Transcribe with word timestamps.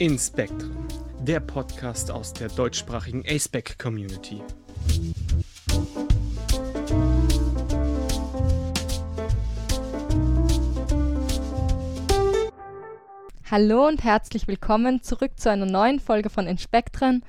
In 0.00 0.18
Spectrum, 0.18 0.88
der 1.20 1.40
Podcast 1.40 2.10
aus 2.10 2.32
der 2.32 2.48
deutschsprachigen 2.48 3.22
A-Spec 3.28 3.78
Community. 3.78 4.40
Hallo 13.50 13.88
und 13.88 14.02
herzlich 14.02 14.48
willkommen 14.48 15.02
zurück 15.02 15.32
zu 15.36 15.50
einer 15.50 15.66
neuen 15.66 16.00
Folge 16.00 16.30
von 16.30 16.46
Inspektren. 16.46 17.22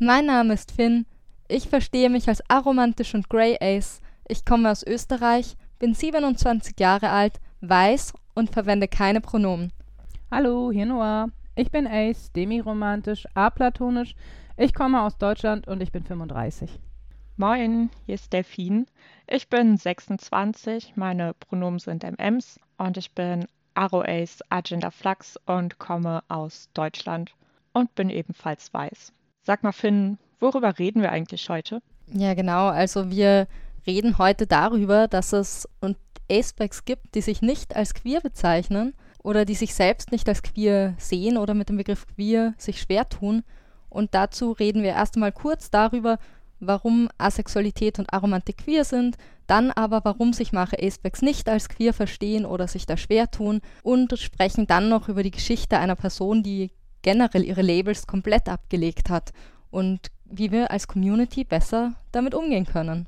Mein 0.00 0.26
Name 0.26 0.54
ist 0.54 0.72
Finn. 0.72 1.06
Ich 1.46 1.68
verstehe 1.68 2.10
mich 2.10 2.28
als 2.28 2.42
aromantisch 2.50 3.14
und 3.14 3.30
Grey 3.30 3.58
Ace. 3.60 4.00
Ich 4.26 4.44
komme 4.44 4.72
aus 4.72 4.84
Österreich, 4.84 5.56
bin 5.78 5.94
27 5.94 6.80
Jahre 6.80 7.10
alt, 7.10 7.34
weiß 7.60 8.12
und 8.34 8.50
verwende 8.50 8.88
keine 8.88 9.20
Pronomen. 9.20 9.72
Hallo, 10.32 10.72
hier 10.72 10.86
Noah. 10.86 11.28
Ich 11.58 11.72
bin 11.72 11.88
Ace, 11.88 12.30
demiromantisch, 12.30 13.26
aplatonisch. 13.34 14.14
Ich 14.56 14.72
komme 14.72 15.02
aus 15.02 15.18
Deutschland 15.18 15.66
und 15.66 15.82
ich 15.82 15.90
bin 15.90 16.04
35. 16.04 16.70
Moin, 17.36 17.90
hier 18.06 18.14
ist 18.14 18.32
Delphine. 18.32 18.86
Ich 19.26 19.48
bin 19.48 19.76
26, 19.76 20.92
meine 20.94 21.34
Pronomen 21.34 21.80
sind 21.80 22.04
MMs 22.04 22.60
und 22.76 22.96
ich 22.96 23.10
bin 23.10 23.44
Aro 23.74 24.02
Ace 24.02 24.40
Agenda 24.50 24.92
Flux 24.92 25.36
und 25.46 25.80
komme 25.80 26.22
aus 26.28 26.68
Deutschland 26.74 27.34
und 27.72 27.92
bin 27.96 28.08
ebenfalls 28.08 28.72
weiß. 28.72 29.12
Sag 29.42 29.64
mal, 29.64 29.72
Finn, 29.72 30.18
worüber 30.38 30.78
reden 30.78 31.02
wir 31.02 31.10
eigentlich 31.10 31.48
heute? 31.48 31.82
Ja, 32.06 32.34
genau. 32.34 32.68
Also 32.68 33.10
wir 33.10 33.48
reden 33.84 34.18
heute 34.18 34.46
darüber, 34.46 35.08
dass 35.08 35.32
es 35.32 35.68
und 35.80 35.96
Acepecs 36.30 36.84
gibt, 36.84 37.16
die 37.16 37.20
sich 37.20 37.42
nicht 37.42 37.74
als 37.74 37.94
queer 37.94 38.20
bezeichnen 38.20 38.94
oder 39.22 39.44
die 39.44 39.54
sich 39.54 39.74
selbst 39.74 40.12
nicht 40.12 40.28
als 40.28 40.42
queer 40.42 40.94
sehen 40.98 41.36
oder 41.36 41.54
mit 41.54 41.68
dem 41.68 41.76
Begriff 41.76 42.06
queer 42.06 42.54
sich 42.56 42.80
schwer 42.80 43.08
tun. 43.08 43.42
Und 43.88 44.14
dazu 44.14 44.52
reden 44.52 44.82
wir 44.82 44.90
erst 44.90 45.16
einmal 45.16 45.32
kurz 45.32 45.70
darüber, 45.70 46.18
warum 46.60 47.08
Asexualität 47.18 47.98
und 47.98 48.12
Aromantik 48.12 48.58
queer 48.58 48.84
sind, 48.84 49.16
dann 49.46 49.70
aber, 49.70 50.04
warum 50.04 50.32
sich 50.32 50.52
manche 50.52 50.76
Acepecs 50.82 51.22
nicht 51.22 51.48
als 51.48 51.68
queer 51.68 51.94
verstehen 51.94 52.44
oder 52.44 52.68
sich 52.68 52.84
da 52.84 52.96
schwer 52.96 53.30
tun 53.30 53.60
und 53.82 54.18
sprechen 54.18 54.66
dann 54.66 54.88
noch 54.88 55.08
über 55.08 55.22
die 55.22 55.30
Geschichte 55.30 55.78
einer 55.78 55.96
Person, 55.96 56.42
die 56.42 56.70
generell 57.02 57.44
ihre 57.44 57.62
Labels 57.62 58.06
komplett 58.06 58.48
abgelegt 58.48 59.08
hat 59.08 59.32
und 59.70 60.10
wie 60.24 60.52
wir 60.52 60.70
als 60.70 60.86
Community 60.88 61.44
besser 61.44 61.94
damit 62.12 62.34
umgehen 62.34 62.66
können. 62.66 63.06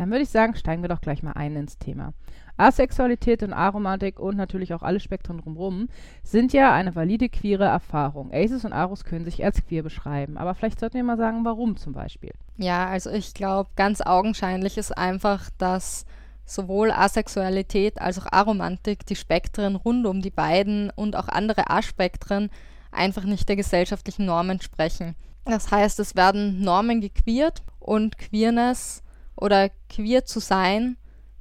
Dann 0.00 0.10
würde 0.10 0.22
ich 0.22 0.30
sagen, 0.30 0.56
steigen 0.56 0.80
wir 0.80 0.88
doch 0.88 1.02
gleich 1.02 1.22
mal 1.22 1.32
ein 1.32 1.54
ins 1.56 1.76
Thema. 1.76 2.14
Asexualität 2.56 3.42
und 3.42 3.52
Aromantik 3.52 4.18
und 4.18 4.34
natürlich 4.34 4.72
auch 4.72 4.80
alle 4.82 4.98
Spektren 4.98 5.36
drumherum 5.36 5.90
sind 6.22 6.54
ja 6.54 6.72
eine 6.72 6.94
valide 6.94 7.28
queere 7.28 7.66
Erfahrung. 7.66 8.32
Aces 8.32 8.64
und 8.64 8.72
Aros 8.72 9.04
können 9.04 9.26
sich 9.26 9.44
als 9.44 9.62
queer 9.62 9.82
beschreiben, 9.82 10.38
aber 10.38 10.54
vielleicht 10.54 10.80
sollten 10.80 10.94
wir 10.94 11.04
mal 11.04 11.18
sagen, 11.18 11.44
warum 11.44 11.76
zum 11.76 11.92
Beispiel. 11.92 12.32
Ja, 12.56 12.86
also 12.86 13.10
ich 13.10 13.34
glaube, 13.34 13.68
ganz 13.76 14.00
augenscheinlich 14.00 14.78
ist 14.78 14.96
einfach, 14.96 15.50
dass 15.58 16.06
sowohl 16.46 16.92
Asexualität 16.92 18.00
als 18.00 18.18
auch 18.18 18.32
Aromantik, 18.32 19.04
die 19.04 19.16
Spektren 19.16 19.76
rund 19.76 20.06
um 20.06 20.22
die 20.22 20.30
beiden 20.30 20.88
und 20.96 21.14
auch 21.14 21.28
andere 21.28 21.68
Aspektren 21.68 22.48
einfach 22.90 23.24
nicht 23.24 23.50
der 23.50 23.56
gesellschaftlichen 23.56 24.24
Norm 24.24 24.48
entsprechen. 24.48 25.14
Das 25.44 25.70
heißt, 25.70 26.00
es 26.00 26.16
werden 26.16 26.62
Normen 26.62 27.02
gequeert 27.02 27.62
und 27.80 28.16
Queerness 28.16 29.02
oder 29.36 29.70
queer 29.88 30.24
zu 30.24 30.40
sein 30.40 30.96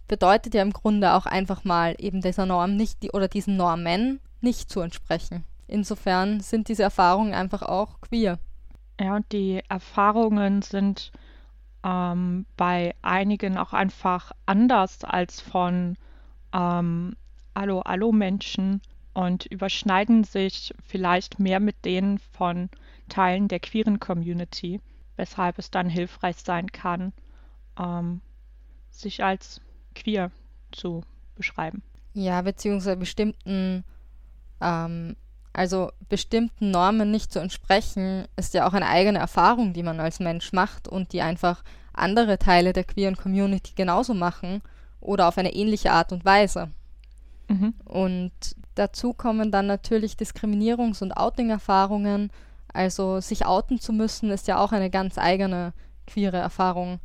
bedeutet 0.07 0.53
ja 0.53 0.61
im 0.61 0.73
Grunde 0.73 1.13
auch 1.13 1.25
einfach 1.25 1.63
mal 1.63 1.95
eben 1.97 2.21
dieser 2.21 2.45
Norm 2.45 2.75
nicht 2.75 3.03
die, 3.03 3.11
oder 3.11 3.27
diesen 3.27 3.57
Normen 3.57 4.19
nicht 4.41 4.69
zu 4.69 4.81
entsprechen. 4.81 5.45
Insofern 5.67 6.39
sind 6.39 6.67
diese 6.67 6.83
Erfahrungen 6.83 7.33
einfach 7.33 7.61
auch 7.61 8.01
queer. 8.01 8.39
Ja, 8.99 9.15
und 9.15 9.31
die 9.31 9.61
Erfahrungen 9.69 10.61
sind 10.61 11.11
ähm, 11.83 12.45
bei 12.57 12.95
einigen 13.01 13.57
auch 13.57 13.71
einfach 13.71 14.31
anders 14.45 15.03
als 15.03 15.39
von 15.39 15.95
ähm, 16.53 17.15
Allo-Allo-Menschen 17.53 18.81
und 19.13 19.45
überschneiden 19.45 20.23
sich 20.23 20.73
vielleicht 20.83 21.39
mehr 21.39 21.59
mit 21.59 21.85
denen 21.85 22.19
von 22.19 22.69
Teilen 23.09 23.47
der 23.47 23.59
queeren 23.59 23.99
Community, 23.99 24.81
weshalb 25.17 25.59
es 25.59 25.71
dann 25.71 25.89
hilfreich 25.89 26.37
sein 26.37 26.71
kann, 26.71 27.13
ähm, 27.79 28.21
sich 28.89 29.23
als 29.23 29.61
queer 29.95 30.31
zu 30.71 31.03
beschreiben. 31.35 31.81
Ja, 32.13 32.41
beziehungsweise 32.41 32.97
bestimmten, 32.97 33.83
ähm, 34.61 35.15
also 35.53 35.91
bestimmten 36.09 36.71
Normen 36.71 37.11
nicht 37.11 37.31
zu 37.31 37.39
entsprechen, 37.39 38.25
ist 38.35 38.53
ja 38.53 38.67
auch 38.67 38.73
eine 38.73 38.87
eigene 38.87 39.19
Erfahrung, 39.19 39.73
die 39.73 39.83
man 39.83 39.99
als 39.99 40.19
Mensch 40.19 40.51
macht 40.53 40.87
und 40.87 41.13
die 41.13 41.21
einfach 41.21 41.63
andere 41.93 42.37
Teile 42.37 42.73
der 42.73 42.83
queeren 42.83 43.15
Community 43.15 43.73
genauso 43.75 44.13
machen 44.13 44.61
oder 45.01 45.27
auf 45.27 45.37
eine 45.37 45.53
ähnliche 45.53 45.91
Art 45.91 46.11
und 46.11 46.25
Weise. 46.25 46.69
Mhm. 47.47 47.73
Und 47.85 48.31
dazu 48.75 49.13
kommen 49.13 49.51
dann 49.51 49.67
natürlich 49.67 50.13
Diskriminierungs- 50.13 51.01
und 51.01 51.13
Outing-Erfahrungen. 51.13 52.31
Also 52.71 53.19
sich 53.19 53.45
outen 53.45 53.79
zu 53.79 53.91
müssen, 53.91 54.29
ist 54.29 54.47
ja 54.47 54.59
auch 54.59 54.71
eine 54.71 54.89
ganz 54.89 55.17
eigene 55.17 55.73
queere 56.05 56.37
Erfahrung, 56.37 56.99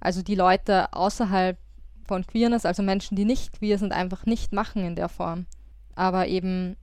also 0.00 0.22
die 0.22 0.34
Leute 0.34 0.92
außerhalb 0.92 1.58
von 2.06 2.26
Queerness, 2.26 2.64
also 2.64 2.82
Menschen, 2.82 3.16
die 3.16 3.24
nicht 3.24 3.52
queer 3.52 3.78
sind, 3.78 3.92
einfach 3.92 4.26
nicht 4.26 4.52
machen 4.52 4.84
in 4.84 4.96
der 4.96 5.08
Form. 5.08 5.46
Aber 5.94 6.26
eben 6.28 6.76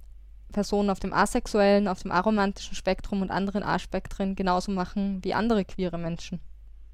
Personen 0.51 0.89
auf 0.89 0.99
dem 0.99 1.13
asexuellen, 1.13 1.87
auf 1.87 2.01
dem 2.01 2.11
aromantischen 2.11 2.75
Spektrum 2.75 3.21
und 3.21 3.31
anderen 3.31 3.63
A-Spektren 3.63 4.35
genauso 4.35 4.71
machen 4.71 5.23
wie 5.23 5.33
andere 5.33 5.65
queere 5.65 5.97
Menschen. 5.97 6.39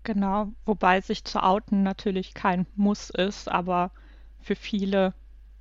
Genau, 0.04 0.48
wobei 0.66 1.02
sich 1.02 1.24
zu 1.26 1.44
outen 1.44 1.84
natürlich 1.84 2.34
kein 2.34 2.66
Muss 2.76 3.10
ist, 3.10 3.50
aber 3.50 3.92
für 4.40 4.56
viele 4.56 5.14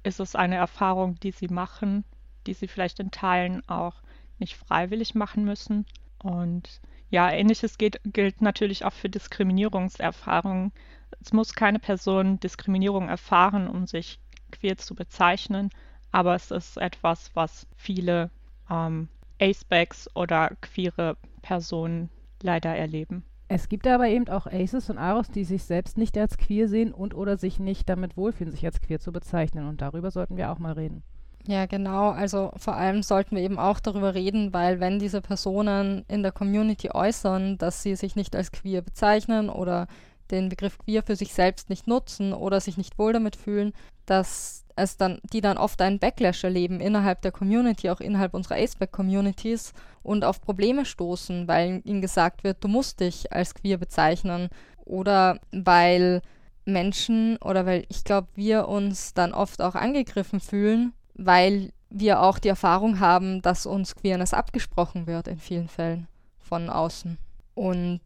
ist 0.05 0.21
es 0.21 0.37
eine 0.37 0.57
Erfahrung, 0.57 1.19
die 1.21 1.33
sie 1.33 1.49
machen, 1.49 2.05
die 2.47 2.55
sie 2.55 2.69
vielleicht 2.69 3.01
in 3.01 3.11
Teilen 3.11 3.69
auch 3.69 4.01
nicht 4.39 4.57
freiwillig 4.57 5.15
machen 5.15 5.45
müssen. 5.45 5.85
Und 6.23 6.81
ja, 7.11 7.31
ähnliches 7.31 7.79
geht, 7.79 8.01
gilt 8.05 8.43
natürlich 8.43 8.85
auch 8.85 8.93
für 8.93 9.09
Diskriminierungserfahrungen. 9.09 10.73
Es 11.21 11.33
muss 11.33 11.55
keine 11.55 11.79
Person 11.79 12.39
Diskriminierung 12.41 13.09
erfahren, 13.09 13.69
um 13.69 13.87
sich 13.87 14.19
queer 14.53 14.77
zu 14.77 14.95
bezeichnen, 14.95 15.71
aber 16.13 16.35
es 16.35 16.51
ist 16.51 16.77
etwas, 16.77 17.31
was 17.35 17.67
viele 17.77 18.31
ähm, 18.71 19.09
Acebags 19.41 20.09
oder 20.15 20.51
queere 20.61 21.17
Personen 21.43 22.11
leider 22.43 22.75
erleben. 22.75 23.25
Es 23.51 23.71
gibt 23.71 23.87
aber 23.87 24.09
eben 24.09 24.29
auch 24.29 24.47
Aces 24.47 24.91
und 24.91 24.99
Aros, 24.99 25.31
die 25.31 25.45
sich 25.45 25.65
selbst 25.65 25.97
nicht 25.97 26.19
als 26.19 26.37
queer 26.37 26.69
sehen 26.69 26.93
und 26.93 27.15
oder 27.15 27.39
sich 27.39 27.59
nicht 27.59 27.89
damit 27.89 28.17
wohlfühlen, 28.17 28.53
sich 28.53 28.67
als 28.67 28.83
queer 28.83 29.01
zu 29.01 29.11
bezeichnen. 29.11 29.67
Und 29.67 29.81
darüber 29.81 30.11
sollten 30.11 30.37
wir 30.37 30.51
auch 30.51 30.59
mal 30.59 30.73
reden. 30.73 31.03
Ja, 31.47 31.67
genau. 31.67 32.11
Also 32.11 32.53
vor 32.57 32.75
allem 32.77 33.03
sollten 33.03 33.37
wir 33.37 33.43
eben 33.43 33.59
auch 33.59 33.81
darüber 33.81 34.15
reden, 34.15 34.53
weil 34.53 34.81
wenn 34.81 34.99
diese 34.99 35.23
Personen 35.23 36.05
in 36.09 36.23
der 36.23 36.33
Community 36.33 36.91
äußern, 36.93 37.57
dass 37.57 37.83
sie 37.83 37.97
sich 37.97 38.17
nicht 38.17 38.37
als 38.37 38.53
queer 38.53 38.83
bezeichnen 38.83 39.49
oder 39.49 39.87
den 40.31 40.51
Begriff 40.51 40.77
queer 40.77 41.03
für 41.03 41.17
sich 41.17 41.33
selbst 41.33 41.71
nicht 41.71 41.87
nutzen 41.87 42.35
oder 42.35 42.61
sich 42.61 42.77
nicht 42.77 42.99
wohl 42.99 43.15
damit 43.15 43.35
fühlen, 43.35 43.73
dass 44.05 44.65
es 44.77 44.99
dann, 44.99 45.21
die 45.33 45.41
dann 45.41 45.57
oft 45.57 45.81
einen 45.81 45.99
Backlash 45.99 46.45
erleben 46.45 46.81
innerhalb 46.81 47.23
der 47.23 47.33
Community, 47.33 47.89
auch 47.89 48.01
innerhalb 48.01 48.35
unserer 48.35 48.57
Aceback-Communities 48.57 49.73
und 50.03 50.25
auf 50.25 50.43
Probleme 50.43 50.85
stoßen, 50.85 51.49
weil 51.49 51.81
ihnen 51.85 52.03
gesagt 52.03 52.45
wird, 52.45 52.63
du 52.63 52.69
musst 52.69 53.01
dich 53.01 53.33
als 53.33 53.55
queer 53.55 53.79
bezeichnen 53.79 54.51
oder 54.85 55.41
weil 55.51 56.21
Menschen 56.67 57.39
oder 57.39 57.65
weil 57.65 57.87
ich 57.89 58.05
glaube, 58.05 58.29
wir 58.35 58.69
uns 58.69 59.15
dann 59.15 59.33
oft 59.33 59.63
auch 59.63 59.75
angegriffen 59.75 60.41
fühlen 60.41 60.93
weil 61.19 61.73
wir 61.91 62.23
auch 62.23 62.39
die 62.39 62.49
Erfahrung 62.49 63.01
haben, 63.01 63.43
dass 63.43 63.67
uns 63.67 63.95
Queerness 63.95 64.33
abgesprochen 64.33 65.07
wird 65.07 65.29
in 65.29 65.39
vielen 65.39 65.69
Fällen 65.69 66.07
von 66.39 66.71
außen. 66.71 67.19
Und 67.55 68.01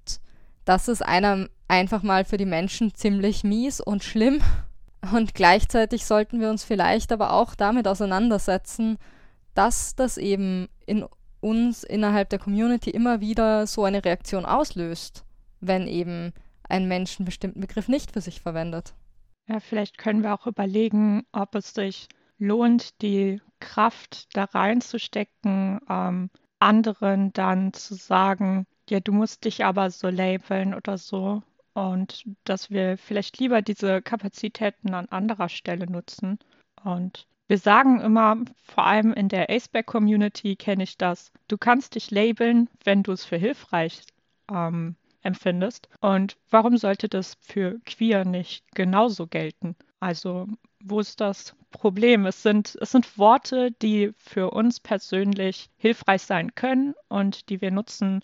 das 0.64 0.88
ist 0.88 1.02
einer 1.02 1.48
einfach 1.68 2.02
mal 2.02 2.24
für 2.24 2.36
die 2.36 2.46
Menschen 2.46 2.94
ziemlich 2.94 3.44
mies 3.44 3.80
und 3.80 4.02
schlimm. 4.02 4.40
Und 5.12 5.34
gleichzeitig 5.34 6.06
sollten 6.06 6.40
wir 6.40 6.48
uns 6.48 6.64
vielleicht 6.64 7.12
aber 7.12 7.32
auch 7.32 7.54
damit 7.54 7.88
auseinandersetzen, 7.88 8.98
dass 9.54 9.94
das 9.94 10.16
eben 10.16 10.68
in 10.86 11.04
uns 11.40 11.82
innerhalb 11.82 12.30
der 12.30 12.38
Community 12.38 12.90
immer 12.90 13.20
wieder 13.20 13.66
so 13.66 13.84
eine 13.84 14.04
Reaktion 14.04 14.46
auslöst, 14.46 15.24
wenn 15.60 15.88
eben 15.88 16.32
ein 16.68 16.86
Mensch 16.86 17.18
einen 17.18 17.26
bestimmten 17.26 17.60
Begriff 17.60 17.88
nicht 17.88 18.12
für 18.12 18.20
sich 18.20 18.40
verwendet. 18.40 18.94
Ja, 19.48 19.58
vielleicht 19.58 19.98
können 19.98 20.22
wir 20.22 20.32
auch 20.32 20.46
überlegen, 20.46 21.24
ob 21.32 21.56
es 21.56 21.74
sich 21.74 22.06
lohnt, 22.42 23.00
die 23.02 23.40
Kraft 23.60 24.36
da 24.36 24.44
reinzustecken, 24.44 25.80
ähm, 25.88 26.30
anderen 26.58 27.32
dann 27.32 27.72
zu 27.72 27.94
sagen, 27.94 28.66
ja, 28.88 29.00
du 29.00 29.12
musst 29.12 29.44
dich 29.44 29.64
aber 29.64 29.90
so 29.90 30.08
labeln 30.08 30.74
oder 30.74 30.98
so, 30.98 31.42
und 31.74 32.24
dass 32.44 32.70
wir 32.70 32.98
vielleicht 32.98 33.38
lieber 33.38 33.62
diese 33.62 34.02
Kapazitäten 34.02 34.94
an 34.94 35.08
anderer 35.08 35.48
Stelle 35.48 35.86
nutzen. 35.90 36.38
Und 36.84 37.26
wir 37.48 37.58
sagen 37.58 38.00
immer, 38.00 38.36
vor 38.62 38.86
allem 38.86 39.12
in 39.12 39.28
der 39.28 39.48
Aceback-Community 39.50 40.56
kenne 40.56 40.82
ich 40.84 40.98
das, 40.98 41.32
du 41.48 41.56
kannst 41.58 41.94
dich 41.94 42.10
labeln, 42.10 42.68
wenn 42.84 43.02
du 43.02 43.12
es 43.12 43.24
für 43.24 43.36
hilfreich 43.36 44.02
ähm, 44.50 44.96
empfindest. 45.22 45.88
Und 46.00 46.36
warum 46.50 46.76
sollte 46.76 47.08
das 47.08 47.36
für 47.40 47.78
queer 47.86 48.24
nicht 48.24 48.64
genauso 48.74 49.26
gelten? 49.26 49.76
Also 50.00 50.46
wo 50.82 51.00
ist 51.00 51.20
das 51.20 51.54
Problem? 51.72 52.26
Es 52.26 52.42
sind, 52.42 52.78
es 52.80 52.92
sind 52.92 53.18
Worte, 53.18 53.72
die 53.82 54.12
für 54.16 54.50
uns 54.50 54.78
persönlich 54.78 55.70
hilfreich 55.76 56.22
sein 56.22 56.54
können 56.54 56.94
und 57.08 57.48
die 57.48 57.60
wir 57.60 57.72
nutzen 57.72 58.20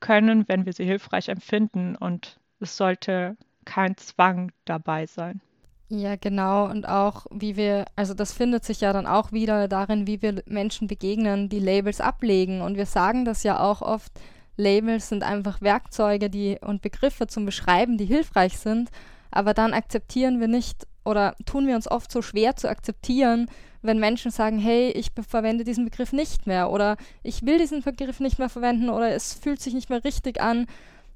können, 0.00 0.48
wenn 0.48 0.64
wir 0.64 0.72
sie 0.72 0.84
hilfreich 0.84 1.28
empfinden. 1.28 1.96
Und 1.96 2.38
es 2.60 2.76
sollte 2.76 3.36
kein 3.64 3.96
Zwang 3.96 4.52
dabei 4.64 5.06
sein. 5.06 5.40
Ja, 5.88 6.16
genau. 6.16 6.68
Und 6.70 6.88
auch, 6.88 7.26
wie 7.30 7.56
wir, 7.56 7.84
also 7.94 8.14
das 8.14 8.32
findet 8.32 8.64
sich 8.64 8.80
ja 8.80 8.92
dann 8.92 9.06
auch 9.06 9.32
wieder 9.32 9.68
darin, 9.68 10.06
wie 10.06 10.22
wir 10.22 10.42
Menschen 10.46 10.88
begegnen, 10.88 11.48
die 11.48 11.60
Labels 11.60 12.00
ablegen. 12.00 12.62
Und 12.62 12.76
wir 12.76 12.86
sagen 12.86 13.24
das 13.24 13.42
ja 13.42 13.60
auch 13.60 13.82
oft, 13.82 14.12
Labels 14.56 15.08
sind 15.08 15.22
einfach 15.22 15.60
Werkzeuge 15.60 16.30
die, 16.30 16.58
und 16.60 16.80
Begriffe 16.80 17.26
zum 17.26 17.44
Beschreiben, 17.44 17.98
die 17.98 18.06
hilfreich 18.06 18.58
sind. 18.58 18.90
Aber 19.30 19.52
dann 19.52 19.74
akzeptieren 19.74 20.40
wir 20.40 20.48
nicht 20.48 20.86
oder 21.04 21.36
tun 21.44 21.66
wir 21.66 21.76
uns 21.76 21.90
oft 21.90 22.10
so 22.10 22.22
schwer 22.22 22.56
zu 22.56 22.68
akzeptieren, 22.68 23.50
wenn 23.82 23.98
Menschen 23.98 24.30
sagen, 24.30 24.58
hey, 24.58 24.90
ich 24.90 25.10
verwende 25.28 25.64
diesen 25.64 25.84
Begriff 25.84 26.12
nicht 26.12 26.46
mehr 26.46 26.70
oder 26.70 26.96
ich 27.22 27.44
will 27.44 27.58
diesen 27.58 27.82
Begriff 27.82 28.20
nicht 28.20 28.38
mehr 28.38 28.48
verwenden 28.48 28.88
oder 28.88 29.10
es 29.10 29.34
fühlt 29.34 29.60
sich 29.60 29.74
nicht 29.74 29.90
mehr 29.90 30.04
richtig 30.04 30.40
an 30.40 30.66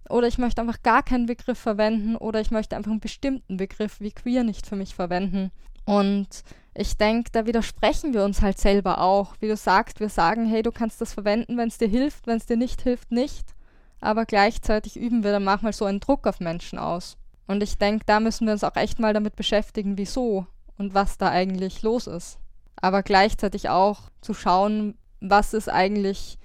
oder 0.08 0.26
ich 0.26 0.38
möchte 0.38 0.60
einfach 0.60 0.82
gar 0.82 1.02
keinen 1.02 1.26
Begriff 1.26 1.58
verwenden 1.58 2.16
oder 2.16 2.40
ich 2.40 2.50
möchte 2.50 2.76
einfach 2.76 2.90
einen 2.90 3.00
bestimmten 3.00 3.56
Begriff 3.56 4.00
wie 4.00 4.12
queer 4.12 4.44
nicht 4.44 4.66
für 4.66 4.76
mich 4.76 4.94
verwenden. 4.94 5.50
Und 5.84 6.28
ich 6.74 6.96
denke, 6.96 7.30
da 7.32 7.46
widersprechen 7.46 8.14
wir 8.14 8.24
uns 8.24 8.42
halt 8.42 8.58
selber 8.58 9.00
auch. 9.00 9.34
Wie 9.40 9.48
du 9.48 9.56
sagst, 9.56 10.00
wir 10.00 10.08
sagen, 10.08 10.46
hey, 10.46 10.62
du 10.62 10.70
kannst 10.70 11.00
das 11.00 11.14
verwenden, 11.14 11.56
wenn 11.56 11.68
es 11.68 11.78
dir 11.78 11.88
hilft, 11.88 12.26
wenn 12.26 12.36
es 12.36 12.46
dir 12.46 12.56
nicht 12.56 12.82
hilft, 12.82 13.10
nicht. 13.10 13.54
Aber 14.00 14.26
gleichzeitig 14.26 14.96
üben 14.96 15.24
wir 15.24 15.32
dann 15.32 15.44
manchmal 15.44 15.72
so 15.72 15.86
einen 15.86 16.00
Druck 16.00 16.26
auf 16.26 16.40
Menschen 16.40 16.78
aus. 16.78 17.17
Und 17.48 17.62
ich 17.62 17.78
denke, 17.78 18.04
da 18.06 18.20
müssen 18.20 18.46
wir 18.46 18.52
uns 18.52 18.62
auch 18.62 18.76
echt 18.76 19.00
mal 19.00 19.14
damit 19.14 19.34
beschäftigen, 19.34 19.98
wieso 19.98 20.46
und 20.76 20.94
was 20.94 21.18
da 21.18 21.30
eigentlich 21.30 21.82
los 21.82 22.06
ist. 22.06 22.38
Aber 22.76 23.02
gleichzeitig 23.02 23.68
auch 23.68 24.10
zu 24.20 24.34
schauen, 24.34 24.96
was 25.20 25.54
ist 25.54 25.68
eigentlich 25.68 26.38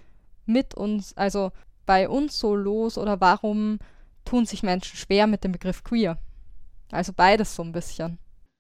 mit 0.46 0.74
uns, 0.74 1.16
also 1.16 1.52
bei 1.86 2.10
uns 2.10 2.40
so 2.40 2.56
los 2.56 2.98
oder 2.98 3.22
warum 3.22 3.78
tun 4.26 4.46
sich 4.46 4.64
Menschen 4.64 4.98
schwer 4.98 5.28
mit 5.28 5.44
dem 5.44 5.52
Begriff 5.52 5.84
queer? 5.84 6.18
Also 6.92 7.14
beides 7.14 7.56
so 7.56 7.64
ein 7.64 7.74
bisschen. 7.74 8.18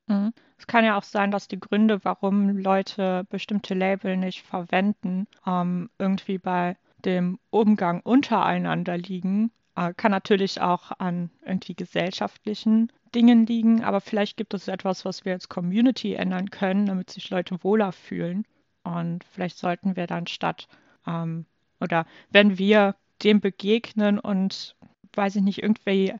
Mhm. 0.07 0.33
Es 0.57 0.67
kann 0.67 0.85
ja 0.85 0.97
auch 0.97 1.03
sein, 1.03 1.31
dass 1.31 1.47
die 1.47 1.59
Gründe, 1.59 2.03
warum 2.03 2.57
Leute 2.57 3.25
bestimmte 3.29 3.73
Label 3.73 4.17
nicht 4.17 4.45
verwenden, 4.45 5.27
ähm, 5.45 5.89
irgendwie 5.97 6.37
bei 6.37 6.77
dem 7.05 7.39
Umgang 7.49 8.01
untereinander 8.01 8.97
liegen. 8.97 9.51
Äh, 9.75 9.93
kann 9.95 10.11
natürlich 10.11 10.61
auch 10.61 10.91
an 10.99 11.29
irgendwie 11.45 11.75
gesellschaftlichen 11.75 12.91
Dingen 13.15 13.45
liegen, 13.45 13.83
aber 13.83 14.01
vielleicht 14.01 14.37
gibt 14.37 14.53
es 14.53 14.67
etwas, 14.67 15.05
was 15.05 15.25
wir 15.25 15.33
als 15.33 15.49
Community 15.49 16.13
ändern 16.13 16.49
können, 16.49 16.87
damit 16.87 17.09
sich 17.09 17.29
Leute 17.29 17.63
wohler 17.63 17.91
fühlen. 17.91 18.45
Und 18.83 19.23
vielleicht 19.23 19.57
sollten 19.57 19.95
wir 19.95 20.07
dann 20.07 20.27
statt 20.27 20.67
ähm, 21.07 21.45
oder 21.79 22.05
wenn 22.31 22.57
wir 22.57 22.95
dem 23.23 23.39
begegnen 23.39 24.19
und 24.19 24.75
weiß 25.13 25.35
ich 25.37 25.41
nicht, 25.41 25.61
irgendwie 25.61 26.13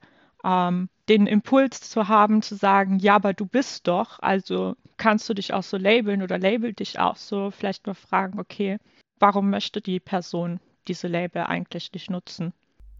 ähm, 0.43 0.89
den 1.09 1.27
Impuls 1.27 1.81
zu 1.81 2.07
haben, 2.07 2.41
zu 2.41 2.55
sagen, 2.55 2.99
ja, 2.99 3.15
aber 3.15 3.33
du 3.33 3.45
bist 3.45 3.87
doch, 3.87 4.19
also 4.19 4.75
kannst 4.97 5.27
du 5.29 5.33
dich 5.33 5.53
auch 5.53 5.63
so 5.63 5.77
labeln 5.77 6.21
oder 6.21 6.37
label 6.37 6.73
dich 6.73 6.99
auch 6.99 7.15
so, 7.15 7.51
vielleicht 7.51 7.87
mal 7.87 7.93
fragen, 7.93 8.39
okay, 8.39 8.77
warum 9.19 9.49
möchte 9.49 9.81
die 9.81 9.99
Person 9.99 10.59
diese 10.87 11.07
Label 11.07 11.43
eigentlich 11.43 11.91
nicht 11.93 12.09
nutzen? 12.09 12.53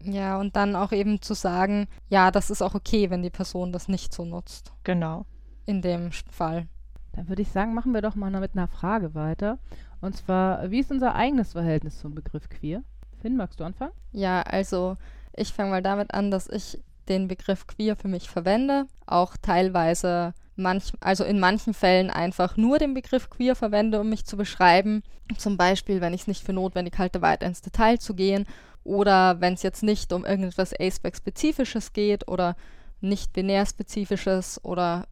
Ja, 0.04 0.38
und 0.38 0.56
dann 0.56 0.76
auch 0.76 0.92
eben 0.92 1.22
zu 1.22 1.34
sagen, 1.34 1.88
ja, 2.08 2.30
das 2.30 2.50
ist 2.50 2.62
auch 2.62 2.74
okay, 2.74 3.10
wenn 3.10 3.22
die 3.22 3.30
Person 3.30 3.72
das 3.72 3.88
nicht 3.88 4.12
so 4.12 4.24
nutzt. 4.24 4.72
Genau. 4.84 5.24
In 5.66 5.82
dem 5.82 6.10
Fall. 6.30 6.66
Dann 7.12 7.28
würde 7.28 7.42
ich 7.42 7.50
sagen, 7.50 7.74
machen 7.74 7.92
wir 7.92 8.02
doch 8.02 8.14
mal 8.14 8.30
mit 8.30 8.52
einer 8.54 8.68
Frage 8.68 9.14
weiter. 9.14 9.58
Und 10.00 10.16
zwar, 10.16 10.70
wie 10.70 10.80
ist 10.80 10.90
unser 10.90 11.14
eigenes 11.14 11.52
Verhältnis 11.52 12.00
zum 12.00 12.14
Begriff 12.14 12.48
queer? 12.48 12.82
Finn, 13.20 13.36
magst 13.36 13.60
du 13.60 13.64
anfangen? 13.64 13.92
Ja, 14.12 14.42
also 14.42 14.96
ich 15.34 15.52
fange 15.52 15.70
mal 15.70 15.82
damit 15.82 16.12
an, 16.12 16.30
dass 16.30 16.48
ich 16.48 16.78
den 17.08 17.28
Begriff 17.28 17.66
queer 17.66 17.96
für 17.96 18.08
mich 18.08 18.28
verwende, 18.28 18.86
auch 19.06 19.36
teilweise 19.40 20.34
manch, 20.56 20.92
also 21.00 21.24
in 21.24 21.40
manchen 21.40 21.74
Fällen 21.74 22.10
einfach 22.10 22.56
nur 22.56 22.78
den 22.78 22.94
Begriff 22.94 23.30
queer 23.30 23.56
verwende, 23.56 24.00
um 24.00 24.08
mich 24.08 24.24
zu 24.24 24.36
beschreiben. 24.36 25.02
Zum 25.36 25.56
Beispiel, 25.56 26.00
wenn 26.00 26.14
ich 26.14 26.22
es 26.22 26.26
nicht 26.26 26.44
für 26.44 26.52
notwendig 26.52 26.98
halte, 26.98 27.22
weiter 27.22 27.46
ins 27.46 27.62
Detail 27.62 27.98
zu 27.98 28.14
gehen 28.14 28.46
oder 28.84 29.40
wenn 29.40 29.54
es 29.54 29.62
jetzt 29.62 29.82
nicht 29.82 30.12
um 30.12 30.24
irgendetwas 30.24 30.72
Aceback-spezifisches 30.78 31.92
geht 31.92 32.28
oder 32.28 32.56
nicht 33.00 33.32
binär-spezifisches 33.32 34.64
oder 34.64 35.06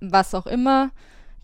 was 0.00 0.34
auch 0.34 0.46
immer, 0.46 0.90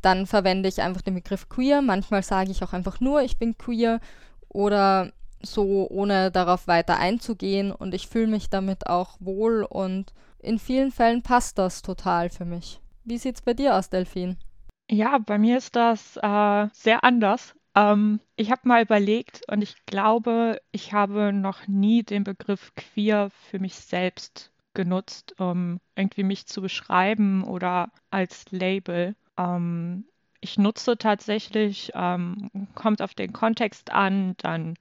dann 0.03 0.27
verwende 0.27 0.69
ich 0.69 0.83
einfach 0.83 1.03
den 1.03 1.15
Begriff 1.15 1.49
queer. 1.49 1.83
Manchmal 1.83 2.23
sage 2.23 2.51
ich 2.51 2.63
auch 2.63 2.73
einfach 2.73 3.01
nur, 3.01 3.23
ich 3.23 3.39
bin 3.39 3.57
queer 3.57 4.01
oder 4.49 5.13
so 5.43 5.89
ohne 5.91 6.31
darauf 6.31 6.67
weiter 6.67 6.99
einzugehen 6.99 7.73
und 7.73 7.95
ich 7.95 8.09
fühle 8.09 8.29
mich 8.29 8.51
damit 8.51 8.87
auch 8.87 9.17
wohl 9.21 9.63
und 9.63 10.13
in 10.39 10.59
vielen 10.59 10.91
Fällen 10.91 11.23
passt 11.23 11.59
das 11.59 11.83
total 11.83 12.31
für 12.31 12.45
mich. 12.45 12.81
Wie 13.05 13.19
sieht's 13.19 13.43
bei 13.43 13.55
dir 13.55 13.77
aus, 13.77 13.91
Delphine? 13.91 14.37
Ja, 14.91 15.19
bei 15.19 15.39
mir 15.39 15.59
ist 15.59 15.77
das 15.77 16.19
äh, 16.19 16.69
sehr 16.73 17.03
anders. 17.03 17.55
Ähm, 17.77 18.21
ich 18.37 18.51
habe 18.51 18.67
mal 18.69 18.83
überlegt 18.83 19.43
und 19.49 19.63
ich 19.63 19.75
glaube, 19.87 20.61
ich 20.73 20.93
habe 20.93 21.33
noch 21.33 21.67
nie 21.69 22.03
den 22.03 22.25
Begriff 22.25 22.73
queer 22.75 23.31
für 23.31 23.59
mich 23.59 23.75
selbst 23.77 24.53
genutzt, 24.75 25.35
um 25.41 25.81
irgendwie 25.97 26.25
mich 26.25 26.47
zu 26.47 26.61
beschreiben 26.63 27.45
oder 27.45 27.91
als 28.11 28.51
Label. 28.51 29.15
Ähm, 29.39 30.05
ich 30.41 30.59
nutze 30.59 30.97
tatsächlich, 30.99 31.91
ähm, 31.95 32.51
kommt 32.75 33.01
auf 33.03 33.15
den 33.15 33.33
Kontext 33.33 33.91
an, 33.93 34.35
dann 34.39 34.75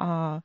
äh, 0.00 0.40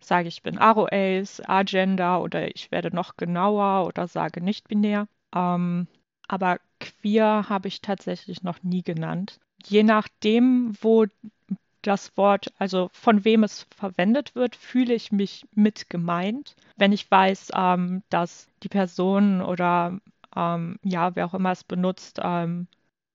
sage 0.00 0.28
ich 0.28 0.42
bin 0.42 0.58
Aro-Ace, 0.58 1.42
Agender 1.48 2.22
oder 2.22 2.54
ich 2.54 2.70
werde 2.72 2.94
noch 2.94 3.16
genauer 3.16 3.86
oder 3.86 4.08
sage 4.08 4.42
nicht 4.42 4.68
binär. 4.68 5.08
Ähm, 5.34 5.88
aber 6.28 6.60
queer 6.80 7.46
habe 7.50 7.68
ich 7.68 7.80
tatsächlich 7.82 8.42
noch 8.44 8.62
nie 8.62 8.82
genannt. 8.82 9.40
Je 9.66 9.82
nachdem, 9.82 10.74
wo 10.80 11.06
das 11.82 12.16
Wort, 12.16 12.52
also 12.58 12.90
von 12.92 13.24
wem 13.24 13.44
es 13.44 13.66
verwendet 13.76 14.34
wird, 14.34 14.56
fühle 14.56 14.94
ich 14.94 15.12
mich 15.12 15.46
mit 15.54 15.90
gemeint. 15.90 16.56
Wenn 16.76 16.92
ich 16.92 17.10
weiß, 17.10 17.50
ähm, 17.54 18.02
dass 18.10 18.48
die 18.62 18.68
Person 18.68 19.42
oder 19.42 20.00
ähm, 20.34 20.78
ja, 20.82 21.14
wer 21.14 21.26
auch 21.26 21.34
immer 21.34 21.52
es 21.52 21.64
benutzt, 21.64 22.20
ähm, 22.22 22.66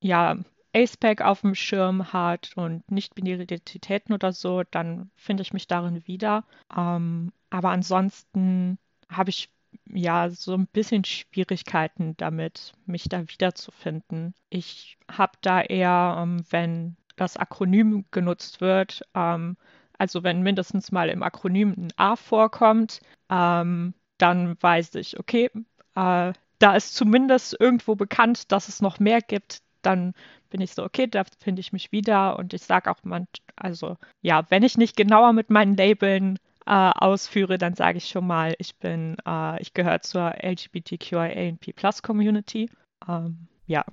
ja, 0.01 0.37
AcePack 0.75 1.21
auf 1.21 1.41
dem 1.41 1.55
Schirm 1.55 2.13
hat 2.13 2.51
und 2.55 2.89
nicht-binäre 2.91 3.43
Identitäten 3.43 4.13
oder 4.13 4.31
so, 4.31 4.63
dann 4.69 5.09
finde 5.15 5.41
ich 5.41 5.51
mich 5.53 5.67
darin 5.67 6.05
wieder. 6.07 6.43
Ähm, 6.75 7.31
aber 7.49 7.71
ansonsten 7.71 8.77
habe 9.09 9.31
ich 9.31 9.49
ja 9.93 10.29
so 10.29 10.53
ein 10.53 10.67
bisschen 10.67 11.03
Schwierigkeiten 11.03 12.15
damit, 12.17 12.73
mich 12.85 13.09
da 13.09 13.27
wiederzufinden. 13.27 14.33
Ich 14.49 14.97
habe 15.11 15.33
da 15.41 15.61
eher, 15.61 16.17
ähm, 16.19 16.43
wenn 16.49 16.97
das 17.15 17.37
Akronym 17.37 18.05
genutzt 18.11 18.61
wird, 18.61 19.01
ähm, 19.15 19.57
also 19.97 20.23
wenn 20.23 20.41
mindestens 20.41 20.91
mal 20.91 21.09
im 21.09 21.23
Akronym 21.23 21.73
ein 21.77 21.93
A 21.97 22.15
vorkommt, 22.15 23.01
ähm, 23.29 23.93
dann 24.17 24.57
weiß 24.61 24.95
ich, 24.95 25.19
okay, 25.19 25.49
äh, 25.95 26.33
da 26.59 26.75
ist 26.75 26.95
zumindest 26.95 27.55
irgendwo 27.59 27.95
bekannt, 27.95 28.51
dass 28.51 28.67
es 28.69 28.81
noch 28.81 28.99
mehr 28.99 29.21
gibt, 29.21 29.61
dann 29.81 30.13
bin 30.49 30.61
ich 30.61 30.73
so, 30.73 30.83
okay, 30.83 31.07
da 31.07 31.23
finde 31.39 31.61
ich 31.61 31.73
mich 31.73 31.91
wieder 31.91 32.37
und 32.37 32.53
ich 32.53 32.63
sage 32.63 32.91
auch 32.91 33.03
man, 33.03 33.27
also 33.55 33.97
ja, 34.21 34.45
wenn 34.49 34.63
ich 34.63 34.77
nicht 34.77 34.97
genauer 34.97 35.33
mit 35.33 35.49
meinen 35.49 35.75
Labeln 35.75 36.39
äh, 36.69 36.91
ausführe, 36.95 37.57
dann 37.57 37.73
sage 37.73 37.97
ich 37.97 38.07
schon 38.07 38.27
mal, 38.27 38.53
ich 38.59 38.75
bin, 38.77 39.17
äh, 39.27 39.59
ich 39.59 39.73
gehöre 39.73 40.01
zur 40.01 40.35
LGBTQIA 40.39 41.55
Plus 41.75 42.03
Community. 42.03 42.69
Ähm, 43.07 43.47
ja. 43.65 43.83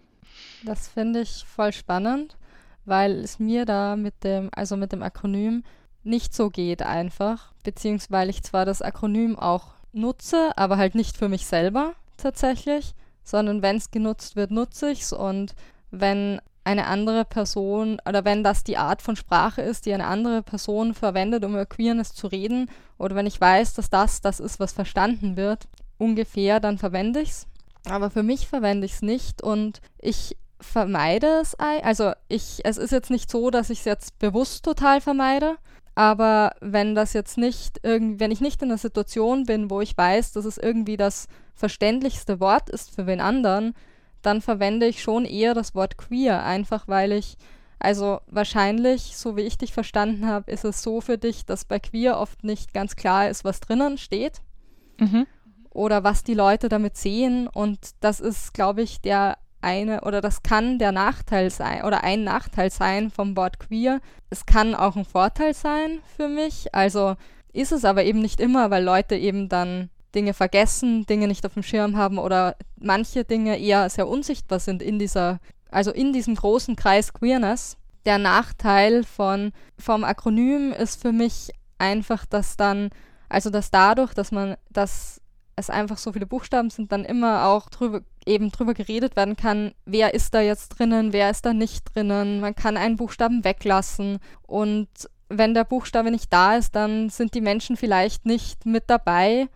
Das 0.62 0.88
finde 0.88 1.22
ich 1.22 1.44
voll 1.46 1.72
spannend, 1.72 2.36
weil 2.84 3.12
es 3.20 3.38
mir 3.38 3.64
da 3.64 3.96
mit 3.96 4.22
dem, 4.24 4.50
also 4.54 4.76
mit 4.76 4.92
dem 4.92 5.02
Akronym 5.02 5.64
nicht 6.04 6.34
so 6.34 6.50
geht 6.50 6.82
einfach, 6.82 7.54
beziehungsweise 7.64 8.30
ich 8.30 8.42
zwar 8.42 8.66
das 8.66 8.82
Akronym 8.82 9.38
auch 9.38 9.72
nutze, 9.92 10.52
aber 10.56 10.76
halt 10.76 10.94
nicht 10.94 11.16
für 11.16 11.30
mich 11.30 11.46
selber 11.46 11.94
tatsächlich, 12.18 12.94
sondern 13.24 13.62
wenn 13.62 13.76
es 13.76 13.90
genutzt 13.90 14.36
wird, 14.36 14.50
nutze 14.50 14.90
ich 14.90 15.00
es 15.00 15.12
und 15.14 15.54
wenn 15.90 16.42
eine 16.66 16.86
andere 16.86 17.24
Person 17.24 18.00
oder 18.08 18.24
wenn 18.24 18.42
das 18.42 18.64
die 18.64 18.76
Art 18.76 19.00
von 19.00 19.14
Sprache 19.14 19.62
ist, 19.62 19.86
die 19.86 19.94
eine 19.94 20.06
andere 20.06 20.42
Person 20.42 20.94
verwendet, 20.94 21.44
um 21.44 21.52
über 21.52 21.64
Queerness 21.64 22.12
zu 22.12 22.26
reden, 22.26 22.68
oder 22.98 23.14
wenn 23.14 23.26
ich 23.26 23.40
weiß, 23.40 23.74
dass 23.74 23.88
das 23.88 24.20
das 24.20 24.40
ist, 24.40 24.58
was 24.58 24.72
verstanden 24.72 25.36
wird, 25.36 25.68
ungefähr, 25.96 26.58
dann 26.58 26.76
verwende 26.76 27.20
ich 27.20 27.30
es. 27.30 27.46
Aber 27.88 28.10
für 28.10 28.24
mich 28.24 28.48
verwende 28.48 28.84
ich 28.84 28.94
es 28.94 29.02
nicht 29.02 29.42
und 29.42 29.80
ich 29.98 30.36
vermeide 30.60 31.38
es. 31.40 31.54
Also 31.54 32.12
ich, 32.26 32.60
es 32.64 32.78
ist 32.78 32.90
jetzt 32.90 33.10
nicht 33.10 33.30
so, 33.30 33.50
dass 33.50 33.70
ich 33.70 33.80
es 33.80 33.84
jetzt 33.84 34.18
bewusst 34.18 34.64
total 34.64 35.00
vermeide. 35.00 35.58
Aber 35.94 36.52
wenn 36.60 36.96
das 36.96 37.12
jetzt 37.12 37.38
nicht 37.38 37.78
wenn 37.84 38.30
ich 38.32 38.40
nicht 38.40 38.60
in 38.60 38.70
einer 38.70 38.78
Situation 38.78 39.44
bin, 39.44 39.70
wo 39.70 39.80
ich 39.80 39.96
weiß, 39.96 40.32
dass 40.32 40.44
es 40.44 40.58
irgendwie 40.58 40.96
das 40.96 41.28
verständlichste 41.54 42.40
Wort 42.40 42.70
ist 42.70 42.92
für 42.92 43.06
wen 43.06 43.20
anderen, 43.20 43.74
dann 44.22 44.40
verwende 44.40 44.86
ich 44.86 45.02
schon 45.02 45.24
eher 45.24 45.54
das 45.54 45.74
Wort 45.74 45.96
queer, 45.96 46.44
einfach 46.44 46.88
weil 46.88 47.12
ich, 47.12 47.36
also 47.78 48.20
wahrscheinlich, 48.26 49.16
so 49.16 49.36
wie 49.36 49.42
ich 49.42 49.58
dich 49.58 49.72
verstanden 49.72 50.26
habe, 50.26 50.50
ist 50.50 50.64
es 50.64 50.82
so 50.82 51.00
für 51.00 51.18
dich, 51.18 51.44
dass 51.46 51.64
bei 51.64 51.78
queer 51.78 52.18
oft 52.18 52.44
nicht 52.44 52.74
ganz 52.74 52.96
klar 52.96 53.28
ist, 53.28 53.44
was 53.44 53.60
drinnen 53.60 53.98
steht. 53.98 54.40
Mhm. 54.98 55.26
Oder 55.70 56.04
was 56.04 56.24
die 56.24 56.34
Leute 56.34 56.68
damit 56.70 56.96
sehen. 56.96 57.48
Und 57.48 57.90
das 58.00 58.20
ist, 58.20 58.54
glaube 58.54 58.82
ich, 58.82 59.02
der 59.02 59.36
eine 59.60 60.02
oder 60.02 60.20
das 60.20 60.42
kann 60.42 60.78
der 60.78 60.92
Nachteil 60.92 61.50
sein 61.50 61.84
oder 61.84 62.04
ein 62.04 62.24
Nachteil 62.24 62.70
sein 62.70 63.10
vom 63.10 63.36
Wort 63.36 63.58
queer. 63.58 64.00
Es 64.30 64.46
kann 64.46 64.74
auch 64.74 64.96
ein 64.96 65.04
Vorteil 65.04 65.54
sein 65.54 66.00
für 66.16 66.28
mich. 66.28 66.74
Also 66.74 67.16
ist 67.52 67.72
es 67.72 67.84
aber 67.84 68.04
eben 68.04 68.20
nicht 68.20 68.40
immer, 68.40 68.70
weil 68.70 68.84
Leute 68.84 69.16
eben 69.16 69.48
dann 69.48 69.90
Dinge 70.16 70.34
vergessen, 70.34 71.06
Dinge 71.06 71.28
nicht 71.28 71.46
auf 71.46 71.54
dem 71.54 71.62
Schirm 71.62 71.96
haben 71.96 72.18
oder 72.18 72.56
manche 72.80 73.24
Dinge 73.24 73.58
eher 73.58 73.88
sehr 73.90 74.08
unsichtbar 74.08 74.58
sind 74.58 74.82
in 74.82 74.98
dieser, 74.98 75.38
also 75.70 75.92
in 75.92 76.12
diesem 76.12 76.34
großen 76.34 76.74
Kreis 76.74 77.12
Queerness. 77.12 77.76
Der 78.06 78.18
Nachteil 78.18 79.04
von, 79.04 79.52
vom 79.78 80.04
Akronym 80.04 80.72
ist 80.72 81.00
für 81.00 81.12
mich 81.12 81.50
einfach, 81.78 82.24
dass 82.24 82.56
dann, 82.56 82.90
also 83.28 83.50
dass 83.50 83.70
dadurch, 83.70 84.14
dass 84.14 84.32
man, 84.32 84.56
dass 84.70 85.20
es 85.56 85.70
einfach 85.70 85.98
so 85.98 86.12
viele 86.12 86.26
Buchstaben 86.26 86.70
sind, 86.70 86.92
dann 86.92 87.04
immer 87.04 87.46
auch 87.46 87.68
drüber, 87.68 88.00
eben 88.26 88.50
drüber 88.50 88.74
geredet 88.74 89.16
werden 89.16 89.36
kann, 89.36 89.72
wer 89.84 90.14
ist 90.14 90.34
da 90.34 90.40
jetzt 90.40 90.68
drinnen, 90.70 91.12
wer 91.12 91.30
ist 91.30 91.46
da 91.46 91.52
nicht 91.52 91.94
drinnen. 91.94 92.40
Man 92.40 92.54
kann 92.54 92.76
einen 92.76 92.96
Buchstaben 92.96 93.44
weglassen 93.44 94.18
und 94.42 94.88
wenn 95.28 95.54
der 95.54 95.64
Buchstabe 95.64 96.10
nicht 96.10 96.32
da 96.32 96.56
ist, 96.56 96.74
dann 96.76 97.10
sind 97.10 97.34
die 97.34 97.40
Menschen 97.40 97.76
vielleicht 97.76 98.26
nicht 98.26 98.64
mit 98.64 98.84
dabei. 98.86 99.48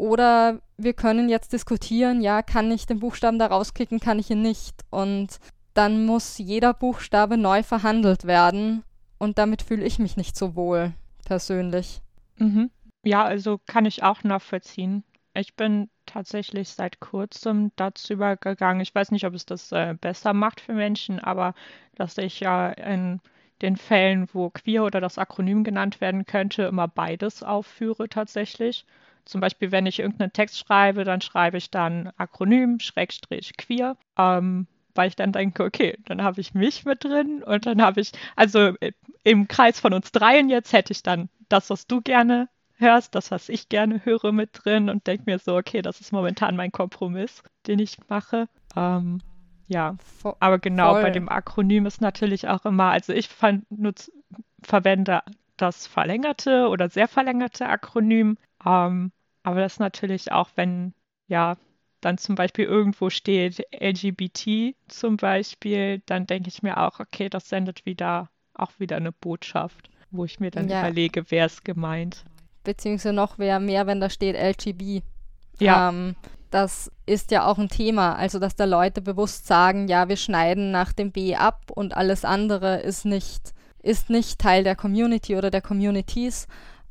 Oder 0.00 0.62
wir 0.78 0.94
können 0.94 1.28
jetzt 1.28 1.52
diskutieren, 1.52 2.22
ja, 2.22 2.40
kann 2.40 2.70
ich 2.70 2.86
den 2.86 3.00
Buchstaben 3.00 3.38
da 3.38 3.48
rauskicken, 3.48 4.00
kann 4.00 4.18
ich 4.18 4.30
ihn 4.30 4.40
nicht. 4.40 4.80
Und 4.88 5.38
dann 5.74 6.06
muss 6.06 6.38
jeder 6.38 6.72
Buchstabe 6.72 7.36
neu 7.36 7.62
verhandelt 7.62 8.24
werden. 8.24 8.82
Und 9.18 9.36
damit 9.36 9.60
fühle 9.60 9.84
ich 9.84 9.98
mich 9.98 10.16
nicht 10.16 10.38
so 10.38 10.56
wohl, 10.56 10.94
persönlich. 11.26 12.00
Mhm. 12.38 12.70
Ja, 13.04 13.24
also 13.24 13.60
kann 13.66 13.84
ich 13.84 14.02
auch 14.02 14.24
nachvollziehen. 14.24 15.04
Ich 15.34 15.54
bin 15.54 15.90
tatsächlich 16.06 16.70
seit 16.70 17.00
kurzem 17.00 17.70
dazu 17.76 18.14
übergegangen. 18.14 18.80
Ich 18.80 18.94
weiß 18.94 19.10
nicht, 19.10 19.26
ob 19.26 19.34
es 19.34 19.44
das 19.44 19.70
äh, 19.70 19.94
besser 20.00 20.32
macht 20.32 20.62
für 20.62 20.72
Menschen, 20.72 21.18
aber 21.18 21.52
dass 21.94 22.16
ich 22.16 22.40
ja 22.40 22.70
in 22.70 23.20
den 23.60 23.76
Fällen, 23.76 24.30
wo 24.32 24.48
queer 24.48 24.82
oder 24.82 25.02
das 25.02 25.18
Akronym 25.18 25.62
genannt 25.62 26.00
werden 26.00 26.24
könnte, 26.24 26.62
immer 26.62 26.88
beides 26.88 27.42
aufführe 27.42 28.08
tatsächlich. 28.08 28.86
Zum 29.24 29.40
Beispiel, 29.40 29.72
wenn 29.72 29.86
ich 29.86 30.00
irgendeinen 30.00 30.32
Text 30.32 30.58
schreibe, 30.58 31.04
dann 31.04 31.20
schreibe 31.20 31.56
ich 31.56 31.70
dann 31.70 32.12
Akronym, 32.16 32.80
Schrägstrich, 32.80 33.56
queer, 33.56 33.96
ähm, 34.18 34.66
weil 34.94 35.08
ich 35.08 35.16
dann 35.16 35.32
denke, 35.32 35.64
okay, 35.64 35.98
dann 36.06 36.22
habe 36.22 36.40
ich 36.40 36.54
mich 36.54 36.84
mit 36.84 37.04
drin 37.04 37.42
und 37.42 37.66
dann 37.66 37.82
habe 37.82 38.00
ich, 38.00 38.12
also 38.36 38.74
äh, 38.80 38.92
im 39.22 39.48
Kreis 39.48 39.80
von 39.80 39.92
uns 39.92 40.12
dreien 40.12 40.48
jetzt 40.48 40.72
hätte 40.72 40.92
ich 40.92 41.02
dann 41.02 41.28
das, 41.48 41.70
was 41.70 41.86
du 41.86 42.00
gerne 42.00 42.48
hörst, 42.76 43.14
das, 43.14 43.30
was 43.30 43.48
ich 43.48 43.68
gerne 43.68 44.04
höre, 44.04 44.32
mit 44.32 44.50
drin 44.52 44.88
und 44.88 45.06
denke 45.06 45.24
mir 45.26 45.38
so, 45.38 45.56
okay, 45.56 45.82
das 45.82 46.00
ist 46.00 46.12
momentan 46.12 46.56
mein 46.56 46.72
Kompromiss, 46.72 47.42
den 47.66 47.78
ich 47.78 47.98
mache. 48.08 48.48
Ähm, 48.74 49.20
ja, 49.68 49.96
aber 50.40 50.58
genau, 50.58 50.94
Voll. 50.94 51.02
bei 51.02 51.10
dem 51.10 51.28
Akronym 51.28 51.86
ist 51.86 52.00
natürlich 52.00 52.48
auch 52.48 52.64
immer, 52.64 52.90
also 52.90 53.12
ich 53.12 53.28
nutz, 53.68 54.10
verwende 54.62 55.22
das 55.56 55.86
verlängerte 55.86 56.68
oder 56.68 56.88
sehr 56.88 57.06
verlängerte 57.06 57.68
Akronym, 57.68 58.36
ähm, 58.64 59.12
aber 59.42 59.60
das 59.60 59.78
natürlich 59.78 60.32
auch, 60.32 60.50
wenn, 60.56 60.94
ja, 61.28 61.56
dann 62.00 62.18
zum 62.18 62.34
Beispiel 62.34 62.64
irgendwo 62.64 63.10
steht 63.10 63.62
LGBT 63.78 64.74
zum 64.88 65.16
Beispiel, 65.16 66.02
dann 66.06 66.26
denke 66.26 66.48
ich 66.48 66.62
mir 66.62 66.78
auch, 66.78 67.00
okay, 67.00 67.28
das 67.28 67.48
sendet 67.48 67.84
wieder 67.84 68.30
auch 68.54 68.72
wieder 68.78 68.96
eine 68.96 69.12
Botschaft, 69.12 69.90
wo 70.10 70.24
ich 70.24 70.40
mir 70.40 70.50
dann 70.50 70.68
ja. 70.68 70.80
überlege, 70.80 71.30
wer 71.30 71.46
ist 71.46 71.64
gemeint 71.64 72.24
beziehungsweise 72.64 73.12
noch 73.12 73.38
wer 73.38 73.60
mehr, 73.60 73.86
wenn 73.86 74.00
da 74.00 74.10
steht 74.10 74.36
LGB. 74.36 75.02
Ja. 75.58 75.88
Ähm, 75.88 76.16
das 76.50 76.90
ist 77.06 77.30
ja 77.30 77.46
auch 77.46 77.58
ein 77.58 77.68
Thema, 77.68 78.16
also 78.16 78.38
dass 78.38 78.56
da 78.56 78.64
Leute 78.64 79.00
bewusst 79.00 79.46
sagen, 79.46 79.86
ja, 79.86 80.08
wir 80.08 80.16
schneiden 80.16 80.72
nach 80.72 80.92
dem 80.92 81.12
B 81.12 81.36
ab 81.36 81.70
und 81.72 81.96
alles 81.96 82.24
andere 82.24 82.80
ist 82.80 83.04
nicht, 83.04 83.52
ist 83.82 84.10
nicht 84.10 84.40
Teil 84.40 84.64
der 84.64 84.74
Community 84.74 85.36
oder 85.36 85.50
der 85.50 85.62
Communities. 85.62 86.48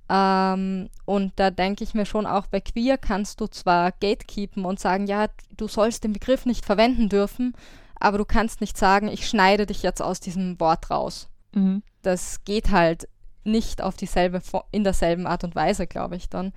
Ähm, 0.09 0.89
und 1.05 1.33
da 1.35 1.51
denke 1.51 1.83
ich 1.83 1.93
mir 1.93 2.05
schon, 2.05 2.25
auch 2.25 2.47
bei 2.47 2.59
Queer 2.59 2.97
kannst 2.97 3.39
du 3.41 3.47
zwar 3.47 3.91
gatekeepen 3.91 4.65
und 4.65 4.79
sagen, 4.79 5.05
ja, 5.05 5.27
du 5.55 5.67
sollst 5.67 6.03
den 6.03 6.13
Begriff 6.13 6.47
nicht 6.47 6.65
verwenden 6.65 7.09
dürfen, 7.09 7.53
aber 7.99 8.17
du 8.17 8.25
kannst 8.25 8.59
nicht 8.61 8.77
sagen, 8.77 9.07
ich 9.07 9.27
schneide 9.27 9.67
dich 9.67 9.83
jetzt 9.83 10.01
aus 10.01 10.19
diesem 10.19 10.59
Wort 10.59 10.89
raus. 10.89 11.29
Mhm. 11.53 11.83
Das 12.01 12.43
geht 12.43 12.71
halt 12.71 13.07
nicht 13.43 13.83
auf 13.83 13.95
dieselbe, 13.97 14.41
in 14.71 14.83
derselben 14.83 15.27
Art 15.27 15.43
und 15.43 15.55
Weise, 15.55 15.85
glaube 15.85 16.15
ich 16.15 16.29
dann. 16.29 16.53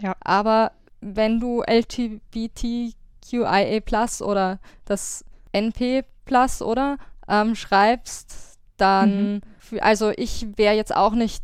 Ja. 0.00 0.14
Aber 0.20 0.72
wenn 1.00 1.40
du 1.40 1.62
LGBTQIA 1.62 2.94
oder 4.20 4.60
das 4.84 5.24
NP 5.52 6.04
oder 6.60 6.98
ähm, 7.28 7.54
schreibst, 7.56 8.58
dann, 8.76 9.34
mhm. 9.34 9.40
also 9.80 10.12
ich 10.16 10.46
wäre 10.56 10.74
jetzt 10.74 10.94
auch 10.94 11.12
nicht 11.14 11.42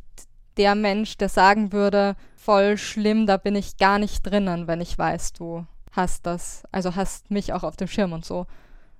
der 0.58 0.74
Mensch, 0.74 1.16
der 1.16 1.28
sagen 1.28 1.72
würde, 1.72 2.16
voll 2.36 2.76
schlimm, 2.76 3.26
da 3.26 3.36
bin 3.36 3.54
ich 3.56 3.76
gar 3.76 3.98
nicht 3.98 4.22
drinnen, 4.22 4.66
wenn 4.66 4.80
ich 4.80 4.98
weiß, 4.98 5.32
du 5.32 5.66
hast 5.92 6.26
das, 6.26 6.64
also 6.72 6.96
hast 6.96 7.30
mich 7.30 7.52
auch 7.52 7.62
auf 7.62 7.76
dem 7.76 7.88
Schirm 7.88 8.12
und 8.12 8.24
so. 8.24 8.46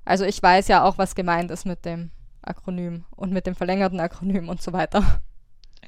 Also 0.04 0.24
ich 0.24 0.42
weiß 0.42 0.68
ja 0.68 0.84
auch, 0.84 0.98
was 0.98 1.14
gemeint 1.14 1.50
ist 1.50 1.66
mit 1.66 1.84
dem 1.84 2.10
Akronym 2.42 3.04
und 3.14 3.32
mit 3.32 3.46
dem 3.46 3.54
verlängerten 3.54 4.00
Akronym 4.00 4.48
und 4.48 4.62
so 4.62 4.72
weiter. 4.72 5.20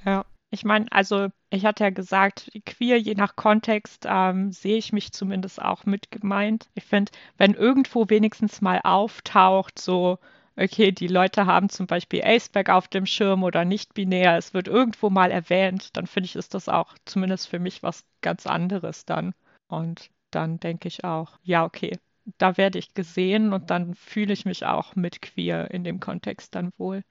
Ja, 0.05 0.25
ich 0.51 0.65
meine, 0.65 0.87
also 0.91 1.29
ich 1.51 1.65
hatte 1.65 1.85
ja 1.85 1.91
gesagt, 1.91 2.51
queer, 2.67 2.99
je 2.99 3.15
nach 3.15 3.37
Kontext, 3.37 4.05
ähm, 4.09 4.53
sehe 4.53 4.77
ich 4.77 4.93
mich 4.93 5.13
zumindest 5.13 5.63
auch 5.63 5.85
mit 5.85 6.11
gemeint. 6.11 6.69
Ich 6.75 6.85
finde, 6.85 7.13
wenn 7.39 7.55
irgendwo 7.55 8.09
wenigstens 8.09 8.61
mal 8.61 8.81
auftaucht, 8.83 9.79
so, 9.79 10.19
okay, 10.57 10.93
die 10.93 11.09
Leute 11.09 11.47
haben 11.47 11.69
zum 11.69 11.87
Beispiel 11.87 12.23
Aceback 12.23 12.69
auf 12.69 12.89
dem 12.89 13.07
Schirm 13.07 13.43
oder 13.43 13.65
nicht 13.65 13.95
binär, 13.95 14.37
es 14.37 14.55
wird 14.55 14.69
irgendwo 14.69 15.11
mal 15.11 15.31
erwähnt, 15.31 15.97
dann 15.97 16.07
finde 16.07 16.27
ich, 16.27 16.37
ist 16.37 16.55
das 16.55 16.69
auch 16.69 16.95
zumindest 17.05 17.49
für 17.49 17.59
mich 17.59 17.83
was 17.83 18.05
ganz 18.21 18.47
anderes 18.47 19.05
dann. 19.05 19.35
Und 19.69 20.11
dann 20.31 20.61
denke 20.61 20.89
ich 20.89 21.05
auch, 21.05 21.39
ja, 21.43 21.65
okay, 21.65 21.99
da 22.39 22.57
werde 22.57 22.79
ich 22.79 22.95
gesehen 22.95 23.53
und 23.53 23.71
dann 23.71 23.95
fühle 23.95 24.33
ich 24.33 24.45
mich 24.45 24.65
auch 24.67 24.95
mit 24.97 25.23
queer 25.23 25.71
in 25.71 25.85
dem 25.85 26.01
Kontext 26.01 26.55
dann 26.55 26.71
wohl. 26.77 27.03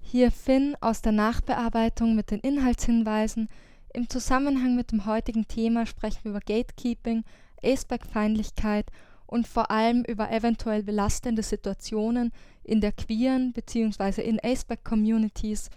Hier 0.00 0.30
Finn 0.30 0.76
aus 0.80 1.02
der 1.02 1.12
Nachbearbeitung 1.12 2.16
mit 2.16 2.30
den 2.30 2.40
Inhaltshinweisen. 2.40 3.48
Im 3.92 4.08
Zusammenhang 4.08 4.74
mit 4.74 4.92
dem 4.92 5.06
heutigen 5.06 5.46
Thema 5.48 5.86
sprechen 5.86 6.24
wir 6.24 6.30
über 6.30 6.40
Gatekeeping, 6.40 7.24
Aceback-Feindlichkeit 7.62 8.86
und 9.26 9.46
vor 9.46 9.70
allem 9.70 10.04
über 10.04 10.30
eventuell 10.30 10.82
belastende 10.82 11.42
Situationen 11.42 12.32
in 12.68 12.80
der 12.80 12.92
queeren 12.92 13.52
bzw. 13.52 14.22
in 14.22 14.38
Aceback-Communities. 14.42 15.70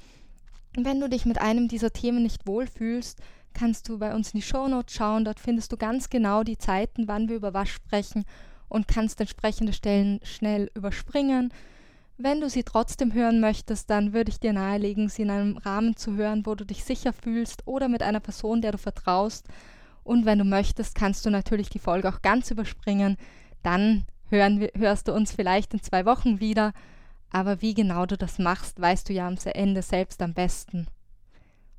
Wenn 0.77 0.99
du 0.99 1.09
dich 1.09 1.25
mit 1.25 1.39
einem 1.39 1.67
dieser 1.67 1.91
Themen 1.91 2.23
nicht 2.23 2.47
wohlfühlst, 2.47 3.19
kannst 3.53 3.89
du 3.89 3.97
bei 3.97 4.13
uns 4.13 4.31
in 4.31 4.39
die 4.39 4.45
Shownotes 4.45 4.95
schauen. 4.95 5.25
Dort 5.25 5.39
findest 5.39 5.71
du 5.71 5.77
ganz 5.77 6.09
genau 6.09 6.43
die 6.43 6.57
Zeiten, 6.57 7.07
wann 7.07 7.29
wir 7.29 7.35
über 7.35 7.53
was 7.53 7.69
sprechen 7.69 8.25
und 8.69 8.87
kannst 8.87 9.19
entsprechende 9.19 9.73
Stellen 9.73 10.19
schnell 10.23 10.71
überspringen. 10.73 11.53
Wenn 12.17 12.39
du 12.39 12.49
sie 12.49 12.63
trotzdem 12.63 13.13
hören 13.13 13.39
möchtest, 13.39 13.89
dann 13.89 14.13
würde 14.13 14.29
ich 14.29 14.39
dir 14.39 14.53
nahelegen, 14.53 15.09
sie 15.09 15.23
in 15.23 15.31
einem 15.31 15.57
Rahmen 15.57 15.97
zu 15.97 16.15
hören, 16.15 16.45
wo 16.45 16.55
du 16.55 16.65
dich 16.65 16.83
sicher 16.83 17.13
fühlst 17.13 17.67
oder 17.67 17.89
mit 17.89 18.03
einer 18.03 18.19
Person, 18.19 18.61
der 18.61 18.71
du 18.71 18.77
vertraust. 18.77 19.47
Und 20.03 20.25
wenn 20.25 20.39
du 20.39 20.45
möchtest, 20.45 20.95
kannst 20.95 21.25
du 21.25 21.29
natürlich 21.29 21.69
die 21.69 21.79
Folge 21.79 22.09
auch 22.09 22.21
ganz 22.21 22.51
überspringen. 22.51 23.17
Dann 23.63 24.05
hören 24.31 24.67
hörst 24.75 25.07
du 25.07 25.13
uns 25.13 25.31
vielleicht 25.31 25.73
in 25.73 25.81
zwei 25.81 26.05
Wochen 26.05 26.39
wieder. 26.39 26.73
Aber 27.31 27.61
wie 27.61 27.73
genau 27.73 28.05
du 28.05 28.17
das 28.17 28.39
machst, 28.39 28.81
weißt 28.81 29.07
du 29.07 29.13
ja 29.13 29.27
am 29.27 29.37
Ende 29.45 29.81
selbst 29.81 30.21
am 30.21 30.33
besten. 30.33 30.87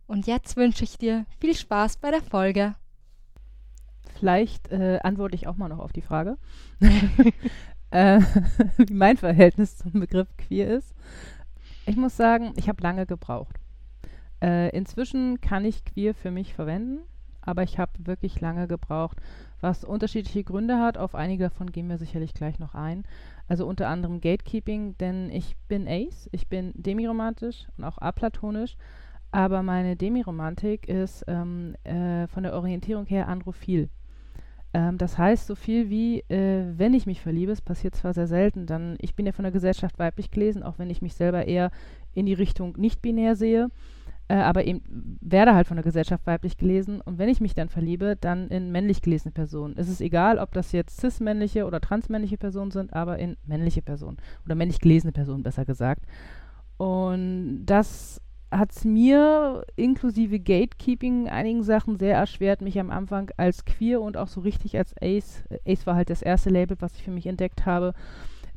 Und 0.06 0.26
jetzt 0.26 0.56
wünsche 0.56 0.84
ich 0.84 0.98
dir 0.98 1.26
viel 1.40 1.54
Spaß 1.54 1.98
bei 1.98 2.10
der 2.10 2.22
Folge. 2.22 2.74
Vielleicht 4.18 4.70
äh, 4.70 4.98
antworte 5.02 5.34
ich 5.34 5.46
auch 5.46 5.56
mal 5.56 5.68
noch 5.68 5.78
auf 5.78 5.92
die 5.92 6.02
Frage. 6.02 6.36
äh, 7.90 8.20
wie 8.76 8.94
mein 8.94 9.16
Verhältnis 9.16 9.76
zum 9.78 9.92
Begriff 9.92 10.28
queer 10.36 10.68
ist. 10.68 10.94
Ich 11.86 11.96
muss 11.96 12.16
sagen, 12.16 12.52
ich 12.56 12.68
habe 12.68 12.82
lange 12.82 13.06
gebraucht. 13.06 13.56
Äh, 14.40 14.70
inzwischen 14.76 15.40
kann 15.40 15.64
ich 15.64 15.84
queer 15.84 16.14
für 16.14 16.30
mich 16.30 16.54
verwenden, 16.54 17.00
aber 17.40 17.62
ich 17.62 17.78
habe 17.78 17.92
wirklich 17.98 18.40
lange 18.40 18.68
gebraucht, 18.68 19.18
was 19.62 19.84
unterschiedliche 19.84 20.44
Gründe 20.44 20.78
hat. 20.78 20.98
Auf 20.98 21.14
einige 21.14 21.44
davon 21.44 21.72
gehen 21.72 21.88
wir 21.88 21.96
sicherlich 21.96 22.34
gleich 22.34 22.58
noch 22.58 22.74
ein. 22.74 23.04
Also 23.48 23.66
unter 23.66 23.88
anderem 23.88 24.20
Gatekeeping, 24.20 24.96
denn 24.98 25.30
ich 25.30 25.56
bin 25.68 25.86
Ace, 25.88 26.28
ich 26.32 26.48
bin 26.48 26.72
demiromantisch 26.74 27.66
und 27.76 27.84
auch 27.84 27.98
aplatonisch, 27.98 28.76
aber 29.30 29.62
meine 29.62 29.96
Demiromantik 29.96 30.88
ist 30.88 31.24
ähm, 31.26 31.74
äh, 31.84 32.26
von 32.26 32.42
der 32.42 32.54
Orientierung 32.54 33.06
her 33.06 33.28
androphil. 33.28 33.88
Ähm, 34.74 34.98
das 34.98 35.18
heißt 35.18 35.46
so 35.46 35.54
viel 35.54 35.90
wie, 35.90 36.20
äh, 36.28 36.64
wenn 36.76 36.94
ich 36.94 37.06
mich 37.06 37.20
verliebe, 37.20 37.52
es 37.52 37.60
passiert 37.60 37.94
zwar 37.94 38.14
sehr 38.14 38.26
selten, 38.26 38.66
dann, 38.66 38.96
ich 39.00 39.14
bin 39.14 39.26
ja 39.26 39.32
von 39.32 39.44
der 39.44 39.52
Gesellschaft 39.52 39.98
weiblich 39.98 40.30
gelesen, 40.30 40.62
auch 40.62 40.78
wenn 40.78 40.90
ich 40.90 41.02
mich 41.02 41.14
selber 41.14 41.46
eher 41.46 41.70
in 42.14 42.26
die 42.26 42.34
Richtung 42.34 42.74
nicht-binär 42.78 43.36
sehe, 43.36 43.68
äh, 44.28 44.34
aber 44.34 44.64
eben 44.64 44.82
werde 45.20 45.54
halt 45.54 45.66
von 45.66 45.76
der 45.76 45.84
Gesellschaft 45.84 46.26
weiblich 46.26 46.56
gelesen 46.56 47.00
und 47.00 47.18
wenn 47.18 47.28
ich 47.28 47.40
mich 47.40 47.54
dann 47.54 47.68
verliebe, 47.68 48.16
dann 48.20 48.48
in 48.48 48.72
männlich 48.72 49.02
gelesene 49.02 49.32
Personen. 49.32 49.74
Es 49.76 49.88
ist 49.88 50.00
egal, 50.00 50.38
ob 50.38 50.52
das 50.52 50.72
jetzt 50.72 51.00
cis-männliche 51.00 51.66
oder 51.66 51.80
transmännliche 51.80 52.38
Personen 52.38 52.70
sind, 52.70 52.92
aber 52.92 53.18
in 53.18 53.36
männliche 53.46 53.82
Personen 53.82 54.18
oder 54.44 54.54
männlich 54.54 54.80
gelesene 54.80 55.12
Personen, 55.12 55.42
besser 55.42 55.64
gesagt. 55.64 56.04
Und 56.76 57.64
das 57.66 58.20
hat 58.52 58.72
es 58.72 58.84
mir 58.84 59.64
inklusive 59.76 60.38
Gatekeeping 60.38 61.28
einigen 61.28 61.62
Sachen 61.62 61.96
sehr 61.96 62.16
erschwert, 62.16 62.60
mich 62.60 62.78
am 62.78 62.90
Anfang 62.90 63.30
als 63.36 63.64
queer 63.64 64.00
und 64.00 64.16
auch 64.16 64.28
so 64.28 64.40
richtig 64.40 64.76
als 64.76 64.94
Ace, 65.00 65.44
Ace 65.66 65.86
war 65.86 65.96
halt 65.96 66.10
das 66.10 66.22
erste 66.22 66.50
Label, 66.50 66.76
was 66.80 66.94
ich 66.94 67.02
für 67.02 67.10
mich 67.10 67.26
entdeckt 67.26 67.64
habe, 67.64 67.94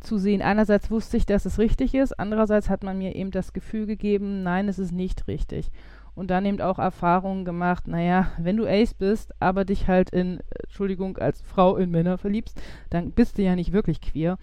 zu 0.06 0.18
sehen. 0.18 0.42
Einerseits 0.42 0.92
wusste 0.92 1.18
ich, 1.18 1.26
dass 1.26 1.46
es 1.46 1.60
richtig 1.60 1.94
ist, 1.96 2.18
andererseits 2.20 2.70
hat 2.70 2.84
man 2.84 2.98
mir 2.98 3.16
eben 3.16 3.32
das 3.32 3.54
Gefühl 3.54 3.86
gegeben, 3.86 4.44
nein, 4.44 4.68
es 4.70 4.80
ist 4.80 4.92
nicht 4.92 5.28
richtig. 5.28 5.72
Und 6.14 6.32
dann 6.32 6.46
eben 6.46 6.62
auch 6.62 6.80
Erfahrungen 6.80 7.44
gemacht, 7.44 7.88
naja, 7.88 8.32
wenn 8.38 8.56
du 8.56 8.66
Ace 8.66 8.94
bist, 8.94 9.34
aber 9.42 9.66
dich 9.66 9.88
halt 9.88 10.12
in, 10.12 10.40
Entschuldigung, 10.64 11.18
als 11.18 11.42
Frau 11.42 11.76
in 11.76 11.92
Männer 11.92 12.18
verliebst, 12.18 12.60
dann 12.90 13.12
bist 13.12 13.38
du 13.38 13.42
ja 13.42 13.56
nicht 13.56 13.74
wirklich 13.74 14.00
queer. 14.00 14.38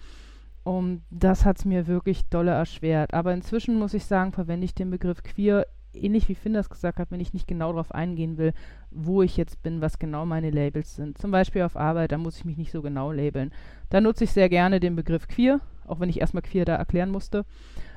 Und 0.63 1.01
das 1.09 1.45
hat 1.45 1.57
es 1.57 1.65
mir 1.65 1.87
wirklich 1.87 2.29
dolle 2.29 2.51
erschwert. 2.51 3.13
Aber 3.13 3.33
inzwischen 3.33 3.77
muss 3.77 3.95
ich 3.95 4.05
sagen, 4.05 4.31
verwende 4.31 4.65
ich 4.65 4.75
den 4.75 4.91
Begriff 4.91 5.23
queer, 5.23 5.65
ähnlich 5.95 6.29
wie 6.29 6.35
Finn 6.35 6.53
das 6.53 6.69
gesagt 6.69 6.99
hat, 6.99 7.11
wenn 7.11 7.19
ich 7.19 7.33
nicht 7.33 7.47
genau 7.47 7.71
darauf 7.71 7.91
eingehen 7.91 8.37
will, 8.37 8.53
wo 8.91 9.21
ich 9.21 9.37
jetzt 9.37 9.61
bin, 9.63 9.81
was 9.81 9.99
genau 9.99 10.25
meine 10.25 10.51
Labels 10.51 10.95
sind. 10.95 11.17
Zum 11.17 11.31
Beispiel 11.31 11.63
auf 11.63 11.77
Arbeit, 11.77 12.11
da 12.11 12.17
muss 12.17 12.37
ich 12.37 12.45
mich 12.45 12.57
nicht 12.57 12.71
so 12.71 12.81
genau 12.81 13.11
labeln. 13.11 13.51
Da 13.89 14.01
nutze 14.01 14.23
ich 14.23 14.31
sehr 14.31 14.49
gerne 14.49 14.79
den 14.79 14.95
Begriff 14.95 15.27
queer, 15.27 15.59
auch 15.85 15.99
wenn 15.99 16.09
ich 16.09 16.21
erstmal 16.21 16.43
queer 16.43 16.65
da 16.65 16.75
erklären 16.75 17.09
musste. 17.09 17.45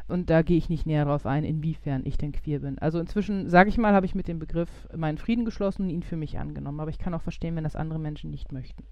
Und 0.08 0.30
da 0.30 0.42
gehe 0.42 0.56
ich 0.56 0.68
nicht 0.68 0.86
näher 0.86 1.04
darauf 1.04 1.26
ein, 1.26 1.44
inwiefern 1.44 2.02
ich 2.04 2.16
denn 2.16 2.32
queer 2.32 2.60
bin. 2.60 2.78
Also 2.78 3.00
inzwischen, 3.00 3.48
sage 3.50 3.68
ich 3.70 3.78
mal, 3.78 3.92
habe 3.92 4.06
ich 4.06 4.14
mit 4.14 4.28
dem 4.28 4.38
Begriff 4.38 4.70
meinen 4.94 5.18
Frieden 5.18 5.44
geschlossen 5.44 5.82
und 5.82 5.90
ihn 5.90 6.04
für 6.04 6.16
mich 6.16 6.38
angenommen. 6.38 6.78
Aber 6.78 6.90
ich 6.90 6.98
kann 6.98 7.14
auch 7.14 7.22
verstehen, 7.22 7.56
wenn 7.56 7.64
das 7.64 7.76
andere 7.76 7.98
Menschen 7.98 8.30
nicht 8.30 8.52
möchten. 8.52 8.84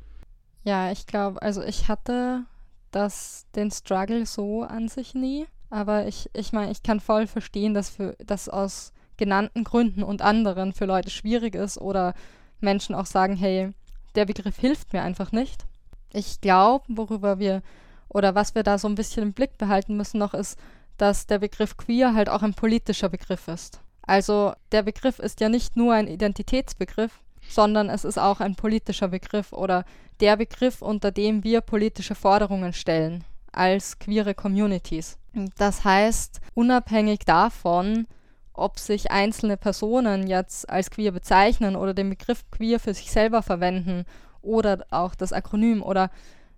Ja, 0.65 0.91
ich 0.91 1.07
glaube, 1.07 1.41
also 1.41 1.63
ich 1.63 1.89
hatte 1.89 2.45
das, 2.91 3.47
den 3.55 3.71
Struggle 3.71 4.27
so 4.27 4.63
an 4.63 4.89
sich 4.89 5.15
nie. 5.15 5.47
Aber 5.71 6.07
ich, 6.07 6.31
ich 6.35 6.53
meine, 6.53 6.73
ich 6.73 6.83
kann 6.83 7.01
voll 7.01 7.27
verstehen, 7.27 7.75
dass 7.75 7.91
für 7.91 8.17
das 8.25 8.49
aus 8.49 8.93
genannten 9.17 9.65
Gründen 9.65 10.03
und 10.03 10.23
anderen 10.23 10.73
für 10.73 10.85
Leute 10.85 11.11
schwierig 11.11 11.55
ist 11.55 11.79
oder 11.79 12.15
Menschen 12.61 12.95
auch 12.95 13.07
sagen, 13.07 13.37
hey, 13.37 13.71
der 14.15 14.27
Begriff 14.27 14.59
hilft 14.59 14.93
mir 14.93 15.03
einfach 15.03 15.33
nicht. 15.33 15.67
Ich 16.13 16.41
glaube, 16.41 16.85
worüber 16.89 17.39
wir 17.39 17.63
oder 18.09 18.35
was 18.35 18.55
wir 18.55 18.63
da 18.63 18.79
so 18.79 18.89
ein 18.89 18.95
bisschen 18.95 19.23
im 19.23 19.33
Blick 19.33 19.59
behalten 19.59 19.97
müssen 19.97 20.19
noch 20.19 20.35
ist, 20.35 20.59
dass 20.97 21.27
der 21.27 21.41
Begriff 21.41 21.77
queer 21.77 22.15
halt 22.15 22.29
auch 22.29 22.43
ein 22.43 22.55
politischer 22.55 23.09
Begriff 23.09 23.49
ist. 23.49 23.81
Also 24.03 24.53
der 24.71 24.83
Begriff 24.83 25.19
ist 25.19 25.41
ja 25.41 25.49
nicht 25.49 25.77
nur 25.77 25.95
ein 25.95 26.07
Identitätsbegriff, 26.07 27.21
sondern 27.49 27.89
es 27.89 28.05
ist 28.05 28.19
auch 28.19 28.41
ein 28.41 28.55
politischer 28.55 29.09
Begriff 29.09 29.53
oder 29.53 29.85
der 30.21 30.37
Begriff, 30.37 30.83
unter 30.83 31.11
dem 31.11 31.43
wir 31.43 31.61
politische 31.61 32.15
Forderungen 32.15 32.73
stellen 32.73 33.25
als 33.51 33.99
queere 33.99 34.35
Communities. 34.35 35.19
Das 35.57 35.85
heißt, 35.85 36.41
unabhängig 36.55 37.21
davon, 37.21 38.07
ob 38.55 38.79
sich 38.79 39.11
einzelne 39.11 39.57
Personen 39.57 40.27
jetzt 40.27 40.69
als 40.71 40.91
queer 40.91 41.13
bezeichnen 41.13 41.77
oder 41.77 41.93
den 41.93 42.11
Begriff 42.11 42.45
queer 42.51 42.81
für 42.81 42.95
sich 42.95 43.11
selber 43.11 43.43
verwenden 43.43 44.05
oder 44.43 44.87
auch 44.91 45.15
das 45.15 45.33
Akronym 45.33 45.83
oder 45.83 46.11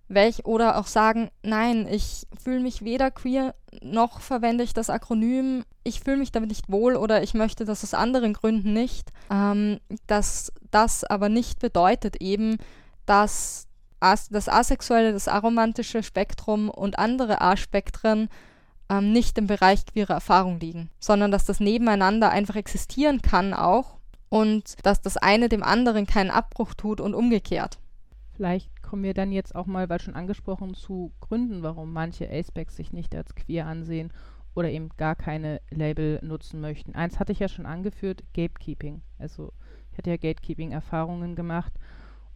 welch 0.08 0.44
oder 0.44 0.78
auch 0.78 0.86
sagen, 0.86 1.30
nein, 1.42 1.88
ich 1.90 2.26
fühle 2.42 2.60
mich 2.60 2.84
weder 2.84 3.10
queer 3.10 3.54
noch 3.82 4.20
verwende 4.20 4.62
ich 4.62 4.72
das 4.72 4.90
Akronym, 4.90 5.64
ich 5.82 6.00
fühle 6.00 6.18
mich 6.18 6.32
damit 6.32 6.50
nicht 6.50 6.70
wohl 6.70 6.96
oder 6.96 7.22
ich 7.22 7.34
möchte 7.34 7.64
das 7.64 7.82
aus 7.82 7.94
anderen 7.94 8.32
Gründen 8.32 8.72
nicht, 8.72 9.10
ähm, 9.30 9.80
dass 10.06 10.52
das 10.70 11.02
aber 11.02 11.28
nicht 11.28 11.58
bedeutet 11.58 12.16
eben, 12.16 12.58
dass 13.04 13.66
as 13.98 14.28
das 14.28 14.48
asexuelle, 14.48 15.12
das 15.12 15.26
aromantische 15.26 16.02
Spektrum 16.02 16.68
und 16.70 16.98
andere 16.98 17.40
A-Spektren 17.40 18.28
ähm, 18.88 19.12
nicht 19.12 19.38
im 19.38 19.46
Bereich 19.46 19.84
queerer 19.86 20.14
Erfahrung 20.14 20.60
liegen, 20.60 20.90
sondern 20.98 21.30
dass 21.30 21.44
das 21.44 21.60
nebeneinander 21.60 22.30
einfach 22.30 22.56
existieren 22.56 23.22
kann 23.22 23.54
auch 23.54 23.98
und 24.28 24.74
dass 24.84 25.02
das 25.02 25.16
eine 25.16 25.48
dem 25.48 25.62
anderen 25.62 26.06
keinen 26.06 26.30
Abbruch 26.30 26.74
tut 26.74 27.00
und 27.00 27.14
umgekehrt. 27.14 27.78
Vielleicht 28.34 28.82
kommen 28.82 29.02
wir 29.02 29.14
dann 29.14 29.32
jetzt 29.32 29.54
auch 29.54 29.66
mal, 29.66 29.88
weil 29.88 30.00
schon 30.00 30.14
angesprochen, 30.14 30.74
zu 30.74 31.12
Gründen, 31.20 31.62
warum 31.62 31.92
manche 31.92 32.28
Acebags 32.30 32.76
sich 32.76 32.92
nicht 32.92 33.14
als 33.14 33.34
queer 33.34 33.66
ansehen 33.66 34.12
oder 34.54 34.70
eben 34.70 34.90
gar 34.96 35.14
keine 35.14 35.60
Label 35.70 36.18
nutzen 36.22 36.60
möchten. 36.60 36.94
Eins 36.94 37.18
hatte 37.18 37.32
ich 37.32 37.38
ja 37.38 37.48
schon 37.48 37.66
angeführt, 37.66 38.22
Gatekeeping. 38.34 39.02
Also 39.18 39.52
ich 39.90 39.98
hatte 39.98 40.10
ja 40.10 40.16
Gatekeeping-Erfahrungen 40.16 41.34
gemacht 41.34 41.72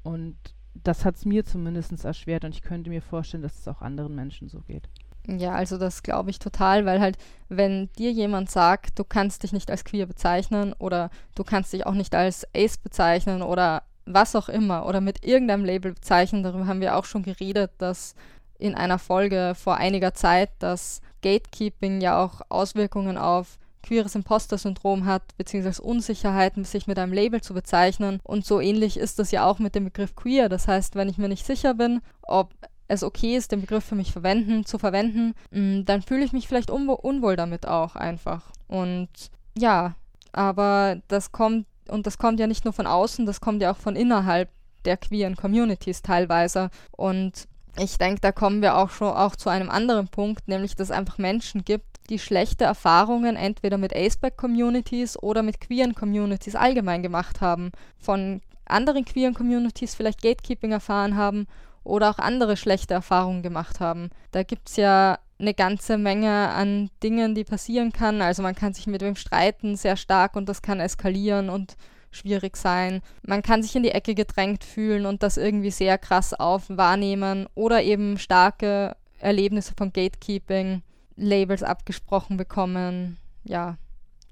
und 0.02 0.36
das 0.74 1.04
hat 1.04 1.16
es 1.16 1.24
mir 1.24 1.44
zumindest 1.44 2.04
erschwert 2.04 2.44
und 2.44 2.54
ich 2.54 2.62
könnte 2.62 2.90
mir 2.90 3.02
vorstellen, 3.02 3.42
dass 3.42 3.58
es 3.58 3.68
auch 3.68 3.82
anderen 3.82 4.14
Menschen 4.14 4.48
so 4.48 4.60
geht. 4.60 4.88
Ja, 5.38 5.52
also 5.52 5.78
das 5.78 6.02
glaube 6.02 6.30
ich 6.30 6.38
total, 6.38 6.86
weil 6.86 7.00
halt, 7.00 7.16
wenn 7.48 7.88
dir 7.98 8.10
jemand 8.10 8.50
sagt, 8.50 8.98
du 8.98 9.04
kannst 9.04 9.42
dich 9.42 9.52
nicht 9.52 9.70
als 9.70 9.84
queer 9.84 10.06
bezeichnen 10.06 10.72
oder 10.74 11.10
du 11.34 11.44
kannst 11.44 11.72
dich 11.72 11.86
auch 11.86 11.94
nicht 11.94 12.14
als 12.14 12.46
Ace 12.54 12.78
bezeichnen 12.78 13.42
oder 13.42 13.82
was 14.06 14.34
auch 14.34 14.48
immer 14.48 14.86
oder 14.86 15.00
mit 15.00 15.24
irgendeinem 15.24 15.64
Label 15.64 15.92
bezeichnen, 15.92 16.42
darüber 16.42 16.66
haben 16.66 16.80
wir 16.80 16.96
auch 16.96 17.04
schon 17.04 17.22
geredet, 17.22 17.70
dass 17.78 18.14
in 18.58 18.74
einer 18.74 18.98
Folge 18.98 19.54
vor 19.56 19.76
einiger 19.76 20.14
Zeit, 20.14 20.50
dass 20.58 21.00
Gatekeeping 21.22 22.00
ja 22.00 22.22
auch 22.22 22.40
Auswirkungen 22.48 23.16
auf 23.16 23.58
queeres 23.82 24.14
Imposter-Syndrom 24.14 25.06
hat, 25.06 25.22
beziehungsweise 25.36 25.82
Unsicherheiten, 25.82 26.64
sich 26.64 26.86
mit 26.86 26.98
einem 26.98 27.12
Label 27.12 27.40
zu 27.40 27.54
bezeichnen. 27.54 28.20
Und 28.22 28.44
so 28.44 28.60
ähnlich 28.60 28.98
ist 28.98 29.18
das 29.18 29.30
ja 29.30 29.46
auch 29.46 29.58
mit 29.58 29.74
dem 29.74 29.84
Begriff 29.84 30.14
queer. 30.14 30.48
Das 30.48 30.68
heißt, 30.68 30.94
wenn 30.94 31.08
ich 31.08 31.18
mir 31.18 31.28
nicht 31.28 31.46
sicher 31.46 31.74
bin, 31.74 32.00
ob 32.22 32.52
es 32.90 33.04
okay 33.04 33.36
ist, 33.36 33.52
den 33.52 33.60
Begriff 33.60 33.84
für 33.84 33.94
mich 33.94 34.10
verwenden, 34.10 34.66
zu 34.66 34.76
verwenden, 34.78 35.34
mm, 35.52 35.84
dann 35.84 36.02
fühle 36.02 36.24
ich 36.24 36.32
mich 36.32 36.48
vielleicht 36.48 36.70
unwohl 36.70 37.36
damit 37.36 37.66
auch 37.66 37.94
einfach. 37.94 38.50
Und 38.66 39.08
ja, 39.56 39.94
aber 40.32 41.00
das 41.06 41.30
kommt, 41.30 41.66
und 41.88 42.06
das 42.06 42.18
kommt 42.18 42.40
ja 42.40 42.48
nicht 42.48 42.64
nur 42.64 42.74
von 42.74 42.86
außen, 42.86 43.26
das 43.26 43.40
kommt 43.40 43.62
ja 43.62 43.72
auch 43.72 43.76
von 43.76 43.94
innerhalb 43.94 44.50
der 44.84 44.96
queeren 44.96 45.36
Communities 45.36 46.02
teilweise. 46.02 46.70
Und 46.90 47.46
ich 47.78 47.96
denke, 47.96 48.20
da 48.20 48.32
kommen 48.32 48.60
wir 48.60 48.76
auch 48.76 48.90
schon 48.90 49.12
auch 49.12 49.36
zu 49.36 49.50
einem 49.50 49.70
anderen 49.70 50.08
Punkt, 50.08 50.48
nämlich 50.48 50.74
dass 50.74 50.88
es 50.88 50.96
einfach 50.96 51.18
Menschen 51.18 51.64
gibt, 51.64 51.86
die 52.08 52.18
schlechte 52.18 52.64
Erfahrungen 52.64 53.36
entweder 53.36 53.78
mit 53.78 53.94
Aceback-Communities 53.94 55.16
oder 55.22 55.44
mit 55.44 55.60
queeren 55.60 55.94
Communities 55.94 56.56
allgemein 56.56 57.04
gemacht 57.04 57.40
haben. 57.40 57.70
Von 57.98 58.40
anderen 58.64 59.04
queeren 59.04 59.34
Communities 59.34 59.94
vielleicht 59.94 60.22
Gatekeeping 60.22 60.72
erfahren 60.72 61.16
haben 61.16 61.46
oder 61.84 62.10
auch 62.10 62.18
andere 62.18 62.56
schlechte 62.56 62.94
Erfahrungen 62.94 63.42
gemacht 63.42 63.80
haben. 63.80 64.10
Da 64.32 64.42
gibt 64.42 64.68
es 64.68 64.76
ja 64.76 65.18
eine 65.38 65.54
ganze 65.54 65.96
Menge 65.96 66.50
an 66.50 66.90
Dingen, 67.02 67.34
die 67.34 67.44
passieren 67.44 67.92
kann. 67.92 68.20
Also 68.20 68.42
man 68.42 68.54
kann 68.54 68.74
sich 68.74 68.86
mit 68.86 69.02
wem 69.02 69.16
streiten, 69.16 69.76
sehr 69.76 69.96
stark 69.96 70.36
und 70.36 70.48
das 70.48 70.62
kann 70.62 70.80
eskalieren 70.80 71.48
und 71.48 71.76
schwierig 72.10 72.56
sein. 72.56 73.00
Man 73.22 73.42
kann 73.42 73.62
sich 73.62 73.74
in 73.74 73.82
die 73.82 73.92
Ecke 73.92 74.14
gedrängt 74.14 74.64
fühlen 74.64 75.06
und 75.06 75.22
das 75.22 75.36
irgendwie 75.36 75.70
sehr 75.70 75.96
krass 75.96 76.34
auf 76.34 76.64
wahrnehmen 76.68 77.48
oder 77.54 77.82
eben 77.82 78.18
starke 78.18 78.96
Erlebnisse 79.18 79.74
von 79.76 79.92
Gatekeeping, 79.92 80.82
Labels 81.16 81.62
abgesprochen 81.62 82.36
bekommen, 82.36 83.18
ja, 83.44 83.76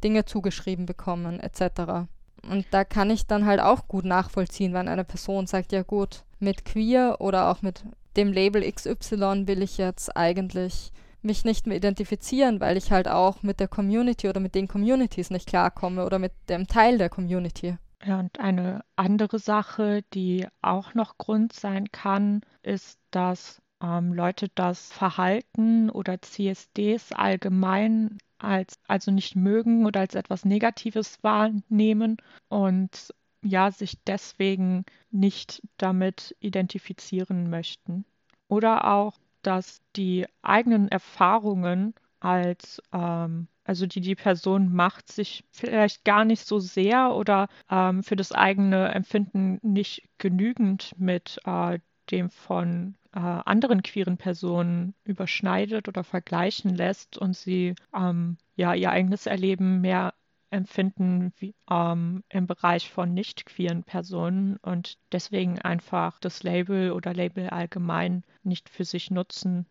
Dinge 0.03 0.25
zugeschrieben 0.25 0.87
bekommen, 0.87 1.41
etc. 1.41 2.09
Und 2.49 2.67
da 2.71 2.85
kann 2.85 3.11
ich 3.11 3.27
dann 3.27 3.47
halt 3.47 3.61
auch 3.61 3.89
gut 3.89 4.05
nachvollziehen, 4.05 4.73
wenn 4.73 4.89
eine 4.89 5.05
Person 5.05 5.47
sagt, 5.47 5.73
ja 5.73 5.83
gut, 5.83 6.25
mit 6.41 6.65
queer 6.65 7.17
oder 7.21 7.51
auch 7.51 7.63
mit 7.63 7.85
dem 8.17 8.33
Label 8.33 8.71
XY 8.71 9.47
will 9.47 9.63
ich 9.63 9.79
jetzt 9.79 10.17
eigentlich 10.17 10.93
mich 11.23 11.45
nicht 11.45 11.67
mehr 11.67 11.77
identifizieren, 11.77 12.61
weil 12.61 12.77
ich 12.77 12.91
halt 12.91 13.09
auch 13.09 13.43
mit 13.43 13.61
der 13.61 13.69
Community 13.69 14.29
oder 14.29 14.41
mit 14.41 14.55
den 14.55 14.69
Communities 14.69 15.31
nicht 15.31 15.49
klarkomme 15.49 16.05
oder 16.05 16.19
mit 16.19 16.33
dem 16.49 16.67
Teil 16.67 16.99
der 16.99 17.09
Community. 17.09 17.77
Ja, 18.05 18.21
und 18.21 18.39
eine 18.39 18.85
andere 18.97 19.39
Sache, 19.39 20.03
die 20.15 20.47
auch 20.63 20.95
noch 20.95 21.19
Grund 21.19 21.53
sein 21.53 21.91
kann, 21.91 22.43
ist, 22.63 22.99
dass 23.11 23.61
ähm, 23.83 24.13
Leute 24.13 24.49
das 24.55 24.93
Verhalten 24.93 25.91
oder 25.91 26.21
CSDs 26.23 27.13
allgemein 27.13 28.19
als 28.39 28.79
also 28.87 29.11
nicht 29.11 29.35
mögen 29.35 29.85
oder 29.85 30.01
als 30.01 30.15
etwas 30.15 30.45
Negatives 30.45 31.19
wahrnehmen 31.23 32.19
und 32.49 33.13
ja 33.43 33.71
sich 33.71 34.03
deswegen 34.05 34.85
nicht 35.11 35.63
damit 35.77 36.37
identifizieren 36.41 37.51
möchten. 37.51 38.05
Oder 38.49 38.93
auch, 38.93 39.19
dass 39.43 39.83
die 39.97 40.27
eigenen 40.43 40.89
Erfahrungen 40.89 41.95
als 42.21 42.83
ähm, 42.93 43.49
also 43.69 43.87
die 43.87 44.01
die 44.01 44.15
Person 44.15 44.73
macht, 44.73 45.13
sich 45.13 45.45
vielleicht 45.51 46.05
gar 46.05 46.25
nicht 46.25 46.47
so 46.47 46.59
sehr 46.59 47.15
oder 47.15 47.49
ähm, 47.71 48.03
für 48.03 48.17
das 48.17 48.33
eigene 48.33 48.89
Empfinden 48.89 49.59
nicht 49.63 50.09
genügend 50.17 50.95
mit 50.97 51.39
äh, 51.45 51.79
dem 52.11 52.31
von 52.31 52.95
äh, 53.13 53.19
anderen 53.19 53.83
queeren 53.83 54.17
Personen 54.17 54.95
überschneidet 55.05 55.87
oder 55.87 56.03
vergleichen 56.03 56.75
lässt 56.75 57.19
und 57.19 57.37
sie 57.37 57.75
ähm, 57.95 58.39
ja 58.57 58.73
ihr 58.73 58.91
eigenes 58.91 59.27
Erleben 59.27 59.83
mehr 59.83 60.15
empfinden 60.51 61.33
wie, 61.39 61.55
ähm, 61.71 62.23
im 62.29 62.47
Bereich 62.47 62.91
von 62.91 63.13
nicht 63.15 63.47
queeren 63.47 63.85
Personen 63.85 64.57
und 64.59 64.99
deswegen 65.13 65.59
einfach 65.61 66.19
das 66.21 66.43
Label 66.43 66.93
oder 66.93 67.15
Label 67.15 67.51
allgemein 67.51 68.25
nicht 68.43 68.69
für 68.69 68.85
sich 68.85 69.11
nutzen 69.11 69.67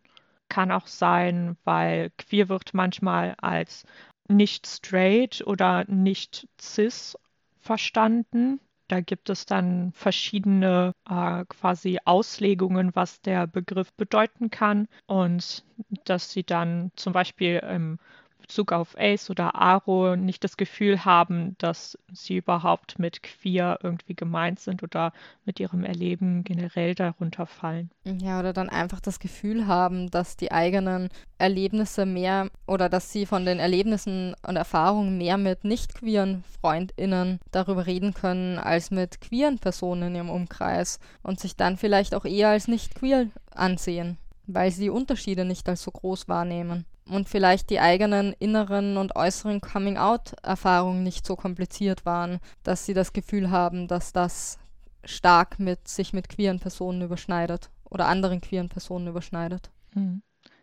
kann 0.50 0.72
auch 0.72 0.88
sein, 0.88 1.58
weil 1.64 2.12
queer 2.18 2.50
wird 2.50 2.74
manchmal 2.74 3.36
als 3.40 3.86
nicht 4.28 4.68
straight 4.68 5.46
oder 5.46 5.86
nicht 5.90 6.48
cis 6.60 7.18
verstanden. 7.60 8.60
Da 8.88 9.02
gibt 9.02 9.30
es 9.30 9.46
dann 9.46 9.92
verschiedene 9.92 10.94
äh, 11.10 11.44
quasi 11.50 12.00
Auslegungen, 12.06 12.96
was 12.96 13.22
der 13.22 13.46
Begriff 13.46 13.94
bedeuten 13.94 14.50
kann 14.50 14.88
und 15.08 15.66
dass 16.06 16.32
sie 16.32 16.44
dann 16.44 16.92
zum 16.96 17.12
Beispiel 17.12 17.58
im 17.70 18.00
Bezug 18.48 18.72
auf 18.72 18.96
Ace 18.98 19.30
oder 19.30 19.56
Aro 19.56 20.16
nicht 20.16 20.42
das 20.44 20.56
Gefühl 20.56 21.04
haben, 21.04 21.58
dass 21.58 21.98
sie 22.14 22.38
überhaupt 22.38 22.98
mit 22.98 23.22
queer 23.22 23.80
irgendwie 23.84 24.16
gemeint 24.16 24.60
sind 24.62 24.84
oder 24.84 25.12
mit 25.44 25.60
ihrem 25.60 25.84
Erleben 25.84 26.46
generell 26.46 26.96
darunter 26.96 27.46
fallen. 27.46 27.92
Ja, 28.06 28.40
oder 28.40 28.54
dann 28.54 28.70
einfach 28.70 29.02
das 29.02 29.20
Gefühl 29.20 29.68
haben, 29.68 30.10
dass 30.12 30.38
die 30.38 30.54
eigenen 30.54 31.10
Erlebnisse 31.38 32.06
mehr 32.06 32.50
oder 32.66 32.88
dass 32.88 33.12
sie 33.12 33.26
von 33.26 33.46
den 33.46 33.60
Erlebnissen 33.60 34.34
und 34.48 34.56
Erfahrungen 34.56 35.18
mehr 35.18 35.38
mit 35.38 35.66
nicht 35.66 35.94
queeren 35.96 36.46
FreundInnen 36.62 37.40
darüber 37.52 37.86
reden 37.86 38.14
können, 38.14 38.60
als 38.60 38.92
mit 38.92 39.20
queeren 39.20 39.60
Personen 39.60 40.04
in 40.04 40.16
ihrem 40.16 40.30
Umkreis 40.30 41.00
und 41.22 41.42
sich 41.42 41.58
dann 41.58 41.76
vielleicht 41.76 42.16
auch 42.16 42.24
eher 42.24 42.50
als 42.50 42.70
nicht 42.70 42.96
queer 42.96 43.28
ansehen, 43.52 44.18
weil 44.46 44.72
sie 44.72 44.84
die 44.84 44.90
Unterschiede 44.90 45.44
nicht 45.44 45.68
als 45.68 45.84
so 45.84 45.92
groß 45.92 46.30
wahrnehmen 46.30 46.86
und 47.10 47.30
vielleicht 47.30 47.70
die 47.70 47.80
eigenen 47.80 48.34
inneren 48.34 48.98
und 48.98 49.16
äußeren 49.16 49.62
Coming-out-Erfahrungen 49.62 51.04
nicht 51.04 51.26
so 51.26 51.36
kompliziert 51.36 52.06
waren, 52.06 52.40
dass 52.64 52.86
sie 52.86 52.94
das 52.94 53.14
Gefühl 53.14 53.50
haben, 53.50 53.88
dass 53.88 54.14
das 54.14 54.60
stark 55.04 55.60
mit 55.60 55.88
sich 55.88 56.14
mit 56.14 56.30
queeren 56.30 56.60
Personen 56.60 57.02
überschneidet 57.02 57.70
oder 57.86 58.08
anderen 58.08 58.42
queeren 58.42 58.70
Personen 58.70 59.08
überschneidet. 59.08 59.70
Mhm. 59.94 60.22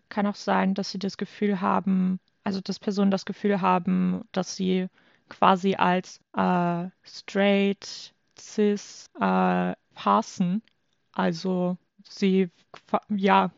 Kann 0.08 0.26
auch 0.26 0.34
sein, 0.34 0.74
dass 0.74 0.90
sie 0.90 0.98
das 0.98 1.16
Gefühl 1.16 1.60
haben, 1.60 2.20
also 2.44 2.60
dass 2.60 2.78
Personen 2.78 3.10
das 3.10 3.24
Gefühl 3.24 3.60
haben, 3.60 4.22
dass 4.32 4.54
sie 4.54 4.88
quasi 5.28 5.74
als 5.74 6.20
äh, 6.36 6.88
straight, 7.02 8.14
cis 8.38 9.08
äh, 9.18 9.74
passen. 9.94 10.62
Also 11.12 11.78
sie 12.08 12.50
ja 13.08 13.50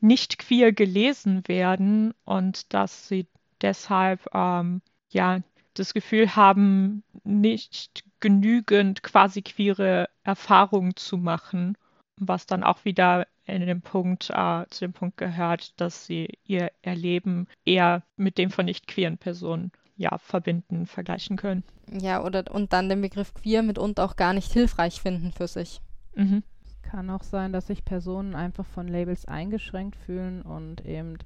nicht 0.00 0.38
queer 0.38 0.72
gelesen 0.72 1.46
werden 1.46 2.14
und 2.24 2.72
dass 2.74 3.08
sie 3.08 3.26
deshalb 3.60 4.26
ähm, 4.34 4.82
ja 5.10 5.40
das 5.74 5.94
Gefühl 5.94 6.36
haben, 6.36 7.02
nicht 7.24 8.04
genügend 8.20 9.02
quasi 9.02 9.42
queere 9.42 10.08
Erfahrungen 10.24 10.96
zu 10.96 11.18
machen, 11.18 11.76
was 12.18 12.46
dann 12.46 12.64
auch 12.64 12.84
wieder 12.84 13.26
in 13.44 13.64
dem 13.66 13.82
Punkt, 13.82 14.30
äh, 14.30 14.64
zu 14.70 14.80
dem 14.80 14.92
Punkt 14.92 15.16
gehört, 15.18 15.80
dass 15.80 16.06
sie 16.06 16.38
ihr 16.44 16.72
Erleben 16.82 17.46
eher 17.64 18.02
mit 18.16 18.38
dem 18.38 18.50
von 18.50 18.64
nicht 18.64 18.86
queeren 18.86 19.18
Personen 19.18 19.70
ja 19.96 20.18
verbinden, 20.18 20.86
vergleichen 20.86 21.36
können. 21.36 21.62
Ja, 21.90 22.22
oder 22.24 22.44
und 22.50 22.72
dann 22.72 22.88
den 22.88 23.00
Begriff 23.00 23.32
queer 23.34 23.62
mitunter 23.62 24.04
auch 24.04 24.16
gar 24.16 24.32
nicht 24.32 24.52
hilfreich 24.52 25.00
finden 25.00 25.32
für 25.32 25.46
sich. 25.46 25.80
Mhm. 26.14 26.42
Kann 26.90 27.10
auch 27.10 27.22
sein, 27.22 27.52
dass 27.52 27.66
sich 27.66 27.84
Personen 27.84 28.34
einfach 28.34 28.64
von 28.64 28.86
Labels 28.86 29.26
eingeschränkt 29.26 29.96
fühlen 29.96 30.42
und 30.42 30.84
eben 30.84 31.18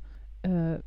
äh, 0.42 0.78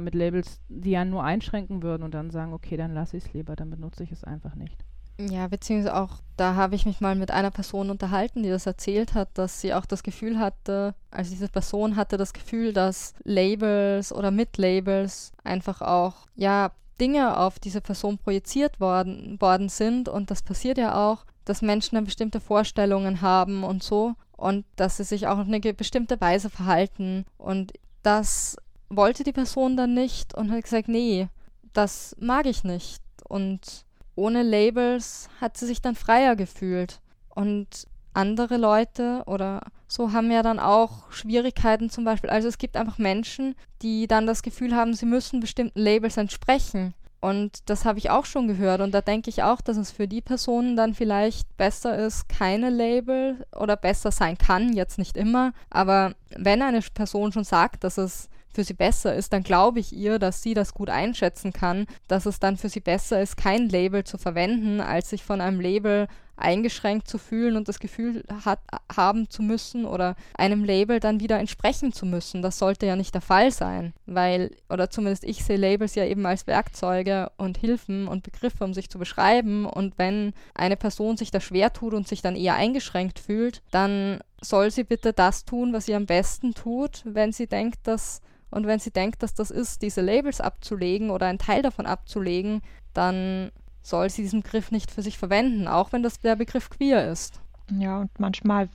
mit 0.00 0.14
Labels, 0.14 0.60
die 0.68 0.90
ja 0.90 1.06
nur 1.06 1.24
einschränken 1.24 1.82
würden 1.82 2.02
und 2.02 2.12
dann 2.12 2.30
sagen, 2.30 2.52
okay, 2.52 2.76
dann 2.76 2.92
lasse 2.92 3.16
ich 3.16 3.24
es 3.24 3.32
lieber, 3.32 3.56
dann 3.56 3.70
benutze 3.70 4.02
ich 4.02 4.12
es 4.12 4.24
einfach 4.24 4.54
nicht. 4.54 4.84
Ja, 5.18 5.48
beziehungsweise 5.48 5.96
auch, 5.96 6.18
da 6.36 6.54
habe 6.54 6.74
ich 6.74 6.84
mich 6.84 7.00
mal 7.00 7.14
mit 7.14 7.30
einer 7.30 7.50
Person 7.50 7.88
unterhalten, 7.88 8.42
die 8.42 8.50
das 8.50 8.66
erzählt 8.66 9.14
hat, 9.14 9.30
dass 9.34 9.60
sie 9.60 9.72
auch 9.72 9.86
das 9.86 10.02
Gefühl 10.02 10.38
hatte, 10.38 10.94
also 11.10 11.30
diese 11.30 11.48
Person 11.48 11.96
hatte 11.96 12.16
das 12.18 12.32
Gefühl, 12.32 12.72
dass 12.72 13.14
Labels 13.24 14.12
oder 14.12 14.30
mit 14.30 14.58
Labels 14.58 15.32
einfach 15.44 15.80
auch, 15.80 16.26
ja, 16.36 16.72
Dinge 17.00 17.38
auf 17.38 17.58
diese 17.58 17.80
Person 17.80 18.18
projiziert 18.18 18.80
worden, 18.80 19.40
worden 19.40 19.70
sind 19.70 20.08
und 20.08 20.30
das 20.30 20.42
passiert 20.42 20.76
ja 20.76 20.94
auch 20.94 21.24
dass 21.44 21.62
Menschen 21.62 21.96
dann 21.96 22.04
bestimmte 22.04 22.40
Vorstellungen 22.40 23.20
haben 23.20 23.64
und 23.64 23.82
so 23.82 24.14
und 24.36 24.64
dass 24.76 24.96
sie 24.96 25.04
sich 25.04 25.26
auch 25.26 25.38
auf 25.38 25.46
eine 25.46 25.60
bestimmte 25.60 26.20
Weise 26.20 26.50
verhalten. 26.50 27.24
Und 27.38 27.72
das 28.02 28.56
wollte 28.88 29.24
die 29.24 29.32
Person 29.32 29.76
dann 29.76 29.94
nicht 29.94 30.34
und 30.34 30.50
hat 30.50 30.62
gesagt, 30.62 30.88
nee, 30.88 31.28
das 31.72 32.16
mag 32.18 32.46
ich 32.46 32.64
nicht. 32.64 33.02
Und 33.28 33.84
ohne 34.16 34.42
Labels 34.42 35.28
hat 35.40 35.56
sie 35.56 35.66
sich 35.66 35.80
dann 35.80 35.94
freier 35.94 36.36
gefühlt. 36.36 37.00
Und 37.28 37.86
andere 38.12 38.56
Leute 38.56 39.22
oder 39.26 39.62
so 39.86 40.12
haben 40.12 40.30
ja 40.30 40.42
dann 40.42 40.58
auch 40.58 41.10
Schwierigkeiten 41.12 41.90
zum 41.90 42.04
Beispiel. 42.04 42.30
Also 42.30 42.48
es 42.48 42.58
gibt 42.58 42.76
einfach 42.76 42.98
Menschen, 42.98 43.54
die 43.82 44.06
dann 44.06 44.26
das 44.26 44.42
Gefühl 44.42 44.74
haben, 44.74 44.94
sie 44.94 45.06
müssen 45.06 45.40
bestimmten 45.40 45.78
Labels 45.78 46.16
entsprechen. 46.16 46.94
Und 47.20 47.68
das 47.68 47.84
habe 47.84 47.98
ich 47.98 48.10
auch 48.10 48.24
schon 48.24 48.48
gehört. 48.48 48.80
Und 48.80 48.92
da 48.92 49.02
denke 49.02 49.28
ich 49.28 49.42
auch, 49.42 49.60
dass 49.60 49.76
es 49.76 49.90
für 49.90 50.08
die 50.08 50.22
Personen 50.22 50.76
dann 50.76 50.94
vielleicht 50.94 51.56
besser 51.56 51.98
ist, 51.98 52.28
keine 52.28 52.70
Label 52.70 53.44
oder 53.54 53.76
besser 53.76 54.10
sein 54.10 54.38
kann, 54.38 54.72
jetzt 54.72 54.98
nicht 54.98 55.16
immer. 55.16 55.52
Aber 55.68 56.14
wenn 56.36 56.62
eine 56.62 56.80
Person 56.80 57.32
schon 57.32 57.44
sagt, 57.44 57.84
dass 57.84 57.98
es 57.98 58.30
für 58.52 58.64
sie 58.64 58.74
besser 58.74 59.14
ist, 59.14 59.32
dann 59.32 59.42
glaube 59.42 59.80
ich 59.80 59.92
ihr, 59.92 60.18
dass 60.18 60.42
sie 60.42 60.54
das 60.54 60.74
gut 60.74 60.90
einschätzen 60.90 61.52
kann, 61.52 61.86
dass 62.08 62.26
es 62.26 62.40
dann 62.40 62.56
für 62.56 62.68
sie 62.68 62.80
besser 62.80 63.20
ist, 63.22 63.36
kein 63.36 63.68
Label 63.68 64.02
zu 64.04 64.18
verwenden, 64.18 64.80
als 64.80 65.10
sich 65.10 65.22
von 65.22 65.40
einem 65.40 65.60
Label 65.60 66.08
eingeschränkt 66.40 67.08
zu 67.08 67.18
fühlen 67.18 67.56
und 67.56 67.68
das 67.68 67.78
Gefühl 67.78 68.24
hat, 68.44 68.60
haben 68.94 69.28
zu 69.28 69.42
müssen 69.42 69.84
oder 69.84 70.16
einem 70.34 70.64
Label 70.64 71.00
dann 71.00 71.20
wieder 71.20 71.38
entsprechen 71.38 71.92
zu 71.92 72.06
müssen. 72.06 72.42
Das 72.42 72.58
sollte 72.58 72.86
ja 72.86 72.96
nicht 72.96 73.14
der 73.14 73.20
Fall 73.20 73.50
sein, 73.50 73.92
weil, 74.06 74.50
oder 74.68 74.90
zumindest 74.90 75.24
ich 75.24 75.44
sehe 75.44 75.56
Labels 75.56 75.94
ja 75.94 76.04
eben 76.04 76.24
als 76.26 76.46
Werkzeuge 76.46 77.30
und 77.36 77.58
Hilfen 77.58 78.08
und 78.08 78.22
Begriffe, 78.22 78.64
um 78.64 78.74
sich 78.74 78.90
zu 78.90 78.98
beschreiben. 78.98 79.66
Und 79.66 79.98
wenn 79.98 80.32
eine 80.54 80.76
Person 80.76 81.16
sich 81.16 81.30
da 81.30 81.40
schwer 81.40 81.72
tut 81.72 81.94
und 81.94 82.08
sich 82.08 82.22
dann 82.22 82.36
eher 82.36 82.54
eingeschränkt 82.54 83.18
fühlt, 83.18 83.62
dann 83.70 84.20
soll 84.40 84.70
sie 84.70 84.84
bitte 84.84 85.12
das 85.12 85.44
tun, 85.44 85.72
was 85.72 85.86
sie 85.86 85.94
am 85.94 86.06
besten 86.06 86.54
tut, 86.54 87.02
wenn 87.04 87.32
sie 87.32 87.46
denkt, 87.46 87.86
dass 87.86 88.22
und 88.50 88.66
wenn 88.66 88.80
sie 88.80 88.90
denkt, 88.90 89.22
dass 89.22 89.34
das 89.34 89.50
ist, 89.50 89.80
diese 89.82 90.00
Labels 90.00 90.40
abzulegen 90.40 91.10
oder 91.10 91.26
einen 91.26 91.38
Teil 91.38 91.62
davon 91.62 91.86
abzulegen, 91.86 92.62
dann 92.92 93.52
soll 93.82 94.10
sie 94.10 94.22
diesen 94.22 94.42
Begriff 94.42 94.70
nicht 94.70 94.90
für 94.90 95.02
sich 95.02 95.18
verwenden, 95.18 95.68
auch 95.68 95.92
wenn 95.92 96.02
das 96.02 96.20
der 96.20 96.36
Begriff 96.36 96.70
queer 96.70 97.10
ist. 97.10 97.40
Ja, 97.78 98.00
und 98.00 98.10
manchmal 98.18 98.68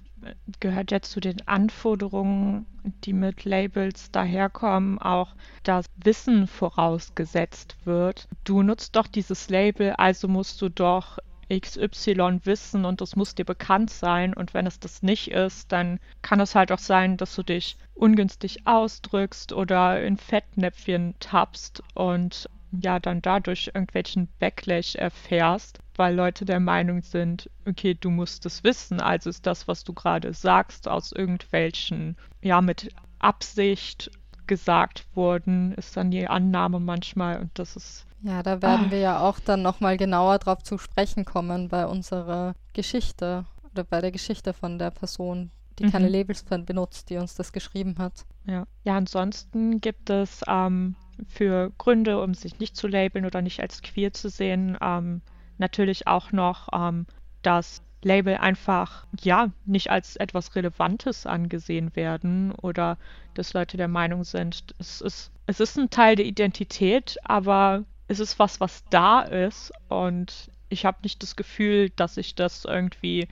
gehört 0.59 0.91
ja 0.91 1.01
zu 1.01 1.19
den 1.19 1.47
Anforderungen, 1.47 2.65
die 3.03 3.13
mit 3.13 3.45
Labels 3.45 4.11
daherkommen, 4.11 4.99
auch 4.99 5.35
dass 5.63 5.85
Wissen 5.97 6.47
vorausgesetzt 6.47 7.75
wird. 7.85 8.27
Du 8.43 8.63
nutzt 8.63 8.95
doch 8.95 9.07
dieses 9.07 9.49
Label, 9.49 9.93
also 9.93 10.27
musst 10.27 10.61
du 10.61 10.69
doch 10.69 11.19
XY 11.53 12.39
wissen 12.43 12.85
und 12.85 13.01
das 13.01 13.15
muss 13.15 13.35
dir 13.35 13.45
bekannt 13.45 13.91
sein. 13.91 14.33
Und 14.33 14.53
wenn 14.53 14.65
es 14.65 14.79
das 14.79 15.03
nicht 15.03 15.29
ist, 15.31 15.71
dann 15.71 15.99
kann 16.21 16.39
es 16.39 16.55
halt 16.55 16.71
auch 16.71 16.79
sein, 16.79 17.17
dass 17.17 17.35
du 17.35 17.43
dich 17.43 17.77
ungünstig 17.93 18.65
ausdrückst 18.65 19.53
oder 19.53 20.03
in 20.03 20.17
Fettnäpfchen 20.17 21.13
tappst 21.19 21.83
und 21.93 22.49
ja 22.81 22.99
dann 22.99 23.21
dadurch 23.21 23.67
irgendwelchen 23.67 24.27
Backlash 24.39 24.95
erfährst, 24.95 25.79
weil 25.95 26.15
Leute 26.15 26.45
der 26.45 26.59
Meinung 26.59 27.01
sind, 27.01 27.49
okay, 27.67 27.93
du 27.93 28.09
musst 28.09 28.45
es 28.45 28.63
wissen, 28.63 28.99
also 28.99 29.29
ist 29.29 29.45
das, 29.45 29.67
was 29.67 29.83
du 29.83 29.93
gerade 29.93 30.33
sagst, 30.33 30.87
aus 30.87 31.11
irgendwelchen, 31.11 32.17
ja, 32.41 32.61
mit 32.61 32.89
Absicht 33.19 34.11
gesagt 34.47 35.05
worden, 35.15 35.73
ist 35.73 35.97
dann 35.97 36.11
die 36.11 36.27
Annahme 36.27 36.79
manchmal 36.79 37.39
und 37.39 37.51
das 37.55 37.75
ist. 37.75 38.05
Ja, 38.21 38.43
da 38.43 38.61
werden 38.61 38.87
ah. 38.87 38.91
wir 38.91 38.99
ja 38.99 39.19
auch 39.19 39.39
dann 39.39 39.61
nochmal 39.61 39.97
genauer 39.97 40.39
drauf 40.39 40.63
zu 40.63 40.77
sprechen 40.77 41.25
kommen 41.25 41.67
bei 41.67 41.85
unserer 41.85 42.53
Geschichte 42.73 43.45
oder 43.71 43.83
bei 43.83 44.01
der 44.01 44.11
Geschichte 44.11 44.53
von 44.53 44.79
der 44.79 44.91
Person, 44.91 45.51
die 45.79 45.85
mhm. 45.85 45.91
keine 45.91 46.09
Labels 46.09 46.43
benutzt, 46.43 47.09
die 47.09 47.17
uns 47.17 47.35
das 47.35 47.53
geschrieben 47.53 47.95
hat. 47.97 48.25
Ja, 48.45 48.65
ja 48.83 48.97
ansonsten 48.97 49.81
gibt 49.81 50.09
es 50.09 50.41
ähm, 50.47 50.95
für 51.27 51.71
Gründe, 51.77 52.21
um 52.21 52.33
sich 52.33 52.59
nicht 52.59 52.75
zu 52.75 52.87
labeln 52.87 53.25
oder 53.25 53.41
nicht 53.41 53.61
als 53.61 53.81
queer 53.81 54.13
zu 54.13 54.29
sehen, 54.29 54.77
ähm, 54.81 55.21
natürlich 55.57 56.07
auch 56.07 56.31
noch, 56.31 56.69
ähm, 56.73 57.05
dass 57.41 57.81
Label 58.01 58.35
einfach 58.35 59.07
ja 59.21 59.51
nicht 59.65 59.89
als 59.89 60.15
etwas 60.15 60.55
Relevantes 60.55 61.25
angesehen 61.25 61.95
werden 61.95 62.51
oder 62.51 62.97
dass 63.33 63.53
Leute 63.53 63.77
der 63.77 63.87
Meinung 63.87 64.23
sind, 64.23 64.75
es 64.79 65.01
ist, 65.01 65.31
es 65.47 65.59
ist 65.59 65.77
ein 65.77 65.89
Teil 65.89 66.15
der 66.15 66.25
Identität, 66.25 67.17
aber 67.23 67.83
es 68.07 68.19
ist 68.19 68.37
was, 68.37 68.59
was 68.59 68.83
da 68.89 69.21
ist. 69.21 69.71
Und 69.89 70.51
ich 70.69 70.85
habe 70.85 70.99
nicht 71.03 71.21
das 71.23 71.35
Gefühl, 71.35 71.89
dass 71.95 72.17
ich 72.17 72.35
das 72.35 72.65
irgendwie 72.65 73.27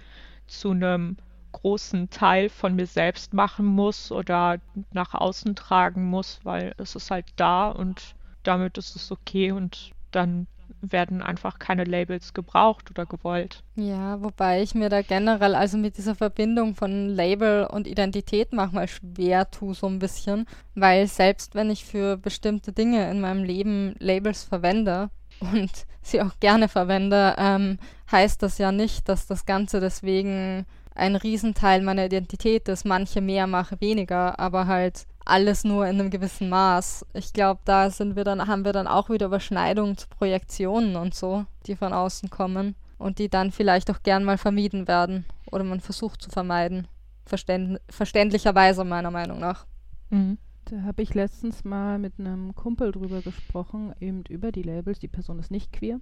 zu 0.47 0.71
einem 0.71 1.17
großen 1.53 2.09
Teil 2.09 2.49
von 2.49 2.75
mir 2.75 2.87
selbst 2.87 3.33
machen 3.33 3.65
muss 3.65 4.11
oder 4.11 4.59
nach 4.91 5.13
außen 5.13 5.55
tragen 5.55 6.05
muss, 6.05 6.41
weil 6.43 6.73
es 6.77 6.95
ist 6.95 7.09
halt 7.09 7.27
da 7.37 7.69
und 7.69 8.15
damit 8.43 8.77
ist 8.77 8.97
es 8.97 9.11
okay 9.11 9.53
und 9.53 9.91
dann 10.11 10.47
werden 10.81 11.21
einfach 11.21 11.59
keine 11.59 11.85
Labels 11.85 12.33
gebraucht 12.33 12.89
oder 12.91 13.05
gewollt. 13.05 13.63
Ja, 13.75 14.21
wobei 14.21 14.61
ich 14.61 14.75
mir 14.75 14.89
da 14.89 15.01
generell 15.01 15.55
also 15.55 15.77
mit 15.77 15.97
dieser 15.97 16.15
Verbindung 16.15 16.75
von 16.75 17.09
Label 17.09 17.65
und 17.65 17.87
Identität 17.87 18.51
manchmal 18.51 18.87
schwer 18.87 19.49
tue, 19.49 19.73
so 19.73 19.87
ein 19.87 19.99
bisschen, 19.99 20.45
weil 20.75 21.07
selbst 21.07 21.55
wenn 21.55 21.69
ich 21.69 21.85
für 21.85 22.17
bestimmte 22.17 22.73
Dinge 22.73 23.09
in 23.09 23.21
meinem 23.21 23.43
Leben 23.43 23.95
Labels 23.99 24.43
verwende 24.43 25.09
und 25.39 25.71
sie 26.01 26.21
auch 26.21 26.39
gerne 26.39 26.67
verwende, 26.67 27.35
ähm, 27.37 27.79
heißt 28.11 28.43
das 28.43 28.57
ja 28.57 28.71
nicht, 28.71 29.07
dass 29.07 29.25
das 29.25 29.45
Ganze 29.45 29.79
deswegen 29.79 30.65
ein 30.95 31.15
Riesenteil 31.15 31.81
meiner 31.81 32.05
Identität 32.05 32.67
ist. 32.67 32.85
Manche 32.85 33.21
mehr, 33.21 33.47
manche 33.47 33.79
weniger, 33.81 34.39
aber 34.39 34.67
halt 34.67 35.05
alles 35.25 35.63
nur 35.63 35.87
in 35.87 35.99
einem 35.99 36.09
gewissen 36.09 36.49
Maß. 36.49 37.05
Ich 37.13 37.33
glaube, 37.33 37.61
da 37.65 37.89
sind 37.89 38.15
wir 38.15 38.23
dann, 38.23 38.45
haben 38.47 38.65
wir 38.65 38.73
dann 38.73 38.87
auch 38.87 39.09
wieder 39.09 39.27
Überschneidungen 39.27 39.97
zu 39.97 40.07
Projektionen 40.09 40.95
und 40.95 41.15
so, 41.15 41.45
die 41.65 41.75
von 41.75 41.93
außen 41.93 42.29
kommen 42.29 42.75
und 42.97 43.19
die 43.19 43.29
dann 43.29 43.51
vielleicht 43.51 43.89
auch 43.89 44.03
gern 44.03 44.23
mal 44.23 44.37
vermieden 44.37 44.87
werden 44.87 45.25
oder 45.51 45.63
man 45.63 45.79
versucht 45.79 46.21
zu 46.21 46.29
vermeiden. 46.29 46.87
Verständ 47.25 47.79
verständlicherweise 47.89 48.83
meiner 48.83 49.11
Meinung 49.11 49.39
nach. 49.39 49.65
Mhm. 50.09 50.37
Da 50.65 50.81
habe 50.83 51.01
ich 51.01 51.13
letztens 51.13 51.63
mal 51.63 51.99
mit 51.99 52.19
einem 52.19 52.55
Kumpel 52.55 52.91
drüber 52.91 53.21
gesprochen, 53.21 53.93
eben 53.99 54.23
über 54.29 54.51
die 54.51 54.63
Labels. 54.63 54.99
Die 54.99 55.07
Person 55.07 55.39
ist 55.39 55.51
nicht 55.51 55.73
queer. 55.73 55.99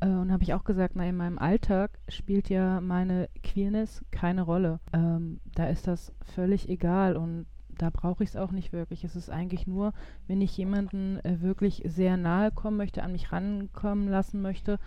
Äh, 0.00 0.06
und 0.06 0.32
habe 0.32 0.42
ich 0.42 0.54
auch 0.54 0.64
gesagt, 0.64 0.96
na, 0.96 1.04
in 1.04 1.16
meinem 1.16 1.38
Alltag 1.38 1.98
spielt 2.08 2.48
ja 2.48 2.80
meine 2.80 3.28
Queerness 3.42 4.04
keine 4.10 4.42
Rolle. 4.42 4.80
Ähm, 4.92 5.40
da 5.54 5.68
ist 5.68 5.86
das 5.86 6.12
völlig 6.34 6.68
egal 6.68 7.16
und 7.16 7.46
da 7.80 7.88
brauche 7.90 8.22
ich 8.22 8.30
es 8.30 8.36
auch 8.36 8.50
nicht 8.50 8.72
wirklich. 8.72 9.04
Es 9.04 9.16
ist 9.16 9.30
eigentlich 9.30 9.66
nur, 9.66 9.94
wenn 10.26 10.40
ich 10.42 10.56
jemanden 10.56 11.18
äh, 11.20 11.40
wirklich 11.40 11.82
sehr 11.86 12.16
nahe 12.16 12.50
kommen 12.50 12.76
möchte, 12.76 13.02
an 13.02 13.12
mich 13.12 13.32
rankommen 13.32 14.08
lassen 14.08 14.42
möchte 14.42 14.78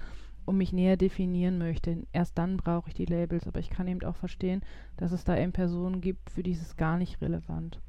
und 0.46 0.58
mich 0.58 0.74
näher 0.74 0.98
definieren 0.98 1.58
möchte. 1.58 2.06
Erst 2.12 2.38
dann 2.38 2.58
brauche 2.58 2.90
ich 2.90 2.94
die 2.94 3.06
Labels. 3.06 3.48
Aber 3.48 3.60
ich 3.60 3.70
kann 3.70 3.88
eben 3.88 4.04
auch 4.04 4.16
verstehen, 4.16 4.62
dass 4.98 5.12
es 5.12 5.24
da 5.24 5.38
eben 5.38 5.54
Personen 5.54 6.02
gibt, 6.02 6.30
für 6.30 6.44
die 6.44 6.52
ist 6.52 6.62
es 6.62 6.78
gar 6.78 6.98
nicht 6.98 7.22
relevant. 7.22 7.80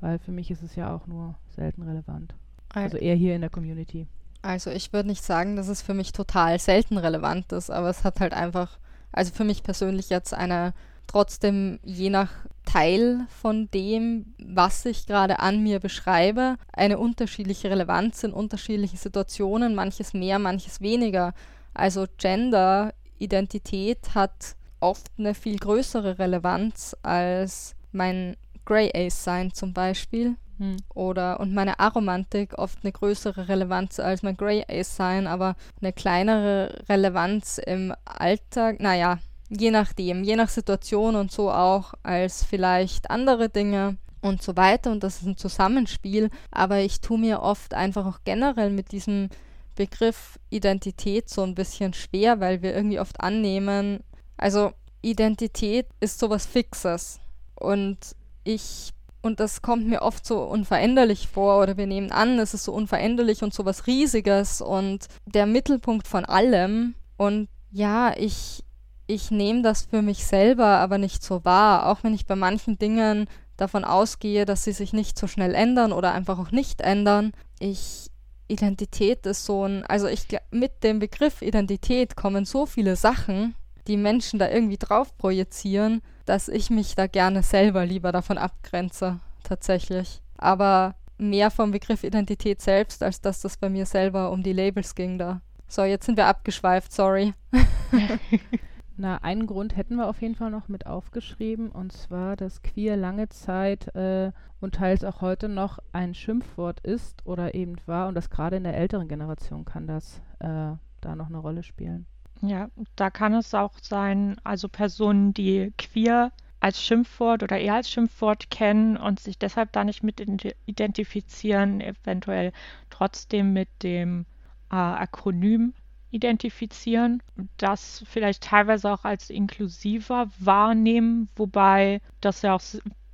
Weil 0.00 0.18
für 0.18 0.32
mich 0.32 0.50
ist 0.50 0.62
es 0.62 0.76
ja 0.76 0.94
auch 0.94 1.06
nur 1.06 1.36
selten 1.48 1.82
relevant. 1.82 2.34
Also 2.74 2.98
eher 2.98 3.14
hier 3.14 3.34
in 3.34 3.40
der 3.40 3.50
Community. 3.50 4.06
Also 4.42 4.70
ich 4.70 4.92
würde 4.92 5.08
nicht 5.08 5.24
sagen, 5.24 5.56
dass 5.56 5.68
es 5.68 5.82
für 5.82 5.94
mich 5.94 6.12
total 6.12 6.58
selten 6.58 6.98
relevant 6.98 7.52
ist, 7.52 7.70
aber 7.70 7.88
es 7.88 8.02
hat 8.04 8.20
halt 8.20 8.34
einfach, 8.34 8.78
also 9.12 9.32
für 9.32 9.44
mich 9.44 9.62
persönlich 9.62 10.10
jetzt 10.10 10.34
eine 10.34 10.74
trotzdem 11.06 11.78
je 11.84 12.10
nach 12.10 12.30
Teil 12.64 13.26
von 13.40 13.68
dem, 13.72 14.34
was 14.38 14.84
ich 14.84 15.06
gerade 15.06 15.40
an 15.40 15.62
mir 15.62 15.78
beschreibe, 15.80 16.56
eine 16.72 16.98
unterschiedliche 16.98 17.70
Relevanz 17.70 18.22
in 18.24 18.32
unterschiedlichen 18.32 18.96
Situationen, 18.96 19.74
manches 19.74 20.14
mehr, 20.14 20.38
manches 20.38 20.80
weniger. 20.80 21.34
Also 21.74 22.06
Gender, 22.18 22.94
Identität 23.18 24.14
hat 24.14 24.56
oft 24.80 25.10
eine 25.18 25.34
viel 25.34 25.58
größere 25.58 26.18
Relevanz 26.18 26.96
als 27.02 27.74
mein 27.92 28.36
Grey 28.64 28.90
Ace 28.94 29.24
sein 29.24 29.52
zum 29.52 29.72
Beispiel. 29.72 30.36
Hm. 30.62 30.76
Oder 30.94 31.40
und 31.40 31.52
meine 31.52 31.80
Aromantik 31.80 32.56
oft 32.56 32.78
eine 32.84 32.92
größere 32.92 33.48
Relevanz 33.48 33.98
als 33.98 34.22
mein 34.22 34.36
Grey 34.36 34.64
Ace 34.68 34.94
sein, 34.94 35.26
aber 35.26 35.56
eine 35.80 35.92
kleinere 35.92 36.84
Relevanz 36.88 37.58
im 37.58 37.92
Alltag, 38.04 38.78
naja, 38.78 39.18
je 39.48 39.72
nachdem, 39.72 40.22
je 40.22 40.36
nach 40.36 40.48
Situation 40.48 41.16
und 41.16 41.32
so 41.32 41.50
auch 41.50 41.94
als 42.04 42.44
vielleicht 42.44 43.10
andere 43.10 43.48
Dinge 43.48 43.96
und 44.20 44.40
so 44.40 44.56
weiter. 44.56 44.92
Und 44.92 45.02
das 45.02 45.16
ist 45.16 45.26
ein 45.26 45.36
Zusammenspiel. 45.36 46.30
Aber 46.52 46.78
ich 46.78 47.00
tue 47.00 47.18
mir 47.18 47.42
oft 47.42 47.74
einfach 47.74 48.06
auch 48.06 48.20
generell 48.24 48.70
mit 48.70 48.92
diesem 48.92 49.30
Begriff 49.74 50.38
Identität 50.48 51.28
so 51.28 51.42
ein 51.42 51.56
bisschen 51.56 51.92
schwer, 51.92 52.38
weil 52.38 52.62
wir 52.62 52.72
irgendwie 52.72 53.00
oft 53.00 53.20
annehmen, 53.20 54.04
also 54.36 54.72
Identität 55.00 55.86
ist 55.98 56.20
sowas 56.20 56.46
Fixes. 56.46 57.18
Und 57.56 57.98
ich, 58.44 58.92
und 59.22 59.38
das 59.38 59.62
kommt 59.62 59.86
mir 59.86 60.02
oft 60.02 60.26
so 60.26 60.42
unveränderlich 60.42 61.28
vor, 61.28 61.62
oder 61.62 61.76
wir 61.76 61.86
nehmen 61.86 62.10
an, 62.10 62.38
es 62.38 62.54
ist 62.54 62.64
so 62.64 62.72
unveränderlich 62.72 63.42
und 63.42 63.54
sowas 63.54 63.86
Riesiges 63.86 64.60
und 64.60 65.06
der 65.26 65.46
Mittelpunkt 65.46 66.08
von 66.08 66.24
allem. 66.24 66.94
Und 67.16 67.48
ja, 67.70 68.14
ich, 68.16 68.64
ich 69.06 69.30
nehme 69.30 69.62
das 69.62 69.82
für 69.82 70.02
mich 70.02 70.26
selber 70.26 70.66
aber 70.66 70.98
nicht 70.98 71.22
so 71.22 71.44
wahr, 71.44 71.86
auch 71.88 72.02
wenn 72.02 72.14
ich 72.14 72.26
bei 72.26 72.36
manchen 72.36 72.78
Dingen 72.78 73.28
davon 73.56 73.84
ausgehe, 73.84 74.44
dass 74.44 74.64
sie 74.64 74.72
sich 74.72 74.92
nicht 74.92 75.16
so 75.16 75.28
schnell 75.28 75.54
ändern 75.54 75.92
oder 75.92 76.12
einfach 76.12 76.38
auch 76.40 76.50
nicht 76.50 76.80
ändern. 76.80 77.32
Ich 77.60 78.08
Identität 78.48 79.24
ist 79.24 79.44
so 79.44 79.64
ein, 79.64 79.84
also 79.86 80.08
ich 80.08 80.26
mit 80.50 80.82
dem 80.82 80.98
Begriff 80.98 81.42
Identität 81.42 82.16
kommen 82.16 82.44
so 82.44 82.66
viele 82.66 82.96
Sachen, 82.96 83.54
die 83.86 83.96
Menschen 83.96 84.38
da 84.38 84.50
irgendwie 84.50 84.78
drauf 84.78 85.16
projizieren, 85.16 86.02
dass 86.24 86.48
ich 86.48 86.70
mich 86.70 86.94
da 86.94 87.06
gerne 87.06 87.42
selber 87.42 87.86
lieber 87.86 88.12
davon 88.12 88.38
abgrenze, 88.38 89.20
tatsächlich. 89.42 90.22
Aber 90.36 90.94
mehr 91.18 91.50
vom 91.50 91.70
Begriff 91.70 92.04
Identität 92.04 92.60
selbst, 92.60 93.02
als 93.02 93.20
dass 93.20 93.40
das 93.40 93.56
bei 93.56 93.68
mir 93.68 93.86
selber 93.86 94.30
um 94.30 94.42
die 94.42 94.52
Labels 94.52 94.94
ging 94.94 95.18
da. 95.18 95.40
So, 95.68 95.84
jetzt 95.84 96.06
sind 96.06 96.16
wir 96.16 96.26
abgeschweift, 96.26 96.92
sorry. 96.92 97.32
Na, 98.96 99.16
einen 99.22 99.46
Grund 99.46 99.74
hätten 99.76 99.96
wir 99.96 100.08
auf 100.08 100.20
jeden 100.20 100.34
Fall 100.34 100.50
noch 100.50 100.68
mit 100.68 100.86
aufgeschrieben, 100.86 101.70
und 101.70 101.92
zwar, 101.92 102.36
dass 102.36 102.62
queer 102.62 102.96
lange 102.96 103.28
Zeit 103.30 103.94
äh, 103.94 104.32
und 104.60 104.74
teils 104.74 105.02
auch 105.02 105.22
heute 105.22 105.48
noch 105.48 105.78
ein 105.92 106.14
Schimpfwort 106.14 106.80
ist 106.80 107.24
oder 107.26 107.54
eben 107.54 107.76
war, 107.86 108.08
und 108.08 108.14
das 108.14 108.28
gerade 108.28 108.56
in 108.56 108.64
der 108.64 108.76
älteren 108.76 109.08
Generation 109.08 109.64
kann 109.64 109.86
das 109.86 110.20
äh, 110.40 110.76
da 111.00 111.16
noch 111.16 111.28
eine 111.28 111.38
Rolle 111.38 111.62
spielen. 111.62 112.06
Ja, 112.44 112.70
da 112.96 113.10
kann 113.10 113.34
es 113.34 113.54
auch 113.54 113.78
sein, 113.80 114.36
also 114.42 114.68
Personen, 114.68 115.32
die 115.32 115.72
queer 115.78 116.32
als 116.60 116.82
Schimpfwort 116.82 117.42
oder 117.42 117.58
eher 117.58 117.74
als 117.74 117.88
Schimpfwort 117.90 118.50
kennen 118.50 118.96
und 118.96 119.20
sich 119.20 119.38
deshalb 119.38 119.72
da 119.72 119.84
nicht 119.84 120.02
mit 120.02 120.20
identifizieren, 120.66 121.80
eventuell 121.80 122.52
trotzdem 122.90 123.52
mit 123.52 123.68
dem 123.82 124.26
äh, 124.70 124.74
Akronym 124.76 125.72
identifizieren, 126.10 127.22
das 127.58 128.04
vielleicht 128.06 128.42
teilweise 128.42 128.92
auch 128.92 129.04
als 129.04 129.30
inklusiver 129.30 130.28
wahrnehmen, 130.38 131.28
wobei 131.36 132.00
das 132.20 132.42
ja 132.42 132.54
auch, 132.54 132.62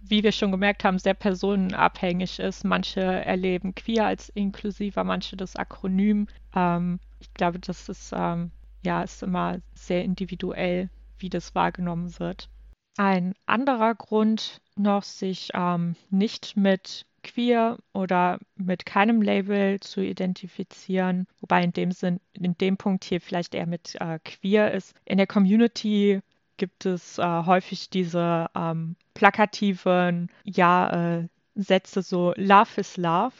wie 0.00 0.22
wir 0.22 0.32
schon 0.32 0.50
gemerkt 0.52 0.84
haben, 0.84 0.98
sehr 0.98 1.14
personenabhängig 1.14 2.38
ist. 2.38 2.64
Manche 2.64 3.00
erleben 3.02 3.74
queer 3.74 4.06
als 4.06 4.30
inklusiver, 4.30 5.04
manche 5.04 5.36
das 5.36 5.54
Akronym. 5.56 6.28
Ähm, 6.54 6.98
ich 7.20 7.32
glaube, 7.34 7.58
das 7.58 7.88
ist 7.88 8.12
ähm, 8.16 8.50
ja, 8.88 9.02
ist 9.02 9.22
immer 9.22 9.58
sehr 9.74 10.02
individuell, 10.02 10.88
wie 11.18 11.28
das 11.28 11.54
wahrgenommen 11.54 12.18
wird. 12.18 12.48
Ein 12.96 13.34
anderer 13.44 13.94
Grund 13.94 14.62
noch, 14.76 15.02
sich 15.02 15.50
ähm, 15.52 15.94
nicht 16.08 16.56
mit 16.56 17.04
queer 17.22 17.76
oder 17.92 18.38
mit 18.56 18.86
keinem 18.86 19.20
Label 19.20 19.78
zu 19.80 20.00
identifizieren, 20.00 21.26
wobei 21.40 21.62
in 21.62 21.72
dem 21.72 21.92
Sinn, 21.92 22.18
in 22.32 22.56
dem 22.56 22.78
Punkt 22.78 23.04
hier 23.04 23.20
vielleicht 23.20 23.54
eher 23.54 23.66
mit 23.66 23.94
äh, 24.00 24.18
queer 24.24 24.72
ist. 24.72 24.94
In 25.04 25.18
der 25.18 25.26
Community 25.26 26.20
gibt 26.56 26.86
es 26.86 27.18
äh, 27.18 27.42
häufig 27.44 27.90
diese 27.90 28.46
ähm, 28.56 28.96
plakativen 29.12 30.30
ja, 30.44 31.18
äh, 31.18 31.28
Sätze 31.56 32.00
so 32.00 32.32
Love 32.36 32.80
is 32.80 32.96
Love 32.96 33.34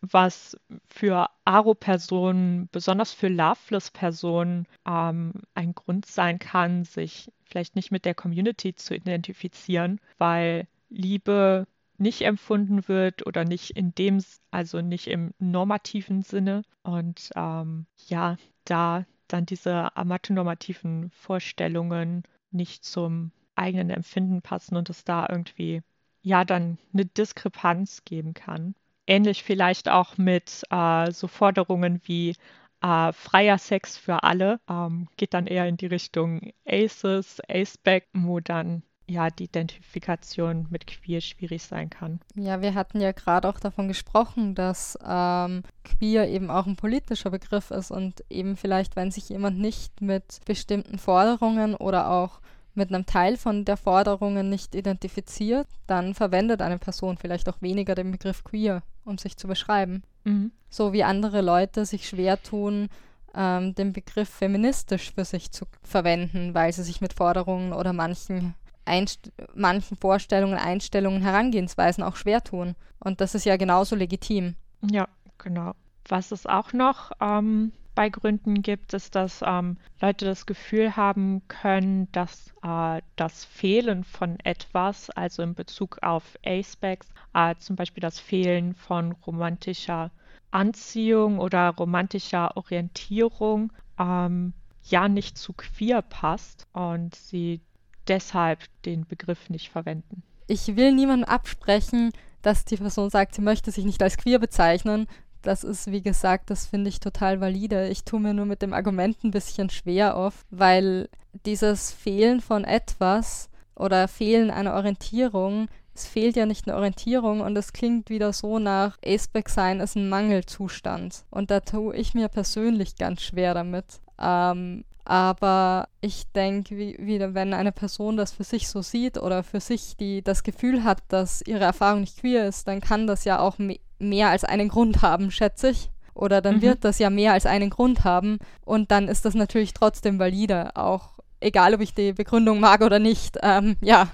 was 0.00 0.56
für 0.86 1.28
Aro-Personen, 1.44 2.68
besonders 2.70 3.12
für 3.12 3.28
Loveless-Personen, 3.28 4.66
ähm, 4.86 5.32
ein 5.54 5.74
Grund 5.74 6.06
sein 6.06 6.38
kann, 6.38 6.84
sich 6.84 7.32
vielleicht 7.44 7.76
nicht 7.76 7.90
mit 7.90 8.04
der 8.04 8.14
Community 8.14 8.74
zu 8.74 8.94
identifizieren, 8.94 10.00
weil 10.18 10.66
Liebe 10.88 11.66
nicht 11.98 12.22
empfunden 12.22 12.86
wird 12.86 13.26
oder 13.26 13.44
nicht 13.44 13.70
in 13.70 13.94
dem, 13.94 14.22
also 14.50 14.80
nicht 14.80 15.08
im 15.08 15.34
normativen 15.38 16.22
Sinne. 16.22 16.62
Und 16.82 17.30
ähm, 17.34 17.86
ja, 18.06 18.36
da 18.64 19.04
dann 19.26 19.46
diese 19.46 19.96
amatonormativen 19.96 21.10
Vorstellungen 21.10 22.22
nicht 22.50 22.84
zum 22.84 23.32
eigenen 23.56 23.90
Empfinden 23.90 24.42
passen 24.42 24.76
und 24.76 24.88
es 24.90 25.04
da 25.04 25.26
irgendwie 25.28 25.82
ja 26.22 26.44
dann 26.44 26.78
eine 26.92 27.04
Diskrepanz 27.04 28.04
geben 28.04 28.32
kann 28.32 28.74
ähnlich 29.08 29.42
vielleicht 29.42 29.88
auch 29.88 30.18
mit 30.18 30.62
äh, 30.70 31.10
so 31.10 31.26
Forderungen 31.26 32.00
wie 32.04 32.36
äh, 32.82 33.12
freier 33.12 33.58
Sex 33.58 33.96
für 33.96 34.22
alle, 34.22 34.60
ähm, 34.68 35.08
geht 35.16 35.34
dann 35.34 35.46
eher 35.46 35.66
in 35.66 35.76
die 35.76 35.86
Richtung 35.86 36.52
Aces, 36.66 37.40
Aceback, 37.48 38.06
wo 38.12 38.40
dann 38.40 38.82
ja 39.08 39.30
die 39.30 39.44
Identifikation 39.44 40.66
mit 40.70 40.86
queer 40.86 41.20
schwierig 41.20 41.62
sein 41.62 41.88
kann. 41.88 42.20
Ja, 42.34 42.60
wir 42.60 42.74
hatten 42.74 43.00
ja 43.00 43.12
gerade 43.12 43.48
auch 43.48 43.58
davon 43.58 43.88
gesprochen, 43.88 44.54
dass 44.54 44.98
ähm, 45.04 45.62
queer 45.82 46.28
eben 46.28 46.50
auch 46.50 46.66
ein 46.66 46.76
politischer 46.76 47.30
Begriff 47.30 47.70
ist 47.70 47.90
und 47.90 48.22
eben 48.28 48.56
vielleicht, 48.56 48.96
wenn 48.96 49.10
sich 49.10 49.30
jemand 49.30 49.58
nicht 49.58 50.02
mit 50.02 50.40
bestimmten 50.44 50.98
Forderungen 50.98 51.74
oder 51.74 52.10
auch 52.10 52.40
mit 52.78 52.88
einem 52.88 53.04
Teil 53.04 53.36
von 53.36 53.64
der 53.64 53.76
Forderungen 53.76 54.48
nicht 54.48 54.74
identifiziert, 54.74 55.66
dann 55.86 56.14
verwendet 56.14 56.62
eine 56.62 56.78
Person 56.78 57.18
vielleicht 57.18 57.48
auch 57.48 57.60
weniger 57.60 57.94
den 57.94 58.10
Begriff 58.10 58.44
queer, 58.44 58.82
um 59.04 59.18
sich 59.18 59.36
zu 59.36 59.46
beschreiben. 59.46 60.02
Mhm. 60.24 60.52
So 60.70 60.92
wie 60.94 61.04
andere 61.04 61.42
Leute 61.42 61.84
sich 61.84 62.08
schwer 62.08 62.42
tun, 62.42 62.88
ähm, 63.34 63.74
den 63.74 63.92
Begriff 63.92 64.28
feministisch 64.28 65.12
für 65.12 65.24
sich 65.24 65.50
zu 65.50 65.66
verwenden, 65.82 66.54
weil 66.54 66.72
sie 66.72 66.82
sich 66.82 67.00
mit 67.00 67.12
Forderungen 67.12 67.72
oder 67.74 67.92
manchen 67.92 68.54
Einst 68.84 69.30
manchen 69.54 69.98
Vorstellungen, 69.98 70.56
Einstellungen, 70.56 71.20
Herangehensweisen 71.20 72.02
auch 72.02 72.16
schwer 72.16 72.42
tun. 72.42 72.74
Und 73.00 73.20
das 73.20 73.34
ist 73.34 73.44
ja 73.44 73.58
genauso 73.58 73.94
legitim. 73.94 74.54
Ja, 74.90 75.08
genau. 75.36 75.72
Was 76.08 76.32
es 76.32 76.46
auch 76.46 76.72
noch 76.72 77.12
ähm, 77.20 77.72
bei 77.98 78.10
Gründen 78.10 78.62
gibt, 78.62 78.94
ist, 78.94 79.16
dass 79.16 79.42
ähm, 79.44 79.76
Leute 80.00 80.24
das 80.24 80.46
Gefühl 80.46 80.94
haben 80.94 81.42
können, 81.48 82.06
dass 82.12 82.54
äh, 82.62 83.02
das 83.16 83.44
Fehlen 83.44 84.04
von 84.04 84.38
etwas, 84.44 85.10
also 85.10 85.42
in 85.42 85.56
Bezug 85.56 85.98
auf 86.00 86.38
Acebags, 86.46 87.08
äh, 87.34 87.56
zum 87.58 87.74
Beispiel 87.74 88.00
das 88.00 88.20
Fehlen 88.20 88.76
von 88.76 89.10
romantischer 89.26 90.12
Anziehung 90.52 91.40
oder 91.40 91.70
romantischer 91.70 92.56
Orientierung, 92.56 93.72
ähm, 93.98 94.52
ja 94.84 95.08
nicht 95.08 95.36
zu 95.36 95.52
queer 95.52 96.00
passt 96.02 96.68
und 96.74 97.16
sie 97.16 97.60
deshalb 98.06 98.60
den 98.84 99.08
Begriff 99.08 99.50
nicht 99.50 99.70
verwenden. 99.70 100.22
Ich 100.46 100.76
will 100.76 100.92
niemandem 100.92 101.28
absprechen, 101.28 102.12
dass 102.42 102.64
die 102.64 102.76
Person 102.76 103.10
sagt, 103.10 103.34
sie 103.34 103.42
möchte 103.42 103.72
sich 103.72 103.84
nicht 103.84 104.00
als 104.04 104.16
queer 104.16 104.38
bezeichnen. 104.38 105.08
Das 105.42 105.64
ist, 105.64 105.90
wie 105.90 106.02
gesagt, 106.02 106.50
das 106.50 106.66
finde 106.66 106.88
ich 106.88 107.00
total 107.00 107.40
valide. 107.40 107.88
Ich 107.88 108.04
tue 108.04 108.20
mir 108.20 108.34
nur 108.34 108.46
mit 108.46 108.62
dem 108.62 108.72
Argument 108.72 109.22
ein 109.24 109.30
bisschen 109.30 109.70
schwer 109.70 110.16
oft, 110.16 110.46
weil 110.50 111.08
dieses 111.46 111.92
Fehlen 111.92 112.40
von 112.40 112.64
etwas 112.64 113.48
oder 113.74 114.08
Fehlen 114.08 114.50
einer 114.50 114.74
Orientierung, 114.74 115.68
es 115.94 116.06
fehlt 116.06 116.36
ja 116.36 116.46
nicht 116.46 116.68
eine 116.68 116.76
Orientierung 116.76 117.40
und 117.40 117.56
es 117.56 117.72
klingt 117.72 118.08
wieder 118.10 118.32
so 118.32 118.58
nach 118.58 118.96
Aceback 119.04 119.48
sein 119.48 119.80
ist 119.80 119.96
ein 119.96 120.08
Mangelzustand. 120.08 121.24
Und 121.30 121.50
da 121.50 121.60
tue 121.60 121.96
ich 121.96 122.14
mir 122.14 122.28
persönlich 122.28 122.96
ganz 122.96 123.22
schwer 123.22 123.54
damit. 123.54 124.00
Ähm, 124.20 124.84
aber 125.08 125.88
ich 126.02 126.30
denke, 126.32 126.76
wie, 126.76 126.94
wieder, 127.00 127.32
wenn 127.32 127.54
eine 127.54 127.72
Person 127.72 128.18
das 128.18 128.30
für 128.30 128.44
sich 128.44 128.68
so 128.68 128.82
sieht 128.82 129.16
oder 129.16 129.42
für 129.42 129.58
sich 129.58 129.96
die, 129.96 130.20
das 130.20 130.42
Gefühl 130.42 130.84
hat, 130.84 131.02
dass 131.08 131.40
ihre 131.46 131.64
Erfahrung 131.64 132.00
nicht 132.00 132.20
queer 132.20 132.46
ist, 132.46 132.68
dann 132.68 132.82
kann 132.82 133.06
das 133.06 133.24
ja 133.24 133.40
auch 133.40 133.56
me 133.58 133.76
mehr 133.98 134.28
als 134.28 134.44
einen 134.44 134.68
Grund 134.68 135.00
haben, 135.00 135.30
schätze 135.30 135.70
ich. 135.70 135.90
Oder 136.14 136.42
dann 136.42 136.56
mhm. 136.56 136.62
wird 136.62 136.84
das 136.84 136.98
ja 136.98 137.08
mehr 137.08 137.32
als 137.32 137.46
einen 137.46 137.70
Grund 137.70 138.04
haben. 138.04 138.38
Und 138.66 138.90
dann 138.90 139.08
ist 139.08 139.24
das 139.24 139.34
natürlich 139.34 139.72
trotzdem 139.72 140.18
valide, 140.18 140.76
auch 140.76 141.18
egal, 141.40 141.74
ob 141.74 141.80
ich 141.80 141.94
die 141.94 142.12
Begründung 142.12 142.60
mag 142.60 142.82
oder 142.82 142.98
nicht. 142.98 143.38
Ähm, 143.42 143.76
ja. 143.80 144.08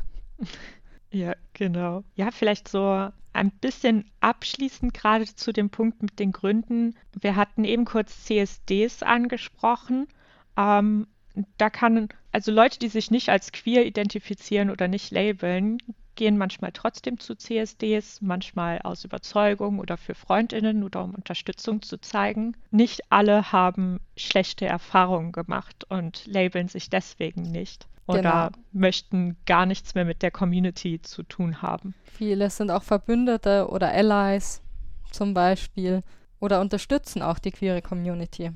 Ja, 1.10 1.34
genau. 1.52 2.04
Ja, 2.14 2.30
vielleicht 2.30 2.68
so 2.68 3.10
ein 3.32 3.50
bisschen 3.50 4.04
abschließend 4.20 4.94
gerade 4.94 5.26
zu 5.26 5.52
dem 5.52 5.70
Punkt 5.70 6.02
mit 6.02 6.18
den 6.18 6.32
Gründen. 6.32 6.94
Wir 7.20 7.36
hatten 7.36 7.64
eben 7.64 7.84
kurz 7.84 8.24
CSDs 8.24 9.02
angesprochen. 9.02 10.06
Ähm, 10.56 11.06
da 11.58 11.70
kann, 11.70 12.08
also 12.32 12.52
Leute, 12.52 12.78
die 12.78 12.88
sich 12.88 13.10
nicht 13.10 13.28
als 13.28 13.52
queer 13.52 13.86
identifizieren 13.86 14.70
oder 14.70 14.88
nicht 14.88 15.10
labeln, 15.10 15.78
gehen 16.14 16.38
manchmal 16.38 16.70
trotzdem 16.72 17.18
zu 17.18 17.34
CSDs, 17.34 18.20
manchmal 18.20 18.80
aus 18.82 19.04
Überzeugung 19.04 19.80
oder 19.80 19.96
für 19.96 20.14
Freundinnen 20.14 20.84
oder 20.84 21.02
um 21.02 21.14
Unterstützung 21.14 21.82
zu 21.82 21.98
zeigen. 22.00 22.56
Nicht 22.70 23.10
alle 23.10 23.50
haben 23.50 24.00
schlechte 24.16 24.66
Erfahrungen 24.66 25.32
gemacht 25.32 25.84
und 25.88 26.24
labeln 26.26 26.68
sich 26.68 26.88
deswegen 26.88 27.42
nicht 27.42 27.88
oder 28.06 28.50
genau. 28.50 28.64
möchten 28.72 29.36
gar 29.46 29.66
nichts 29.66 29.94
mehr 29.94 30.04
mit 30.04 30.22
der 30.22 30.30
Community 30.30 31.00
zu 31.02 31.22
tun 31.22 31.62
haben. 31.62 31.94
Viele 32.04 32.50
sind 32.50 32.70
auch 32.70 32.82
Verbündete 32.82 33.68
oder 33.68 33.90
Allies 33.90 34.62
zum 35.10 35.34
Beispiel 35.34 36.02
oder 36.38 36.60
unterstützen 36.60 37.22
auch 37.22 37.38
die 37.38 37.50
queere 37.50 37.80
Community. 37.80 38.50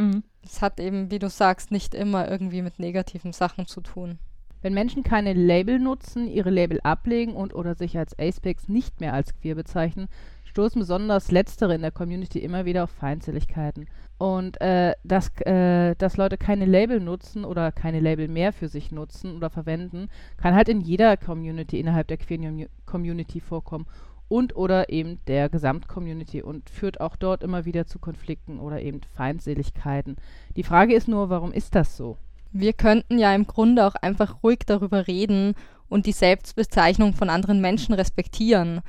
Mhm. 0.00 0.22
Es 0.42 0.62
hat 0.62 0.80
eben, 0.80 1.10
wie 1.10 1.18
du 1.18 1.28
sagst, 1.28 1.70
nicht 1.70 1.94
immer 1.94 2.30
irgendwie 2.30 2.62
mit 2.62 2.78
negativen 2.78 3.32
Sachen 3.32 3.66
zu 3.66 3.82
tun. 3.82 4.18
Wenn 4.62 4.74
Menschen 4.74 5.02
keine 5.02 5.32
Label 5.32 5.78
nutzen, 5.78 6.28
ihre 6.28 6.50
Label 6.50 6.80
ablegen 6.82 7.34
und 7.34 7.54
oder 7.54 7.74
sich 7.74 7.96
als 7.96 8.18
Acepex 8.18 8.68
nicht 8.68 9.00
mehr 9.00 9.14
als 9.14 9.34
queer 9.34 9.54
bezeichnen, 9.54 10.08
stoßen 10.44 10.80
besonders 10.80 11.30
Letztere 11.30 11.74
in 11.74 11.82
der 11.82 11.92
Community 11.92 12.40
immer 12.40 12.64
wieder 12.64 12.84
auf 12.84 12.90
Feindseligkeiten. 12.90 13.86
Und 14.18 14.60
äh, 14.60 14.94
dass, 15.04 15.30
äh, 15.46 15.94
dass 15.96 16.16
Leute 16.16 16.36
keine 16.36 16.66
Label 16.66 17.00
nutzen 17.00 17.44
oder 17.44 17.72
keine 17.72 18.00
Label 18.00 18.28
mehr 18.28 18.52
für 18.52 18.68
sich 18.68 18.90
nutzen 18.92 19.36
oder 19.36 19.48
verwenden, 19.48 20.08
kann 20.36 20.54
halt 20.54 20.68
in 20.68 20.80
jeder 20.80 21.16
Community 21.16 21.78
innerhalb 21.78 22.08
der 22.08 22.18
queeren 22.18 22.66
Community 22.84 23.40
vorkommen 23.40 23.86
und 24.30 24.54
oder 24.54 24.90
eben 24.90 25.18
der 25.26 25.48
Gesamtcommunity 25.48 26.42
und 26.42 26.70
führt 26.70 27.00
auch 27.00 27.16
dort 27.16 27.42
immer 27.42 27.64
wieder 27.64 27.86
zu 27.86 27.98
Konflikten 27.98 28.60
oder 28.60 28.80
eben 28.80 29.00
Feindseligkeiten. 29.14 30.16
Die 30.56 30.62
Frage 30.62 30.94
ist 30.94 31.08
nur, 31.08 31.30
warum 31.30 31.52
ist 31.52 31.74
das 31.74 31.96
so? 31.96 32.16
Wir 32.52 32.72
könnten 32.72 33.18
ja 33.18 33.34
im 33.34 33.46
Grunde 33.46 33.84
auch 33.86 33.96
einfach 33.96 34.42
ruhig 34.42 34.60
darüber 34.66 35.06
reden 35.08 35.54
und 35.88 36.06
die 36.06 36.12
Selbstbezeichnung 36.12 37.14
von 37.14 37.28
anderen 37.28 37.60
Menschen 37.60 37.92
respektieren, 37.92 38.80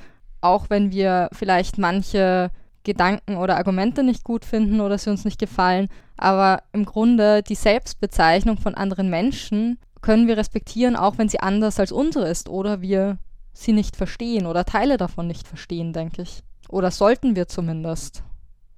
auch 0.42 0.70
wenn 0.70 0.92
wir 0.92 1.30
vielleicht 1.32 1.80
manche 1.80 2.52
Gedanken 2.84 3.38
oder 3.38 3.58
Argumente 3.58 4.04
nicht 4.04 4.24
gut 4.24 4.46
finden 4.46 4.80
oder 4.80 4.98
sie 4.98 5.10
uns 5.10 5.26
nicht 5.26 5.40
gefallen, 5.40 5.88
aber 6.18 6.64
im 6.72 6.86
Grunde 6.86 7.42
die 7.42 7.56
Selbstbezeichnung 7.56 8.58
von 8.58 8.76
anderen 8.76 9.10
Menschen 9.10 9.80
können 10.02 10.28
wir 10.28 10.38
respektieren, 10.38 10.96
auch 10.96 11.18
wenn 11.18 11.30
sie 11.30 11.40
anders 11.40 11.80
als 11.80 11.92
unsere 11.92 12.28
ist 12.28 12.48
oder 12.48 12.82
wir 12.82 13.18
sie 13.54 13.74
nicht 13.74 13.96
verstehen 13.96 14.46
oder 14.46 14.66
Teile 14.66 14.98
davon 14.98 15.28
nicht 15.28 15.48
verstehen, 15.48 15.94
denke 15.94 16.22
ich. 16.22 16.44
Oder 16.70 16.92
sollten 16.92 17.36
wir 17.36 17.48
zumindest. 17.48 18.24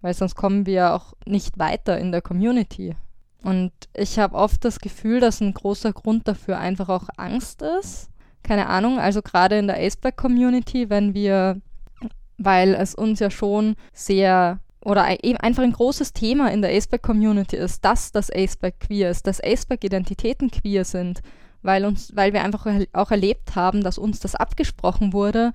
Weil 0.02 0.14
sonst 0.14 0.36
kommen 0.36 0.66
wir 0.66 0.94
auch 0.94 1.14
nicht 1.26 1.58
weiter 1.60 1.98
in 1.98 2.12
der 2.12 2.22
Community. 2.22 2.96
Und 3.44 3.72
ich 3.94 4.20
habe 4.20 4.36
oft 4.36 4.64
das 4.66 4.80
Gefühl, 4.80 5.20
dass 5.20 5.42
ein 5.42 5.54
großer 5.54 5.94
Grund 5.94 6.28
dafür 6.28 6.58
einfach 6.58 6.90
auch 6.90 7.08
Angst 7.18 7.62
ist. 7.62 8.10
Keine 8.42 8.68
Ahnung, 8.68 9.00
also 9.00 9.22
gerade 9.22 9.58
in 9.58 9.68
der 9.68 9.78
Aceback-Community, 9.78 10.90
wenn 10.90 11.14
wir, 11.14 11.62
weil 12.38 12.74
es 12.74 12.96
uns 12.96 13.20
ja 13.20 13.30
schon 13.30 13.76
sehr 13.94 14.60
oder 14.84 15.24
eben 15.24 15.38
einfach 15.38 15.64
ein 15.64 15.72
großes 15.72 16.12
Thema 16.12 16.52
in 16.52 16.62
der 16.62 16.72
Aceback-Community 16.72 17.56
ist, 17.56 17.86
dass 17.86 18.12
das 18.12 18.30
Aceback 18.30 18.82
queer 18.82 19.10
ist, 19.10 19.28
dass 19.28 19.42
Aceback-Identitäten 19.42 20.52
queer 20.52 20.84
sind, 20.84 21.22
weil, 21.64 21.86
uns, 21.86 22.16
weil 22.16 22.34
wir 22.34 22.44
einfach 22.44 22.68
auch 22.94 23.12
erlebt 23.12 23.56
haben, 23.56 23.84
dass 23.84 23.98
uns 23.98 24.20
das 24.20 24.36
abgesprochen 24.36 25.14
wurde. 25.14 25.54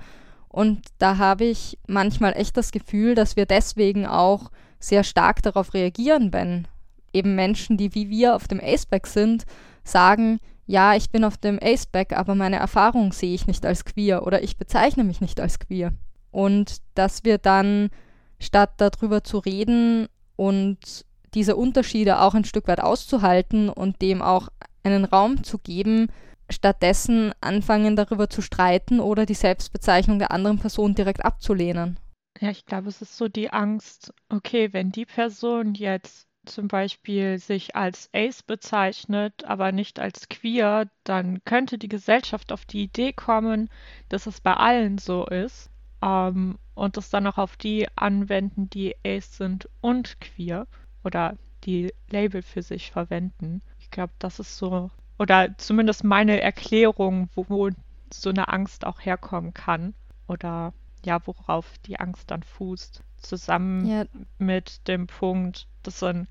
Und 0.48 0.80
da 0.98 1.18
habe 1.18 1.44
ich 1.44 1.78
manchmal 1.86 2.32
echt 2.32 2.56
das 2.56 2.72
Gefühl, 2.72 3.14
dass 3.14 3.36
wir 3.36 3.46
deswegen 3.46 4.06
auch 4.06 4.50
sehr 4.80 5.04
stark 5.04 5.42
darauf 5.42 5.74
reagieren, 5.74 6.32
wenn 6.32 6.66
eben 7.12 7.34
Menschen, 7.34 7.76
die 7.76 7.94
wie 7.94 8.08
wir 8.08 8.34
auf 8.34 8.48
dem 8.48 8.60
Aceback 8.60 9.06
sind, 9.06 9.44
sagen, 9.84 10.40
ja, 10.66 10.94
ich 10.94 11.10
bin 11.10 11.24
auf 11.24 11.36
dem 11.36 11.58
Aceback, 11.60 12.12
aber 12.12 12.34
meine 12.34 12.56
Erfahrung 12.56 13.12
sehe 13.12 13.34
ich 13.34 13.46
nicht 13.46 13.64
als 13.64 13.84
queer 13.84 14.26
oder 14.26 14.42
ich 14.42 14.56
bezeichne 14.58 15.04
mich 15.04 15.20
nicht 15.20 15.40
als 15.40 15.58
queer. 15.58 15.92
Und 16.30 16.78
dass 16.94 17.24
wir 17.24 17.38
dann, 17.38 17.90
statt 18.38 18.74
darüber 18.76 19.24
zu 19.24 19.38
reden 19.38 20.06
und 20.36 21.04
diese 21.34 21.56
Unterschiede 21.56 22.20
auch 22.20 22.34
ein 22.34 22.44
Stück 22.44 22.68
weit 22.68 22.80
auszuhalten 22.80 23.68
und 23.68 24.00
dem 24.02 24.22
auch 24.22 24.48
einen 24.82 25.04
Raum 25.04 25.44
zu 25.44 25.58
geben, 25.58 26.08
stattdessen 26.50 27.32
anfangen 27.40 27.96
darüber 27.96 28.30
zu 28.30 28.42
streiten 28.42 29.00
oder 29.00 29.26
die 29.26 29.34
Selbstbezeichnung 29.34 30.18
der 30.18 30.30
anderen 30.30 30.58
Person 30.58 30.94
direkt 30.94 31.24
abzulehnen. 31.24 31.98
Ja, 32.40 32.50
ich 32.50 32.66
glaube, 32.66 32.88
es 32.88 33.02
ist 33.02 33.16
so 33.16 33.28
die 33.28 33.50
Angst, 33.50 34.12
okay, 34.28 34.72
wenn 34.72 34.92
die 34.92 35.06
Person 35.06 35.74
jetzt 35.74 36.28
zum 36.46 36.68
Beispiel 36.68 37.38
sich 37.38 37.76
als 37.76 38.08
Ace 38.14 38.42
bezeichnet, 38.42 39.44
aber 39.44 39.72
nicht 39.72 39.98
als 40.00 40.28
queer, 40.28 40.88
dann 41.04 41.44
könnte 41.44 41.78
die 41.78 41.88
Gesellschaft 41.88 42.52
auf 42.52 42.64
die 42.64 42.84
Idee 42.84 43.12
kommen, 43.12 43.68
dass 44.08 44.26
es 44.26 44.40
bei 44.40 44.54
allen 44.54 44.98
so 44.98 45.26
ist 45.26 45.70
ähm, 46.02 46.58
und 46.74 46.96
das 46.96 47.10
dann 47.10 47.26
auch 47.26 47.38
auf 47.38 47.56
die 47.56 47.86
anwenden, 47.96 48.70
die 48.70 48.94
Ace 49.04 49.36
sind 49.36 49.68
und 49.80 50.20
queer 50.20 50.66
oder 51.04 51.36
die 51.64 51.92
Label 52.10 52.42
für 52.42 52.62
sich 52.62 52.90
verwenden. 52.90 53.62
Ich 53.88 53.92
glaube, 53.92 54.12
das 54.18 54.38
ist 54.38 54.58
so, 54.58 54.90
oder 55.18 55.56
zumindest 55.56 56.04
meine 56.04 56.40
Erklärung, 56.42 57.30
wo, 57.34 57.46
wo 57.48 57.70
so 58.12 58.30
eine 58.30 58.48
Angst 58.48 58.84
auch 58.86 59.00
herkommen 59.00 59.54
kann. 59.54 59.94
Oder 60.28 60.74
ja, 61.04 61.26
worauf 61.26 61.78
die 61.86 61.98
Angst 61.98 62.30
dann 62.30 62.42
fußt, 62.42 63.02
zusammen 63.16 63.86
Ja, 63.86 64.04
mit 64.38 64.86
dem 64.88 65.06
Punkt, 65.06 65.66
dass 65.82 66.00
dann 66.00 66.28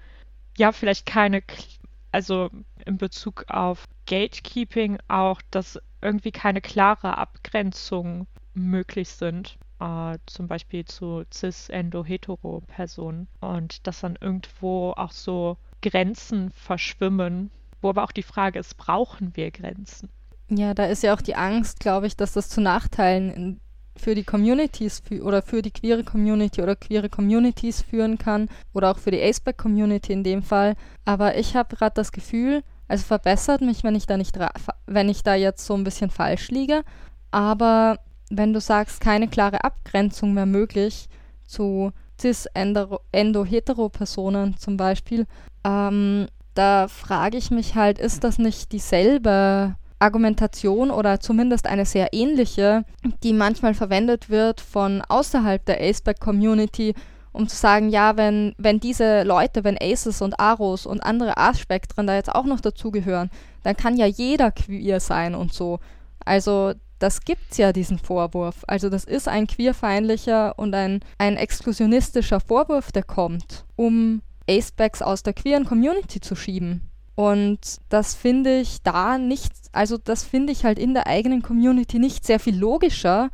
ja 0.57 0.71
vielleicht 0.71 1.05
keine, 1.07 1.41
also 2.11 2.49
in 2.85 2.97
Bezug 2.97 3.45
auf 3.49 3.87
Gatekeeping 4.05 4.99
auch, 5.07 5.41
dass 5.51 5.79
irgendwie 6.01 6.31
keine 6.31 6.61
klare 6.61 7.17
Abgrenzung 7.17 8.27
möglich 8.53 9.09
sind. 9.09 9.57
Äh, 9.79 10.19
zum 10.27 10.47
Beispiel 10.47 10.85
zu 10.85 11.23
cis-endo-hetero-Personen. 11.33 13.27
Und 13.41 13.87
dass 13.87 14.01
dann 14.01 14.15
irgendwo 14.21 14.91
auch 14.91 15.11
so 15.11 15.57
Grenzen 15.89 16.51
verschwimmen, 16.51 17.51
wo 17.81 17.89
aber 17.89 18.03
auch 18.03 18.11
die 18.11 18.23
Frage 18.23 18.59
ist, 18.59 18.77
brauchen 18.77 19.35
wir 19.35 19.51
Grenzen? 19.51 20.09
ja, 20.49 20.73
da 20.73 20.85
ist 20.85 21.03
ja 21.03 21.13
auch 21.13 21.21
die 21.21 21.35
Angst, 21.35 21.79
glaube 21.79 22.07
ich, 22.07 22.15
dass 22.15 22.33
das 22.33 22.49
zu 22.49 22.61
Nachteilen 22.61 23.59
für 23.95 24.15
die 24.15 24.23
Communities 24.23 25.01
fü- 25.01 25.21
oder 25.21 25.41
für 25.41 25.61
die 25.61 25.71
queere 25.71 26.03
Community 26.03 26.61
oder 26.61 26.75
queere 26.75 27.09
Communities 27.09 27.81
führen 27.81 28.17
kann 28.17 28.47
oder 28.73 28.91
auch 28.91 28.99
für 28.99 29.11
die 29.11 29.21
Aceback-Community 29.21 30.13
in 30.13 30.23
dem 30.23 30.43
Fall. 30.43 30.75
Aber 31.03 31.37
ich 31.37 31.55
habe 31.55 31.75
gerade 31.75 31.95
das 31.95 32.11
Gefühl, 32.11 32.63
also 32.87 33.03
verbessert 33.03 33.61
mich, 33.61 33.83
wenn 33.83 33.95
ich 33.95 34.05
da 34.05 34.15
nicht, 34.15 34.37
wenn 34.85 35.09
ich 35.09 35.23
da 35.23 35.35
jetzt 35.35 35.65
so 35.65 35.73
ein 35.73 35.83
bisschen 35.83 36.11
falsch 36.11 36.49
liege. 36.49 36.83
Aber 37.31 37.99
wenn 38.29 38.53
du 38.53 38.61
sagst, 38.61 39.01
keine 39.01 39.27
klare 39.27 39.63
Abgrenzung 39.63 40.33
mehr 40.33 40.45
möglich 40.45 41.09
zu 41.45 41.91
cis-endo-hetero-Personen 42.19 44.57
zum 44.57 44.77
Beispiel, 44.77 45.27
ähm, 45.63 46.27
da 46.53 46.87
frage 46.87 47.37
ich 47.37 47.51
mich 47.51 47.75
halt, 47.75 47.99
ist 47.99 48.23
das 48.23 48.39
nicht 48.39 48.71
dieselbe 48.71 49.75
Argumentation 49.99 50.91
oder 50.91 51.19
zumindest 51.19 51.67
eine 51.67 51.85
sehr 51.85 52.13
ähnliche, 52.13 52.83
die 53.23 53.33
manchmal 53.33 53.73
verwendet 53.73 54.29
wird 54.29 54.61
von 54.61 55.01
außerhalb 55.01 55.63
der 55.65 55.81
Aceback-Community, 55.81 56.93
um 57.31 57.47
zu 57.47 57.55
sagen, 57.55 57.89
ja, 57.89 58.17
wenn, 58.17 58.53
wenn 58.57 58.79
diese 58.79 59.23
Leute, 59.23 59.63
wenn 59.63 59.77
Aces 59.79 60.21
und 60.21 60.39
Aros 60.39 60.85
und 60.85 61.01
andere 61.01 61.37
A-Spektren 61.37 62.07
da 62.07 62.15
jetzt 62.15 62.33
auch 62.33 62.45
noch 62.45 62.61
dazugehören, 62.61 63.29
dann 63.63 63.77
kann 63.77 63.97
ja 63.97 64.05
jeder 64.05 64.51
queer 64.51 64.99
sein 64.99 65.35
und 65.35 65.53
so. 65.53 65.79
Also 66.25 66.73
das 66.99 67.21
gibt's 67.21 67.57
ja, 67.57 67.73
diesen 67.73 67.99
Vorwurf. 67.99 68.63
Also 68.67 68.89
das 68.89 69.03
ist 69.03 69.27
ein 69.27 69.47
queerfeindlicher 69.47 70.57
und 70.57 70.73
ein, 70.73 71.01
ein 71.17 71.37
exklusionistischer 71.37 72.39
Vorwurf, 72.39 72.91
der 72.91 73.03
kommt, 73.03 73.65
um 73.75 74.21
Acebacks 74.47 75.01
aus 75.01 75.23
der 75.23 75.33
queeren 75.33 75.65
Community 75.65 76.19
zu 76.19 76.35
schieben. 76.35 76.81
Und 77.15 77.77
das 77.89 78.13
finde 78.13 78.59
ich 78.59 78.83
da 78.83 79.17
nicht, 79.17 79.51
also 79.71 79.97
das 79.97 80.23
finde 80.23 80.53
ich 80.53 80.65
halt 80.65 80.77
in 80.77 80.93
der 80.93 81.07
eigenen 81.07 81.41
Community 81.41 81.97
nicht 81.97 82.25
sehr 82.25 82.39
viel 82.39 82.55
logischer, 82.55 83.29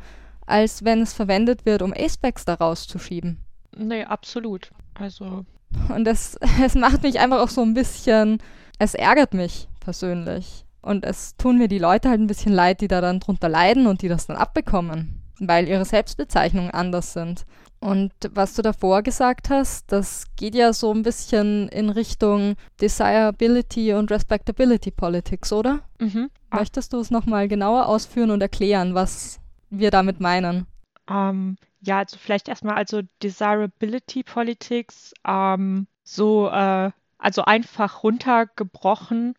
als 0.45 0.85
wenn 0.85 1.01
es 1.01 1.13
verwendet 1.13 1.65
wird, 1.65 1.81
um 1.81 1.93
Acebacks 1.93 2.45
da 2.45 2.53
rauszuschieben. 2.55 3.39
Nee, 3.75 4.05
absolut. 4.05 4.71
Also, 4.93 5.45
Und 5.89 6.05
das, 6.05 6.37
es 6.63 6.75
macht 6.75 7.03
mich 7.03 7.19
einfach 7.19 7.39
auch 7.39 7.49
so 7.49 7.61
ein 7.61 7.73
bisschen, 7.73 8.39
es 8.79 8.93
ärgert 8.93 9.33
mich 9.33 9.67
persönlich. 9.79 10.65
Und 10.83 11.05
es 11.05 11.35
tun 11.37 11.57
mir 11.57 11.67
die 11.67 11.79
Leute 11.79 12.09
halt 12.09 12.19
ein 12.19 12.27
bisschen 12.27 12.53
leid, 12.53 12.81
die 12.81 12.87
da 12.87 13.01
dann 13.01 13.19
drunter 13.19 13.49
leiden 13.49 13.87
und 13.87 14.01
die 14.03 14.09
das 14.09 14.27
dann 14.27 14.37
abbekommen, 14.37 15.23
weil 15.39 15.67
ihre 15.67 15.85
Selbstbezeichnungen 15.85 16.71
anders 16.71 17.13
sind. 17.13 17.45
Und 17.79 18.13
was 18.31 18.53
du 18.53 18.61
davor 18.61 19.01
gesagt 19.01 19.49
hast, 19.49 19.91
das 19.91 20.25
geht 20.37 20.55
ja 20.55 20.71
so 20.71 20.93
ein 20.93 21.01
bisschen 21.03 21.67
in 21.69 21.89
Richtung 21.89 22.55
Desirability 22.79 23.93
und 23.93 24.11
Respectability 24.11 24.91
Politics, 24.91 25.51
oder? 25.51 25.81
mhm. 25.99 26.29
Ah, 26.49 26.57
Möchtest 26.59 26.93
du 26.93 26.99
es 26.99 27.11
nochmal 27.11 27.47
genauer 27.47 27.87
ausführen 27.87 28.31
und 28.31 28.41
erklären, 28.41 28.93
was 28.93 29.39
wir 29.69 29.89
damit 29.91 30.19
meinen? 30.19 30.67
Ähm, 31.09 31.57
ja, 31.81 31.99
also 31.99 32.17
vielleicht 32.17 32.47
erstmal 32.47 32.75
also 32.75 33.01
Desirability 33.21 34.23
Politics, 34.23 35.13
ähm, 35.27 35.87
so, 36.03 36.49
äh, 36.49 36.91
also 37.17 37.43
einfach 37.43 38.03
runtergebrochen, 38.03 39.35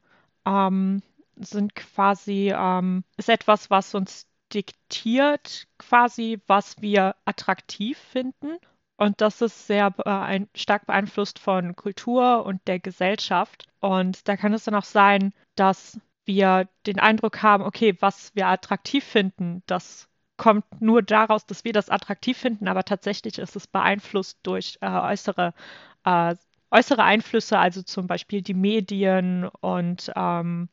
ähm, 0.47 1.03
sind 1.37 1.75
quasi, 1.75 2.53
ähm, 2.55 3.05
ist 3.17 3.29
etwas, 3.29 3.71
was 3.71 3.95
uns 3.95 4.27
diktiert, 4.53 5.67
quasi, 5.79 6.41
was 6.47 6.81
wir 6.81 7.17
attraktiv 7.25 7.99
finden. 7.99 8.59
Und 8.97 9.21
das 9.21 9.43
ist 9.43 9.67
sehr 9.67 9.91
beein 9.91 10.49
stark 10.55 10.87
beeinflusst 10.87 11.39
von 11.39 11.75
Kultur 11.75 12.45
und 12.47 12.61
der 12.69 12.79
Gesellschaft. 12.79 13.67
Und 13.81 14.29
da 14.29 14.37
kann 14.37 14.55
es 14.55 14.65
dann 14.65 14.77
auch 14.77 14.85
sein, 14.85 15.33
dass 15.57 15.99
wir 16.25 16.69
den 16.87 17.01
Eindruck 17.01 17.43
haben, 17.43 17.65
okay, 17.65 17.97
was 18.01 18.35
wir 18.35 18.47
attraktiv 18.47 19.05
finden, 19.05 19.63
das 19.67 20.09
kommt 20.37 20.81
nur 20.81 21.03
daraus, 21.03 21.47
dass 21.47 21.65
wir 21.65 21.73
das 21.73 21.91
attraktiv 21.91 22.39
finden, 22.39 22.69
aber 22.69 22.85
tatsächlich 22.85 23.39
ist 23.39 23.57
es 23.57 23.67
beeinflusst 23.67 24.39
durch 24.43 24.79
äh, 24.81 24.89
äußere, 24.89 25.55
äh, 26.05 26.35
äußere 26.71 27.05
Einflüsse, 27.05 27.59
also 27.59 27.83
zum 27.83 28.07
Beispiel 28.07 28.43
die 28.43 28.55
Medien 28.55 29.47
und 29.61 30.11
ähm, 30.17 30.69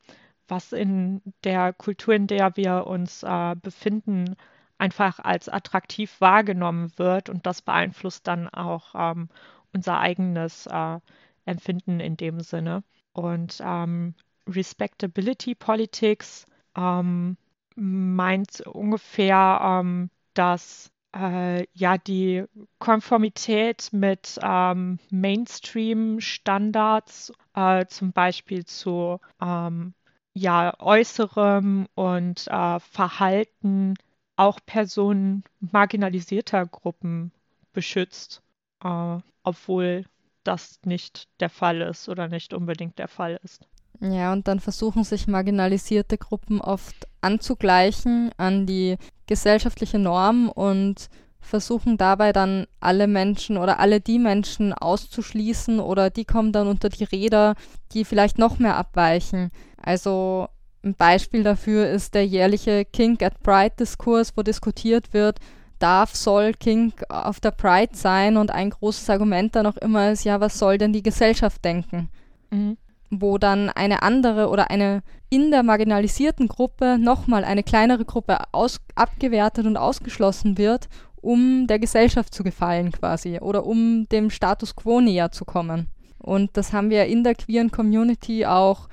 was 0.52 0.72
in 0.74 1.22
der 1.44 1.72
Kultur, 1.72 2.12
in 2.12 2.26
der 2.26 2.58
wir 2.58 2.86
uns 2.86 3.22
äh, 3.22 3.56
befinden, 3.56 4.36
einfach 4.76 5.18
als 5.18 5.48
attraktiv 5.48 6.20
wahrgenommen 6.20 6.92
wird 6.98 7.30
und 7.30 7.46
das 7.46 7.62
beeinflusst 7.62 8.26
dann 8.26 8.50
auch 8.50 8.94
ähm, 8.94 9.30
unser 9.72 9.98
eigenes 9.98 10.66
äh, 10.66 10.98
Empfinden 11.46 12.00
in 12.00 12.18
dem 12.18 12.40
Sinne. 12.40 12.84
Und 13.14 13.62
ähm, 13.64 14.14
Respectability 14.46 15.54
Politics 15.54 16.44
ähm, 16.76 17.38
meint 17.74 18.60
ungefähr, 18.60 19.58
ähm, 19.62 20.10
dass 20.34 20.92
äh, 21.16 21.66
ja 21.72 21.96
die 21.96 22.44
Konformität 22.78 23.88
mit 23.92 24.38
ähm, 24.42 24.98
Mainstream-Standards, 25.08 27.32
äh, 27.54 27.86
zum 27.86 28.12
Beispiel 28.12 28.66
zu 28.66 29.18
ähm, 29.40 29.94
ja, 30.34 30.74
äußerem 30.78 31.86
und 31.94 32.46
äh, 32.48 32.80
Verhalten 32.80 33.94
auch 34.36 34.60
Personen 34.64 35.44
marginalisierter 35.60 36.66
Gruppen 36.66 37.32
beschützt, 37.72 38.42
äh, 38.82 39.18
obwohl 39.42 40.06
das 40.44 40.80
nicht 40.84 41.28
der 41.40 41.50
Fall 41.50 41.80
ist 41.82 42.08
oder 42.08 42.28
nicht 42.28 42.54
unbedingt 42.54 42.98
der 42.98 43.08
Fall 43.08 43.38
ist. 43.42 43.66
Ja, 44.00 44.32
und 44.32 44.48
dann 44.48 44.58
versuchen 44.58 45.04
sich 45.04 45.28
marginalisierte 45.28 46.18
Gruppen 46.18 46.60
oft 46.60 47.06
anzugleichen 47.20 48.32
an 48.36 48.66
die 48.66 48.96
gesellschaftliche 49.26 49.98
Norm 49.98 50.48
und 50.48 51.08
versuchen 51.42 51.98
dabei 51.98 52.32
dann 52.32 52.66
alle 52.80 53.06
Menschen 53.06 53.58
oder 53.58 53.78
alle 53.80 54.00
die 54.00 54.18
Menschen 54.18 54.72
auszuschließen 54.72 55.80
oder 55.80 56.08
die 56.08 56.24
kommen 56.24 56.52
dann 56.52 56.68
unter 56.68 56.88
die 56.88 57.04
Räder, 57.04 57.54
die 57.92 58.04
vielleicht 58.04 58.38
noch 58.38 58.58
mehr 58.58 58.76
abweichen. 58.76 59.50
Also 59.76 60.48
ein 60.82 60.94
Beispiel 60.94 61.42
dafür 61.42 61.88
ist 61.90 62.14
der 62.14 62.26
jährliche 62.26 62.84
Kink 62.84 63.22
at 63.22 63.42
Pride-Diskurs, 63.42 64.32
wo 64.36 64.42
diskutiert 64.42 65.12
wird, 65.12 65.38
darf, 65.78 66.14
soll 66.14 66.54
Kink 66.54 67.02
auf 67.08 67.40
der 67.40 67.50
Pride 67.50 67.94
sein 67.94 68.36
und 68.36 68.50
ein 68.50 68.70
großes 68.70 69.10
Argument 69.10 69.54
dann 69.54 69.66
auch 69.66 69.76
immer 69.76 70.12
ist, 70.12 70.24
ja, 70.24 70.40
was 70.40 70.58
soll 70.58 70.78
denn 70.78 70.92
die 70.92 71.02
Gesellschaft 71.02 71.64
denken? 71.64 72.08
Mhm. 72.50 72.76
wo 73.14 73.36
dann 73.38 73.68
eine 73.68 74.02
andere 74.02 74.48
oder 74.48 74.70
eine 74.70 75.02
in 75.28 75.50
der 75.50 75.62
marginalisierten 75.62 76.48
Gruppe 76.48 76.98
nochmal 76.98 77.44
eine 77.44 77.62
kleinere 77.62 78.04
Gruppe 78.04 78.38
aus, 78.52 78.80
abgewertet 78.94 79.66
und 79.66 79.76
ausgeschlossen 79.76 80.58
wird, 80.58 80.88
um 81.22 81.66
der 81.66 81.78
Gesellschaft 81.78 82.34
zu 82.34 82.42
gefallen 82.42 82.92
quasi 82.92 83.38
oder 83.38 83.64
um 83.64 84.06
dem 84.10 84.28
Status 84.28 84.76
quo 84.76 85.00
näher 85.00 85.32
zu 85.32 85.44
kommen. 85.44 85.88
Und 86.18 86.56
das 86.56 86.72
haben 86.72 86.90
wir 86.90 87.06
in 87.06 87.24
der 87.24 87.34
queeren 87.34 87.70
Community 87.70 88.44
auch. 88.44 88.88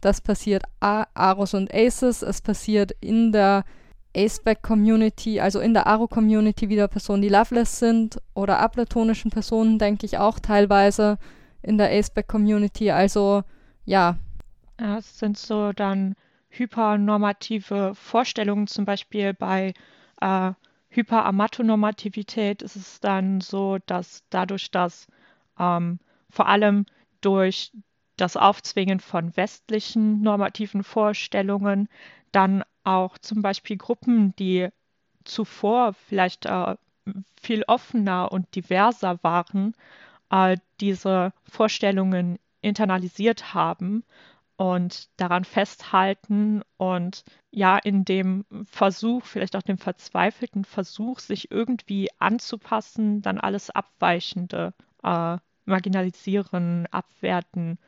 Das 0.00 0.20
passiert 0.20 0.62
A 0.80 1.06
Aros 1.14 1.52
und 1.54 1.74
Aces, 1.74 2.22
es 2.22 2.40
passiert 2.40 2.92
in 3.00 3.32
der 3.32 3.64
Aceback-Community, 4.16 5.40
also 5.40 5.60
in 5.60 5.74
der 5.74 5.86
Aro-Community 5.86 6.68
wieder 6.68 6.88
Personen, 6.88 7.22
die 7.22 7.28
loveless 7.28 7.78
sind 7.78 8.20
oder 8.34 8.58
aplatonischen 8.58 9.30
Personen, 9.30 9.78
denke 9.78 10.06
ich 10.06 10.18
auch 10.18 10.38
teilweise 10.38 11.18
in 11.62 11.78
der 11.78 11.90
Aceback-Community. 11.90 12.90
Also 12.90 13.42
ja, 13.84 14.16
es 14.78 15.18
sind 15.18 15.38
so 15.38 15.72
dann 15.72 16.16
hypernormative 16.48 17.92
Vorstellungen, 17.94 18.66
zum 18.66 18.84
Beispiel 18.84 19.34
bei 19.34 19.74
äh, 20.20 20.52
Hyperamatonormativität 20.90 22.62
ist 22.62 22.76
es 22.76 23.00
dann 23.00 23.40
so, 23.40 23.78
dass 23.86 24.24
dadurch, 24.30 24.70
dass 24.70 25.06
ähm, 25.58 26.00
vor 26.28 26.46
allem 26.48 26.86
durch 27.20 27.72
das 28.16 28.36
Aufzwingen 28.36 29.00
von 29.00 29.36
westlichen 29.36 30.20
normativen 30.20 30.84
Vorstellungen 30.84 31.88
dann 32.32 32.64
auch 32.84 33.18
zum 33.18 33.42
Beispiel 33.42 33.76
Gruppen, 33.76 34.34
die 34.36 34.68
zuvor 35.24 35.94
vielleicht 35.94 36.46
äh, 36.46 36.76
viel 37.40 37.64
offener 37.66 38.30
und 38.32 38.54
diverser 38.54 39.18
waren, 39.22 39.74
äh, 40.30 40.56
diese 40.80 41.32
Vorstellungen 41.44 42.38
internalisiert 42.62 43.54
haben 43.54 44.04
und 44.60 45.08
daran 45.16 45.44
festhalten 45.44 46.60
und 46.76 47.24
ja, 47.50 47.78
in 47.78 48.04
dem 48.04 48.44
Versuch, 48.66 49.24
vielleicht 49.24 49.56
auch 49.56 49.62
dem 49.62 49.78
verzweifelten 49.78 50.66
Versuch, 50.66 51.20
sich 51.20 51.50
irgendwie 51.50 52.10
anzupassen, 52.18 53.22
dann 53.22 53.40
alles 53.40 53.70
Abweichende 53.70 54.74
äh, 55.02 55.38
marginalisieren, 55.64 56.86
abwerten, 56.90 57.78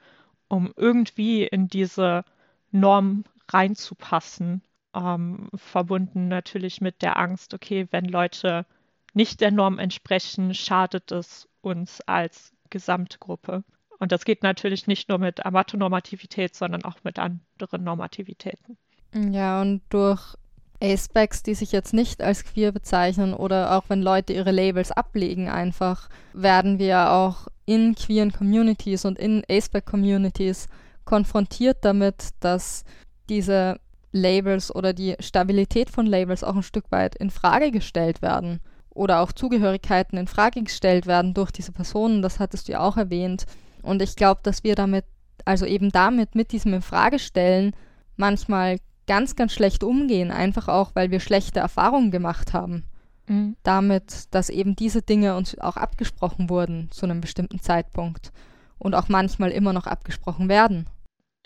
um 0.49 0.73
irgendwie 0.75 1.45
in 1.45 1.69
diese 1.69 2.25
Norm 2.71 3.25
reinzupassen. 3.51 4.63
Ähm, 4.95 5.51
verbunden 5.55 6.29
natürlich 6.29 6.81
mit 6.81 7.03
der 7.03 7.19
Angst, 7.19 7.53
okay, 7.53 7.87
wenn 7.91 8.07
Leute 8.07 8.65
nicht 9.13 9.43
der 9.43 9.51
Norm 9.51 9.79
entsprechen, 9.79 10.55
schadet 10.55 11.13
es 11.13 11.47
uns 11.61 12.01
als 12.01 12.55
Gesamtgruppe. 12.71 13.63
Und 14.03 14.11
das 14.11 14.25
geht 14.25 14.43
natürlich 14.43 14.89
nicht 14.89 15.09
nur 15.09 15.19
mit 15.19 15.47
Amatonormativität, 15.47 16.57
sondern 16.57 16.85
auch 16.85 16.97
mit 17.05 17.21
anderen 17.21 17.85
Normativitäten. 17.85 18.77
Ja, 19.15 19.61
und 19.61 19.81
durch 19.91 20.35
Acebacs, 20.83 21.45
die 21.45 21.55
sich 21.55 21.71
jetzt 21.71 21.95
nicht 21.95 22.21
als 22.21 22.43
queer 22.43 22.73
bezeichnen 22.73 23.33
oder 23.33 23.79
auch 23.79 23.85
wenn 23.87 24.03
Leute 24.03 24.33
ihre 24.33 24.51
Labels 24.51 24.91
ablegen 24.91 25.49
einfach, 25.49 26.09
werden 26.33 26.81
wir 26.81 27.13
auch 27.13 27.47
in 27.65 27.95
queeren 27.95 28.33
Communities 28.33 29.05
und 29.05 29.21
in 29.21 29.45
Aceback-Communities 29.49 30.67
konfrontiert 31.05 31.85
damit, 31.85 32.31
dass 32.41 32.85
diese 33.29 33.79
Labels 34.11 34.75
oder 34.75 34.95
die 34.95 35.15
Stabilität 35.21 35.91
von 35.91 36.07
Labels 36.07 36.43
auch 36.43 36.57
ein 36.57 36.65
Stück 36.65 36.91
weit 36.91 37.15
in 37.15 37.31
Frage 37.31 37.71
gestellt 37.71 38.21
werden 38.21 38.59
oder 38.91 39.21
auch 39.21 39.31
Zugehörigkeiten 39.31 40.19
in 40.19 40.27
Frage 40.27 40.61
gestellt 40.65 41.07
werden 41.07 41.35
durch 41.35 41.53
diese 41.53 41.71
Personen, 41.71 42.21
das 42.21 42.41
hattest 42.41 42.67
du 42.67 42.73
ja 42.73 42.81
auch 42.81 42.97
erwähnt. 42.97 43.47
Und 43.83 44.03
ich 44.03 44.17
glaube, 44.17 44.41
dass 44.43 44.65
wir 44.65 44.75
damit, 44.75 45.05
also 45.45 45.67
eben 45.67 45.91
damit, 45.91 46.35
mit 46.35 46.53
diesem 46.53 46.75
Infragestellen, 46.75 47.75
manchmal 48.17 48.79
ganz, 49.07 49.37
ganz 49.37 49.53
schlecht 49.53 49.85
umgehen, 49.85 50.31
einfach 50.31 50.69
auch, 50.69 50.93
weil 50.95 51.11
wir 51.11 51.21
schlechte 51.21 51.61
Erfahrungen 51.61 52.11
gemacht 52.11 52.53
haben. 52.53 52.85
Mhm. 53.27 53.57
Damit, 53.63 54.35
dass 54.35 54.49
eben 54.49 54.77
diese 54.77 55.03
Dinge 55.03 55.37
uns 55.37 55.59
auch 55.59 55.77
abgesprochen 55.77 56.49
wurden 56.51 56.91
zu 56.91 57.07
einem 57.07 57.21
bestimmten 57.21 57.61
Zeitpunkt 57.61 58.33
und 58.79 58.95
auch 58.95 59.09
manchmal 59.09 59.51
immer 59.51 59.73
noch 59.73 59.87
abgesprochen 59.87 60.49
werden. 60.49 60.89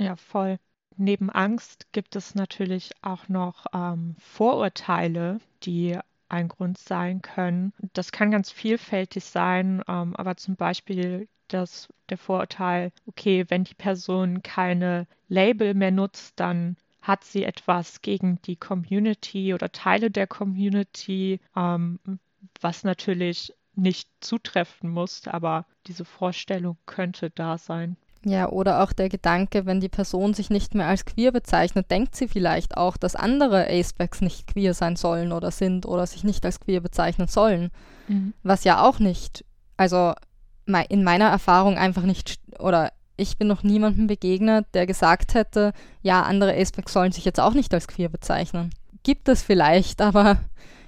Ja, 0.01 0.17
voll. 0.17 0.59
Neben 0.97 1.31
Angst 1.31 1.93
gibt 1.93 2.17
es 2.17 2.35
natürlich 2.35 2.93
auch 3.03 3.29
noch 3.29 3.67
ähm, 3.75 4.17
Vorurteile, 4.19 5.39
die 5.63 5.99
ein 6.29 6.49
Grund 6.49 6.79
sein 6.79 7.23
können. 7.23 7.73
Das 7.93 8.13
kann 8.13 8.31
ganz 8.31 8.51
vielfältig 8.51 9.25
sein, 9.25 9.83
ähm, 9.89 10.17
aber 10.17 10.37
zum 10.37 10.57
Beispiel 10.57 11.29
das, 11.49 11.89
der 12.11 12.19
Vorurteil, 12.19 12.93
okay, 13.07 13.45
wenn 13.49 13.65
die 13.65 13.75
Person 13.75 14.43
keine 14.43 15.07
Label 15.29 15.75
mehr 15.75 15.93
nutzt, 15.93 16.39
dann 16.41 16.77
hat 17.03 17.23
sie 17.23 17.45
etwas 17.45 18.03
gegen 18.03 18.41
die 18.43 18.57
Community 18.57 19.55
oder 19.55 19.71
Teile 19.71 20.11
der 20.11 20.27
Community, 20.27 21.41
ähm, 21.55 22.01
was 22.61 22.83
natürlich 22.83 23.55
nicht 23.77 24.09
zutreffen 24.21 24.91
muss, 24.91 25.29
aber 25.29 25.67
diese 25.87 26.05
Vorstellung 26.05 26.77
könnte 26.87 27.31
da 27.31 27.59
sein. 27.59 27.97
Ja, 28.25 28.49
oder 28.49 28.83
auch 28.83 28.93
der 28.93 29.09
Gedanke, 29.09 29.67
wenn 29.67 29.81
die 29.81 29.89
Person 29.89 30.35
sich 30.35 30.51
nicht 30.51 30.75
mehr 30.75 30.89
als 30.89 31.05
queer 31.05 31.31
bezeichnet, 31.31 31.91
denkt 31.91 32.17
sie 32.17 32.27
vielleicht 32.27 32.77
auch, 32.77 32.97
dass 32.97 33.15
andere 33.15 33.69
Acebacks 33.69 34.21
nicht 34.21 34.49
queer 34.49 34.75
sein 34.75 34.97
sollen 34.97 35.33
oder 35.33 35.51
sind 35.51 35.87
oder 35.87 36.07
sich 36.07 36.25
nicht 36.25 36.45
als 36.45 36.59
queer 36.59 36.81
bezeichnen 36.81 37.29
sollen. 37.29 37.71
Mhm. 38.09 38.35
Was 38.43 38.65
ja 38.65 38.83
auch 38.83 38.99
nicht, 38.99 39.45
also 39.77 40.15
in 40.89 41.05
meiner 41.05 41.27
Erfahrung 41.27 41.79
einfach 41.79 42.03
nicht, 42.03 42.41
oder 42.59 42.93
ich 43.17 43.39
bin 43.39 43.49
noch 43.49 43.63
niemandem 43.63 44.07
begegnet, 44.07 44.67
der 44.75 44.87
gesagt 44.87 45.35
hätte, 45.35 45.73
ja, 46.03 46.23
andere 46.23 46.55
Acebacks 46.55 46.93
sollen 46.93 47.13
sich 47.13 47.25
jetzt 47.25 47.41
auch 47.41 47.55
nicht 47.55 47.73
als 47.73 47.89
queer 47.89 48.09
bezeichnen. 48.09 48.71
Gibt 49.03 49.29
es 49.29 49.43
vielleicht, 49.43 50.01
aber 50.03 50.39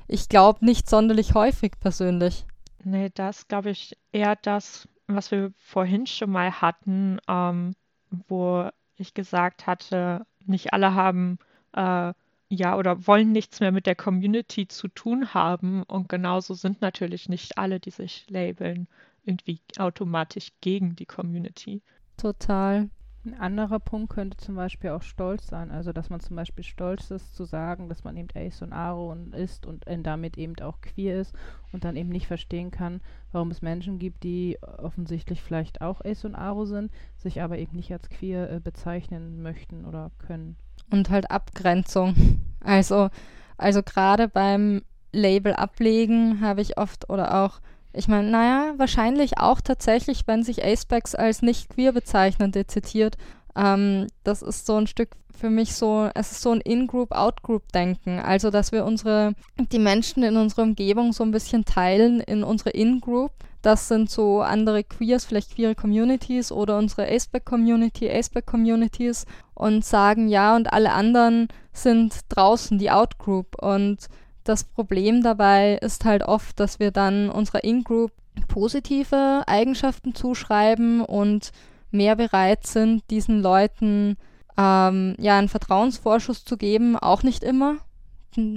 ich 0.06 0.28
glaube 0.28 0.64
nicht 0.64 0.90
sonderlich 0.90 1.34
häufig 1.34 1.72
persönlich. 1.80 2.46
Nee, 2.84 3.10
das 3.14 3.48
glaube 3.48 3.70
ich 3.70 3.96
eher 4.12 4.36
das, 4.36 4.88
was 5.08 5.30
wir 5.30 5.52
vorhin 5.56 6.06
schon 6.06 6.30
mal 6.30 6.60
hatten, 6.60 7.18
ähm, 7.28 7.74
wo 8.10 8.68
ich 8.96 9.14
gesagt 9.14 9.66
hatte, 9.66 10.26
nicht 10.46 10.72
alle 10.72 10.94
haben 10.94 11.38
äh, 11.72 12.12
ja 12.50 12.76
oder 12.76 13.06
wollen 13.06 13.32
nichts 13.32 13.60
mehr 13.60 13.72
mit 13.72 13.86
der 13.86 13.94
Community 13.94 14.68
zu 14.68 14.88
tun 14.88 15.34
haben 15.34 15.82
und 15.82 16.08
genauso 16.08 16.54
sind 16.54 16.80
natürlich 16.80 17.28
nicht 17.28 17.58
alle, 17.58 17.80
die 17.80 17.90
sich 17.90 18.26
labeln, 18.28 18.88
irgendwie 19.24 19.60
automatisch 19.78 20.52
gegen 20.60 20.96
die 20.96 21.06
Community. 21.06 21.82
Total. 22.16 22.88
Ein 23.28 23.40
anderer 23.40 23.78
Punkt 23.78 24.14
könnte 24.14 24.38
zum 24.38 24.54
Beispiel 24.54 24.90
auch 24.90 25.02
Stolz 25.02 25.48
sein. 25.48 25.70
Also, 25.70 25.92
dass 25.92 26.08
man 26.08 26.20
zum 26.20 26.36
Beispiel 26.36 26.64
stolz 26.64 27.10
ist, 27.10 27.36
zu 27.36 27.44
sagen, 27.44 27.90
dass 27.90 28.02
man 28.02 28.16
eben 28.16 28.28
Ace 28.34 28.62
und 28.62 28.72
Aro 28.72 29.14
ist 29.32 29.66
und 29.66 29.84
damit 30.02 30.38
eben 30.38 30.58
auch 30.60 30.80
queer 30.80 31.20
ist 31.20 31.34
und 31.72 31.84
dann 31.84 31.96
eben 31.96 32.08
nicht 32.08 32.26
verstehen 32.26 32.70
kann, 32.70 33.02
warum 33.32 33.50
es 33.50 33.60
Menschen 33.60 33.98
gibt, 33.98 34.22
die 34.22 34.58
offensichtlich 34.62 35.42
vielleicht 35.42 35.82
auch 35.82 36.00
Ace 36.02 36.24
und 36.24 36.34
Aro 36.34 36.64
sind, 36.64 36.90
sich 37.18 37.42
aber 37.42 37.58
eben 37.58 37.76
nicht 37.76 37.92
als 37.92 38.08
queer 38.08 38.50
äh, 38.50 38.60
bezeichnen 38.60 39.42
möchten 39.42 39.84
oder 39.84 40.10
können. 40.18 40.56
Und 40.90 41.10
halt 41.10 41.30
Abgrenzung. 41.30 42.14
Also, 42.60 43.10
also 43.56 43.82
gerade 43.82 44.26
beim 44.26 44.82
Label 45.12 45.52
ablegen 45.52 46.40
habe 46.40 46.60
ich 46.60 46.78
oft 46.78 47.08
oder 47.10 47.44
auch 47.44 47.60
ich 47.92 48.08
meine, 48.08 48.30
naja, 48.30 48.74
wahrscheinlich 48.76 49.38
auch 49.38 49.60
tatsächlich, 49.60 50.26
wenn 50.26 50.42
sich 50.42 50.64
Acebacks 50.64 51.14
als 51.14 51.42
nicht 51.42 51.70
queer 51.70 51.92
bezeichnen, 51.92 52.52
dezidiert. 52.52 53.16
Ähm, 53.56 54.06
das 54.24 54.42
ist 54.42 54.66
so 54.66 54.76
ein 54.76 54.86
Stück 54.86 55.10
für 55.38 55.50
mich 55.50 55.74
so, 55.74 56.10
es 56.14 56.32
ist 56.32 56.42
so 56.42 56.50
ein 56.50 56.60
In-Group, 56.60 57.12
Out-Group-Denken. 57.12 58.18
Also, 58.18 58.50
dass 58.50 58.72
wir 58.72 58.84
unsere, 58.84 59.34
die 59.72 59.78
Menschen 59.78 60.22
in 60.22 60.36
unserer 60.36 60.62
Umgebung 60.62 61.12
so 61.12 61.22
ein 61.22 61.30
bisschen 61.30 61.64
teilen 61.64 62.20
in 62.20 62.42
unsere 62.42 62.70
In-Group. 62.70 63.30
Das 63.62 63.88
sind 63.88 64.10
so 64.10 64.40
andere 64.40 64.84
Queers, 64.84 65.24
vielleicht 65.24 65.54
queere 65.54 65.74
Communities 65.74 66.52
oder 66.52 66.78
unsere 66.78 67.08
Aceback-Community, 67.08 68.10
Aceback-Communities 68.10 69.26
und 69.54 69.84
sagen, 69.84 70.28
ja, 70.28 70.54
und 70.54 70.72
alle 70.72 70.92
anderen 70.92 71.48
sind 71.72 72.20
draußen, 72.28 72.78
die 72.78 72.90
Out-Group. 72.90 73.60
Und 73.60 74.08
das 74.48 74.64
Problem 74.64 75.22
dabei 75.22 75.78
ist 75.80 76.04
halt 76.04 76.22
oft, 76.22 76.58
dass 76.58 76.78
wir 76.80 76.90
dann 76.90 77.30
unserer 77.30 77.64
In-Group 77.64 78.12
positive 78.46 79.42
Eigenschaften 79.46 80.14
zuschreiben 80.14 81.00
und 81.00 81.52
mehr 81.90 82.16
bereit 82.16 82.66
sind, 82.66 83.02
diesen 83.10 83.42
Leuten 83.42 84.16
ähm, 84.56 85.14
ja 85.18 85.38
einen 85.38 85.48
Vertrauensvorschuss 85.48 86.44
zu 86.44 86.56
geben. 86.56 86.96
Auch 86.96 87.22
nicht 87.22 87.42
immer. 87.42 87.76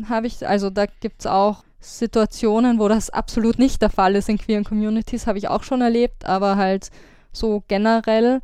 Habe 0.08 0.28
ich, 0.28 0.48
also 0.48 0.70
da 0.70 0.86
gibt 0.86 1.22
es 1.22 1.28
auch 1.28 1.64
Situationen, 1.80 2.80
wo 2.80 2.88
das 2.88 3.10
absolut 3.10 3.58
nicht 3.58 3.82
der 3.82 3.90
Fall 3.90 4.16
ist 4.16 4.30
in 4.30 4.38
queeren 4.38 4.64
Communities, 4.64 5.26
habe 5.26 5.40
ich 5.40 5.48
auch 5.48 5.64
schon 5.64 5.82
erlebt, 5.82 6.26
aber 6.26 6.56
halt 6.56 6.92
so 7.32 7.64
generell 7.68 8.42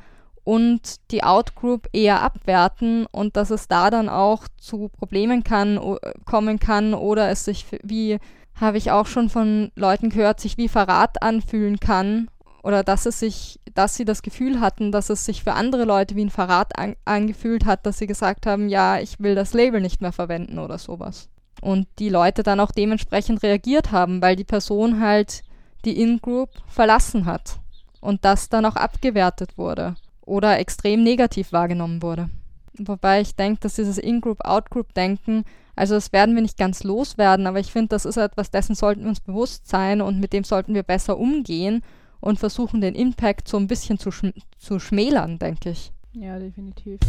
und 0.47 1.11
die 1.11 1.25
Outgroup 1.25 1.89
eher 1.91 2.21
abwerten 2.21 3.05
und 3.11 3.35
dass 3.35 3.49
es 3.49 3.67
da 3.67 3.89
dann 3.89 4.07
auch 4.07 4.47
zu 4.57 4.87
Problemen 4.87 5.43
kann, 5.43 5.77
kommen 6.23 6.57
kann 6.57 6.93
oder 6.93 7.29
es 7.29 7.43
sich 7.43 7.65
wie 7.83 8.17
habe 8.55 8.77
ich 8.77 8.89
auch 8.89 9.07
schon 9.07 9.29
von 9.29 9.73
Leuten 9.75 10.07
gehört, 10.09 10.39
sich 10.39 10.57
wie 10.57 10.69
Verrat 10.69 11.21
anfühlen 11.21 11.81
kann 11.81 12.29
oder 12.63 12.85
dass 12.85 13.05
es 13.05 13.19
sich, 13.19 13.59
dass 13.73 13.95
sie 13.95 14.05
das 14.05 14.21
Gefühl 14.21 14.61
hatten, 14.61 14.93
dass 14.93 15.09
es 15.09 15.25
sich 15.25 15.43
für 15.43 15.51
andere 15.51 15.83
Leute 15.83 16.15
wie 16.15 16.23
ein 16.23 16.29
Verrat 16.29 16.79
an, 16.79 16.95
angefühlt 17.03 17.65
hat, 17.65 17.85
dass 17.85 17.97
sie 17.97 18.07
gesagt 18.07 18.45
haben, 18.45 18.69
ja, 18.69 18.99
ich 18.99 19.19
will 19.19 19.35
das 19.35 19.53
Label 19.53 19.81
nicht 19.81 19.99
mehr 19.99 20.13
verwenden 20.13 20.59
oder 20.59 20.77
sowas. 20.77 21.27
Und 21.59 21.87
die 21.99 22.07
Leute 22.07 22.43
dann 22.43 22.61
auch 22.61 22.71
dementsprechend 22.71 23.43
reagiert 23.43 23.91
haben, 23.91 24.21
weil 24.21 24.37
die 24.37 24.45
Person 24.45 25.01
halt 25.01 25.43
die 25.83 26.01
In-Group 26.01 26.51
verlassen 26.67 27.25
hat 27.25 27.59
und 27.99 28.23
das 28.23 28.47
dann 28.47 28.65
auch 28.65 28.77
abgewertet 28.77 29.57
wurde 29.57 29.97
oder 30.27 30.59
extrem 30.59 31.03
negativ 31.03 31.51
wahrgenommen 31.51 32.01
wurde. 32.01 32.29
Wobei 32.77 33.21
ich 33.21 33.35
denke, 33.35 33.61
dass 33.61 33.75
dieses 33.75 33.97
In-Group, 33.97 34.45
Out-Group-Denken, 34.45 35.45
also 35.75 35.95
das 35.95 36.13
werden 36.13 36.35
wir 36.35 36.41
nicht 36.41 36.57
ganz 36.57 36.83
loswerden, 36.83 37.47
aber 37.47 37.59
ich 37.59 37.71
finde, 37.71 37.89
das 37.89 38.05
ist 38.05 38.17
etwas, 38.17 38.51
dessen 38.51 38.75
sollten 38.75 39.01
wir 39.01 39.09
uns 39.09 39.19
bewusst 39.19 39.67
sein 39.67 40.01
und 40.01 40.19
mit 40.19 40.33
dem 40.33 40.43
sollten 40.43 40.75
wir 40.75 40.83
besser 40.83 41.17
umgehen 41.17 41.83
und 42.19 42.39
versuchen, 42.39 42.81
den 42.81 42.95
Impact 42.95 43.47
so 43.47 43.57
ein 43.57 43.67
bisschen 43.67 43.97
zu, 43.97 44.11
schm 44.11 44.33
zu 44.57 44.79
schmälern, 44.79 45.39
denke 45.39 45.71
ich. 45.71 45.91
Ja, 46.13 46.37
definitiv. 46.39 46.99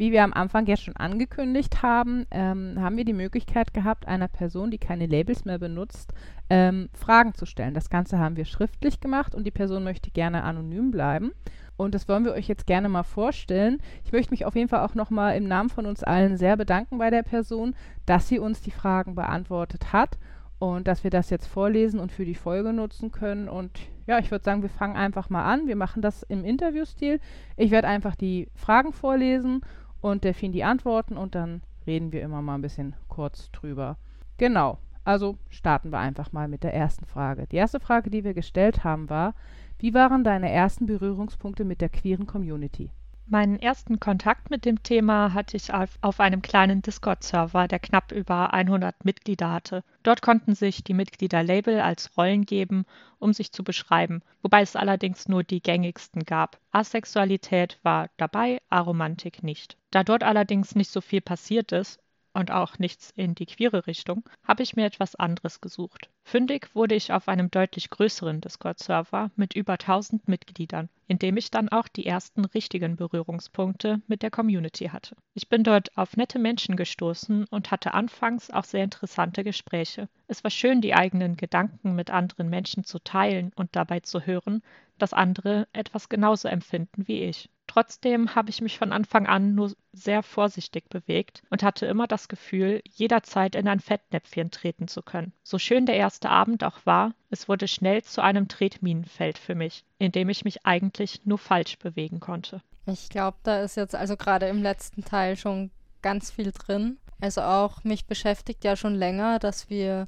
Wie 0.00 0.12
wir 0.12 0.24
am 0.24 0.32
Anfang 0.32 0.64
ja 0.64 0.78
schon 0.78 0.96
angekündigt 0.96 1.82
haben, 1.82 2.24
ähm, 2.30 2.80
haben 2.80 2.96
wir 2.96 3.04
die 3.04 3.12
Möglichkeit 3.12 3.74
gehabt, 3.74 4.08
einer 4.08 4.28
Person, 4.28 4.70
die 4.70 4.78
keine 4.78 5.04
Labels 5.04 5.44
mehr 5.44 5.58
benutzt, 5.58 6.14
ähm, 6.48 6.88
Fragen 6.94 7.34
zu 7.34 7.44
stellen. 7.44 7.74
Das 7.74 7.90
Ganze 7.90 8.18
haben 8.18 8.38
wir 8.38 8.46
schriftlich 8.46 9.00
gemacht 9.00 9.34
und 9.34 9.44
die 9.44 9.50
Person 9.50 9.84
möchte 9.84 10.10
gerne 10.10 10.42
anonym 10.44 10.90
bleiben. 10.90 11.32
Und 11.76 11.94
das 11.94 12.08
wollen 12.08 12.24
wir 12.24 12.32
euch 12.32 12.48
jetzt 12.48 12.66
gerne 12.66 12.88
mal 12.88 13.02
vorstellen. 13.02 13.76
Ich 14.06 14.12
möchte 14.12 14.30
mich 14.30 14.46
auf 14.46 14.56
jeden 14.56 14.70
Fall 14.70 14.86
auch 14.86 14.94
nochmal 14.94 15.36
im 15.36 15.46
Namen 15.46 15.68
von 15.68 15.84
uns 15.84 16.02
allen 16.02 16.38
sehr 16.38 16.56
bedanken 16.56 16.96
bei 16.96 17.10
der 17.10 17.22
Person, 17.22 17.74
dass 18.06 18.26
sie 18.26 18.38
uns 18.38 18.62
die 18.62 18.70
Fragen 18.70 19.14
beantwortet 19.14 19.92
hat 19.92 20.16
und 20.58 20.88
dass 20.88 21.04
wir 21.04 21.10
das 21.10 21.28
jetzt 21.28 21.46
vorlesen 21.46 22.00
und 22.00 22.10
für 22.10 22.24
die 22.24 22.34
Folge 22.34 22.72
nutzen 22.72 23.12
können. 23.12 23.50
Und 23.50 23.78
ja, 24.06 24.18
ich 24.18 24.30
würde 24.30 24.44
sagen, 24.44 24.62
wir 24.62 24.70
fangen 24.70 24.96
einfach 24.96 25.28
mal 25.28 25.44
an. 25.44 25.66
Wir 25.66 25.76
machen 25.76 26.00
das 26.00 26.22
im 26.22 26.42
Interviewstil. 26.42 27.20
Ich 27.58 27.70
werde 27.70 27.88
einfach 27.88 28.14
die 28.14 28.48
Fragen 28.54 28.94
vorlesen 28.94 29.60
und 30.00 30.24
Delfin 30.24 30.52
die 30.52 30.64
Antworten 30.64 31.16
und 31.16 31.34
dann 31.34 31.62
reden 31.86 32.12
wir 32.12 32.22
immer 32.22 32.42
mal 32.42 32.54
ein 32.54 32.62
bisschen 32.62 32.94
kurz 33.08 33.50
drüber. 33.50 33.96
Genau. 34.36 34.78
Also 35.04 35.38
starten 35.48 35.90
wir 35.90 35.98
einfach 35.98 36.32
mal 36.32 36.48
mit 36.48 36.62
der 36.62 36.74
ersten 36.74 37.06
Frage. 37.06 37.46
Die 37.46 37.56
erste 37.56 37.80
Frage, 37.80 38.10
die 38.10 38.22
wir 38.22 38.34
gestellt 38.34 38.84
haben, 38.84 39.08
war, 39.08 39.34
wie 39.78 39.94
waren 39.94 40.24
deine 40.24 40.50
ersten 40.50 40.86
Berührungspunkte 40.86 41.64
mit 41.64 41.80
der 41.80 41.88
queeren 41.88 42.26
Community? 42.26 42.90
Meinen 43.32 43.60
ersten 43.60 44.00
Kontakt 44.00 44.50
mit 44.50 44.64
dem 44.64 44.82
Thema 44.82 45.32
hatte 45.32 45.56
ich 45.56 45.72
auf, 45.72 46.18
einem 46.18 46.42
kleinen 46.42 46.82
Discord-Server, 46.82 47.68
der 47.68 47.78
knapp 47.78 48.10
über 48.10 48.52
100 48.52 49.04
Mitglieder 49.04 49.52
hatte. 49.52 49.84
Dort 50.02 50.20
konnten 50.20 50.56
sich 50.56 50.82
die 50.82 50.94
Mitglieder 50.94 51.44
Label 51.44 51.80
als 51.80 52.16
Rollen 52.16 52.44
geben, 52.44 52.86
um 53.20 53.32
sich 53.32 53.52
zu 53.52 53.62
beschreiben, 53.62 54.22
wobei 54.42 54.62
es 54.62 54.74
allerdings 54.74 55.28
nur 55.28 55.44
die 55.44 55.62
gängigsten 55.62 56.24
gab. 56.24 56.58
Asexualität 56.72 57.78
war 57.84 58.10
dabei, 58.16 58.60
Aromantik 58.68 59.44
nicht. 59.44 59.76
Da 59.92 60.02
dort 60.02 60.24
allerdings 60.24 60.74
nicht 60.74 60.90
so 60.90 61.00
viel 61.00 61.20
passiert 61.20 61.70
ist 61.70 62.00
und 62.32 62.50
auch 62.50 62.78
nichts 62.78 63.12
in 63.16 63.34
die 63.34 63.46
queere 63.46 63.86
Richtung, 63.86 64.24
habe 64.44 64.62
ich 64.62 64.76
mir 64.76 64.86
etwas 64.86 65.14
anderes 65.14 65.60
gesucht. 65.60 66.08
Fündig 66.22 66.74
wurde 66.74 66.94
ich 66.94 67.12
auf 67.12 67.28
einem 67.28 67.50
deutlich 67.50 67.90
größeren 67.90 68.40
Discord-Server 68.40 69.30
mit 69.36 69.54
über 69.54 69.72
1000 69.72 70.28
Mitgliedern, 70.28 70.88
in 71.08 71.18
dem 71.18 71.36
ich 71.36 71.50
dann 71.50 71.68
auch 71.68 71.88
die 71.88 72.06
ersten 72.06 72.44
richtigen 72.44 72.96
Berührungspunkte 72.96 74.00
mit 74.06 74.22
der 74.22 74.30
Community 74.30 74.86
hatte. 74.86 75.16
Ich 75.34 75.48
bin 75.48 75.64
dort 75.64 75.96
auf 75.96 76.16
nette 76.16 76.38
Menschen 76.38 76.76
gestoßen 76.76 77.46
und 77.50 77.70
hatte 77.70 77.94
anfangs 77.94 78.50
auch 78.50 78.64
sehr 78.64 78.84
interessante 78.84 79.42
Gespräche. 79.42 80.08
Es 80.28 80.44
war 80.44 80.50
schön, 80.50 80.80
die 80.80 80.94
eigenen 80.94 81.36
Gedanken 81.36 81.94
mit 81.96 82.10
anderen 82.10 82.48
Menschen 82.48 82.84
zu 82.84 82.98
teilen 83.00 83.52
und 83.56 83.74
dabei 83.74 84.00
zu 84.00 84.24
hören, 84.24 84.62
dass 84.98 85.12
andere 85.12 85.66
etwas 85.72 86.08
genauso 86.08 86.48
empfinden 86.48 87.08
wie 87.08 87.22
ich. 87.24 87.48
Trotzdem 87.70 88.34
habe 88.34 88.50
ich 88.50 88.60
mich 88.60 88.78
von 88.78 88.90
Anfang 88.90 89.28
an 89.28 89.54
nur 89.54 89.72
sehr 89.92 90.24
vorsichtig 90.24 90.88
bewegt 90.88 91.44
und 91.50 91.62
hatte 91.62 91.86
immer 91.86 92.08
das 92.08 92.26
Gefühl, 92.26 92.82
jederzeit 92.84 93.54
in 93.54 93.68
ein 93.68 93.78
Fettnäpfchen 93.78 94.50
treten 94.50 94.88
zu 94.88 95.02
können. 95.02 95.32
So 95.44 95.56
schön 95.56 95.86
der 95.86 95.94
erste 95.94 96.30
Abend 96.30 96.64
auch 96.64 96.84
war, 96.84 97.14
es 97.30 97.48
wurde 97.48 97.68
schnell 97.68 98.02
zu 98.02 98.22
einem 98.22 98.48
Tretminenfeld 98.48 99.38
für 99.38 99.54
mich, 99.54 99.84
in 99.98 100.10
dem 100.10 100.28
ich 100.30 100.44
mich 100.44 100.66
eigentlich 100.66 101.24
nur 101.26 101.38
falsch 101.38 101.78
bewegen 101.78 102.18
konnte. 102.18 102.60
Ich 102.86 103.08
glaube, 103.08 103.38
da 103.44 103.60
ist 103.60 103.76
jetzt 103.76 103.94
also 103.94 104.16
gerade 104.16 104.48
im 104.48 104.64
letzten 104.64 105.04
Teil 105.04 105.36
schon 105.36 105.70
ganz 106.02 106.32
viel 106.32 106.50
drin. 106.50 106.98
Also 107.20 107.42
auch 107.42 107.84
mich 107.84 108.04
beschäftigt 108.06 108.64
ja 108.64 108.74
schon 108.74 108.96
länger, 108.96 109.38
dass 109.38 109.70
wir 109.70 110.06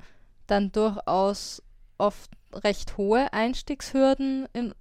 dann 0.48 0.72
durchaus 0.72 1.62
oft 1.96 2.28
recht 2.52 2.96
hohe 2.96 3.32
Einstiegshürden 3.32 4.48
in 4.52 4.74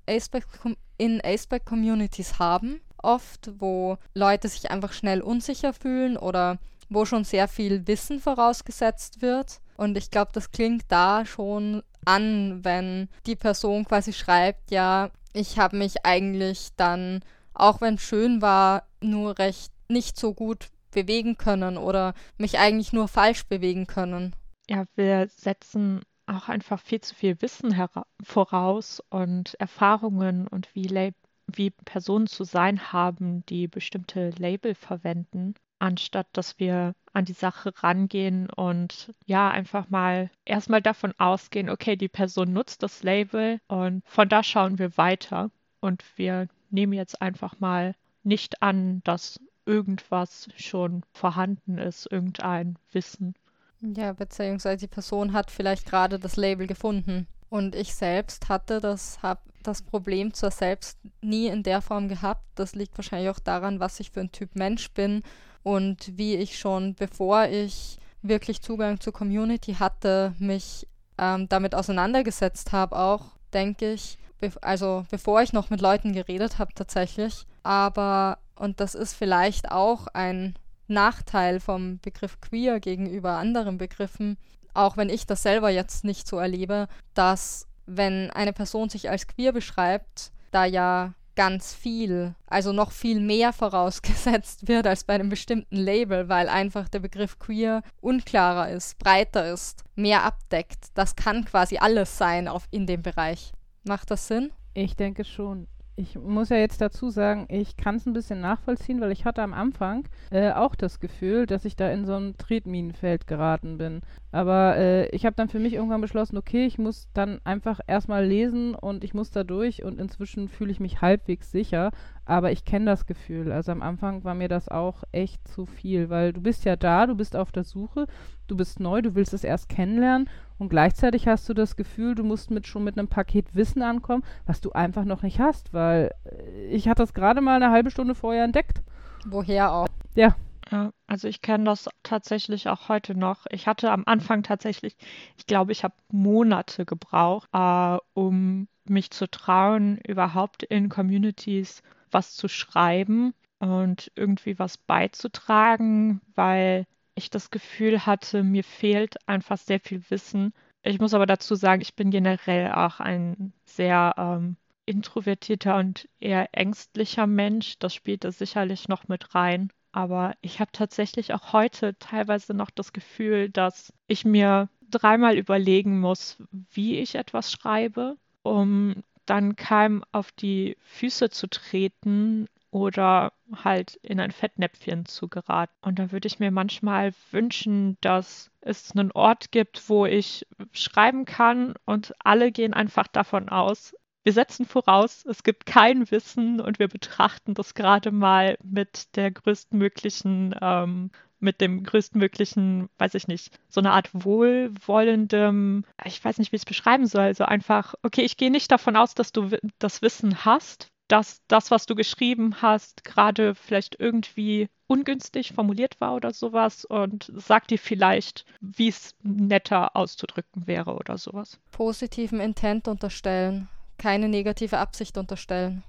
Aceback-Communities 1.24 2.38
haben, 2.40 2.82
oft, 3.02 3.52
wo 3.60 3.98
Leute 4.14 4.48
sich 4.48 4.70
einfach 4.70 4.94
schnell 4.94 5.22
unsicher 5.22 5.74
fühlen 5.74 6.18
oder 6.18 6.60
wo 6.90 7.06
schon 7.06 7.24
sehr 7.24 7.48
viel 7.48 7.88
Wissen 7.88 8.20
vorausgesetzt 8.20 9.22
wird. 9.22 9.62
Und 9.78 9.98
ich 9.98 10.12
glaube, 10.12 10.32
das 10.34 10.52
klingt 10.52 10.84
da 10.90 11.26
schon 11.26 11.82
an, 12.06 12.64
wenn 12.64 13.10
die 13.26 13.36
Person 13.36 13.86
quasi 13.86 14.14
schreibt, 14.14 14.72
ja, 14.72 15.10
ich 15.34 15.58
habe 15.58 15.78
mich 15.78 16.06
eigentlich 16.06 16.70
dann, 16.76 17.22
auch 17.54 17.82
wenn 17.82 17.96
es 17.96 18.02
schön 18.02 18.42
war, 18.42 18.84
nur 19.02 19.40
recht 19.40 19.72
nicht 19.88 20.20
so 20.20 20.34
gut 20.34 20.68
bewegen 20.92 21.38
können 21.38 21.78
oder 21.78 22.14
mich 22.38 22.60
eigentlich 22.60 22.94
nur 22.94 23.08
falsch 23.08 23.46
bewegen 23.46 23.88
können. 23.88 24.36
Ja, 24.70 24.86
wir 24.96 25.28
setzen 25.30 26.02
auch 26.26 26.50
einfach 26.50 26.80
viel 26.80 27.02
zu 27.02 27.16
viel 27.16 27.42
Wissen 27.42 27.76
voraus 28.24 29.02
und 29.10 29.56
Erfahrungen 29.56 30.48
und 30.48 30.74
wie, 30.74 31.14
wie 31.48 31.70
Personen 31.72 32.28
zu 32.28 32.44
sein 32.44 32.92
haben, 32.94 33.46
die 33.48 33.68
bestimmte 33.68 34.30
Label 34.32 34.76
verwenden, 34.76 35.56
anstatt 35.80 36.28
dass 36.34 36.60
wir 36.60 36.94
an 37.14 37.26
die 37.26 37.34
Sache 37.34 37.74
rangehen 37.76 38.50
und 38.50 39.14
ja, 39.26 39.50
einfach 39.50 39.90
mal 39.90 40.30
erstmal 40.46 40.82
davon 40.82 41.14
ausgehen, 41.18 41.70
okay, 41.70 41.96
die 41.96 42.08
Person 42.08 42.54
nutzt 42.54 42.84
das 42.84 43.04
Label 43.04 43.60
und 43.68 44.04
von 44.06 44.30
da 44.30 44.44
schauen 44.44 44.80
wir 44.80 44.98
weiter 44.98 45.52
und 45.82 46.04
wir 46.18 46.48
nehmen 46.70 46.94
jetzt 46.94 47.22
einfach 47.22 47.60
mal 47.60 47.96
nicht 48.24 48.62
an, 48.62 49.02
dass 49.04 49.40
irgendwas 49.66 50.50
schon 50.56 51.04
vorhanden 51.14 51.78
ist, 51.78 52.12
irgendein 52.12 52.78
Wissen. 52.92 53.36
Ja, 53.82 54.14
beziehungsweise 54.14 54.78
die 54.78 54.88
Person 54.88 55.34
hat 55.34 55.50
vielleicht 55.50 55.86
gerade 55.86 56.20
das 56.20 56.36
Label 56.36 56.68
gefunden. 56.68 57.28
Und 57.50 57.76
ich 57.76 57.96
selbst 57.96 58.48
hatte 58.48 58.80
das, 58.80 59.22
hab 59.22 59.44
das 59.64 59.82
Problem 59.82 60.34
zwar 60.34 60.52
selbst 60.52 60.98
nie 61.22 61.48
in 61.48 61.64
der 61.64 61.82
Form 61.82 62.08
gehabt. 62.08 62.44
Das 62.56 62.76
liegt 62.76 62.98
wahrscheinlich 62.98 63.30
auch 63.30 63.40
daran, 63.40 63.80
was 63.80 64.00
ich 64.00 64.12
für 64.12 64.22
ein 64.22 64.32
Typ 64.32 64.56
Mensch 64.56 64.92
bin 64.92 65.24
und 65.64 66.18
wie 66.18 66.36
ich 66.36 66.58
schon, 66.58 66.96
bevor 66.96 67.46
ich 67.46 67.98
wirklich 68.22 68.62
Zugang 68.62 69.00
zur 69.00 69.14
Community 69.14 69.74
hatte, 69.74 70.34
mich 70.40 70.88
ähm, 71.18 71.50
damit 71.50 71.76
auseinandergesetzt 71.76 72.72
habe, 72.72 72.98
auch, 72.98 73.32
denke 73.54 73.94
ich. 73.94 74.18
Be 74.40 74.52
also 74.62 75.06
bevor 75.12 75.42
ich 75.42 75.54
noch 75.54 75.70
mit 75.70 75.82
Leuten 75.82 76.14
geredet 76.14 76.58
habe 76.60 76.74
tatsächlich. 76.74 77.46
Aber, 77.64 78.38
und 78.56 78.80
das 78.80 78.96
ist 78.96 79.14
vielleicht 79.14 79.72
auch 79.72 80.08
ein 80.08 80.56
Nachteil 80.92 81.60
vom 81.60 82.00
Begriff 82.00 82.40
queer 82.42 82.80
gegenüber 82.80 83.32
anderen 83.32 83.78
Begriffen, 83.78 84.38
auch 84.74 84.98
wenn 84.98 85.10
ich 85.10 85.26
das 85.26 85.44
selber 85.44 85.70
jetzt 85.70 86.04
nicht 86.04 86.28
so 86.28 86.38
erlebe, 86.38 86.88
dass 87.14 87.68
wenn 87.86 88.30
eine 88.32 88.54
Person 88.54 88.90
sich 88.90 89.10
als 89.10 89.28
queer 89.28 89.52
beschreibt, 89.52 90.32
da 90.52 90.66
ja 90.66 91.14
ganz 91.36 91.74
viel, 91.74 92.36
also 92.48 92.74
noch 92.74 92.92
viel 92.92 93.20
mehr 93.20 93.54
vorausgesetzt 93.54 94.68
wird 94.68 94.86
als 94.86 95.04
bei 95.04 95.16
einem 95.16 95.30
bestimmten 95.30 95.76
Label, 95.76 96.30
weil 96.30 96.50
einfach 96.50 96.90
der 96.90 97.00
Begriff 97.00 97.40
queer 97.40 97.82
unklarer 98.02 98.70
ist, 98.70 99.00
breiter 99.00 99.52
ist, 99.52 99.84
mehr 99.96 100.24
abdeckt. 100.24 100.88
Das 100.94 101.16
kann 101.16 101.46
quasi 101.46 101.78
alles 101.78 102.18
sein 102.18 102.48
auf, 102.48 102.68
in 102.72 102.86
dem 102.86 103.02
Bereich. 103.02 103.54
Macht 103.84 104.12
das 104.12 104.28
Sinn? 104.28 104.52
Ich 104.74 104.96
denke 104.96 105.24
schon 105.24 105.68
ich 106.02 106.18
muss 106.18 106.50
ja 106.50 106.58
jetzt 106.58 106.82
dazu 106.82 107.10
sagen, 107.10 107.46
ich 107.50 107.78
kann 107.78 107.96
es 107.96 108.06
ein 108.06 108.14
bisschen 108.14 108.42
nachvollziehen, 108.42 109.00
weil 109.02 109.12
ich 109.12 109.26
hatte 109.26 109.44
am 109.44 109.54
Anfang 109.54 110.08
äh, 110.32 110.52
auch 110.52 110.76
das 110.76 111.00
Gefühl, 111.00 111.46
dass 111.46 111.64
ich 111.64 111.76
da 111.76 111.92
in 111.92 112.06
so 112.06 112.16
ein 112.16 112.36
Tretminenfeld 112.38 113.28
geraten 113.28 113.78
bin. 113.78 114.02
Aber 114.32 114.78
äh, 114.78 115.08
ich 115.10 115.26
habe 115.26 115.36
dann 115.36 115.50
für 115.50 115.60
mich 115.60 115.74
irgendwann 115.74 116.02
beschlossen, 116.02 116.38
okay, 116.38 116.66
ich 116.66 116.78
muss 116.78 117.10
dann 117.14 117.42
einfach 117.44 117.80
erstmal 117.88 118.26
lesen 118.26 118.76
und 118.76 119.04
ich 119.04 119.14
muss 119.14 119.32
da 119.32 119.44
durch 119.44 119.84
und 119.84 120.00
inzwischen 120.00 120.48
fühle 120.48 120.72
ich 120.72 120.80
mich 120.80 121.02
halbwegs 121.02 121.52
sicher. 121.52 121.92
Aber 122.26 122.52
ich 122.52 122.64
kenne 122.64 122.86
das 122.86 123.06
Gefühl. 123.06 123.52
Also 123.52 123.72
am 123.72 123.82
Anfang 123.82 124.24
war 124.24 124.36
mir 124.36 124.48
das 124.48 124.70
auch 124.70 125.04
echt 125.12 125.46
zu 125.48 125.66
viel, 125.66 126.10
weil 126.10 126.32
du 126.32 126.42
bist 126.42 126.64
ja 126.64 126.76
da, 126.76 127.08
du 127.08 127.16
bist 127.16 127.36
auf 127.36 127.52
der 127.52 127.66
Suche, 127.66 128.08
du 128.48 128.56
bist 128.56 128.80
neu, 128.80 129.02
du 129.02 129.16
willst 129.16 129.34
es 129.34 129.44
erst 129.44 129.68
kennenlernen 129.68 130.30
und 130.58 130.70
gleichzeitig 130.70 131.28
hast 131.28 131.50
du 131.50 131.54
das 131.54 131.76
Gefühl, 131.76 132.16
du 132.16 132.24
musst 132.24 132.52
mit 132.52 132.68
schon 132.68 132.84
mit 132.84 132.98
einem 132.98 133.08
Paket 133.08 133.56
Wissen 133.56 133.82
ankommen, 133.82 134.24
was 134.46 134.62
du 134.62 134.72
einfach 134.72 135.06
noch 135.06 135.24
nicht 135.24 135.40
hast, 135.40 135.74
weil 135.74 136.12
äh, 136.26 136.68
ich 136.68 136.88
hatte 136.88 137.02
das 137.02 137.14
gerade 137.14 137.42
mal 137.42 137.56
eine 137.56 137.72
halbe 137.72 137.92
Stunde 137.92 138.16
vorher 138.16 138.44
entdeckt. 138.44 138.82
Woher 139.26 139.74
auch? 139.74 139.88
Ja. 140.16 140.36
Ja, 140.72 140.94
also 141.06 141.28
ich 141.28 141.42
kenne 141.42 141.66
das 141.66 141.90
tatsächlich 142.04 142.70
auch 142.70 142.88
heute 142.88 143.14
noch. 143.14 143.46
Ich 143.50 143.68
hatte 143.68 143.92
am 143.92 144.04
Anfang 144.06 144.42
tatsächlich, 144.44 144.96
ich 145.38 145.46
glaube, 145.46 145.72
ich 145.74 145.84
habe 145.84 145.94
Monate 146.12 146.86
gebraucht, 146.86 147.50
äh, 147.54 147.98
um 148.14 148.68
mich 148.86 149.12
zu 149.12 149.30
trauen, 149.30 149.98
überhaupt 150.08 150.64
in 150.64 150.88
Communities 150.90 151.84
was 152.10 152.36
zu 152.36 152.48
schreiben 152.48 153.34
und 153.60 154.12
irgendwie 154.16 154.58
was 154.60 154.78
beizutragen, 154.78 156.22
weil 156.36 156.86
ich 157.16 157.30
das 157.30 157.52
Gefühl 157.52 158.06
hatte, 158.06 158.42
mir 158.44 158.64
fehlt 158.64 159.18
einfach 159.28 159.58
sehr 159.58 159.80
viel 159.82 160.10
Wissen. 160.10 160.54
Ich 160.84 161.00
muss 161.00 161.14
aber 161.14 161.26
dazu 161.26 161.56
sagen, 161.56 161.82
ich 161.82 161.96
bin 161.96 162.12
generell 162.12 162.72
auch 162.72 163.00
ein 163.02 163.52
sehr 163.66 164.14
ähm, 164.18 164.56
introvertierter 164.86 165.76
und 165.78 166.08
eher 166.20 166.48
ängstlicher 166.54 167.28
Mensch. 167.28 167.78
Das 167.80 167.94
spielt 167.94 168.24
da 168.24 168.32
sicherlich 168.32 168.88
noch 168.88 169.08
mit 169.10 169.36
rein. 169.36 169.70
Aber 169.92 170.36
ich 170.42 170.60
habe 170.60 170.72
tatsächlich 170.72 171.34
auch 171.34 171.54
heute 171.54 171.98
teilweise 172.00 172.54
noch 172.54 172.70
das 172.70 172.94
Gefühl, 172.94 173.50
dass 173.50 173.94
ich 174.08 174.26
mir 174.26 174.70
dreimal 174.90 175.38
überlegen 175.38 176.00
muss, 176.00 176.38
wie 176.72 176.98
ich 177.00 177.16
etwas 177.16 177.52
schreibe, 177.52 178.18
um 178.44 179.04
dann 179.26 179.56
keinem 179.56 180.04
auf 180.12 180.32
die 180.32 180.78
Füße 180.82 181.30
zu 181.30 181.48
treten 181.48 182.48
oder 182.72 183.34
halt 183.64 183.96
in 184.02 184.20
ein 184.20 184.32
Fettnäpfchen 184.32 185.06
zu 185.06 185.28
geraten. 185.28 185.74
Und 185.82 186.00
da 186.00 186.12
würde 186.12 186.28
ich 186.28 186.40
mir 186.40 186.52
manchmal 186.52 187.14
wünschen, 187.32 187.98
dass 188.02 188.50
es 188.62 188.92
einen 188.92 189.12
Ort 189.12 189.52
gibt, 189.52 189.90
wo 189.90 190.06
ich 190.06 190.48
schreiben 190.72 191.26
kann 191.26 191.74
und 191.86 192.14
alle 192.20 192.52
gehen 192.52 192.74
einfach 192.74 193.08
davon 193.08 193.50
aus, 193.50 193.94
wir 194.24 194.34
setzen 194.34 194.66
voraus, 194.66 195.26
es 195.26 195.44
gibt 195.44 195.66
kein 195.66 196.10
Wissen 196.12 196.60
und 196.60 196.80
wir 196.80 196.88
betrachten 196.88 197.54
das 197.54 197.74
gerade 197.74 198.12
mal 198.12 198.58
mit 198.64 199.16
der 199.16 199.32
größtmöglichen 199.32 200.56
ähm, 200.62 201.12
mit 201.42 201.60
dem 201.60 201.84
größtmöglichen, 201.84 202.88
weiß 203.00 203.16
ich 203.16 203.28
nicht, 203.28 203.60
so 203.68 203.82
eine 203.82 203.92
Art 203.92 204.10
wohlwollendem, 204.14 205.86
ich 206.06 206.24
weiß 206.24 206.38
nicht, 206.38 206.52
wie 206.52 206.56
ich 206.56 206.62
es 206.62 206.66
beschreiben 206.66 207.08
soll, 207.08 207.34
so 207.34 207.46
einfach, 207.46 207.96
okay, 208.04 208.22
ich 208.22 208.38
gehe 208.38 208.52
nicht 208.52 208.72
davon 208.72 208.96
aus, 208.96 209.16
dass 209.16 209.32
du 209.32 209.50
das 209.80 210.02
Wissen 210.02 210.46
hast, 210.46 210.92
dass 211.08 211.42
das, 211.48 211.72
was 211.72 211.88
du 211.88 211.96
geschrieben 211.96 212.62
hast, 212.62 213.04
gerade 213.04 213.56
vielleicht 213.56 214.00
irgendwie 214.00 214.70
ungünstig 214.88 215.54
formuliert 215.54 216.00
war 216.00 216.16
oder 216.16 216.32
sowas 216.32 216.86
und 216.86 217.32
sag 217.36 217.68
dir 217.68 217.80
vielleicht, 217.80 218.46
wie 218.62 218.90
es 218.90 219.16
netter 219.24 219.96
auszudrücken 219.96 220.68
wäre 220.68 220.94
oder 220.94 221.18
sowas. 221.18 221.60
Positiven 221.72 222.40
Intent 222.40 222.88
unterstellen, 222.88 223.68
keine 224.02 224.28
negative 224.30 224.80
Absicht 224.80 225.18
unterstellen. 225.18 225.84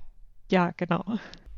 Ja, 0.51 0.73
genau. 0.77 1.03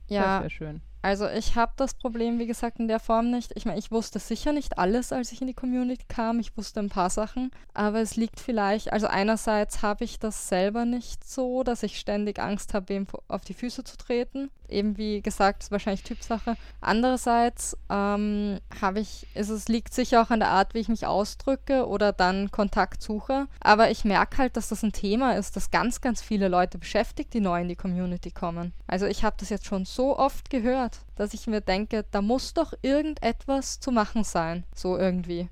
Ja, 0.07 0.23
Das 0.23 0.41
wäre 0.43 0.51
schön. 0.51 0.81
Also 1.03 1.29
ich 1.29 1.55
habe 1.55 1.73
das 1.77 1.93
Problem, 1.93 2.39
wie 2.39 2.47
gesagt, 2.47 2.79
in 2.79 2.89
der 2.89 2.99
Form 2.99 3.31
nicht. 3.31 3.53
Ich 3.57 3.67
meine, 3.67 3.79
ich 3.79 3.91
wusste 3.91 4.19
sicher 4.19 4.53
nicht 4.53 4.79
alles, 4.79 5.13
als 5.13 5.33
ich 5.33 5.43
in 5.43 5.49
die 5.49 5.53
Community 5.53 6.07
kam. 6.09 6.41
Ich 6.41 6.57
wusste 6.57 6.81
ein 6.81 6.89
paar 6.89 7.11
Sachen, 7.11 7.51
aber 7.75 8.01
es 8.01 8.17
liegt 8.17 8.41
vielleicht, 8.41 8.91
also 8.91 9.07
einerseits 9.07 9.83
habe 9.83 10.05
ich 10.05 10.19
das 10.19 10.49
selber 10.49 10.87
nicht 10.87 11.23
so, 11.29 11.63
dass 11.63 11.83
ich 11.83 11.99
ständig 11.99 12.39
Angst 12.39 12.73
habe, 12.73 12.89
wem 12.89 13.07
auf 13.29 13.45
die 13.45 13.53
Füße 13.53 13.85
zu 13.85 13.99
treten. 13.99 14.51
Eben 14.69 14.97
wie 14.97 15.23
gesagt, 15.23 15.63
ist 15.63 15.71
wahrscheinlich 15.71 16.03
Typsache. 16.03 16.57
Andererseits 16.81 17.77
ähm, 17.91 18.59
habe 18.81 19.01
ich, 19.01 19.27
ist, 19.35 19.51
es 19.51 19.69
liegt 19.69 19.95
sicher 19.95 20.23
auch 20.23 20.31
an 20.31 20.41
der 20.41 20.51
Art, 20.51 20.75
wie 20.75 20.81
ich 20.81 20.89
mich 20.89 21.07
ausdrücke 21.07 21.87
oder 21.87 22.13
dann 22.13 22.51
Kontakt 22.51 23.03
suche. 23.03 23.47
Aber 23.61 23.91
ich 23.91 24.05
merke 24.05 24.39
halt, 24.39 24.57
dass 24.57 24.69
das 24.69 24.83
ein 24.83 24.93
Thema 24.93 25.37
ist, 25.37 25.57
das 25.57 25.71
ganz, 25.71 26.01
ganz 26.01 26.23
viele 26.23 26.49
Leute 26.49 26.79
beschäftigt, 26.79 27.35
die 27.35 27.41
neu 27.41 27.61
in 27.61 27.69
die 27.69 27.77
Community 27.77 28.31
kommen. 28.31 28.73
Also 28.87 29.07
ich 29.07 29.25
habe 29.25 29.37
das 29.39 29.49
jetzt 29.49 29.67
schon 29.67 29.85
so 29.85 30.19
oft 30.19 30.51
gehört 30.51 31.01
dass 31.17 31.35
ich 31.35 31.47
mir 31.47 31.61
denke, 31.61 32.05
da 32.11 32.23
muss 32.23 32.55
doch 32.55 32.73
irgendetwas 32.83 33.81
zu 33.81 33.93
machen 33.93 34.25
sein. 34.25 34.65
So 34.75 34.97
irgendwie. 34.97 35.49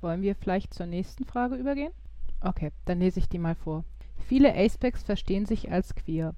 Wollen 0.00 0.22
wir 0.22 0.34
vielleicht 0.34 0.74
zur 0.74 0.86
nächsten 0.86 1.24
Frage 1.24 1.56
übergehen? 1.56 1.92
Okay, 2.40 2.72
dann 2.84 3.00
lese 3.00 3.20
ich 3.20 3.28
die 3.28 3.38
mal 3.38 3.54
vor. 3.54 3.84
Viele 4.26 4.54
Acepecs 4.54 5.02
verstehen 5.02 5.46
sich 5.46 5.70
als 5.70 5.94
queer. 5.94 6.34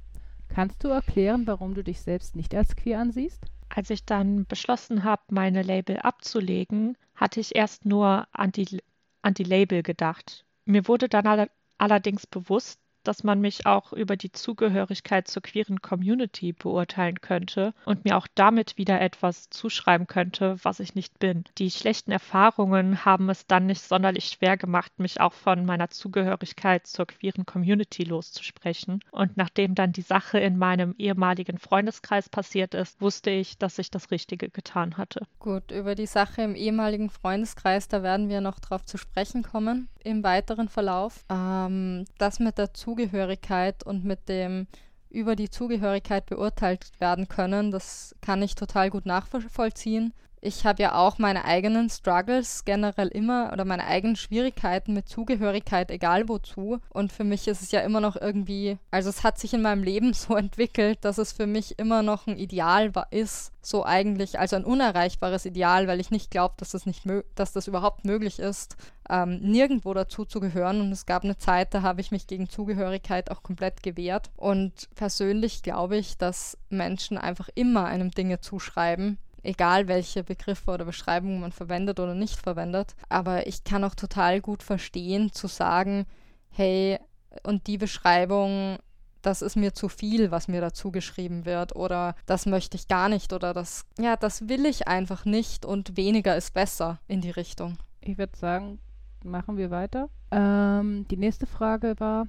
Kannst 0.48 0.82
du 0.82 0.88
erklären, 0.88 1.46
warum 1.46 1.74
du 1.74 1.84
dich 1.84 2.00
selbst 2.00 2.36
nicht 2.36 2.54
als 2.54 2.74
queer 2.76 3.00
ansiehst? 3.00 3.44
Als 3.68 3.90
ich 3.90 4.04
dann 4.04 4.46
beschlossen 4.46 5.04
habe, 5.04 5.22
meine 5.30 5.62
Label 5.62 5.98
abzulegen, 5.98 6.96
hatte 7.14 7.40
ich 7.40 7.54
erst 7.54 7.84
nur 7.84 8.26
an 8.32 8.52
die, 8.52 8.80
an 9.22 9.34
die 9.34 9.44
Label 9.44 9.82
gedacht. 9.82 10.44
Mir 10.64 10.88
wurde 10.88 11.08
dann 11.08 11.26
all 11.26 11.50
allerdings 11.78 12.26
bewusst, 12.26 12.80
dass 13.08 13.24
man 13.24 13.40
mich 13.40 13.64
auch 13.64 13.94
über 13.94 14.18
die 14.18 14.32
Zugehörigkeit 14.32 15.28
zur 15.28 15.40
queeren 15.40 15.80
Community 15.80 16.52
beurteilen 16.52 17.22
könnte 17.22 17.72
und 17.86 18.04
mir 18.04 18.18
auch 18.18 18.26
damit 18.34 18.76
wieder 18.76 19.00
etwas 19.00 19.48
zuschreiben 19.48 20.06
könnte, 20.06 20.58
was 20.62 20.78
ich 20.78 20.94
nicht 20.94 21.18
bin. 21.18 21.44
Die 21.56 21.70
schlechten 21.70 22.12
Erfahrungen 22.12 23.06
haben 23.06 23.30
es 23.30 23.46
dann 23.46 23.64
nicht 23.64 23.80
sonderlich 23.80 24.26
schwer 24.26 24.58
gemacht, 24.58 24.92
mich 24.98 25.22
auch 25.22 25.32
von 25.32 25.64
meiner 25.64 25.88
Zugehörigkeit 25.88 26.86
zur 26.86 27.06
queeren 27.06 27.46
Community 27.46 28.04
loszusprechen. 28.04 29.00
Und 29.10 29.38
nachdem 29.38 29.74
dann 29.74 29.92
die 29.92 30.02
Sache 30.02 30.38
in 30.38 30.58
meinem 30.58 30.94
ehemaligen 30.98 31.56
Freundeskreis 31.56 32.28
passiert 32.28 32.74
ist, 32.74 33.00
wusste 33.00 33.30
ich, 33.30 33.56
dass 33.56 33.78
ich 33.78 33.90
das 33.90 34.10
Richtige 34.10 34.50
getan 34.50 34.98
hatte. 34.98 35.22
Gut, 35.38 35.70
über 35.70 35.94
die 35.94 36.04
Sache 36.04 36.42
im 36.42 36.54
ehemaligen 36.54 37.08
Freundeskreis, 37.08 37.88
da 37.88 38.02
werden 38.02 38.28
wir 38.28 38.42
noch 38.42 38.60
drauf 38.60 38.84
zu 38.84 38.98
sprechen 38.98 39.42
kommen 39.42 39.88
im 40.04 40.22
weiteren 40.22 40.68
Verlauf. 40.68 41.24
Ähm, 41.30 42.04
das 42.18 42.38
mit 42.38 42.58
der 42.58 42.74
Zugehörigkeit 42.74 42.97
und 43.84 44.04
mit 44.04 44.28
dem 44.28 44.66
über 45.10 45.36
die 45.36 45.48
Zugehörigkeit 45.48 46.26
beurteilt 46.26 46.90
werden 46.98 47.28
können, 47.28 47.70
das 47.70 48.14
kann 48.20 48.42
ich 48.42 48.54
total 48.54 48.90
gut 48.90 49.06
nachvollziehen. 49.06 50.12
Ich 50.40 50.64
habe 50.64 50.82
ja 50.82 50.94
auch 50.94 51.18
meine 51.18 51.44
eigenen 51.44 51.90
Struggles 51.90 52.64
generell 52.64 53.08
immer 53.08 53.50
oder 53.52 53.64
meine 53.64 53.86
eigenen 53.86 54.16
Schwierigkeiten 54.16 54.94
mit 54.94 55.08
Zugehörigkeit, 55.08 55.90
egal 55.90 56.28
wozu. 56.28 56.78
Und 56.90 57.12
für 57.12 57.24
mich 57.24 57.48
ist 57.48 57.62
es 57.62 57.72
ja 57.72 57.80
immer 57.80 58.00
noch 58.00 58.16
irgendwie, 58.16 58.78
also 58.90 59.08
es 59.08 59.24
hat 59.24 59.38
sich 59.38 59.54
in 59.54 59.62
meinem 59.62 59.82
Leben 59.82 60.12
so 60.14 60.36
entwickelt, 60.36 61.04
dass 61.04 61.18
es 61.18 61.32
für 61.32 61.46
mich 61.46 61.78
immer 61.78 62.02
noch 62.02 62.26
ein 62.26 62.36
Ideal 62.36 62.92
ist, 63.10 63.52
so 63.60 63.84
eigentlich, 63.84 64.38
also 64.38 64.56
ein 64.56 64.64
unerreichbares 64.64 65.44
Ideal, 65.44 65.88
weil 65.88 66.00
ich 66.00 66.10
nicht 66.10 66.30
glaube, 66.30 66.54
dass 66.56 66.70
das 66.70 66.84
dass 67.34 67.52
das 67.52 67.66
überhaupt 67.66 68.04
möglich 68.04 68.38
ist, 68.38 68.76
ähm, 69.10 69.40
nirgendwo 69.40 69.92
dazu 69.94 70.24
zu 70.24 70.40
gehören. 70.40 70.80
Und 70.80 70.92
es 70.92 71.06
gab 71.06 71.24
eine 71.24 71.36
Zeit, 71.36 71.74
da 71.74 71.82
habe 71.82 72.00
ich 72.00 72.10
mich 72.10 72.26
gegen 72.26 72.48
Zugehörigkeit 72.48 73.30
auch 73.30 73.42
komplett 73.42 73.82
gewehrt. 73.82 74.30
Und 74.36 74.88
persönlich 74.94 75.62
glaube 75.62 75.96
ich, 75.96 76.16
dass 76.16 76.56
Menschen 76.70 77.18
einfach 77.18 77.48
immer 77.54 77.84
einem 77.84 78.10
Dinge 78.10 78.40
zuschreiben, 78.40 79.18
egal 79.42 79.88
welche 79.88 80.24
Begriffe 80.24 80.70
oder 80.70 80.84
Beschreibungen 80.84 81.40
man 81.40 81.52
verwendet 81.52 82.00
oder 82.00 82.14
nicht 82.14 82.36
verwendet. 82.36 82.94
Aber 83.08 83.46
ich 83.46 83.64
kann 83.64 83.84
auch 83.84 83.94
total 83.94 84.40
gut 84.40 84.62
verstehen, 84.62 85.32
zu 85.32 85.46
sagen, 85.46 86.06
hey, 86.50 86.98
und 87.42 87.66
die 87.66 87.78
Beschreibung, 87.78 88.78
das 89.22 89.42
ist 89.42 89.56
mir 89.56 89.74
zu 89.74 89.88
viel, 89.88 90.30
was 90.30 90.48
mir 90.48 90.60
dazu 90.60 90.90
geschrieben 90.90 91.44
wird 91.44 91.76
oder 91.76 92.14
das 92.26 92.46
möchte 92.46 92.76
ich 92.76 92.88
gar 92.88 93.08
nicht 93.08 93.32
oder 93.32 93.52
das, 93.52 93.84
ja, 93.98 94.16
das 94.16 94.48
will 94.48 94.66
ich 94.66 94.88
einfach 94.88 95.24
nicht 95.24 95.64
und 95.64 95.96
weniger 95.96 96.36
ist 96.36 96.54
besser 96.54 97.00
in 97.08 97.20
die 97.20 97.30
Richtung. 97.30 97.78
Ich 98.00 98.18
würde 98.18 98.36
sagen, 98.36 98.78
machen 99.24 99.56
wir 99.56 99.70
weiter. 99.70 100.08
Ähm, 100.30 101.06
die 101.10 101.16
nächste 101.16 101.46
Frage 101.46 101.94
war, 101.98 102.26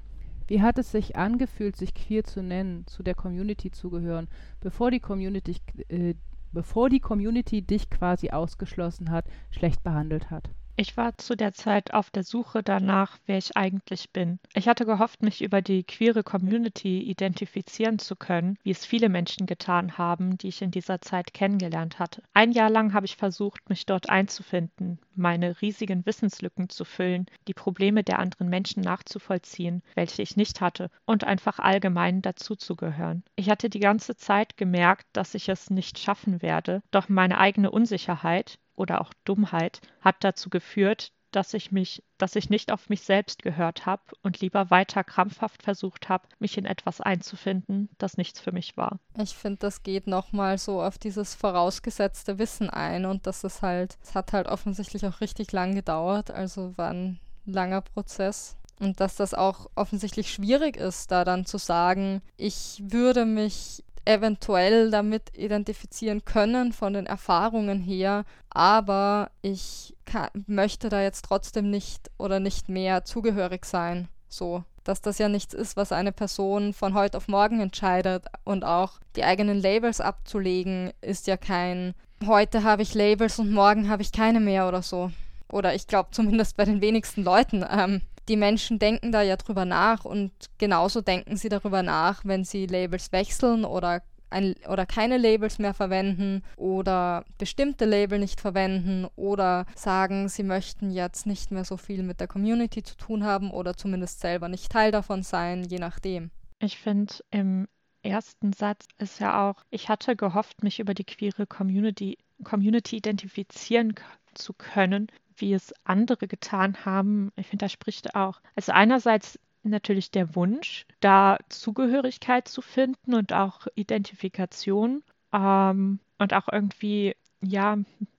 wie 0.47 0.61
hat 0.61 0.79
es 0.79 0.91
sich 0.91 1.15
angefühlt, 1.15 1.75
sich 1.75 1.93
queer 1.93 2.23
zu 2.23 2.41
nennen, 2.41 2.85
zu 2.87 3.03
der 3.03 3.13
Community 3.13 3.69
zu 3.71 3.91
gehören, 3.91 4.27
bevor 4.59 4.89
die 4.89 4.99
Community, 4.99 5.57
äh, 5.89 6.15
bevor 6.51 6.89
die 6.89 6.99
Community 6.99 7.61
dich 7.61 7.89
quasi 7.89 8.29
ausgeschlossen 8.29 9.11
hat, 9.11 9.25
schlecht 9.51 9.83
behandelt 9.83 10.29
hat? 10.31 10.49
Ich 10.81 10.95
war 10.95 11.17
zu 11.17 11.35
der 11.35 11.51
Zeit 11.51 11.93
auf 11.93 12.09
der 12.09 12.23
Suche 12.23 12.63
danach, 12.63 13.17
wer 13.25 13.37
ich 13.37 13.57
eigentlich 13.57 14.11
bin. 14.11 14.39
Ich 14.53 14.69
hatte 14.69 14.85
gehofft, 14.85 15.21
mich 15.21 15.41
über 15.41 15.61
die 15.61 15.83
queere 15.83 16.23
Community 16.23 17.01
identifizieren 17.01 17.99
zu 17.99 18.15
können, 18.15 18.57
wie 18.63 18.71
es 18.71 18.85
viele 18.85 19.09
Menschen 19.09 19.45
getan 19.45 19.97
haben, 19.97 20.37
die 20.37 20.47
ich 20.47 20.61
in 20.61 20.71
dieser 20.71 21.01
Zeit 21.01 21.33
kennengelernt 21.33 21.99
hatte. 21.99 22.23
Ein 22.33 22.53
Jahr 22.53 22.69
lang 22.69 22.93
habe 22.93 23.05
ich 23.05 23.17
versucht, 23.17 23.67
mich 23.67 23.87
dort 23.87 24.09
einzufinden, 24.09 24.99
meine 25.15 25.61
riesigen 25.61 26.05
Wissenslücken 26.05 26.69
zu 26.69 26.85
füllen, 26.85 27.25
die 27.49 27.53
Probleme 27.53 28.05
der 28.05 28.19
anderen 28.19 28.47
Menschen 28.47 28.81
nachzuvollziehen, 28.81 29.83
welche 29.95 30.21
ich 30.21 30.37
nicht 30.37 30.61
hatte, 30.61 30.89
und 31.05 31.25
einfach 31.25 31.59
allgemein 31.59 32.21
dazuzugehören. 32.21 33.23
Ich 33.35 33.49
hatte 33.49 33.69
die 33.69 33.81
ganze 33.81 34.15
Zeit 34.15 34.55
gemerkt, 34.55 35.07
dass 35.11 35.35
ich 35.35 35.49
es 35.49 35.69
nicht 35.69 35.99
schaffen 35.99 36.41
werde, 36.41 36.81
doch 36.91 37.09
meine 37.09 37.37
eigene 37.37 37.69
Unsicherheit, 37.69 38.59
oder 38.79 39.01
auch 39.01 39.13
Dummheit 39.25 39.81
hat 40.01 40.23
dazu 40.23 40.49
geführt, 40.49 41.11
dass 41.31 41.53
ich 41.53 41.71
mich, 41.71 42.03
dass 42.17 42.35
ich 42.35 42.49
nicht 42.49 42.71
auf 42.71 42.89
mich 42.89 43.01
selbst 43.01 43.43
gehört 43.43 43.85
habe 43.85 44.01
und 44.23 44.39
lieber 44.39 44.71
weiter 44.71 45.03
krampfhaft 45.03 45.63
versucht 45.63 46.09
habe, 46.09 46.27
mich 46.39 46.57
in 46.57 46.65
etwas 46.65 47.01
einzufinden, 47.01 47.89
das 47.97 48.17
nichts 48.17 48.39
für 48.39 48.51
mich 48.51 48.77
war. 48.77 48.99
Ich 49.17 49.35
finde, 49.35 49.59
das 49.59 49.83
geht 49.83 50.07
nochmal 50.07 50.57
so 50.57 50.81
auf 50.81 50.97
dieses 50.97 51.35
vorausgesetzte 51.35 52.39
Wissen 52.39 52.69
ein 52.69 53.05
und 53.05 53.27
das 53.27 53.43
ist 53.43 53.61
halt, 53.61 53.97
es 54.01 54.15
hat 54.15 54.33
halt 54.33 54.47
offensichtlich 54.47 55.05
auch 55.05 55.21
richtig 55.21 55.51
lang 55.51 55.75
gedauert, 55.75 56.31
also 56.31 56.77
war 56.77 56.89
ein 56.89 57.19
langer 57.45 57.81
Prozess. 57.81 58.55
Und 58.79 59.01
dass 59.01 59.15
das 59.15 59.33
auch 59.33 59.69
offensichtlich 59.75 60.31
schwierig 60.31 60.77
ist, 60.77 61.11
da 61.11 61.25
dann 61.25 61.45
zu 61.45 61.57
sagen, 61.57 62.21
ich 62.37 62.81
würde 62.81 63.25
mich 63.25 63.83
eventuell 64.05 64.91
damit 64.91 65.37
identifizieren 65.37 66.25
können 66.25 66.73
von 66.73 66.93
den 66.93 67.05
Erfahrungen 67.05 67.79
her, 67.79 68.25
aber 68.49 69.31
ich 69.41 69.95
kann, 70.05 70.29
möchte 70.47 70.89
da 70.89 71.01
jetzt 71.01 71.25
trotzdem 71.25 71.69
nicht 71.69 72.09
oder 72.17 72.39
nicht 72.39 72.69
mehr 72.69 73.05
zugehörig 73.05 73.65
sein. 73.65 74.07
So, 74.27 74.63
dass 74.83 75.01
das 75.01 75.17
ja 75.17 75.29
nichts 75.29 75.53
ist, 75.53 75.77
was 75.77 75.91
eine 75.91 76.11
Person 76.11 76.73
von 76.73 76.93
heute 76.93 77.17
auf 77.17 77.27
morgen 77.27 77.59
entscheidet 77.59 78.25
und 78.43 78.63
auch 78.63 78.99
die 79.15 79.23
eigenen 79.23 79.59
Labels 79.59 80.01
abzulegen, 80.01 80.91
ist 81.01 81.27
ja 81.27 81.37
kein 81.37 81.93
heute 82.25 82.63
habe 82.63 82.81
ich 82.81 82.93
Labels 82.93 83.39
und 83.39 83.51
morgen 83.51 83.89
habe 83.89 84.01
ich 84.01 84.11
keine 84.11 84.39
mehr 84.39 84.67
oder 84.67 84.81
so. 84.81 85.11
Oder 85.51 85.73
ich 85.73 85.87
glaube 85.87 86.09
zumindest 86.11 86.57
bei 86.57 86.65
den 86.65 86.81
wenigsten 86.81 87.23
Leuten. 87.23 87.65
Ähm, 87.69 88.01
die 88.29 88.37
Menschen 88.37 88.79
denken 88.79 89.11
da 89.11 89.21
ja 89.21 89.35
drüber 89.35 89.65
nach 89.65 90.05
und 90.05 90.31
genauso 90.57 91.01
denken 91.01 91.35
sie 91.35 91.49
darüber 91.49 91.83
nach, 91.83 92.23
wenn 92.23 92.45
sie 92.45 92.67
Labels 92.67 93.11
wechseln 93.11 93.65
oder 93.65 94.01
ein, 94.29 94.55
oder 94.67 94.85
keine 94.85 95.17
Labels 95.17 95.57
mehr 95.57 95.73
verwenden 95.73 96.43
oder 96.55 97.25
bestimmte 97.39 97.85
Label 97.85 98.19
nicht 98.19 98.39
verwenden 98.39 99.07
oder 99.15 99.65
sagen, 99.75 100.29
sie 100.29 100.43
möchten 100.43 100.91
jetzt 100.91 101.25
nicht 101.25 101.51
mehr 101.51 101.65
so 101.65 101.77
viel 101.77 102.03
mit 102.03 102.19
der 102.19 102.27
Community 102.27 102.83
zu 102.83 102.95
tun 102.95 103.23
haben 103.23 103.49
oder 103.49 103.75
zumindest 103.75 104.19
selber 104.19 104.47
nicht 104.47 104.71
Teil 104.71 104.91
davon 104.91 105.23
sein, 105.23 105.63
je 105.63 105.79
nachdem. 105.79 106.29
Ich 106.59 106.77
finde, 106.77 107.15
im 107.31 107.67
ersten 108.03 108.53
Satz 108.53 108.85
ist 108.99 109.19
ja 109.19 109.49
auch, 109.49 109.63
ich 109.71 109.89
hatte 109.89 110.15
gehofft, 110.15 110.63
mich 110.63 110.79
über 110.79 110.93
die 110.93 111.05
queere 111.05 111.47
Community, 111.47 112.17
Community 112.43 112.97
identifizieren 112.97 113.95
zu 114.35 114.53
können, 114.53 115.07
wie 115.39 115.53
es 115.53 115.73
andere 115.83 116.27
getan 116.27 116.85
haben. 116.85 117.31
Ich 117.35 117.47
finde, 117.47 117.65
da 117.65 117.69
spricht 117.69 118.15
auch. 118.15 118.41
Also 118.55 118.71
einerseits 118.71 119.39
natürlich 119.63 120.11
der 120.11 120.35
Wunsch, 120.35 120.85
da 120.99 121.37
Zugehörigkeit 121.49 122.47
zu 122.47 122.61
finden 122.61 123.13
und 123.13 123.33
auch 123.33 123.67
Identifikation 123.75 125.03
ähm, 125.33 125.99
und 126.17 126.33
auch 126.33 126.47
irgendwie, 126.51 127.15
ja, 127.41 127.77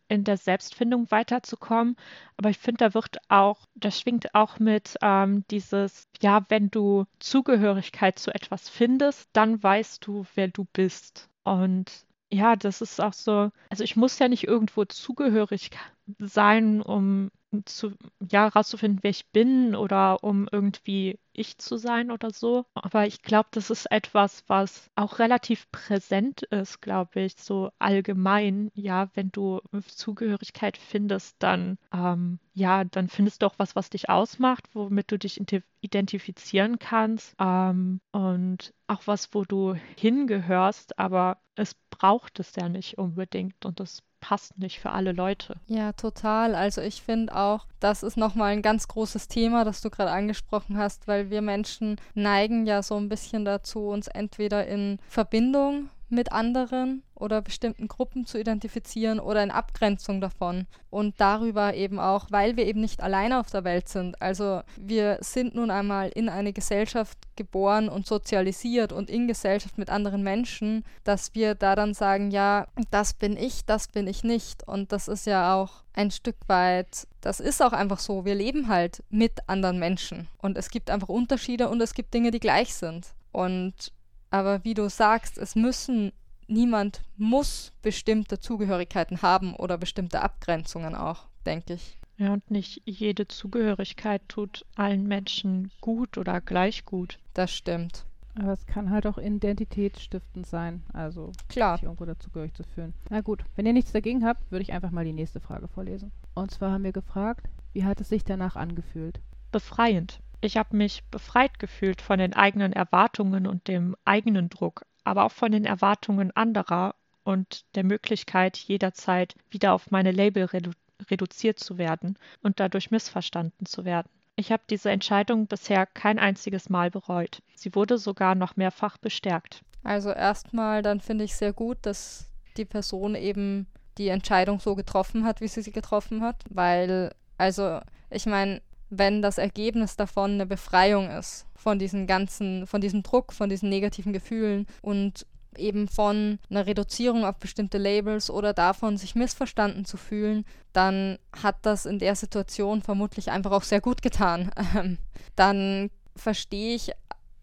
in 0.08 0.24
der 0.24 0.36
Selbstfindung 0.36 1.10
weiterzukommen. 1.10 1.96
Aber 2.36 2.50
ich 2.50 2.58
finde, 2.58 2.78
da 2.78 2.94
wird 2.94 3.18
auch, 3.28 3.66
das 3.76 4.00
schwingt 4.00 4.34
auch 4.34 4.58
mit 4.58 4.96
ähm, 5.02 5.44
dieses, 5.50 6.08
ja, 6.20 6.44
wenn 6.48 6.68
du 6.70 7.04
Zugehörigkeit 7.20 8.18
zu 8.18 8.34
etwas 8.34 8.68
findest, 8.68 9.30
dann 9.32 9.62
weißt 9.62 10.04
du, 10.04 10.26
wer 10.34 10.48
du 10.48 10.66
bist. 10.72 11.28
Und 11.44 12.04
ja, 12.32 12.56
das 12.56 12.80
ist 12.80 13.00
auch 13.00 13.12
so, 13.12 13.50
also 13.70 13.84
ich 13.84 13.96
muss 13.96 14.18
ja 14.18 14.28
nicht 14.28 14.46
irgendwo 14.46 14.84
zugehörig 14.84 15.70
sein, 16.18 16.80
um 16.80 17.30
zu, 17.64 17.92
ja, 18.30 18.46
rauszufinden, 18.46 19.00
wer 19.02 19.10
ich 19.10 19.28
bin 19.30 19.74
oder 19.74 20.22
um 20.22 20.48
irgendwie 20.50 21.18
ich 21.32 21.58
zu 21.58 21.76
sein 21.78 22.10
oder 22.10 22.30
so. 22.30 22.64
Aber 22.74 23.06
ich 23.06 23.22
glaube, 23.22 23.48
das 23.52 23.70
ist 23.70 23.90
etwas, 23.90 24.44
was 24.46 24.90
auch 24.94 25.18
relativ 25.18 25.70
präsent 25.72 26.42
ist, 26.44 26.80
glaube 26.80 27.22
ich, 27.22 27.34
so 27.36 27.70
allgemein. 27.78 28.70
Ja, 28.74 29.08
wenn 29.14 29.32
du 29.32 29.60
Zugehörigkeit 29.86 30.76
findest, 30.76 31.36
dann, 31.40 31.78
ähm, 31.92 32.38
ja, 32.54 32.84
dann 32.84 33.08
findest 33.08 33.42
du 33.42 33.46
auch 33.46 33.54
was, 33.58 33.74
was 33.74 33.90
dich 33.90 34.08
ausmacht, 34.08 34.68
womit 34.72 35.10
du 35.10 35.18
dich 35.18 35.40
identifizieren 35.80 36.78
kannst. 36.78 37.34
Ähm, 37.40 38.00
und 38.12 38.74
auch 38.86 39.02
was, 39.06 39.34
wo 39.34 39.44
du 39.44 39.74
hingehörst, 39.96 40.98
aber 40.98 41.38
es 41.56 41.74
braucht 42.00 42.40
es 42.40 42.56
ja 42.56 42.68
nicht 42.70 42.96
unbedingt 42.96 43.66
und 43.66 43.78
das 43.78 44.02
passt 44.20 44.58
nicht 44.58 44.80
für 44.80 44.90
alle 44.90 45.12
Leute. 45.12 45.56
Ja, 45.66 45.92
total. 45.92 46.54
Also 46.54 46.80
ich 46.80 47.02
finde 47.02 47.36
auch, 47.36 47.66
das 47.78 48.02
ist 48.02 48.16
nochmal 48.16 48.52
ein 48.52 48.62
ganz 48.62 48.88
großes 48.88 49.28
Thema, 49.28 49.64
das 49.64 49.82
du 49.82 49.90
gerade 49.90 50.10
angesprochen 50.10 50.78
hast, 50.78 51.08
weil 51.08 51.28
wir 51.28 51.42
Menschen 51.42 51.96
neigen 52.14 52.66
ja 52.66 52.82
so 52.82 52.96
ein 52.96 53.10
bisschen 53.10 53.44
dazu, 53.44 53.88
uns 53.88 54.08
entweder 54.08 54.66
in 54.66 54.98
Verbindung 55.08 55.90
mit 56.08 56.32
anderen 56.32 57.02
oder 57.20 57.42
bestimmten 57.42 57.88
Gruppen 57.88 58.26
zu 58.26 58.38
identifizieren 58.38 59.20
oder 59.20 59.42
in 59.42 59.50
Abgrenzung 59.50 60.20
davon. 60.20 60.66
Und 60.90 61.20
darüber 61.20 61.74
eben 61.74 61.98
auch, 62.00 62.26
weil 62.30 62.56
wir 62.56 62.66
eben 62.66 62.80
nicht 62.80 63.02
alleine 63.02 63.38
auf 63.38 63.50
der 63.50 63.64
Welt 63.64 63.88
sind. 63.88 64.20
Also 64.20 64.62
wir 64.76 65.18
sind 65.20 65.54
nun 65.54 65.70
einmal 65.70 66.08
in 66.08 66.28
eine 66.28 66.52
Gesellschaft 66.52 67.18
geboren 67.36 67.88
und 67.88 68.06
sozialisiert 68.06 68.92
und 68.92 69.08
in 69.08 69.28
Gesellschaft 69.28 69.78
mit 69.78 69.90
anderen 69.90 70.22
Menschen, 70.22 70.84
dass 71.04 71.34
wir 71.34 71.54
da 71.54 71.76
dann 71.76 71.94
sagen, 71.94 72.30
ja, 72.30 72.66
das 72.90 73.14
bin 73.14 73.36
ich, 73.36 73.64
das 73.64 73.88
bin 73.88 74.06
ich 74.06 74.24
nicht. 74.24 74.66
Und 74.66 74.92
das 74.92 75.08
ist 75.08 75.26
ja 75.26 75.54
auch 75.54 75.84
ein 75.92 76.10
Stück 76.10 76.36
weit, 76.46 77.06
das 77.20 77.40
ist 77.40 77.62
auch 77.62 77.72
einfach 77.72 77.98
so, 77.98 78.24
wir 78.24 78.34
leben 78.34 78.68
halt 78.68 79.02
mit 79.10 79.48
anderen 79.48 79.78
Menschen. 79.78 80.28
Und 80.38 80.56
es 80.56 80.70
gibt 80.70 80.90
einfach 80.90 81.08
Unterschiede 81.08 81.68
und 81.68 81.80
es 81.80 81.94
gibt 81.94 82.14
Dinge, 82.14 82.30
die 82.30 82.40
gleich 82.40 82.74
sind. 82.74 83.08
Und 83.32 83.92
aber 84.30 84.64
wie 84.64 84.74
du 84.74 84.88
sagst, 84.88 85.38
es 85.38 85.56
müssen, 85.56 86.12
niemand 86.50 87.02
muss 87.16 87.72
bestimmte 87.82 88.40
Zugehörigkeiten 88.40 89.22
haben 89.22 89.54
oder 89.54 89.78
bestimmte 89.78 90.20
Abgrenzungen 90.20 90.94
auch, 90.94 91.26
denke 91.46 91.74
ich. 91.74 91.98
Ja, 92.16 92.34
und 92.34 92.50
nicht 92.50 92.82
jede 92.84 93.28
Zugehörigkeit 93.28 94.20
tut 94.28 94.66
allen 94.76 95.06
Menschen 95.06 95.70
gut 95.80 96.18
oder 96.18 96.42
gleich 96.42 96.84
gut. 96.84 97.18
Das 97.32 97.50
stimmt. 97.50 98.04
Aber 98.34 98.52
es 98.52 98.66
kann 98.66 98.90
halt 98.90 99.06
auch 99.06 99.18
identitätsstiftend 99.18 100.46
sein. 100.46 100.82
Also 100.92 101.32
klar. 101.48 101.76
sich 101.76 101.84
irgendwo 101.84 102.04
dazugehörig 102.04 102.52
zu 102.54 102.62
fühlen. 102.62 102.94
Na 103.08 103.22
gut, 103.22 103.42
wenn 103.56 103.66
ihr 103.66 103.72
nichts 103.72 103.92
dagegen 103.92 104.24
habt, 104.24 104.50
würde 104.50 104.62
ich 104.62 104.72
einfach 104.72 104.90
mal 104.90 105.04
die 105.04 105.12
nächste 105.12 105.40
Frage 105.40 105.66
vorlesen. 105.66 106.12
Und 106.34 106.50
zwar 106.50 106.72
haben 106.72 106.84
wir 106.84 106.92
gefragt, 106.92 107.48
wie 107.72 107.84
hat 107.84 108.00
es 108.00 108.08
sich 108.08 108.24
danach 108.24 108.56
angefühlt? 108.56 109.20
Befreiend. 109.50 110.20
Ich 110.42 110.56
habe 110.56 110.76
mich 110.76 111.04
befreit 111.10 111.58
gefühlt 111.58 112.00
von 112.00 112.18
den 112.18 112.34
eigenen 112.34 112.72
Erwartungen 112.72 113.46
und 113.46 113.68
dem 113.68 113.96
eigenen 114.04 114.48
Druck, 114.48 114.86
aber 115.04 115.24
auch 115.24 115.32
von 115.32 115.52
den 115.52 115.64
Erwartungen 115.64 116.30
anderer 116.36 116.94
und 117.24 117.64
der 117.74 117.84
Möglichkeit, 117.84 118.56
jederzeit 118.56 119.34
wieder 119.50 119.72
auf 119.72 119.90
meine 119.90 120.12
Label 120.12 120.44
redu 120.44 120.72
reduziert 121.08 121.58
zu 121.58 121.78
werden 121.78 122.18
und 122.42 122.60
dadurch 122.60 122.90
missverstanden 122.90 123.64
zu 123.64 123.86
werden. 123.86 124.10
Ich 124.36 124.52
habe 124.52 124.62
diese 124.68 124.90
Entscheidung 124.90 125.46
bisher 125.46 125.86
kein 125.86 126.18
einziges 126.18 126.68
Mal 126.68 126.90
bereut. 126.90 127.42
Sie 127.54 127.74
wurde 127.74 127.96
sogar 127.96 128.34
noch 128.34 128.56
mehrfach 128.56 128.98
bestärkt. 128.98 129.62
Also 129.82 130.10
erstmal, 130.10 130.82
dann 130.82 131.00
finde 131.00 131.24
ich 131.24 131.34
sehr 131.34 131.54
gut, 131.54 131.78
dass 131.82 132.30
die 132.56 132.64
Person 132.64 133.14
eben 133.14 133.66
die 133.98 134.08
Entscheidung 134.08 134.60
so 134.60 134.74
getroffen 134.74 135.24
hat, 135.24 135.40
wie 135.40 135.48
sie 135.48 135.62
sie 135.62 135.72
getroffen 135.72 136.22
hat, 136.22 136.44
weil, 136.50 137.14
also, 137.38 137.80
ich 138.10 138.26
meine, 138.26 138.62
wenn 138.90 139.22
das 139.22 139.38
Ergebnis 139.38 139.96
davon 139.96 140.32
eine 140.32 140.46
Befreiung 140.46 141.08
ist 141.10 141.46
von 141.54 141.78
diesen 141.78 142.06
ganzen, 142.06 142.66
von 142.66 142.80
diesem 142.80 143.02
Druck, 143.02 143.32
von 143.32 143.48
diesen 143.48 143.68
negativen 143.68 144.12
Gefühlen 144.12 144.66
und 144.82 145.26
eben 145.56 145.88
von 145.88 146.38
einer 146.48 146.66
Reduzierung 146.66 147.24
auf 147.24 147.36
bestimmte 147.36 147.78
Labels 147.78 148.30
oder 148.30 148.52
davon, 148.52 148.96
sich 148.96 149.14
missverstanden 149.14 149.84
zu 149.84 149.96
fühlen, 149.96 150.44
dann 150.72 151.18
hat 151.42 151.56
das 151.62 151.86
in 151.86 151.98
der 151.98 152.14
Situation 152.14 152.82
vermutlich 152.82 153.30
einfach 153.30 153.50
auch 153.52 153.64
sehr 153.64 153.80
gut 153.80 154.02
getan. 154.02 154.50
Ähm, 154.76 154.98
dann 155.34 155.90
verstehe 156.14 156.76
ich 156.76 156.92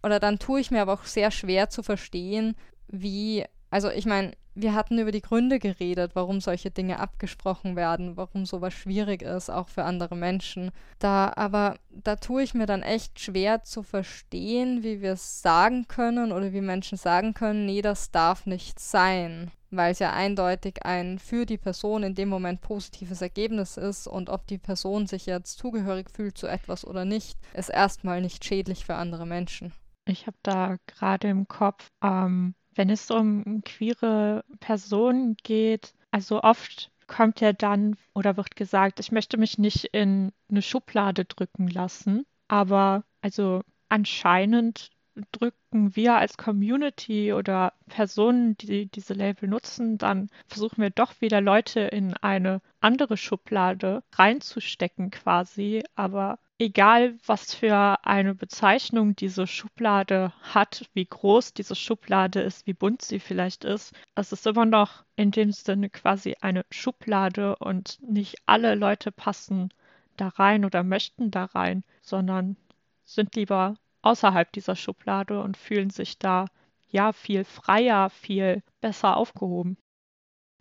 oder 0.03 0.19
dann 0.19 0.39
tue 0.39 0.61
ich 0.61 0.71
mir 0.71 0.81
aber 0.81 0.93
auch 0.93 1.03
sehr 1.03 1.31
schwer 1.31 1.69
zu 1.69 1.83
verstehen, 1.83 2.55
wie, 2.87 3.43
also 3.69 3.89
ich 3.89 4.05
meine, 4.05 4.31
wir 4.59 4.73
hatten 4.73 4.97
über 4.97 5.11
die 5.11 5.21
Gründe 5.21 5.59
geredet, 5.59 6.11
warum 6.15 6.41
solche 6.41 6.71
Dinge 6.71 6.99
abgesprochen 6.99 7.75
werden, 7.75 8.17
warum 8.17 8.45
sowas 8.45 8.73
schwierig 8.73 9.21
ist, 9.21 9.51
auch 9.51 9.69
für 9.69 9.83
andere 9.83 10.15
Menschen. 10.15 10.71
Da 10.97 11.31
aber, 11.35 11.75
da 11.91 12.15
tue 12.15 12.41
ich 12.41 12.55
mir 12.55 12.65
dann 12.65 12.81
echt 12.81 13.19
schwer 13.19 13.63
zu 13.63 13.83
verstehen, 13.83 14.81
wie 14.81 15.01
wir 15.01 15.13
es 15.13 15.43
sagen 15.43 15.87
können 15.87 16.31
oder 16.31 16.53
wie 16.53 16.61
Menschen 16.61 16.97
sagen 16.97 17.35
können, 17.35 17.67
nee, 17.67 17.83
das 17.83 18.09
darf 18.09 18.47
nicht 18.47 18.79
sein. 18.79 19.51
Weil 19.69 19.91
es 19.91 19.99
ja 19.99 20.13
eindeutig 20.13 20.85
ein 20.85 21.19
für 21.19 21.45
die 21.45 21.57
Person 21.57 22.01
in 22.01 22.15
dem 22.15 22.29
Moment 22.29 22.61
positives 22.61 23.21
Ergebnis 23.21 23.77
ist 23.77 24.07
und 24.07 24.29
ob 24.29 24.47
die 24.47 24.57
Person 24.57 25.05
sich 25.05 25.27
jetzt 25.27 25.59
zugehörig 25.59 26.09
fühlt 26.09 26.37
zu 26.37 26.47
etwas 26.47 26.85
oder 26.87 27.05
nicht, 27.05 27.37
ist 27.53 27.69
erstmal 27.69 28.21
nicht 28.21 28.43
schädlich 28.43 28.85
für 28.85 28.95
andere 28.95 29.27
Menschen. 29.27 29.71
Ich 30.05 30.25
habe 30.25 30.37
da 30.41 30.77
gerade 30.87 31.27
im 31.27 31.47
Kopf 31.49 31.91
ähm, 32.01 32.55
wenn 32.77 32.89
es 32.89 33.09
um 33.11 33.61
queere 33.63 34.43
Personen 34.59 35.35
geht, 35.43 35.93
also 36.11 36.41
oft 36.41 36.91
kommt 37.07 37.41
ja 37.41 37.53
dann 37.53 37.95
oder 38.13 38.37
wird 38.37 38.55
gesagt, 38.55 38.99
ich 38.99 39.11
möchte 39.11 39.37
mich 39.37 39.57
nicht 39.57 39.85
in 39.85 40.31
eine 40.49 40.61
Schublade 40.61 41.25
drücken 41.25 41.67
lassen, 41.67 42.25
aber 42.47 43.03
also 43.21 43.61
anscheinend 43.89 44.91
drücken 45.31 45.95
wir 45.95 46.15
als 46.15 46.37
Community 46.37 47.33
oder 47.33 47.73
Personen, 47.87 48.55
die 48.57 48.85
diese 48.87 49.13
Label 49.13 49.49
nutzen, 49.49 49.97
dann 49.97 50.29
versuchen 50.47 50.81
wir 50.81 50.91
doch 50.91 51.21
wieder 51.21 51.41
Leute 51.41 51.79
in 51.79 52.13
eine 52.15 52.61
andere 52.81 53.17
Schublade 53.17 54.03
reinzustecken 54.13 55.09
quasi, 55.09 55.83
aber 55.95 56.39
egal 56.59 57.17
was 57.25 57.53
für 57.53 58.05
eine 58.05 58.33
Bezeichnung 58.33 59.15
diese 59.15 59.47
Schublade 59.47 60.33
hat, 60.41 60.89
wie 60.93 61.05
groß 61.05 61.53
diese 61.53 61.75
Schublade 61.75 62.41
ist, 62.41 62.65
wie 62.65 62.73
bunt 62.73 63.01
sie 63.01 63.19
vielleicht 63.19 63.63
ist, 63.63 63.93
es 64.15 64.31
ist 64.31 64.47
immer 64.47 64.65
noch 64.65 65.03
in 65.15 65.31
dem 65.31 65.51
Sinne 65.51 65.89
quasi 65.89 66.35
eine 66.41 66.65
Schublade 66.71 67.55
und 67.57 67.99
nicht 68.01 68.37
alle 68.45 68.75
Leute 68.75 69.11
passen 69.11 69.69
da 70.17 70.29
rein 70.29 70.65
oder 70.65 70.83
möchten 70.83 71.29
da 71.31 71.45
rein, 71.45 71.83
sondern 72.01 72.57
sind 73.05 73.35
lieber 73.35 73.75
außerhalb 74.01 74.51
dieser 74.51 74.75
Schublade 74.75 75.41
und 75.41 75.57
fühlen 75.57 75.89
sich 75.89 76.17
da 76.17 76.47
ja 76.89 77.13
viel 77.13 77.43
freier, 77.43 78.09
viel 78.09 78.63
besser 78.81 79.17
aufgehoben. 79.17 79.77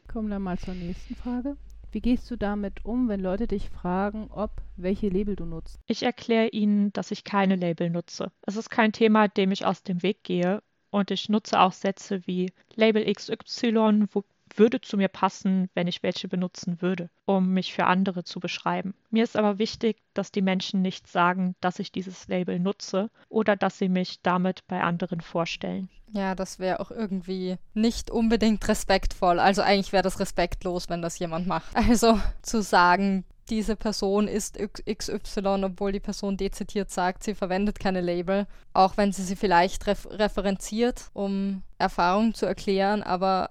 Kommen 0.09 0.28
wir 0.28 0.38
mal 0.38 0.59
zur 0.59 0.74
nächsten 0.74 1.14
Frage. 1.14 1.57
Wie 1.93 2.01
gehst 2.01 2.30
du 2.30 2.37
damit 2.37 2.84
um, 2.84 3.09
wenn 3.09 3.20
Leute 3.20 3.47
dich 3.47 3.70
fragen, 3.70 4.28
ob, 4.30 4.62
welche 4.76 5.09
Label 5.09 5.37
du 5.37 5.45
nutzt? 5.45 5.80
Ich 5.87 6.03
erkläre 6.03 6.49
ihnen, 6.49 6.93
dass 6.93 7.11
ich 7.11 7.24
keine 7.24 7.57
Label 7.57 7.91
nutze. 7.91 8.32
Es 8.43 8.57
ist 8.57 8.70
kein 8.70 8.93
Thema, 8.93 9.28
dem 9.28 9.53
ich 9.53 9.64
aus 9.64 9.82
dem 9.82 10.03
Weg 10.03 10.24
gehe. 10.24 10.62
Und 10.91 11.11
ich 11.11 11.28
nutze 11.28 11.61
auch 11.61 11.72
Sätze 11.72 12.26
wie 12.26 12.53
Label 12.74 13.05
XY, 13.12 14.07
würde 14.59 14.80
zu 14.80 14.96
mir 14.96 15.09
passen, 15.09 15.68
wenn 15.74 15.86
ich 15.86 16.02
welche 16.02 16.28
benutzen 16.28 16.80
würde, 16.80 17.11
um 17.24 17.52
mich 17.52 17.74
für 17.74 17.86
andere 17.86 18.24
zu 18.24 18.40
beschreiben. 18.40 18.94
Mir 19.11 19.24
ist 19.24 19.36
aber 19.36 19.59
wichtig, 19.59 19.98
dass 20.14 20.32
die 20.32 20.42
Menschen 20.42 20.82
nicht 20.82 21.09
sagen, 21.09 21.54
dass 21.61 21.78
ich 21.78 21.92
dieses 21.92 22.28
Label 22.28 22.59
nutze 22.59 23.11
oder 23.28 23.57
dass 23.57 23.78
sie 23.78 23.88
mich 23.88 24.20
damit 24.22 24.66
bei 24.66 24.80
anderen 24.80 25.20
vorstellen. 25.20 25.88
Ja, 26.12 26.34
das 26.34 26.59
wäre 26.59 26.80
auch 26.80 26.90
irgendwie 26.90 27.57
nicht 27.74 28.11
unbedingt 28.11 28.66
respektvoll. 28.68 29.40
Also 29.40 29.62
eigentlich 29.62 29.92
wäre 29.92 30.02
das 30.02 30.20
respektlos, 30.20 30.88
wenn 30.88 31.02
das 31.02 31.18
jemand 31.18 31.46
macht. 31.46 31.74
Also 31.74 32.20
zu 32.42 32.62
sagen, 32.62 33.24
diese 33.48 33.76
Person 33.76 34.28
ist 34.28 34.59
XY, 34.59 35.64
obwohl 35.64 35.92
die 35.92 36.00
Person 36.00 36.36
dezidiert 36.36 36.90
sagt, 36.90 37.22
sie 37.22 37.34
verwendet 37.34 37.78
keine 37.78 38.00
Label, 38.00 38.46
auch 38.72 38.96
wenn 38.96 39.12
sie 39.12 39.22
sie 39.22 39.36
vielleicht 39.36 39.86
ref 39.86 40.07
referenziert, 40.11 41.11
um 41.12 41.62
Erfahrungen 41.78 42.34
zu 42.34 42.46
erklären, 42.46 43.02
aber 43.02 43.50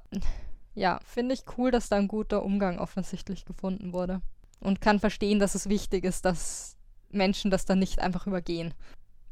ja, 0.75 0.99
finde 1.05 1.33
ich 1.33 1.43
cool, 1.57 1.71
dass 1.71 1.89
da 1.89 1.95
ein 1.95 2.07
guter 2.07 2.43
Umgang 2.43 2.79
offensichtlich 2.79 3.45
gefunden 3.45 3.93
wurde. 3.93 4.21
Und 4.59 4.81
kann 4.81 4.99
verstehen, 4.99 5.39
dass 5.39 5.55
es 5.55 5.69
wichtig 5.69 6.03
ist, 6.03 6.25
dass 6.25 6.77
Menschen 7.09 7.51
das 7.51 7.65
dann 7.65 7.79
nicht 7.79 7.99
einfach 7.99 8.27
übergehen. 8.27 8.73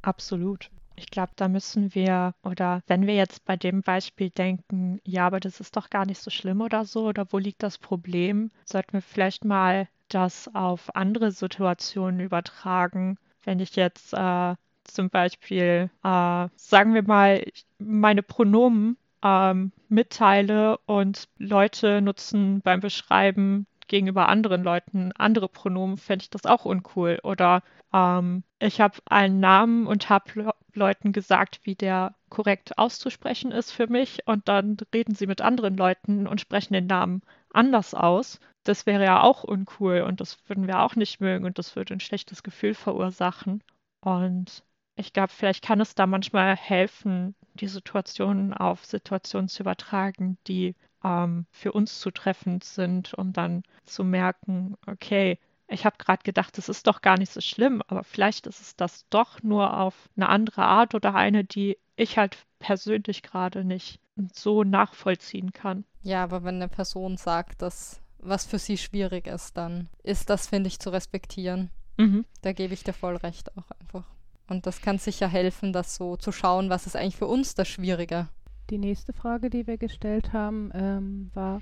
Absolut. 0.01 0.69
Ich 0.95 1.09
glaube, 1.09 1.31
da 1.35 1.47
müssen 1.47 1.95
wir, 1.95 2.35
oder 2.43 2.81
wenn 2.87 3.07
wir 3.07 3.15
jetzt 3.15 3.45
bei 3.45 3.57
dem 3.57 3.81
Beispiel 3.81 4.29
denken, 4.29 4.99
ja, 5.03 5.25
aber 5.25 5.39
das 5.39 5.59
ist 5.59 5.75
doch 5.75 5.89
gar 5.89 6.05
nicht 6.05 6.21
so 6.21 6.29
schlimm 6.29 6.61
oder 6.61 6.85
so, 6.85 7.07
oder 7.07 7.25
wo 7.31 7.39
liegt 7.39 7.63
das 7.63 7.77
Problem, 7.79 8.51
sollten 8.65 8.93
wir 8.93 9.01
vielleicht 9.01 9.43
mal 9.43 9.87
das 10.09 10.53
auf 10.53 10.95
andere 10.95 11.31
Situationen 11.31 12.19
übertragen. 12.19 13.17
Wenn 13.43 13.59
ich 13.59 13.75
jetzt 13.75 14.13
äh, 14.13 14.55
zum 14.83 15.09
Beispiel, 15.09 15.89
äh, 16.03 16.47
sagen 16.55 16.93
wir 16.93 17.03
mal, 17.03 17.43
meine 17.79 18.21
Pronomen 18.21 18.97
ähm, 19.23 19.71
mitteile 19.89 20.77
und 20.85 21.27
Leute 21.37 22.01
nutzen 22.01 22.61
beim 22.61 22.81
Beschreiben 22.81 23.67
gegenüber 23.87 24.29
anderen 24.29 24.63
Leuten 24.63 25.11
andere 25.13 25.47
Pronomen, 25.47 25.97
fände 25.97 26.23
ich 26.23 26.29
das 26.29 26.45
auch 26.45 26.65
uncool. 26.65 27.19
Oder 27.23 27.63
ähm, 27.93 28.43
ich 28.59 28.81
habe 28.81 28.97
einen 29.05 29.39
Namen 29.39 29.87
und 29.87 30.09
habe 30.09 30.25
Le 30.33 30.53
Leuten 30.75 31.11
gesagt, 31.11 31.59
wie 31.63 31.75
der 31.75 32.15
korrekt 32.29 32.79
auszusprechen 32.79 33.51
ist 33.51 33.69
für 33.71 33.85
mich 33.85 34.27
und 34.27 34.47
dann 34.47 34.77
reden 34.91 35.13
sie 35.13 35.27
mit 35.27 35.39
anderen 35.39 35.77
Leuten 35.77 36.25
und 36.25 36.41
sprechen 36.41 36.73
den 36.73 36.87
Namen 36.87 37.21
anders 37.53 37.93
aus. 37.93 38.39
Das 38.63 38.87
wäre 38.87 39.03
ja 39.03 39.21
auch 39.21 39.43
uncool 39.43 40.01
und 40.01 40.19
das 40.19 40.39
würden 40.47 40.65
wir 40.65 40.79
auch 40.81 40.95
nicht 40.95 41.21
mögen 41.21 41.45
und 41.45 41.59
das 41.59 41.75
würde 41.75 41.93
ein 41.93 41.99
schlechtes 41.99 42.41
Gefühl 42.41 42.73
verursachen. 42.73 43.61
Und 44.01 44.63
ich 44.95 45.13
glaube, 45.13 45.31
vielleicht 45.31 45.63
kann 45.63 45.81
es 45.81 45.95
da 45.95 46.05
manchmal 46.05 46.55
helfen, 46.55 47.35
die 47.55 47.67
Situationen 47.67 48.53
auf 48.53 48.85
Situationen 48.85 49.49
zu 49.49 49.63
übertragen, 49.63 50.37
die 50.47 50.75
ähm, 51.03 51.45
für 51.51 51.71
uns 51.71 51.99
zutreffend 51.99 52.63
sind, 52.63 53.13
um 53.13 53.33
dann 53.33 53.63
zu 53.85 54.03
merken, 54.03 54.75
okay, 54.87 55.39
ich 55.67 55.85
habe 55.85 55.97
gerade 55.97 56.23
gedacht, 56.23 56.57
es 56.57 56.69
ist 56.69 56.87
doch 56.87 57.01
gar 57.01 57.17
nicht 57.17 57.31
so 57.31 57.41
schlimm, 57.41 57.81
aber 57.87 58.03
vielleicht 58.03 58.47
ist 58.47 58.61
es 58.61 58.75
das 58.75 59.07
doch 59.09 59.41
nur 59.41 59.77
auf 59.79 60.09
eine 60.15 60.29
andere 60.29 60.63
Art 60.63 60.93
oder 60.93 61.15
eine, 61.15 61.43
die 61.43 61.77
ich 61.95 62.17
halt 62.17 62.37
persönlich 62.59 63.23
gerade 63.23 63.63
nicht 63.63 63.99
so 64.33 64.63
nachvollziehen 64.63 65.53
kann. 65.53 65.85
Ja, 66.01 66.23
aber 66.23 66.43
wenn 66.43 66.55
eine 66.55 66.67
Person 66.67 67.17
sagt, 67.17 67.61
dass 67.61 68.01
was 68.19 68.45
für 68.45 68.59
sie 68.59 68.77
schwierig 68.77 69.27
ist, 69.27 69.57
dann 69.57 69.89
ist 70.03 70.29
das, 70.29 70.47
finde 70.47 70.67
ich, 70.67 70.79
zu 70.79 70.91
respektieren. 70.91 71.71
Mhm. 71.97 72.25
Da 72.41 72.53
gebe 72.53 72.73
ich 72.73 72.83
dir 72.83 72.93
voll 72.93 73.15
recht 73.17 73.57
auch 73.57 73.69
einfach. 73.79 74.05
Und 74.47 74.65
das 74.65 74.81
kann 74.81 74.97
sicher 74.97 75.27
helfen, 75.27 75.73
das 75.73 75.95
so 75.95 76.17
zu 76.17 76.31
schauen, 76.31 76.69
was 76.69 76.85
ist 76.85 76.95
eigentlich 76.95 77.15
für 77.15 77.27
uns 77.27 77.55
das 77.55 77.67
Schwierige. 77.67 78.27
Die 78.69 78.77
nächste 78.77 79.13
Frage, 79.13 79.49
die 79.49 79.67
wir 79.67 79.77
gestellt 79.77 80.33
haben, 80.33 80.71
ähm, 80.73 81.31
war, 81.33 81.61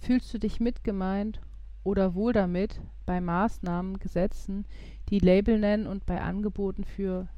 fühlst 0.00 0.32
du 0.32 0.38
dich 0.38 0.60
mitgemeint 0.60 1.40
oder 1.82 2.14
wohl 2.14 2.32
damit 2.32 2.80
bei 3.06 3.20
Maßnahmen, 3.20 3.98
Gesetzen, 3.98 4.66
die 5.08 5.18
Label 5.18 5.58
nennen 5.58 5.86
und 5.86 6.04
bei 6.04 6.20
Angeboten 6.20 6.84
für 6.84 7.28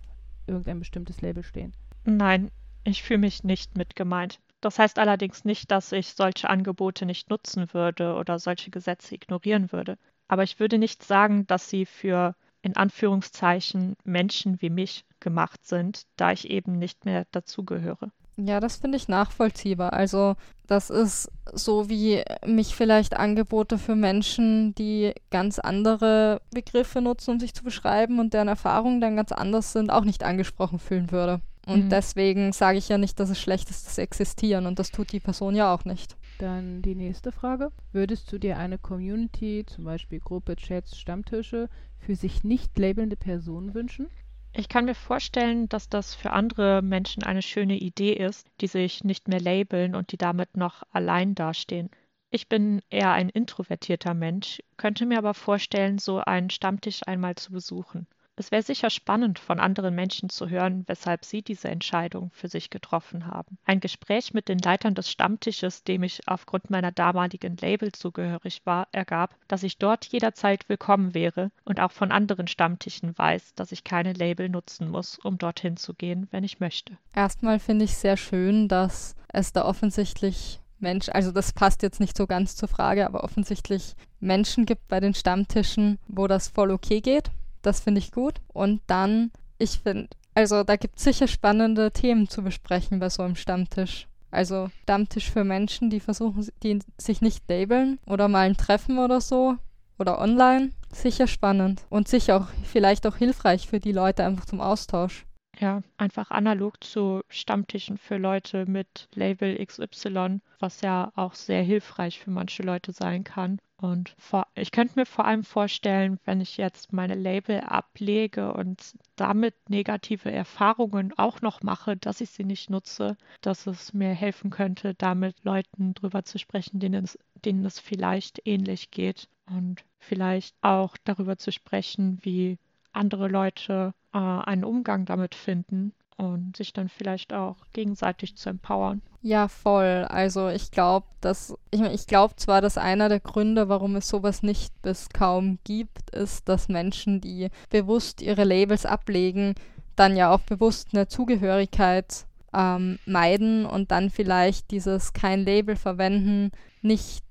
irgendein 0.47 0.79
bestimmtes 0.79 1.21
Label 1.21 1.43
stehen? 1.43 1.73
Nein, 2.05 2.51
ich 2.85 3.03
fühle 3.03 3.19
mich 3.19 3.45
nicht 3.45 3.77
mitgemeint. 3.77 4.41
Das 4.61 4.79
heißt 4.79 4.99
allerdings 4.99 5.45
nicht, 5.45 5.71
dass 5.71 5.93
ich 5.93 6.15
solche 6.15 6.51
Angebote 6.51 7.07
nicht 7.07 7.31
nutzen 7.31 7.73
würde 7.73 8.15
oder 8.15 8.39
solche 8.39 8.71
Gesetze 8.71 9.15
ignorieren 9.15 9.71
würde. 9.71 9.99
Aber 10.27 10.43
ich 10.43 10.59
würde 10.59 10.79
nicht 10.79 11.05
sagen, 11.05 11.47
dass 11.47 11.71
sie 11.71 11.87
für 11.87 12.35
in 12.69 12.77
Anführungszeichen 12.77 13.97
Menschen 14.05 14.61
wie 14.61 14.71
mich 14.71 15.05
gemacht 15.21 15.67
sind, 15.67 16.03
da 16.17 16.33
ich 16.33 16.51
eben 16.51 16.79
nicht 16.79 17.05
mehr 17.05 17.27
dazugehöre. 17.33 18.11
Ja, 18.37 18.61
das 18.61 18.77
finde 18.77 18.97
ich 18.99 19.09
nachvollziehbar. 19.09 19.93
Also 19.95 20.37
das 20.69 20.91
ist 20.91 21.29
so 21.53 21.89
wie 21.89 22.23
mich 22.47 22.77
vielleicht 22.77 23.17
Angebote 23.17 23.79
für 23.79 23.97
Menschen, 23.97 24.75
die 24.77 25.13
ganz 25.31 25.59
andere 25.59 26.41
Begriffe 26.53 27.01
nutzen, 27.01 27.33
um 27.33 27.41
sich 27.41 27.53
zu 27.55 27.65
beschreiben 27.65 28.21
und 28.21 28.35
deren 28.35 28.47
Erfahrungen 28.47 29.01
dann 29.01 29.17
ganz 29.17 29.33
anders 29.33 29.73
sind, 29.73 29.91
auch 29.91 30.05
nicht 30.05 30.23
angesprochen 30.23 30.79
fühlen 30.79 31.11
würde. 31.11 31.41
Und 31.67 31.87
mhm. 31.87 31.89
deswegen 31.91 32.53
sage 32.53 32.79
ich 32.79 32.89
ja 32.89 32.97
nicht, 32.97 33.19
dass 33.19 33.31
es 33.31 33.41
schlecht 33.41 33.71
ist, 33.71 33.87
dass 33.87 33.97
sie 33.97 34.03
existieren 34.03 34.67
und 34.67 34.79
das 34.79 34.91
tut 34.91 35.11
die 35.11 35.21
Person 35.21 35.57
ja 35.57 35.75
auch 35.75 35.85
nicht. 35.85 36.17
Dann 36.39 36.83
die 36.83 36.95
nächste 36.95 37.33
Frage. 37.33 37.73
Würdest 37.93 38.33
du 38.33 38.39
dir 38.39 38.59
eine 38.59 38.79
Community, 38.79 39.65
zum 39.67 39.85
Beispiel 39.85 40.21
Gruppe, 40.21 40.55
Chats, 40.55 40.97
Stammtische, 40.97 41.69
für 41.99 42.15
sich 42.15 42.45
nicht 42.45 42.79
labelnde 42.79 43.17
Personen 43.17 43.75
wünschen? 43.75 44.07
Ich 44.53 44.69
kann 44.69 44.87
mir 44.87 44.95
vorstellen, 44.95 45.69
dass 45.69 45.89
das 45.89 46.15
für 46.15 46.31
andere 46.31 46.81
Menschen 46.81 47.25
eine 47.25 47.43
schöne 47.43 47.77
Idee 47.77 48.13
ist, 48.13 48.47
die 48.61 48.69
sich 48.69 49.05
nicht 49.05 49.27
mehr 49.29 49.41
labeln 49.41 49.95
und 49.95 50.13
die 50.13 50.17
damit 50.17 50.57
noch 50.57 50.85
allein 50.93 51.35
dastehen. 51.35 51.91
Ich 52.31 52.49
bin 52.49 52.83
eher 52.89 53.13
ein 53.13 53.31
introvertierter 53.31 54.15
Mensch, 54.15 54.63
könnte 54.77 55.07
mir 55.07 55.19
aber 55.19 55.35
vorstellen, 55.35 55.99
so 55.99 56.19
einen 56.19 56.51
Stammtisch 56.51 57.01
einmal 57.07 57.35
zu 57.35 57.53
besuchen. 57.53 58.07
Es 58.41 58.53
wäre 58.53 58.63
sicher 58.63 58.89
spannend, 58.89 59.41
von 59.41 59.59
anderen 59.59 59.97
Menschen 59.97 60.29
zu 60.29 60.49
hören, 60.49 60.85
weshalb 60.87 61.25
sie 61.25 61.43
diese 61.43 61.67
Entscheidung 61.67 62.31
für 62.33 62.47
sich 62.47 62.71
getroffen 62.71 63.27
haben. 63.27 63.59
Ein 63.65 63.81
Gespräch 63.81 64.33
mit 64.33 64.49
den 64.49 64.61
Leitern 64.61 64.95
des 64.95 65.11
Stammtisches, 65.11 65.83
dem 65.83 66.05
ich 66.05 66.21
aufgrund 66.29 66.71
meiner 66.71 66.93
damaligen 66.93 67.57
Label 67.57 67.91
zugehörig 67.91 68.63
war, 68.65 68.87
ergab, 68.93 69.35
dass 69.49 69.65
ich 69.65 69.79
dort 69.79 70.05
jederzeit 70.05 70.69
willkommen 70.69 71.15
wäre 71.15 71.51
und 71.65 71.81
auch 71.81 71.91
von 71.91 72.13
anderen 72.13 72.47
Stammtischen 72.47 73.19
weiß, 73.19 73.55
dass 73.57 73.73
ich 73.73 73.83
keine 73.83 74.13
Label 74.13 74.49
nutzen 74.49 74.89
muss, 74.89 75.19
um 75.19 75.37
dorthin 75.37 75.77
zu 75.77 75.93
gehen, 75.93 76.29
wenn 76.31 76.45
ich 76.45 76.61
möchte. 76.61 76.97
Erstmal 77.13 77.59
finde 77.59 77.87
ich 77.87 77.97
sehr 77.97 78.17
schön, 78.17 78.69
dass 78.69 79.17
es 79.33 79.53
da 79.53 79.65
offensichtlich 79.65 80.61
Mensch, 80.79 81.09
also 81.09 81.33
das 81.33 81.53
passt 81.53 81.83
jetzt 81.83 81.99
nicht 81.99 82.17
so 82.17 82.29
ganz 82.29 82.55
zur 82.55 82.69
Frage, 82.69 83.05
aber 83.05 83.25
offensichtlich 83.25 83.97
Menschen 84.21 84.65
gibt 84.65 84.87
bei 84.87 85.01
den 85.01 85.15
Stammtischen, 85.15 85.99
wo 86.07 86.29
das 86.29 86.47
voll 86.47 86.71
okay 86.71 87.01
geht 87.01 87.33
das 87.63 87.81
finde 87.81 88.01
ich 88.01 88.13
gut. 88.13 88.41
Und 88.49 88.81
dann, 88.87 89.31
ich 89.59 89.81
finde, 89.81 90.09
also 90.35 90.63
da 90.63 90.77
gibt 90.77 90.99
es 90.99 91.05
sicher 91.05 91.27
spannende 91.27 91.91
Themen 91.91 92.29
zu 92.29 92.43
besprechen 92.43 93.01
bei 93.01 93.11
so 93.11 93.23
einem 93.23 93.37
Stammtisch. 93.37 94.07
Also 94.31 94.71
Stammtisch 94.83 95.31
für 95.31 95.45
Menschen, 95.45 95.91
die 95.91 96.01
versuchen, 96.01 96.47
die 96.63 96.81
sich 96.99 97.21
nicht 97.21 97.49
labeln 97.49 97.99
oder 98.07 98.29
mal 98.29 98.47
ein 98.47 98.57
Treffen 98.57 98.99
oder 98.99 99.21
so 99.21 99.57
oder 99.99 100.21
online. 100.21 100.71
Sicher 100.93 101.27
spannend 101.27 101.83
und 101.91 102.09
sicher 102.09 102.37
auch 102.37 102.49
vielleicht 102.65 103.07
auch 103.07 103.17
hilfreich 103.17 103.69
für 103.69 103.81
die 103.81 103.93
Leute 103.93 104.25
einfach 104.25 104.47
zum 104.47 104.61
Austausch. 104.61 105.27
Ja, 105.59 105.83
einfach 105.97 106.31
analog 106.31 106.83
zu 106.85 107.23
Stammtischen 107.29 107.99
für 107.99 108.17
Leute 108.17 108.65
mit 108.67 109.09
Label 109.15 109.59
XY, 109.65 110.41
was 110.61 110.83
ja 110.83 111.11
auch 111.17 111.35
sehr 111.35 111.63
hilfreich 111.63 112.21
für 112.21 112.31
manche 112.31 112.63
Leute 112.63 112.93
sein 112.93 113.25
kann. 113.25 113.59
Und 113.81 114.13
vor, 114.19 114.49
ich 114.55 114.73
könnte 114.73 114.99
mir 114.99 115.07
vor 115.07 115.25
allem 115.25 115.45
vorstellen, 115.45 116.19
wenn 116.25 116.41
ich 116.41 116.57
jetzt 116.57 116.93
meine 116.93 117.15
Label 117.15 117.61
ablege 117.61 118.53
und 118.53 118.97
damit 119.15 119.55
negative 119.71 120.33
Erfahrungen 120.33 121.17
auch 121.17 121.43
noch 121.43 121.63
mache, 121.63 121.97
dass 121.97 122.21
ich 122.21 122.31
sie 122.31 122.43
nicht 122.43 122.71
nutze, 122.71 123.17
dass 123.41 123.69
es 123.69 123.95
mir 123.95 124.11
helfen 124.15 124.51
könnte, 124.51 124.95
damit 124.95 125.45
Leuten 125.45 125.95
drüber 125.95 126.25
zu 126.25 126.39
sprechen, 126.39 126.81
denen 126.81 127.05
es, 127.05 127.19
denen 127.45 127.65
es 127.65 127.79
vielleicht 127.79 128.45
ähnlich 128.47 128.91
geht. 128.91 129.29
Und 129.47 129.85
vielleicht 130.01 130.57
auch 130.61 130.97
darüber 131.05 131.39
zu 131.39 131.53
sprechen, 131.53 132.19
wie 132.23 132.59
andere 132.93 133.29
Leute 133.29 133.95
äh, 134.13 134.19
einen 134.19 134.65
Umgang 134.65 135.05
damit 135.05 135.37
finden 135.37 135.93
und 136.19 136.57
sich 136.57 136.73
dann 136.73 136.89
vielleicht 136.89 137.33
auch 137.33 137.57
gegenseitig 137.73 138.37
zu 138.37 138.51
empowern. 138.51 139.01
Ja, 139.23 139.49
voll. 139.49 140.05
Also 140.09 140.49
ich 140.49 140.71
glaube, 140.71 141.07
dass 141.21 141.57
ich, 141.71 141.81
ich 141.81 142.07
glaube 142.07 142.37
zwar, 142.37 142.61
dass 142.61 142.77
einer 142.77 143.09
der 143.09 143.21
Gründe, 143.21 143.69
warum 143.69 143.97
es 143.97 144.09
sowas 144.09 144.43
nicht 144.43 144.73
bis 144.83 145.09
kaum 145.09 145.59
gibt, 145.65 146.11
ist, 146.11 146.49
dass 146.49 146.69
Menschen, 146.69 147.21
die 147.21 147.49
bewusst 147.71 148.21
ihre 148.21 148.45
Labels 148.45 148.85
ablegen, 148.85 149.55
dann 149.97 150.17
ja 150.17 150.33
auch 150.33 150.41
bewusst 150.41 150.89
eine 150.93 151.09
Zugehörigkeit 151.09 152.27
ähm, 152.53 152.99
meiden 153.07 153.65
und 153.65 153.91
dann 153.91 154.11
vielleicht 154.11 154.71
dieses 154.71 155.13
kein 155.13 155.45
Label 155.45 155.77
verwenden 155.77 156.51
nicht 156.83 157.25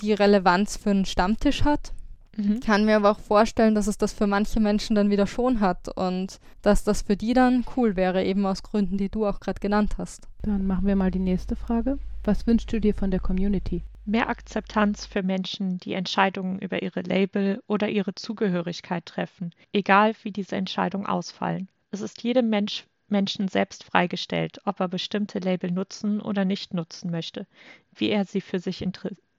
die 0.00 0.12
Relevanz 0.12 0.76
für 0.76 0.90
einen 0.90 1.04
Stammtisch 1.04 1.64
hat. 1.64 1.92
Mhm. 2.36 2.60
Kann 2.60 2.84
mir 2.84 2.96
aber 2.96 3.10
auch 3.10 3.18
vorstellen, 3.18 3.74
dass 3.74 3.86
es 3.86 3.98
das 3.98 4.12
für 4.12 4.26
manche 4.26 4.60
Menschen 4.60 4.96
dann 4.96 5.10
wieder 5.10 5.26
schon 5.26 5.60
hat 5.60 5.88
und 5.96 6.40
dass 6.62 6.84
das 6.84 7.02
für 7.02 7.16
die 7.16 7.34
dann 7.34 7.64
cool 7.76 7.96
wäre, 7.96 8.24
eben 8.24 8.46
aus 8.46 8.62
Gründen, 8.62 8.96
die 8.96 9.10
du 9.10 9.26
auch 9.26 9.40
gerade 9.40 9.60
genannt 9.60 9.96
hast. 9.98 10.28
Dann 10.42 10.66
machen 10.66 10.86
wir 10.86 10.96
mal 10.96 11.10
die 11.10 11.18
nächste 11.18 11.56
Frage. 11.56 11.98
Was 12.24 12.46
wünschst 12.46 12.72
du 12.72 12.80
dir 12.80 12.94
von 12.94 13.10
der 13.10 13.20
Community? 13.20 13.82
Mehr 14.04 14.28
Akzeptanz 14.28 15.06
für 15.06 15.22
Menschen, 15.22 15.78
die 15.78 15.92
Entscheidungen 15.92 16.58
über 16.58 16.82
ihre 16.82 17.02
Label 17.02 17.62
oder 17.66 17.88
ihre 17.88 18.14
Zugehörigkeit 18.14 19.06
treffen, 19.06 19.54
egal 19.72 20.14
wie 20.22 20.32
diese 20.32 20.56
Entscheidungen 20.56 21.06
ausfallen. 21.06 21.68
Es 21.90 22.00
ist 22.00 22.22
jedem 22.22 22.48
Mensch 22.48 22.86
Menschen 23.08 23.48
selbst 23.48 23.84
freigestellt, 23.84 24.58
ob 24.64 24.80
er 24.80 24.88
bestimmte 24.88 25.38
Label 25.38 25.70
nutzen 25.70 26.20
oder 26.20 26.44
nicht 26.44 26.72
nutzen 26.72 27.10
möchte, 27.10 27.46
wie 27.94 28.08
er 28.08 28.24
sie 28.24 28.40
für 28.40 28.58
sich 28.58 28.84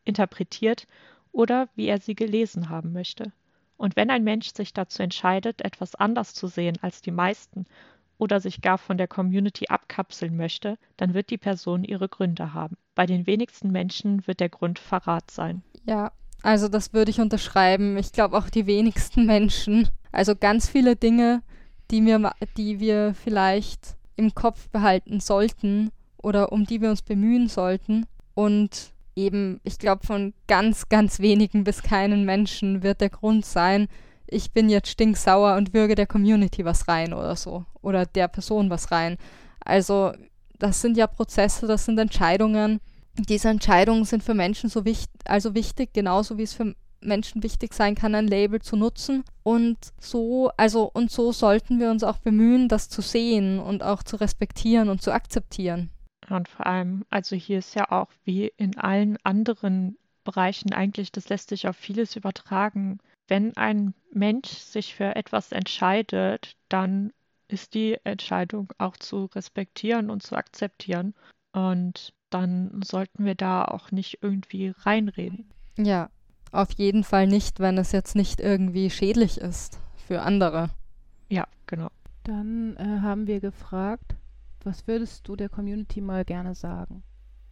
interpretiert 0.05 0.87
oder 1.33 1.67
wie 1.75 1.87
er 1.87 1.99
sie 1.99 2.15
gelesen 2.15 2.69
haben 2.69 2.93
möchte. 2.93 3.33
Und 3.75 3.97
wenn 3.97 4.09
ein 4.09 4.23
Mensch 4.23 4.53
sich 4.53 4.73
dazu 4.73 5.03
entscheidet, 5.03 5.61
etwas 5.65 5.95
anders 5.95 6.33
zu 6.33 6.47
sehen 6.47 6.77
als 6.81 7.01
die 7.01 7.11
meisten 7.11 7.65
oder 8.17 8.39
sich 8.39 8.61
gar 8.61 8.77
von 8.77 8.97
der 8.97 9.07
Community 9.09 9.65
abkapseln 9.67 10.37
möchte, 10.37 10.77
dann 10.95 11.13
wird 11.13 11.29
die 11.29 11.37
Person 11.37 11.83
ihre 11.83 12.07
Gründe 12.07 12.53
haben. 12.53 12.77
Bei 12.95 13.05
den 13.05 13.27
wenigsten 13.27 13.71
Menschen 13.71 14.25
wird 14.27 14.39
der 14.39 14.49
Grund 14.49 14.79
Verrat 14.79 15.31
sein. 15.31 15.63
Ja, 15.85 16.13
also 16.43 16.69
das 16.69 16.93
würde 16.93 17.11
ich 17.11 17.19
unterschreiben. 17.19 17.97
Ich 17.97 18.11
glaube 18.11 18.37
auch 18.37 18.49
die 18.49 18.67
wenigsten 18.67 19.25
Menschen. 19.25 19.89
Also 20.11 20.35
ganz 20.35 20.69
viele 20.69 20.95
Dinge, 20.95 21.41
die 21.91 22.05
wir, 22.05 22.31
die 22.55 22.79
wir 22.79 23.15
vielleicht 23.15 23.97
im 24.15 24.35
Kopf 24.35 24.69
behalten 24.69 25.19
sollten 25.19 25.89
oder 26.17 26.51
um 26.51 26.65
die 26.65 26.79
wir 26.79 26.89
uns 26.89 27.01
bemühen 27.01 27.47
sollten. 27.47 28.05
Und 28.35 28.92
eben, 29.15 29.59
ich 29.63 29.77
glaube, 29.77 30.05
von 30.05 30.33
ganz, 30.47 30.89
ganz 30.89 31.19
wenigen 31.19 31.63
bis 31.63 31.83
keinen 31.83 32.25
Menschen 32.25 32.83
wird 32.83 33.01
der 33.01 33.09
Grund 33.09 33.45
sein, 33.45 33.87
ich 34.27 34.51
bin 34.51 34.69
jetzt 34.69 34.89
stinksauer 34.89 35.55
und 35.55 35.73
würge 35.73 35.95
der 35.95 36.07
Community 36.07 36.65
was 36.65 36.87
rein 36.87 37.13
oder 37.13 37.35
so. 37.35 37.65
Oder 37.81 38.05
der 38.05 38.27
Person 38.27 38.69
was 38.69 38.91
rein. 38.91 39.17
Also, 39.59 40.13
das 40.59 40.81
sind 40.81 40.97
ja 40.97 41.07
Prozesse, 41.07 41.67
das 41.67 41.85
sind 41.85 41.99
Entscheidungen. 41.99 42.79
Diese 43.17 43.49
Entscheidungen 43.49 44.05
sind 44.05 44.23
für 44.23 44.33
Menschen 44.33 44.69
so 44.69 44.85
wichtig, 44.85 45.11
also 45.25 45.53
wichtig, 45.53 45.93
genauso 45.93 46.37
wie 46.37 46.43
es 46.43 46.53
für 46.53 46.75
Menschen 47.01 47.43
wichtig 47.43 47.73
sein 47.73 47.95
kann, 47.95 48.15
ein 48.15 48.27
Label 48.27 48.61
zu 48.61 48.75
nutzen. 48.75 49.23
Und 49.43 49.77
so, 49.99 50.51
also, 50.57 50.89
und 50.91 51.11
so 51.11 51.31
sollten 51.31 51.79
wir 51.79 51.91
uns 51.91 52.03
auch 52.03 52.17
bemühen, 52.17 52.69
das 52.69 52.89
zu 52.89 53.01
sehen 53.01 53.59
und 53.59 53.83
auch 53.83 54.03
zu 54.03 54.15
respektieren 54.15 54.89
und 54.89 55.01
zu 55.01 55.11
akzeptieren. 55.11 55.91
Und 56.29 56.47
vor 56.47 56.65
allem, 56.65 57.05
also 57.09 57.35
hier 57.35 57.59
ist 57.59 57.75
ja 57.75 57.91
auch 57.91 58.09
wie 58.23 58.51
in 58.57 58.77
allen 58.77 59.17
anderen 59.23 59.97
Bereichen 60.23 60.73
eigentlich, 60.73 61.11
das 61.11 61.29
lässt 61.29 61.49
sich 61.49 61.67
auf 61.67 61.75
vieles 61.75 62.15
übertragen. 62.15 62.99
Wenn 63.27 63.55
ein 63.57 63.93
Mensch 64.11 64.49
sich 64.49 64.95
für 64.95 65.15
etwas 65.15 65.51
entscheidet, 65.51 66.55
dann 66.69 67.11
ist 67.47 67.73
die 67.73 67.97
Entscheidung 68.03 68.71
auch 68.77 68.97
zu 68.97 69.25
respektieren 69.25 70.09
und 70.09 70.23
zu 70.23 70.35
akzeptieren. 70.35 71.13
Und 71.51 72.13
dann 72.29 72.81
sollten 72.83 73.25
wir 73.25 73.35
da 73.35 73.65
auch 73.65 73.91
nicht 73.91 74.19
irgendwie 74.21 74.73
reinreden. 74.75 75.51
Ja, 75.77 76.09
auf 76.51 76.71
jeden 76.73 77.03
Fall 77.03 77.27
nicht, 77.27 77.59
wenn 77.59 77.77
es 77.77 77.91
jetzt 77.91 78.15
nicht 78.15 78.39
irgendwie 78.39 78.89
schädlich 78.89 79.37
ist 79.37 79.79
für 80.07 80.21
andere. 80.21 80.69
Ja, 81.29 81.47
genau. 81.67 81.89
Dann 82.23 82.77
äh, 82.77 83.01
haben 83.01 83.27
wir 83.27 83.39
gefragt, 83.39 84.15
was 84.65 84.87
würdest 84.87 85.27
du 85.27 85.35
der 85.35 85.49
Community 85.49 86.01
mal 86.01 86.25
gerne 86.25 86.55
sagen? 86.55 87.03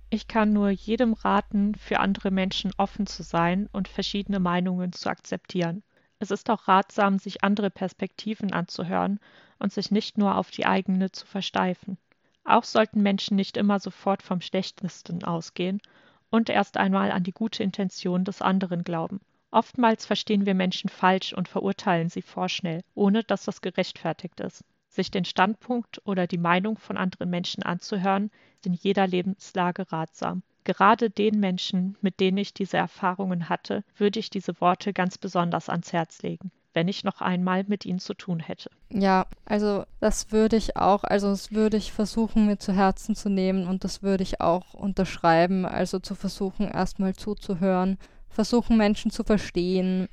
Ich 0.09 0.27
kann 0.27 0.51
nur 0.51 0.69
jedem 0.69 1.13
raten, 1.13 1.75
für 1.75 1.99
andere 1.99 2.31
Menschen 2.31 2.71
offen 2.77 3.07
zu 3.07 3.23
sein 3.23 3.69
und 3.71 3.87
verschiedene 3.87 4.39
Meinungen 4.39 4.91
zu 4.91 5.09
akzeptieren. 5.09 5.83
Es 6.19 6.31
ist 6.31 6.49
auch 6.49 6.67
ratsam, 6.67 7.17
sich 7.17 7.43
andere 7.43 7.69
Perspektiven 7.69 8.53
anzuhören 8.53 9.19
und 9.57 9.71
sich 9.71 9.89
nicht 9.89 10.17
nur 10.17 10.37
auf 10.37 10.51
die 10.51 10.65
eigene 10.65 11.11
zu 11.11 11.25
versteifen. 11.25 11.97
Auch 12.43 12.63
sollten 12.63 13.01
Menschen 13.01 13.35
nicht 13.37 13.57
immer 13.57 13.79
sofort 13.79 14.21
vom 14.21 14.41
Schlechtesten 14.41 15.23
ausgehen 15.23 15.81
und 16.29 16.49
erst 16.49 16.77
einmal 16.77 17.11
an 17.11 17.23
die 17.23 17.31
gute 17.31 17.63
Intention 17.63 18.25
des 18.25 18.41
anderen 18.41 18.83
glauben. 18.83 19.21
Oftmals 19.51 20.05
verstehen 20.05 20.45
wir 20.45 20.55
Menschen 20.55 20.89
falsch 20.89 21.33
und 21.33 21.47
verurteilen 21.47 22.09
sie 22.09 22.21
vorschnell, 22.21 22.83
ohne 22.95 23.23
dass 23.23 23.45
das 23.45 23.61
gerechtfertigt 23.61 24.39
ist. 24.39 24.63
Sich 24.91 25.09
den 25.09 25.25
Standpunkt 25.25 26.01
oder 26.05 26.27
die 26.27 26.37
Meinung 26.37 26.77
von 26.77 26.97
anderen 26.97 27.29
Menschen 27.29 27.63
anzuhören, 27.63 28.29
in 28.63 28.73
jeder 28.73 29.07
Lebenslage 29.07 29.91
ratsam. 29.91 30.43
Gerade 30.65 31.09
den 31.09 31.39
Menschen, 31.39 31.97
mit 32.01 32.19
denen 32.19 32.37
ich 32.37 32.53
diese 32.53 32.77
Erfahrungen 32.77 33.49
hatte, 33.49 33.83
würde 33.97 34.19
ich 34.19 34.29
diese 34.29 34.61
Worte 34.61 34.93
ganz 34.93 35.17
besonders 35.17 35.69
ans 35.69 35.91
Herz 35.91 36.21
legen 36.21 36.51
wenn 36.73 36.87
ich 36.87 37.03
noch 37.03 37.21
einmal 37.21 37.63
mit 37.67 37.85
ihnen 37.85 37.99
zu 37.99 38.13
tun 38.13 38.39
hätte. 38.39 38.69
Ja, 38.89 39.25
also 39.45 39.83
das 39.99 40.31
würde 40.31 40.55
ich 40.55 40.77
auch, 40.77 41.03
also 41.03 41.29
das 41.29 41.51
würde 41.51 41.77
ich 41.77 41.91
versuchen 41.91 42.45
mir 42.45 42.57
zu 42.57 42.73
Herzen 42.73 43.15
zu 43.15 43.29
nehmen 43.29 43.67
und 43.67 43.83
das 43.83 44.03
würde 44.03 44.23
ich 44.23 44.41
auch 44.41 44.73
unterschreiben, 44.73 45.65
also 45.65 45.99
zu 45.99 46.15
versuchen 46.15 46.67
erstmal 46.67 47.13
zuzuhören, 47.13 47.97
versuchen 48.29 48.77
Menschen 48.77 49.11
zu 49.11 49.23
verstehen, 49.23 50.07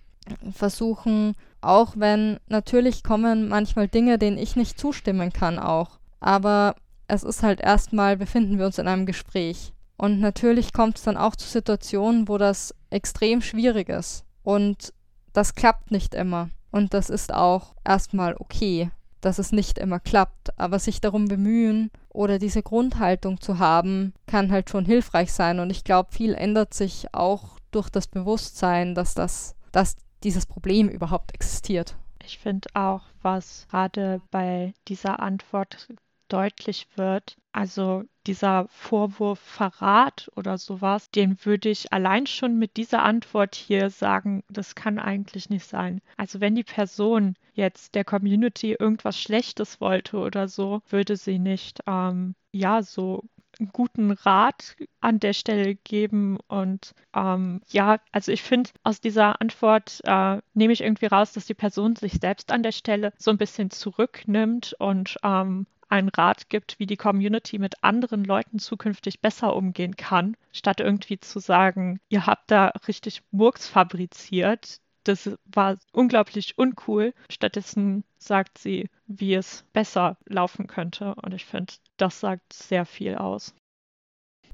versuchen, 0.52 1.34
auch 1.60 1.94
wenn 1.96 2.38
natürlich 2.48 3.02
kommen 3.02 3.48
manchmal 3.48 3.88
Dinge, 3.88 4.18
denen 4.18 4.38
ich 4.38 4.56
nicht 4.56 4.78
zustimmen 4.78 5.32
kann 5.32 5.58
auch, 5.58 5.98
aber 6.20 6.74
es 7.08 7.24
ist 7.24 7.42
halt 7.42 7.60
erstmal, 7.60 8.16
befinden 8.16 8.58
wir 8.58 8.66
uns 8.66 8.78
in 8.78 8.86
einem 8.86 9.06
Gespräch. 9.06 9.72
Und 9.96 10.20
natürlich 10.20 10.72
kommt 10.72 10.98
es 10.98 11.04
dann 11.04 11.16
auch 11.16 11.34
zu 11.34 11.48
Situationen, 11.48 12.28
wo 12.28 12.38
das 12.38 12.74
extrem 12.90 13.40
schwierig 13.40 13.88
ist. 13.88 14.24
Und 14.44 14.92
das 15.32 15.54
klappt 15.54 15.90
nicht 15.90 16.14
immer. 16.14 16.50
Und 16.70 16.94
das 16.94 17.10
ist 17.10 17.32
auch 17.32 17.74
erstmal 17.84 18.36
okay, 18.38 18.90
dass 19.20 19.38
es 19.38 19.50
nicht 19.50 19.78
immer 19.78 19.98
klappt. 19.98 20.56
Aber 20.58 20.78
sich 20.78 21.00
darum 21.00 21.26
bemühen 21.26 21.90
oder 22.10 22.38
diese 22.38 22.62
Grundhaltung 22.62 23.40
zu 23.40 23.58
haben, 23.58 24.12
kann 24.26 24.52
halt 24.52 24.70
schon 24.70 24.84
hilfreich 24.84 25.32
sein. 25.32 25.58
Und 25.58 25.70
ich 25.70 25.82
glaube, 25.82 26.12
viel 26.12 26.34
ändert 26.34 26.74
sich 26.74 27.12
auch 27.12 27.58
durch 27.72 27.88
das 27.90 28.06
Bewusstsein, 28.06 28.94
dass 28.94 29.14
das, 29.14 29.56
dass 29.72 29.96
dieses 30.24 30.46
Problem 30.46 30.88
überhaupt 30.88 31.34
existiert. 31.34 31.96
Ich 32.24 32.38
finde 32.38 32.68
auch, 32.74 33.02
was 33.22 33.66
gerade 33.70 34.20
bei 34.30 34.74
dieser 34.86 35.20
Antwort 35.20 35.88
deutlich 36.28 36.86
wird, 36.96 37.36
also 37.52 38.04
dieser 38.26 38.68
Vorwurf 38.68 39.38
Verrat 39.38 40.30
oder 40.36 40.58
sowas, 40.58 41.10
den 41.10 41.42
würde 41.44 41.70
ich 41.70 41.92
allein 41.92 42.26
schon 42.26 42.58
mit 42.58 42.76
dieser 42.76 43.02
Antwort 43.02 43.54
hier 43.54 43.88
sagen, 43.88 44.44
das 44.50 44.74
kann 44.74 44.98
eigentlich 44.98 45.48
nicht 45.48 45.64
sein. 45.64 46.02
Also 46.16 46.40
wenn 46.40 46.54
die 46.54 46.64
Person 46.64 47.34
jetzt 47.54 47.94
der 47.94 48.04
Community 48.04 48.76
irgendwas 48.78 49.18
Schlechtes 49.18 49.80
wollte 49.80 50.18
oder 50.18 50.48
so, 50.48 50.82
würde 50.90 51.16
sie 51.16 51.38
nicht, 51.38 51.80
ähm, 51.86 52.34
ja, 52.52 52.82
so 52.82 53.24
guten 53.72 54.12
Rat 54.12 54.76
an 55.00 55.20
der 55.20 55.32
Stelle 55.32 55.74
geben. 55.74 56.38
Und 56.48 56.94
ähm, 57.14 57.60
ja, 57.68 57.98
also 58.12 58.32
ich 58.32 58.42
finde, 58.42 58.70
aus 58.82 59.00
dieser 59.00 59.40
Antwort 59.40 60.00
äh, 60.04 60.38
nehme 60.54 60.72
ich 60.72 60.82
irgendwie 60.82 61.06
raus, 61.06 61.32
dass 61.32 61.46
die 61.46 61.54
Person 61.54 61.96
sich 61.96 62.14
selbst 62.14 62.52
an 62.52 62.62
der 62.62 62.72
Stelle 62.72 63.12
so 63.18 63.30
ein 63.30 63.38
bisschen 63.38 63.70
zurücknimmt 63.70 64.74
und 64.78 65.16
ähm, 65.22 65.66
einen 65.88 66.10
Rat 66.10 66.48
gibt, 66.50 66.78
wie 66.78 66.86
die 66.86 66.96
Community 66.96 67.58
mit 67.58 67.82
anderen 67.82 68.24
Leuten 68.24 68.58
zukünftig 68.58 69.20
besser 69.20 69.56
umgehen 69.56 69.96
kann, 69.96 70.36
statt 70.52 70.80
irgendwie 70.80 71.18
zu 71.18 71.38
sagen, 71.38 72.00
ihr 72.08 72.26
habt 72.26 72.50
da 72.50 72.72
richtig 72.86 73.22
Murks 73.30 73.68
fabriziert. 73.68 74.80
Das 75.08 75.30
war 75.46 75.78
unglaublich 75.92 76.58
uncool. 76.58 77.14
Stattdessen 77.30 78.04
sagt 78.18 78.58
sie, 78.58 78.90
wie 79.06 79.32
es 79.32 79.64
besser 79.72 80.18
laufen 80.26 80.66
könnte. 80.66 81.14
Und 81.14 81.32
ich 81.32 81.46
finde, 81.46 81.72
das 81.96 82.20
sagt 82.20 82.52
sehr 82.52 82.84
viel 82.84 83.14
aus. 83.14 83.54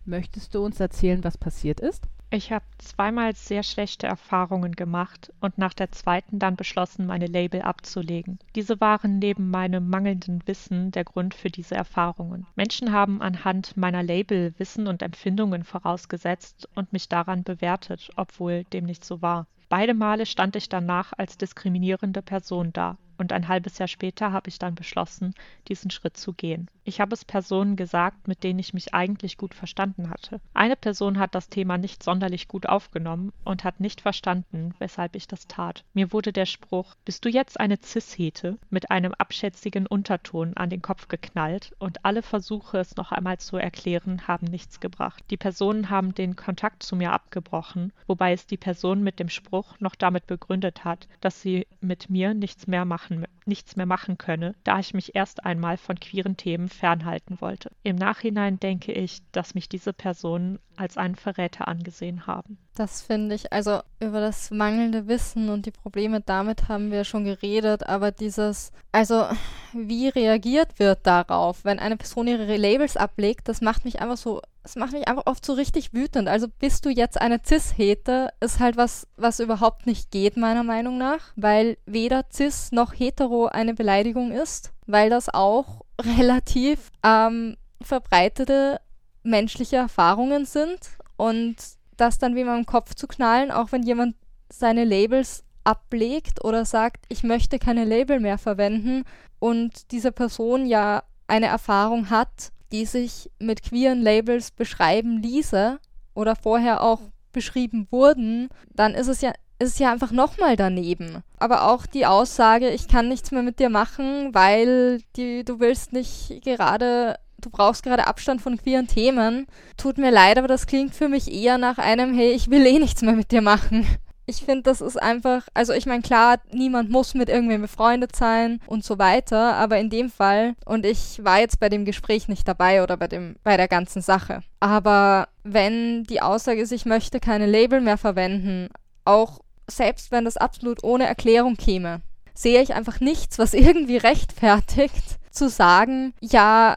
Möchtest 0.05 0.55
du 0.55 0.64
uns 0.64 0.78
erzählen, 0.78 1.24
was 1.24 1.38
passiert 1.38 1.80
ist? 1.80 2.07
Ich 2.30 2.52
habe 2.52 2.64
zweimal 2.78 3.34
sehr 3.34 3.64
schlechte 3.64 4.07
Erfahrungen 4.07 4.76
gemacht 4.76 5.32
und 5.40 5.59
nach 5.59 5.74
der 5.74 5.90
zweiten 5.90 6.38
dann 6.38 6.55
beschlossen, 6.55 7.07
meine 7.07 7.26
Label 7.26 7.62
abzulegen. 7.62 8.38
Diese 8.55 8.80
waren 8.80 9.18
neben 9.18 9.50
meinem 9.50 9.88
mangelnden 9.88 10.40
Wissen 10.46 10.92
der 10.92 11.02
Grund 11.02 11.34
für 11.34 11.50
diese 11.50 11.74
Erfahrungen. 11.74 12.46
Menschen 12.55 12.92
haben 12.92 13.20
anhand 13.20 13.76
meiner 13.76 14.05
Label 14.05 14.55
Wissen 14.59 14.86
und 14.86 15.02
Empfindungen 15.02 15.64
vorausgesetzt 15.64 16.68
und 16.76 16.92
mich 16.92 17.09
daran 17.09 17.42
bewertet, 17.42 18.11
obwohl 18.14 18.62
dem 18.64 18.84
nicht 18.84 19.05
so 19.05 19.20
war. 19.20 19.48
Beide 19.68 19.94
Male 19.94 20.26
stand 20.26 20.56
ich 20.56 20.68
danach 20.68 21.12
als 21.16 21.38
diskriminierende 21.38 22.22
Person 22.22 22.72
da 22.72 22.96
und 23.19 23.32
ein 23.32 23.49
halbes 23.49 23.78
Jahr 23.78 23.89
später 23.89 24.32
habe 24.32 24.49
ich 24.49 24.59
dann 24.59 24.74
beschlossen, 24.74 25.35
diesen 25.69 25.91
Schritt 25.91 26.16
zu 26.16 26.32
gehen. 26.32 26.69
Ich 26.86 27.01
habe 27.01 27.15
es 27.15 27.24
Personen 27.24 27.77
gesagt, 27.77 28.28
mit 28.28 28.45
denen 28.45 28.59
ich 28.59 28.74
mich 28.74 28.93
eigentlich 28.93 29.39
gut 29.39 29.55
verstanden 29.55 30.11
hatte. 30.11 30.41
Eine 30.53 30.77
Person 30.77 31.19
hat 31.19 31.35
das 31.35 31.49
Thema 31.49 31.78
nicht 31.78 32.03
sonderlich 32.03 32.47
gut 32.47 32.66
aufgenommen 32.66 33.32
und 33.43 33.65
hat 33.65 33.81
nicht 33.81 34.03
verstanden, 34.03 34.74
weshalb 34.78 35.16
ich 35.16 35.27
das 35.27 35.47
tat. 35.47 35.85
Mir 35.95 36.12
wurde 36.12 36.32
der 36.32 36.45
Spruch 36.45 36.95
Bist 37.07 37.24
du 37.24 37.31
jetzt 37.31 37.59
eine 37.59 37.78
Cis-Hete 37.82 38.59
mit 38.69 38.91
einem 38.91 39.15
abschätzigen 39.15 39.86
Unterton 39.86 40.57
an 40.57 40.69
den 40.69 40.82
Kopf 40.82 41.09
geknallt 41.09 41.74
und 41.78 42.05
alle 42.05 42.23
Versuche, 42.23 42.78
es 42.78 42.97
noch 42.97 43.12
einmal 43.12 43.39
zu 43.39 43.57
erklären, 43.57 44.28
haben 44.28 44.47
nichts 44.47 44.78
gebracht. 44.81 45.24
Die 45.31 45.39
Personen 45.39 45.89
haben 45.89 46.15
den 46.15 46.36
Kontakt 46.36 46.82
zu 46.82 46.97
mir 46.97 47.12
abgebrochen, 47.12 47.93
wobei 48.07 48.32
es 48.32 48.47
die 48.47 48.59
Person 48.59 49.03
mit 49.03 49.19
dem 49.19 49.31
Spruch 49.31 49.81
noch 49.81 49.95
damit 49.95 50.27
begründet 50.27 50.85
hat, 50.85 51.09
dass 51.20 51.41
sie 51.41 51.66
mit 51.81 52.11
mir 52.11 52.35
nichts 52.35 52.66
mehr 52.66 52.85
machen 52.85 53.03
machen, 53.05 53.26
nichts 53.47 53.76
mehr 53.76 53.86
machen 53.86 54.18
könne, 54.18 54.55
da 54.64 54.78
ich 54.78 54.94
mich 54.94 55.14
erst 55.14 55.44
einmal 55.44 55.76
von 55.76 56.01
queeren 56.01 56.36
Themen 56.36 56.68
fernhalten 56.68 57.40
wollte. 57.40 57.70
Im 57.82 57.97
Nachhinein 57.97 58.59
denke 58.59 58.93
ich, 58.93 59.20
dass 59.32 59.55
mich 59.55 59.68
diese 59.68 59.93
Personen 59.93 60.59
als 60.76 60.97
einen 60.97 61.14
Verräter 61.14 61.68
angesehen 61.68 62.26
haben. 62.26 62.59
Das 62.74 63.02
finde 63.02 63.35
ich, 63.35 63.52
also 63.52 63.81
über 64.01 64.20
das 64.20 64.51
mangelnde 64.51 65.06
Wissen 65.06 65.51
und 65.51 65.66
die 65.66 65.70
Probleme 65.70 66.20
damit 66.20 66.68
haben 66.68 66.90
wir 66.90 67.05
schon 67.05 67.24
geredet, 67.24 67.86
aber 67.86 68.10
dieses, 68.10 68.72
also 68.90 69.26
wie 69.72 70.09
reagiert 70.09 70.78
wird 70.78 71.06
darauf, 71.06 71.64
wenn 71.64 71.78
eine 71.78 71.97
Person 71.97 72.26
ihre 72.26 72.56
Labels 72.56 72.97
ablegt, 72.97 73.48
das 73.48 73.60
macht 73.60 73.85
mich 73.85 74.01
einfach 74.01 74.16
so 74.16 74.40
es 74.65 74.77
macht 74.77 74.93
mich 74.93 75.07
einfach 75.07 75.27
oft 75.27 75.45
so 75.45 75.53
richtig 75.53 75.93
wütend. 75.93 76.27
Also 76.27 76.49
bist 76.49 76.86
du 76.86 76.89
jetzt 76.89 77.20
eine 77.20 77.41
Cis-Hete, 77.45 78.31
ist 78.41 78.61
halt 78.61 78.77
was, 78.77 79.07
was 79.16 79.39
überhaupt 79.39 79.86
nicht 79.86 80.11
geht, 80.11 80.36
meiner 80.39 80.65
Meinung 80.65 80.97
nach, 80.97 81.32
weil 81.36 81.77
weder 81.85 82.24
Cis 82.32 82.73
noch 82.73 82.95
Hetero 82.95 83.47
eine 83.47 83.74
Beleidigung 83.74 84.32
ist, 84.32 84.73
weil 84.86 85.11
das 85.11 85.28
auch 85.28 85.82
relativ 86.01 86.91
ähm, 87.05 87.57
verbreitete 87.82 88.81
menschliche 89.23 89.77
Erfahrungen 89.77 90.47
sind 90.47 90.78
und 91.16 91.57
das 91.97 92.19
dann 92.19 92.35
wie 92.35 92.45
mal 92.45 92.59
im 92.59 92.66
Kopf 92.66 92.95
zu 92.95 93.07
knallen, 93.07 93.51
auch 93.51 93.70
wenn 93.70 93.82
jemand 93.82 94.16
seine 94.51 94.85
Labels 94.85 95.45
ablegt 95.62 96.45
oder 96.45 96.65
sagt, 96.65 97.05
ich 97.09 97.23
möchte 97.23 97.59
keine 97.59 97.85
Label 97.85 98.20
mehr 98.20 98.39
verwenden 98.39 99.05
und 99.39 99.93
diese 99.93 100.12
Person 100.12 100.66
ja 100.66 101.05
eine 101.27 101.47
Erfahrung 101.47 102.11
hat, 102.11 102.53
die 102.73 102.86
sich 102.86 103.31
mit 103.39 103.62
queeren 103.62 104.01
Labels 104.01 104.51
beschreiben 104.51 105.23
ließe 105.23 105.78
oder 106.15 106.36
vorher 106.36 106.82
auch 106.82 107.01
beschrieben 107.32 107.86
wurden, 107.91 108.49
dann 108.74 108.95
ist 108.95 109.09
es 109.09 109.20
ja 109.20 109.32
ist 109.61 109.78
ja 109.78 109.93
einfach 109.93 110.11
nochmal 110.11 110.57
daneben. 110.57 111.23
Aber 111.39 111.70
auch 111.70 111.86
die 111.86 112.07
Aussage, 112.07 112.70
ich 112.70 112.89
kann 112.89 113.09
nichts 113.09 113.31
mehr 113.31 113.43
mit 113.43 113.61
dir 113.61 113.70
machen, 113.70 114.35
weil 114.35 115.01
die, 115.16 115.45
du 115.45 115.61
willst 115.61 115.93
nicht 115.93 116.43
gerade, 116.45 117.16
du 117.39 117.51
brauchst 117.51 117.85
gerade 117.85 118.07
Abstand 118.09 118.43
von 118.43 118.57
queeren 118.57 118.89
Themen. 118.89 119.47
Tut 119.77 119.97
mir 119.97 120.11
leid, 120.11 120.39
aber 120.39 120.49
das 120.49 120.66
klingt 120.66 120.95
für 120.95 121.09
mich 121.09 121.32
eher 121.32 121.57
nach 121.57 121.78
einem, 121.78 122.15
hey, 122.15 122.32
ich 122.32 122.51
will 122.51 122.66
eh 122.66 122.81
nichts 122.81 123.03
mehr 123.03 123.15
mit 123.15 123.31
dir 123.31 123.43
machen 123.43 123.86
ich 124.26 124.44
finde, 124.44 124.62
das 124.62 124.80
ist 124.80 125.01
einfach, 125.01 125.46
also 125.55 125.72
ich 125.72 125.86
meine, 125.86 126.02
klar, 126.02 126.38
niemand 126.51 126.90
muss 126.90 127.14
mit 127.14 127.28
irgendwem 127.28 127.62
befreundet 127.62 128.16
sein 128.16 128.60
und 128.66 128.84
so 128.84 128.98
weiter, 128.98 129.55
aber 129.55 129.78
in 129.78 129.90
dem 129.90 130.10
Fall, 130.10 130.55
und 130.64 130.86
ich 130.86 131.22
war 131.24 131.40
jetzt 131.40 131.60
bei 131.60 131.68
dem 131.68 131.84
Gespräch 131.84 132.28
nicht 132.28 132.48
dabei 132.48 132.82
oder 132.82 132.96
bei 132.96 133.09
dem, 133.09 133.36
bei 133.42 133.56
der 133.56 133.68
ganzen 133.68 134.02
Sache. 134.02 134.42
Aber 134.60 135.28
wenn 135.42 136.05
die 136.05 136.22
Aussage 136.22 136.60
ist, 136.60 136.72
ich 136.72 136.86
möchte 136.86 137.20
keine 137.20 137.46
Label 137.46 137.80
mehr 137.80 137.98
verwenden, 137.98 138.68
auch 139.05 139.40
selbst 139.68 140.10
wenn 140.10 140.24
das 140.24 140.36
absolut 140.36 140.82
ohne 140.82 141.06
Erklärung 141.06 141.56
käme, 141.56 142.01
sehe 142.34 142.62
ich 142.62 142.74
einfach 142.74 143.01
nichts, 143.01 143.38
was 143.38 143.55
irgendwie 143.55 143.98
rechtfertigt, 143.98 145.18
zu 145.30 145.48
sagen, 145.48 146.14
ja, 146.20 146.76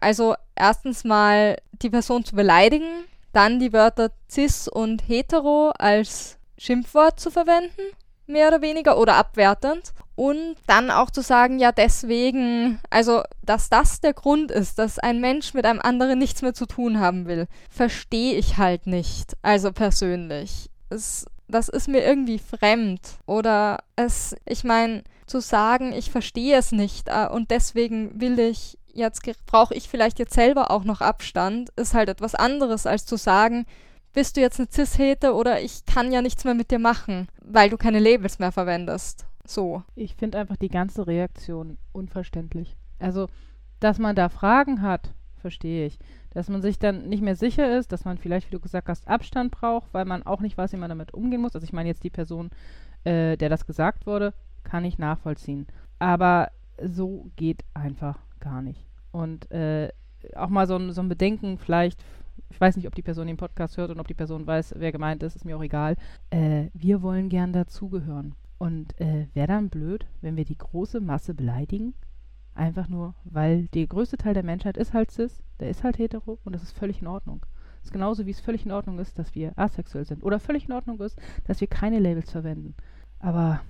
also 0.00 0.34
erstens 0.56 1.04
mal 1.04 1.56
die 1.82 1.90
Person 1.90 2.24
zu 2.24 2.34
beleidigen, 2.34 3.04
dann 3.32 3.60
die 3.60 3.72
Wörter 3.72 4.10
cis 4.28 4.68
und 4.68 5.06
hetero 5.06 5.70
als 5.78 6.38
Schimpfwort 6.60 7.18
zu 7.18 7.30
verwenden, 7.30 7.80
mehr 8.26 8.48
oder 8.48 8.60
weniger, 8.60 8.98
oder 8.98 9.14
abwertend. 9.14 9.94
Und 10.14 10.56
dann 10.66 10.90
auch 10.90 11.10
zu 11.10 11.22
sagen, 11.22 11.58
ja, 11.58 11.72
deswegen, 11.72 12.78
also, 12.90 13.22
dass 13.42 13.70
das 13.70 14.02
der 14.02 14.12
Grund 14.12 14.50
ist, 14.50 14.78
dass 14.78 14.98
ein 14.98 15.22
Mensch 15.22 15.54
mit 15.54 15.64
einem 15.64 15.80
anderen 15.80 16.18
nichts 16.18 16.42
mehr 16.42 16.52
zu 16.52 16.66
tun 16.66 17.00
haben 17.00 17.26
will, 17.26 17.46
verstehe 17.70 18.34
ich 18.34 18.58
halt 18.58 18.86
nicht. 18.86 19.38
Also 19.40 19.72
persönlich. 19.72 20.68
Es, 20.90 21.24
das 21.48 21.70
ist 21.70 21.88
mir 21.88 22.04
irgendwie 22.04 22.38
fremd. 22.38 23.00
Oder 23.24 23.78
es, 23.96 24.36
ich 24.44 24.62
meine, 24.62 25.02
zu 25.26 25.40
sagen, 25.40 25.94
ich 25.94 26.10
verstehe 26.10 26.58
es 26.58 26.72
nicht 26.72 27.08
äh, 27.08 27.26
und 27.26 27.50
deswegen 27.50 28.20
will 28.20 28.38
ich 28.38 28.76
jetzt, 28.92 29.22
brauche 29.46 29.74
ich 29.74 29.88
vielleicht 29.88 30.18
jetzt 30.18 30.34
selber 30.34 30.70
auch 30.70 30.84
noch 30.84 31.00
Abstand, 31.00 31.70
ist 31.76 31.94
halt 31.94 32.10
etwas 32.10 32.34
anderes, 32.34 32.86
als 32.86 33.06
zu 33.06 33.16
sagen, 33.16 33.64
bist 34.12 34.36
du 34.36 34.40
jetzt 34.40 34.58
eine 34.58 34.68
Cis-Hete 34.70 35.34
oder 35.34 35.60
ich 35.60 35.84
kann 35.86 36.12
ja 36.12 36.22
nichts 36.22 36.44
mehr 36.44 36.54
mit 36.54 36.70
dir 36.70 36.78
machen, 36.78 37.28
weil 37.42 37.70
du 37.70 37.76
keine 37.76 37.98
Labels 37.98 38.38
mehr 38.38 38.52
verwendest. 38.52 39.26
So. 39.46 39.82
Ich 39.94 40.14
finde 40.14 40.38
einfach 40.38 40.56
die 40.56 40.68
ganze 40.68 41.06
Reaktion 41.06 41.78
unverständlich. 41.92 42.76
Also, 42.98 43.28
dass 43.80 43.98
man 43.98 44.16
da 44.16 44.28
Fragen 44.28 44.82
hat, 44.82 45.14
verstehe 45.36 45.86
ich. 45.86 45.98
Dass 46.32 46.48
man 46.48 46.62
sich 46.62 46.78
dann 46.78 47.08
nicht 47.08 47.22
mehr 47.22 47.34
sicher 47.34 47.76
ist, 47.76 47.92
dass 47.92 48.04
man 48.04 48.18
vielleicht, 48.18 48.48
wie 48.48 48.54
du 48.54 48.60
gesagt 48.60 48.88
hast, 48.88 49.08
Abstand 49.08 49.50
braucht, 49.50 49.92
weil 49.92 50.04
man 50.04 50.24
auch 50.24 50.40
nicht 50.40 50.56
weiß, 50.56 50.72
wie 50.72 50.76
man 50.76 50.90
damit 50.90 51.14
umgehen 51.14 51.40
muss. 51.40 51.54
Also 51.54 51.64
ich 51.64 51.72
meine 51.72 51.88
jetzt 51.88 52.04
die 52.04 52.10
Person, 52.10 52.50
äh, 53.04 53.36
der 53.36 53.48
das 53.48 53.66
gesagt 53.66 54.06
wurde, 54.06 54.34
kann 54.62 54.84
ich 54.84 54.98
nachvollziehen. 54.98 55.66
Aber 55.98 56.50
so 56.82 57.30
geht 57.36 57.64
einfach 57.74 58.18
gar 58.38 58.62
nicht. 58.62 58.86
Und 59.10 59.50
äh, 59.50 59.88
auch 60.36 60.48
mal 60.48 60.66
so 60.66 60.92
so 60.92 61.00
ein 61.00 61.08
Bedenken 61.08 61.58
vielleicht 61.58 62.02
ich 62.48 62.60
weiß 62.60 62.76
nicht, 62.76 62.86
ob 62.86 62.94
die 62.94 63.02
Person 63.02 63.26
den 63.26 63.36
Podcast 63.36 63.76
hört 63.76 63.90
und 63.90 64.00
ob 64.00 64.08
die 64.08 64.14
Person 64.14 64.46
weiß, 64.46 64.74
wer 64.78 64.92
gemeint 64.92 65.22
ist, 65.22 65.36
ist 65.36 65.44
mir 65.44 65.56
auch 65.56 65.62
egal. 65.62 65.96
Äh, 66.30 66.66
wir 66.74 67.02
wollen 67.02 67.28
gern 67.28 67.52
dazugehören. 67.52 68.34
Und 68.58 69.00
äh, 69.00 69.26
wäre 69.32 69.48
dann 69.48 69.70
blöd, 69.70 70.06
wenn 70.20 70.36
wir 70.36 70.44
die 70.44 70.58
große 70.58 71.00
Masse 71.00 71.32
beleidigen? 71.34 71.94
Einfach 72.54 72.88
nur, 72.88 73.14
weil 73.24 73.68
der 73.68 73.86
größte 73.86 74.18
Teil 74.18 74.34
der 74.34 74.42
Menschheit 74.42 74.76
ist 74.76 74.92
halt 74.92 75.10
cis, 75.10 75.42
der 75.60 75.70
ist 75.70 75.82
halt 75.82 75.98
hetero 75.98 76.38
und 76.44 76.52
das 76.52 76.62
ist 76.62 76.76
völlig 76.76 77.00
in 77.00 77.06
Ordnung. 77.06 77.40
Das 77.76 77.86
ist 77.86 77.92
genauso 77.92 78.26
wie 78.26 78.30
es 78.30 78.40
völlig 78.40 78.66
in 78.66 78.72
Ordnung 78.72 78.98
ist, 78.98 79.18
dass 79.18 79.34
wir 79.34 79.52
asexuell 79.56 80.04
sind. 80.04 80.22
Oder 80.22 80.38
völlig 80.38 80.66
in 80.66 80.72
Ordnung 80.72 81.00
ist, 81.00 81.18
dass 81.46 81.60
wir 81.60 81.68
keine 81.68 81.98
Labels 82.00 82.30
verwenden. 82.30 82.74
Aber, 83.18 83.62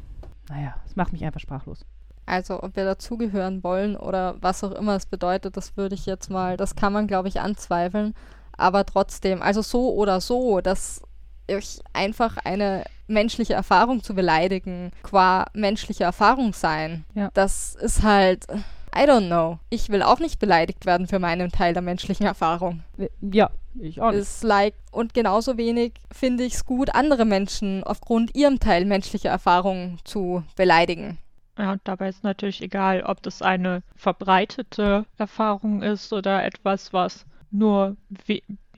naja, 0.48 0.74
es 0.84 0.97
macht 0.97 1.12
mich 1.12 1.24
einfach 1.24 1.38
sprachlos. 1.38 1.86
Also 2.26 2.62
ob 2.62 2.74
wir 2.74 2.84
dazugehören 2.84 3.62
wollen 3.62 3.97
oder 3.97 4.36
was 4.40 4.64
auch 4.64 4.72
immer 4.72 4.97
es 4.97 5.06
bedeutet, 5.06 5.56
das 5.56 5.76
würde 5.76 5.94
ich 5.94 6.06
jetzt 6.06 6.30
mal, 6.30 6.56
das 6.56 6.74
kann 6.74 6.92
man, 6.92 7.06
glaube 7.06 7.28
ich, 7.28 7.40
anzweifeln 7.40 8.14
aber 8.61 8.87
trotzdem, 8.87 9.43
also 9.43 9.62
so 9.62 9.93
oder 9.95 10.20
so, 10.20 10.61
dass 10.61 11.03
ich 11.47 11.81
einfach 11.93 12.37
eine 12.45 12.85
menschliche 13.09 13.55
Erfahrung 13.55 14.03
zu 14.03 14.15
beleidigen, 14.15 14.93
qua 15.03 15.47
menschliche 15.53 16.05
Erfahrung 16.05 16.53
sein, 16.53 17.05
ja. 17.15 17.31
das 17.35 17.74
ist 17.74 18.03
halt, 18.03 18.47
I 18.95 19.03
don't 19.03 19.27
know. 19.27 19.59
Ich 19.69 19.89
will 19.89 20.03
auch 20.03 20.19
nicht 20.19 20.39
beleidigt 20.39 20.87
werden 20.87 21.07
für 21.07 21.19
meinen 21.19 21.51
Teil 21.51 21.73
der 21.73 21.82
menschlichen 21.82 22.27
Erfahrung. 22.27 22.82
Ja, 23.20 23.51
ich 23.78 24.01
auch 24.01 24.11
nicht. 24.11 24.20
Ist 24.20 24.43
like, 24.43 24.74
und 24.91 25.15
genauso 25.15 25.57
wenig 25.57 25.95
finde 26.12 26.45
ich 26.45 26.55
es 26.55 26.65
gut, 26.65 26.95
andere 26.95 27.24
Menschen 27.24 27.85
aufgrund 27.85 28.35
ihrem 28.35 28.59
Teil 28.59 28.85
menschlicher 28.85 29.31
Erfahrung 29.31 29.99
zu 30.05 30.43
beleidigen. 30.57 31.19
Ja, 31.59 31.73
und 31.73 31.82
dabei 31.85 32.09
ist 32.09 32.24
natürlich 32.24 32.62
egal, 32.62 33.03
ob 33.03 33.23
das 33.23 33.43
eine 33.43 33.82
verbreitete 33.95 35.05
Erfahrung 35.19 35.82
ist 35.82 36.12
oder 36.12 36.43
etwas, 36.45 36.93
was 36.93 37.27
nur 37.51 37.97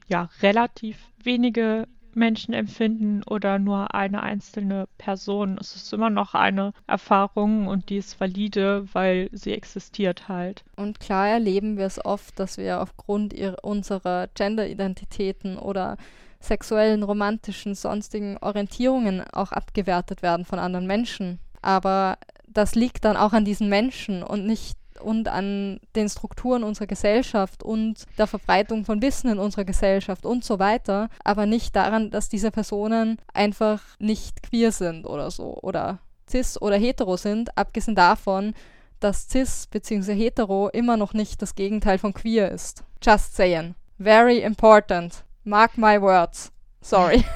ja, 0.09 0.29
relativ 0.43 0.99
wenige 1.23 1.87
Menschen 2.15 2.53
empfinden 2.53 3.23
oder 3.23 3.59
nur 3.59 3.95
eine 3.95 4.23
einzelne 4.23 4.87
Person. 4.99 5.57
Es 5.59 5.75
ist 5.75 5.93
immer 5.93 6.11
noch 6.11 6.35
eine 6.35 6.73
Erfahrung 6.87 7.67
und 7.69 7.89
die 7.89 7.97
ist 7.97 8.21
valide, 8.21 8.87
weil 8.93 9.31
sie 9.33 9.53
existiert 9.53 10.29
halt. 10.29 10.65
Und 10.77 11.01
klar 11.01 11.29
erleben 11.29 11.79
wir 11.79 11.87
es 11.87 12.05
oft, 12.05 12.39
dass 12.39 12.59
wir 12.59 12.81
aufgrund 12.81 13.35
unserer 13.63 14.29
Gender-Identitäten 14.35 15.57
oder 15.57 15.97
sexuellen, 16.41 17.03
romantischen, 17.03 17.75
sonstigen 17.75 18.37
Orientierungen 18.39 19.23
auch 19.33 19.53
abgewertet 19.53 20.23
werden 20.23 20.45
von 20.45 20.59
anderen 20.59 20.87
Menschen. 20.87 21.39
Aber 21.63 22.19
das 22.49 22.75
liegt 22.75 23.05
dann 23.05 23.17
auch 23.17 23.33
an 23.33 23.45
diesen 23.45 23.69
Menschen 23.69 24.23
und 24.23 24.45
nicht 24.45 24.77
und 25.03 25.29
an 25.29 25.81
den 25.95 26.09
Strukturen 26.09 26.63
unserer 26.63 26.87
Gesellschaft 26.87 27.63
und 27.63 28.07
der 28.19 28.27
Verbreitung 28.27 28.85
von 28.85 29.03
Wissen 29.03 29.31
in 29.31 29.39
unserer 29.39 29.65
Gesellschaft 29.65 30.25
und 30.25 30.45
so 30.45 30.59
weiter, 30.59 31.09
aber 31.25 31.47
nicht 31.47 31.77
daran, 31.77 32.11
dass 32.11 32.29
diese 32.29 32.51
Personen 32.51 33.19
einfach 33.35 33.83
nicht 33.99 34.43
queer 34.43 34.73
sind 34.73 35.07
oder 35.07 35.31
so 35.31 35.59
oder 35.63 35.99
cis 36.31 36.61
oder 36.61 36.77
hetero 36.77 37.17
sind, 37.17 37.57
abgesehen 37.59 37.95
davon, 37.95 38.55
dass 39.01 39.29
cis 39.29 39.67
bzw. 39.67 40.15
hetero 40.15 40.69
immer 40.69 40.97
noch 40.97 41.13
nicht 41.13 41.43
das 41.43 41.55
Gegenteil 41.55 41.99
von 41.99 42.15
queer 42.15 42.51
ist. 42.51 42.85
Just 43.03 43.35
saying. 43.35 43.75
Very 43.99 44.39
important. 44.43 45.25
Mark 45.45 45.77
my 45.77 46.01
words. 46.01 46.53
Sorry. 46.81 47.25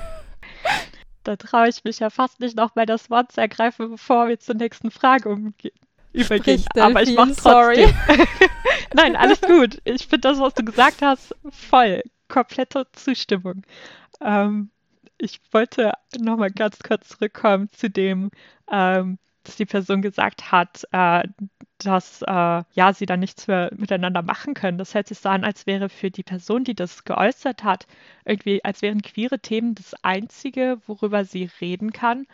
Da 1.24 1.34
traue 1.34 1.68
ich 1.68 1.82
mich 1.82 1.98
ja 1.98 2.08
fast 2.08 2.38
nicht 2.38 2.56
noch 2.56 2.76
mal 2.76 2.86
das 2.86 3.10
Wort 3.10 3.32
zu 3.32 3.40
ergreifen, 3.40 3.90
bevor 3.90 4.28
wir 4.28 4.38
zur 4.38 4.54
nächsten 4.54 4.92
Frage 4.92 5.28
umgehen 5.28 5.74
übergehen. 6.16 6.64
Aber 6.78 7.02
ich 7.02 7.14
mach's 7.14 7.36
trotzdem. 7.36 7.92
Nein, 8.94 9.16
alles 9.16 9.40
gut. 9.40 9.80
Ich 9.84 10.06
finde 10.06 10.28
das, 10.28 10.40
was 10.40 10.54
du 10.54 10.64
gesagt 10.64 11.02
hast, 11.02 11.34
voll. 11.50 12.02
Komplette 12.28 12.86
Zustimmung. 12.92 13.62
Ähm, 14.20 14.70
ich 15.18 15.40
wollte 15.52 15.92
nochmal 16.18 16.50
ganz 16.50 16.78
kurz 16.80 17.08
zurückkommen 17.08 17.68
zu 17.72 17.88
dem, 17.88 18.30
ähm, 18.70 19.18
dass 19.44 19.56
die 19.56 19.66
Person 19.66 20.02
gesagt 20.02 20.50
hat, 20.50 20.82
äh, 20.92 21.22
dass 21.78 22.22
äh, 22.22 22.62
ja 22.72 22.92
sie 22.92 23.06
dann 23.06 23.20
nichts 23.20 23.46
mehr 23.46 23.70
miteinander 23.76 24.22
machen 24.22 24.54
können. 24.54 24.78
Das 24.78 24.94
hört 24.94 25.08
sich 25.08 25.18
so 25.18 25.28
an, 25.28 25.44
als 25.44 25.66
wäre 25.66 25.88
für 25.88 26.10
die 26.10 26.22
Person, 26.22 26.64
die 26.64 26.74
das 26.74 27.04
geäußert 27.04 27.62
hat, 27.62 27.86
irgendwie, 28.24 28.64
als 28.64 28.82
wären 28.82 29.02
queere 29.02 29.38
Themen 29.38 29.74
das 29.74 29.94
Einzige, 30.02 30.78
worüber 30.86 31.24
sie 31.24 31.48
reden 31.60 31.92
kann. 31.92 32.26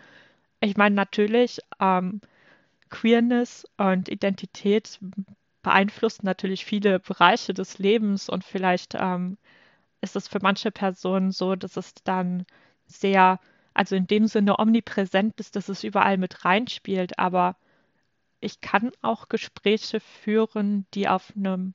Ich 0.61 0.77
meine, 0.77 0.95
natürlich 0.95 1.61
ähm, 1.81 2.21
Queerness 2.93 3.65
und 3.79 4.09
Identität 4.09 5.01
beeinflussen 5.63 6.27
natürlich 6.27 6.65
viele 6.65 7.01
Bereiche 7.01 7.55
des 7.55 7.79
Lebens 7.79 8.29
und 8.29 8.45
vielleicht 8.45 8.95
ähm, 8.95 9.39
ist 10.01 10.15
es 10.15 10.29
für 10.29 10.41
manche 10.43 10.71
Personen 10.71 11.33
so, 11.33 11.57
dass 11.57 11.77
es 11.77 11.95
dann 12.05 12.45
sehr, 12.87 13.41
also 13.75 13.97
in 13.97 14.07
dem 14.07 14.27
Sinne 14.27 14.59
omnipräsent 14.59 15.41
ist, 15.41 15.57
dass 15.57 15.69
es 15.69 15.85
überall 15.85 16.19
mit 16.19 16.45
reinspielt, 16.45 17.19
aber 17.19 17.57
ich 18.41 18.61
kann 18.61 18.93
auch 19.01 19.29
Gespräche 19.29 20.01
führen, 20.01 20.87
die 20.95 21.09
auf 21.09 21.33
einem 21.35 21.75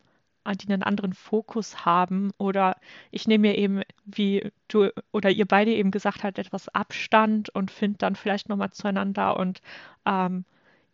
die 0.61 0.71
einen 0.71 0.83
anderen 0.83 1.11
Fokus 1.11 1.83
haben 1.83 2.31
oder 2.37 2.77
ich 3.11 3.27
nehme 3.27 3.49
mir 3.49 3.57
eben, 3.57 3.81
wie 4.05 4.49
du 4.69 4.91
oder 5.11 5.29
ihr 5.29 5.45
beide 5.45 5.71
eben 5.73 5.91
gesagt 5.91 6.23
habt, 6.23 6.39
etwas 6.39 6.69
Abstand 6.69 7.49
und 7.49 7.69
finde 7.69 7.97
dann 7.97 8.15
vielleicht 8.15 8.47
nochmal 8.47 8.71
zueinander 8.71 9.37
und 9.37 9.61
ähm, 10.05 10.45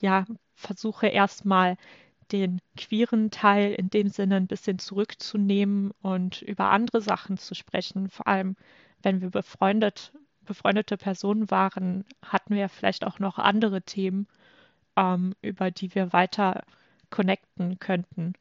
ja, 0.04 0.26
versuche 0.54 1.08
erstmal 1.08 1.78
den 2.32 2.60
queeren 2.78 3.32
Teil 3.32 3.74
in 3.74 3.90
dem 3.90 4.10
Sinne 4.10 4.36
ein 4.36 4.48
bisschen 4.48 4.80
zurückzunehmen 4.80 5.92
und 6.02 6.42
über 6.42 6.72
andere 6.72 7.02
Sachen 7.02 7.38
zu 7.38 7.56
sprechen. 7.56 8.10
Vor 8.10 8.28
allem, 8.28 8.56
wenn 9.02 9.22
wir 9.22 9.30
befreundet, 9.30 10.14
befreundete 10.42 10.98
Personen 10.98 11.50
waren, 11.52 12.06
hatten 12.22 12.56
wir 12.56 12.70
vielleicht 12.70 13.06
auch 13.06 13.20
noch 13.20 13.40
andere 13.40 13.82
Themen, 13.84 14.28
ähm, 14.98 15.36
über 15.42 15.72
die 15.72 15.96
wir 15.96 16.14
weiter 16.14 16.64
connecten 17.10 17.80
könnten. 17.80 18.34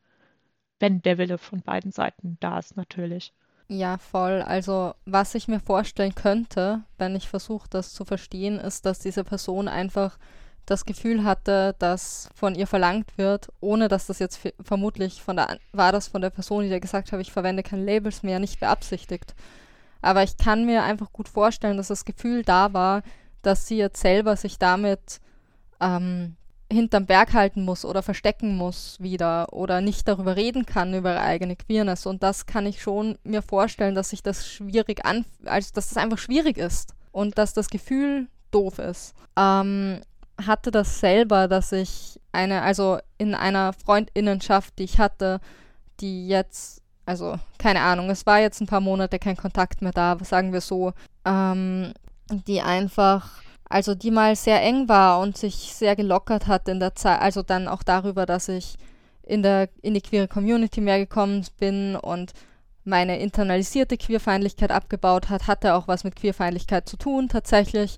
wenn 0.81 1.01
der 1.03 1.17
Wille 1.17 1.39
von 1.39 1.63
beiden 1.63 1.93
Seiten 1.93 2.39
da 2.41 2.59
ist, 2.59 2.77
natürlich. 2.77 3.33
Ja, 3.69 3.99
voll. 3.99 4.43
Also, 4.43 4.95
was 5.07 5.35
ich 5.37 5.49
mir 5.49 5.61
vorstellen 5.61 6.15
könnte, 6.17 6.83
wenn 6.99 7.15
ich 7.15 7.29
versuche, 7.29 7.69
das 7.71 7.95
zu 7.95 8.05
verstehen, 8.05 8.59
ist, 8.59 8.85
dass 8.85 8.99
diese 8.99 9.25
Person 9.25 9.69
einfach 9.69 10.19
das 10.67 10.85
Gefühl 10.85 11.25
hatte, 11.25 11.75
dass 11.79 12.29
von 12.35 12.55
ihr 12.55 12.67
verlangt 12.67 13.19
wird, 13.19 13.49
ohne 13.61 13.89
dass 13.89 14.07
das 14.07 14.19
jetzt 14.19 14.41
vermutlich 14.63 15.23
von 15.23 15.37
der 15.37 15.59
war 15.73 15.93
das 15.93 16.09
von 16.09 16.23
der 16.23 16.31
Person, 16.31 16.65
die 16.65 16.71
da 16.71 16.79
gesagt 16.79 17.13
hat, 17.13 17.21
ich 17.21 17.33
verwende 17.33 17.63
keine 17.63 17.85
Labels 17.85 18.23
mehr, 18.23 18.39
nicht 18.39 18.61
beabsichtigt. 18.61 19.35
Aber 20.01 20.23
ich 20.23 20.37
kann 20.37 20.65
mir 20.67 20.83
einfach 20.83 21.13
gut 21.13 21.29
vorstellen, 21.29 21.77
dass 21.77 21.89
das 21.89 22.05
Gefühl 22.05 22.43
da 22.43 22.73
war, 22.73 23.03
dass 23.43 23.67
sie 23.67 23.77
jetzt 23.77 24.01
selber 24.01 24.37
sich 24.37 24.59
damit 24.59 25.21
ähm, 25.81 26.37
hinterm 26.73 27.07
Berg 27.07 27.35
halten 27.35 27.65
muss 27.65 27.85
oder 27.85 28.03
verstecken 28.03 28.57
muss 28.57 28.99
wieder 29.01 29.53
oder 29.53 29.81
nicht 29.81 30.09
darüber 30.09 30.37
reden 30.37 30.67
kann 30.67 30.95
über 30.95 31.13
ihre 31.13 31.23
eigene 31.23 31.57
Queerness. 31.57 32.07
Und 32.07 32.23
das 32.23 32.47
kann 32.47 32.67
ich 32.67 32.83
schon 32.83 33.19
mir 33.25 33.43
vorstellen, 33.43 33.95
dass 33.95 34.11
sich 34.11 34.23
das 34.23 34.47
schwierig 34.47 35.05
an, 35.05 35.25
also 35.45 35.71
dass 35.75 35.89
das 35.89 35.97
einfach 35.97 36.19
schwierig 36.19 36.57
ist 36.57 36.95
und 37.13 37.39
dass 37.39 37.53
das 37.53 37.69
Gefühl 37.69 38.29
doof 38.51 38.79
ist. 38.79 39.15
Ähm, 39.37 40.01
hatte 40.47 40.71
das 40.71 41.01
selber, 41.01 41.49
dass 41.49 41.73
ich 41.73 42.21
eine, 42.33 42.63
also 42.63 42.99
in 43.19 43.35
einer 43.35 43.73
Freundinnenschaft, 43.73 44.79
die 44.79 44.85
ich 44.85 44.99
hatte, 44.99 45.41
die 46.01 46.29
jetzt, 46.29 46.83
also 47.07 47.37
keine 47.59 47.81
Ahnung, 47.81 48.11
es 48.11 48.27
war 48.27 48.41
jetzt 48.41 48.61
ein 48.61 48.67
paar 48.67 48.81
Monate 48.81 49.19
kein 49.19 49.37
Kontakt 49.37 49.83
mehr 49.83 49.93
da, 49.93 50.19
sagen 50.23 50.53
wir 50.53 50.61
so, 50.61 50.93
ähm, 51.25 51.93
die 52.31 52.61
einfach, 52.61 53.43
also 53.69 53.95
die 53.95 54.11
mal 54.11 54.37
sehr 54.37 54.63
eng 54.63 54.89
war 54.89 55.21
und 55.21 55.37
sich 55.37 55.55
sehr 55.75 55.97
gelockert 55.97 56.47
hat 56.47 56.69
in 56.69 56.81
der 56.81 56.95
Zeit, 56.95 57.21
also 57.21 57.43
dann 57.43 57.69
auch 57.69 57.83
darüber, 57.83 58.27
dass 58.27 58.49
ich 58.49 58.77
in 59.23 59.43
der 59.43 59.69
in 59.83 59.95
die 59.95 60.01
queere 60.01 60.29
Community 60.29 60.81
mehr 60.81 60.99
gekommen 60.99 61.45
bin 61.59 61.97
und 61.97 62.33
meine 62.85 63.19
internalisierte 63.21 63.97
Queerfeindlichkeit 63.97 64.73
abgebaut 64.73 65.29
hat, 65.31 65.47
hatte 65.47 65.75
auch 65.75 65.87
was 65.89 66.05
mit 66.05 66.17
Queerfeindlichkeit 66.17 66.89
zu 66.89 66.97
tun 66.97 67.29
tatsächlich. 67.29 67.97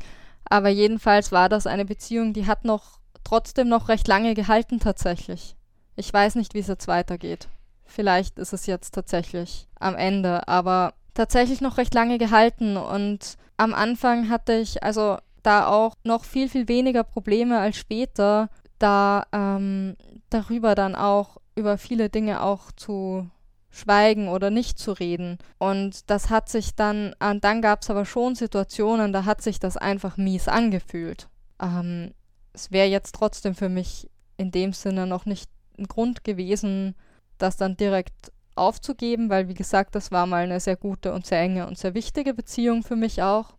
Aber 0.49 0.69
jedenfalls 0.69 1.33
war 1.33 1.49
das 1.49 1.67
eine 1.67 1.85
Beziehung, 1.85 2.33
die 2.33 2.47
hat 2.47 2.65
noch 2.65 2.99
trotzdem 3.25 3.69
noch 3.69 3.89
recht 3.89 4.07
lange 4.09 4.35
gehalten 4.35 4.81
tatsächlich. 4.81 5.57
Ich 5.97 6.13
weiß 6.13 6.35
nicht, 6.35 6.55
wie 6.55 6.59
es 6.59 6.69
jetzt 6.69 6.89
weitergeht. 6.89 7.49
Vielleicht 7.85 8.39
ist 8.39 8.53
es 8.53 8.67
jetzt 8.67 8.95
tatsächlich 8.95 9.69
am 9.79 9.95
Ende, 9.95 10.49
aber 10.49 10.95
tatsächlich 11.15 11.61
noch 11.61 11.79
recht 11.79 11.95
lange 11.95 12.19
gehalten 12.19 12.77
und 12.77 13.37
am 13.57 13.73
Anfang 13.73 14.29
hatte 14.29 14.55
ich 14.55 14.83
also 14.83 15.19
da 15.43 15.69
auch 15.69 15.95
noch 16.03 16.25
viel, 16.25 16.49
viel 16.49 16.69
weniger 16.69 17.05
Probleme 17.05 17.59
als 17.59 17.77
später, 17.77 18.49
da 18.79 19.25
ähm, 19.33 19.97
darüber 20.31 20.75
dann 20.75 20.97
auch 20.97 21.37
über 21.55 21.79
viele 21.79 22.09
Dinge 22.09 22.43
auch 22.43 22.73
zu 22.73 23.29
schweigen 23.75 24.29
oder 24.29 24.51
nicht 24.51 24.79
zu 24.79 24.93
reden. 24.93 25.39
Und 25.59 26.09
das 26.09 26.31
hat 26.31 26.49
sich 26.49 26.75
dann, 26.77 27.15
und 27.19 27.43
dann 27.43 27.61
gab 27.61 27.83
es 27.83 27.91
aber 27.91 28.05
schon 28.05 28.37
Situationen, 28.37 29.13
da 29.13 29.25
hat 29.25 29.43
sich 29.43 29.59
das 29.59 29.77
einfach 29.77 30.17
mies 30.17 30.47
angefühlt. 30.47 31.29
Ähm, 31.61 32.13
es 32.53 32.71
wäre 32.71 32.87
jetzt 32.87 33.15
trotzdem 33.17 33.55
für 33.55 33.69
mich 33.69 34.09
in 34.37 34.53
dem 34.53 34.73
Sinne 34.73 35.07
noch 35.07 35.27
nicht 35.27 35.51
ein 35.77 35.89
Grund 35.89 36.23
gewesen, 36.23 36.95
das 37.39 37.57
dann 37.57 37.77
direkt 37.77 38.33
aufzugeben, 38.55 39.29
weil 39.29 39.49
wie 39.49 39.55
gesagt, 39.55 39.97
das 39.97 40.13
war 40.13 40.27
mal 40.27 40.45
eine 40.45 40.61
sehr 40.61 40.77
gute 40.77 41.13
und 41.13 41.27
sehr 41.27 41.41
enge 41.41 41.67
und 41.67 41.77
sehr 41.77 41.95
wichtige 41.95 42.33
Beziehung 42.33 42.85
für 42.85 42.97
mich 42.97 43.23
auch. 43.23 43.57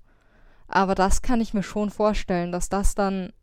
Aber 0.68 0.96
das 0.96 1.22
kann 1.22 1.42
ich 1.42 1.54
mir 1.54 1.64
schon 1.64 1.90
vorstellen, 1.90 2.54
dass 2.54 2.70
das 2.70 2.96
dann 2.96 3.34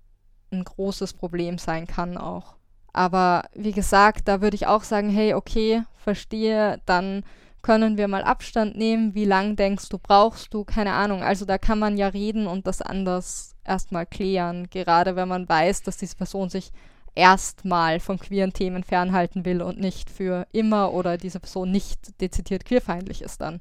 ein 0.51 0.65
großes 0.65 1.13
Problem 1.13 1.59
sein 1.59 1.87
kann 1.87 2.17
auch. 2.17 2.57
Aber 2.93 3.45
wie 3.55 3.73
gesagt, 3.73 4.29
da 4.29 4.41
würde 4.41 4.55
ich 4.55 4.67
auch 4.67 4.83
sagen, 4.83 5.09
hey, 5.09 5.35
okay, 5.35 5.83
verstehe, 5.97 6.81
dann 6.85 7.25
können 7.63 7.97
wir 7.97 8.09
mal 8.09 8.25
Abstand 8.25 8.77
nehmen. 8.77 9.15
Wie 9.15 9.25
lang 9.25 9.57
denkst 9.57 9.89
du, 9.89 9.99
brauchst 9.99 10.53
du? 10.53 10.65
Keine 10.65 10.93
Ahnung. 10.93 11.23
Also 11.23 11.45
da 11.45 11.59
kann 11.59 11.79
man 11.79 11.97
ja 11.97 12.09
reden 12.09 12.47
und 12.47 12.67
das 12.67 12.83
anders 12.83 13.55
erstmal 13.65 14.05
klären. 14.05 14.69
Gerade 14.69 15.17
wenn 15.17 15.29
man 15.29 15.49
weiß, 15.49 15.83
dass 15.83 15.97
diese 15.97 16.17
Person 16.17 16.51
sich 16.51 16.73
erstmal 17.15 18.01
von 18.01 18.19
queeren 18.19 18.53
Themen 18.53 18.85
fernhalten 18.85 19.45
will 19.45 19.63
und 19.63 19.79
nicht 19.79 20.11
für 20.11 20.47
immer 20.53 20.93
oder 20.93 21.19
diese 21.19 21.41
Person 21.41 21.71
nicht 21.71 22.21
dezidiert 22.21 22.65
queerfeindlich 22.65 23.23
ist 23.23 23.41
dann. 23.41 23.61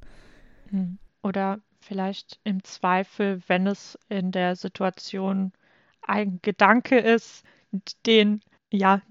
Hm. 0.70 0.98
Oder 1.22 1.60
vielleicht 1.80 2.40
im 2.44 2.64
Zweifel, 2.64 3.42
wenn 3.48 3.68
es 3.68 3.98
in 4.10 4.32
der 4.32 4.56
Situation 4.56 5.52
ein 6.02 6.40
Gedanke 6.42 6.98
ist, 6.98 7.44
den 8.06 8.42
ja, 8.72 9.02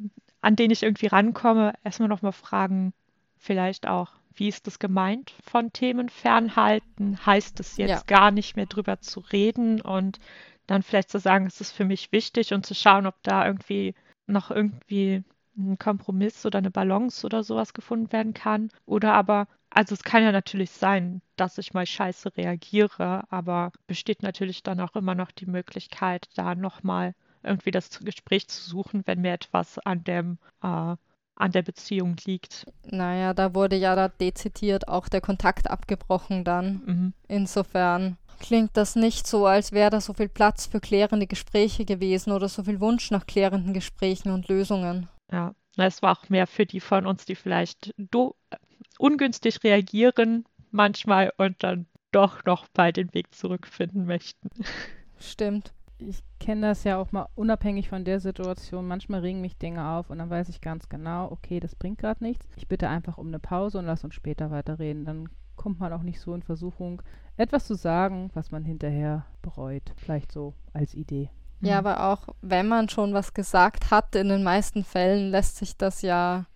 an 0.40 0.56
den 0.56 0.70
ich 0.70 0.82
irgendwie 0.82 1.06
rankomme, 1.06 1.74
erstmal 1.84 2.08
nochmal 2.08 2.32
fragen, 2.32 2.92
vielleicht 3.36 3.86
auch, 3.86 4.12
wie 4.34 4.48
ist 4.48 4.66
das 4.66 4.78
gemeint 4.78 5.34
von 5.42 5.72
Themen 5.72 6.08
fernhalten? 6.08 7.24
Heißt 7.24 7.60
es 7.60 7.76
jetzt 7.76 8.10
ja. 8.10 8.16
gar 8.18 8.30
nicht 8.30 8.56
mehr 8.56 8.66
drüber 8.66 9.00
zu 9.00 9.20
reden 9.20 9.80
und 9.80 10.18
dann 10.66 10.82
vielleicht 10.82 11.10
zu 11.10 11.18
sagen, 11.18 11.46
es 11.46 11.60
ist 11.60 11.72
für 11.72 11.84
mich 11.84 12.12
wichtig 12.12 12.54
und 12.54 12.64
zu 12.64 12.74
schauen, 12.74 13.06
ob 13.06 13.16
da 13.22 13.46
irgendwie 13.46 13.94
noch 14.26 14.50
irgendwie 14.50 15.24
ein 15.58 15.78
Kompromiss 15.78 16.46
oder 16.46 16.58
eine 16.58 16.70
Balance 16.70 17.26
oder 17.26 17.42
sowas 17.42 17.74
gefunden 17.74 18.12
werden 18.12 18.34
kann. 18.34 18.70
Oder 18.86 19.14
aber, 19.14 19.48
also 19.68 19.94
es 19.94 20.04
kann 20.04 20.22
ja 20.22 20.32
natürlich 20.32 20.70
sein, 20.70 21.22
dass 21.36 21.58
ich 21.58 21.74
mal 21.74 21.86
scheiße 21.86 22.36
reagiere, 22.36 23.24
aber 23.30 23.72
besteht 23.86 24.22
natürlich 24.22 24.62
dann 24.62 24.80
auch 24.80 24.94
immer 24.94 25.14
noch 25.14 25.32
die 25.32 25.46
Möglichkeit, 25.46 26.28
da 26.34 26.54
nochmal 26.54 27.14
irgendwie 27.42 27.70
das 27.70 28.00
Gespräch 28.00 28.48
zu 28.48 28.62
suchen, 28.68 29.02
wenn 29.06 29.20
mir 29.20 29.32
etwas 29.32 29.78
an 29.78 30.04
dem 30.04 30.38
äh, 30.62 30.96
an 31.40 31.52
der 31.52 31.62
Beziehung 31.62 32.16
liegt. 32.26 32.66
Naja, 32.84 33.32
da 33.32 33.54
wurde 33.54 33.76
ja 33.76 33.96
da 33.96 34.08
dezidiert 34.08 34.88
auch 34.88 35.08
der 35.08 35.22
Kontakt 35.22 35.70
abgebrochen 35.70 36.44
dann. 36.44 36.82
Mhm. 36.84 37.12
Insofern 37.28 38.18
klingt 38.40 38.76
das 38.76 38.94
nicht 38.94 39.26
so, 39.26 39.46
als 39.46 39.72
wäre 39.72 39.90
da 39.90 40.00
so 40.00 40.12
viel 40.12 40.28
Platz 40.28 40.66
für 40.66 40.80
klärende 40.80 41.26
Gespräche 41.26 41.84
gewesen 41.84 42.32
oder 42.32 42.48
so 42.48 42.64
viel 42.64 42.80
Wunsch 42.80 43.10
nach 43.10 43.26
klärenden 43.26 43.72
Gesprächen 43.72 44.30
und 44.30 44.48
Lösungen. 44.48 45.08
Ja, 45.32 45.54
es 45.76 46.02
war 46.02 46.18
auch 46.18 46.28
mehr 46.28 46.46
für 46.46 46.66
die 46.66 46.80
von 46.80 47.06
uns, 47.06 47.24
die 47.24 47.34
vielleicht 47.34 47.94
do 47.96 48.34
ungünstig 48.98 49.64
reagieren 49.64 50.44
manchmal 50.70 51.32
und 51.38 51.62
dann 51.62 51.86
doch 52.12 52.44
noch 52.44 52.66
mal 52.76 52.92
den 52.92 53.14
Weg 53.14 53.34
zurückfinden 53.34 54.04
möchten. 54.04 54.50
Stimmt 55.18 55.72
ich 56.00 56.22
kenne 56.38 56.68
das 56.68 56.84
ja 56.84 56.98
auch 56.98 57.12
mal 57.12 57.28
unabhängig 57.34 57.88
von 57.88 58.04
der 58.04 58.20
Situation. 58.20 58.86
Manchmal 58.86 59.20
regen 59.20 59.40
mich 59.40 59.56
Dinge 59.56 59.88
auf 59.88 60.10
und 60.10 60.18
dann 60.18 60.30
weiß 60.30 60.48
ich 60.48 60.60
ganz 60.60 60.88
genau, 60.88 61.30
okay, 61.30 61.60
das 61.60 61.74
bringt 61.74 61.98
gerade 61.98 62.24
nichts. 62.24 62.46
Ich 62.56 62.68
bitte 62.68 62.88
einfach 62.88 63.18
um 63.18 63.28
eine 63.28 63.38
Pause 63.38 63.78
und 63.78 63.86
lass 63.86 64.04
uns 64.04 64.14
später 64.14 64.50
weiterreden. 64.50 65.04
Dann 65.04 65.28
kommt 65.56 65.78
man 65.78 65.92
auch 65.92 66.02
nicht 66.02 66.20
so 66.20 66.34
in 66.34 66.42
Versuchung, 66.42 67.02
etwas 67.36 67.66
zu 67.66 67.74
sagen, 67.74 68.30
was 68.34 68.50
man 68.50 68.64
hinterher 68.64 69.26
bereut. 69.42 69.92
Vielleicht 69.96 70.32
so 70.32 70.54
als 70.72 70.94
Idee. 70.94 71.30
Ja, 71.60 71.78
hm. 71.78 71.86
aber 71.86 72.06
auch 72.12 72.34
wenn 72.40 72.68
man 72.68 72.88
schon 72.88 73.12
was 73.12 73.34
gesagt 73.34 73.90
hat, 73.90 74.14
in 74.14 74.28
den 74.28 74.42
meisten 74.42 74.84
Fällen 74.84 75.30
lässt 75.30 75.56
sich 75.56 75.76
das 75.76 76.02
ja 76.02 76.46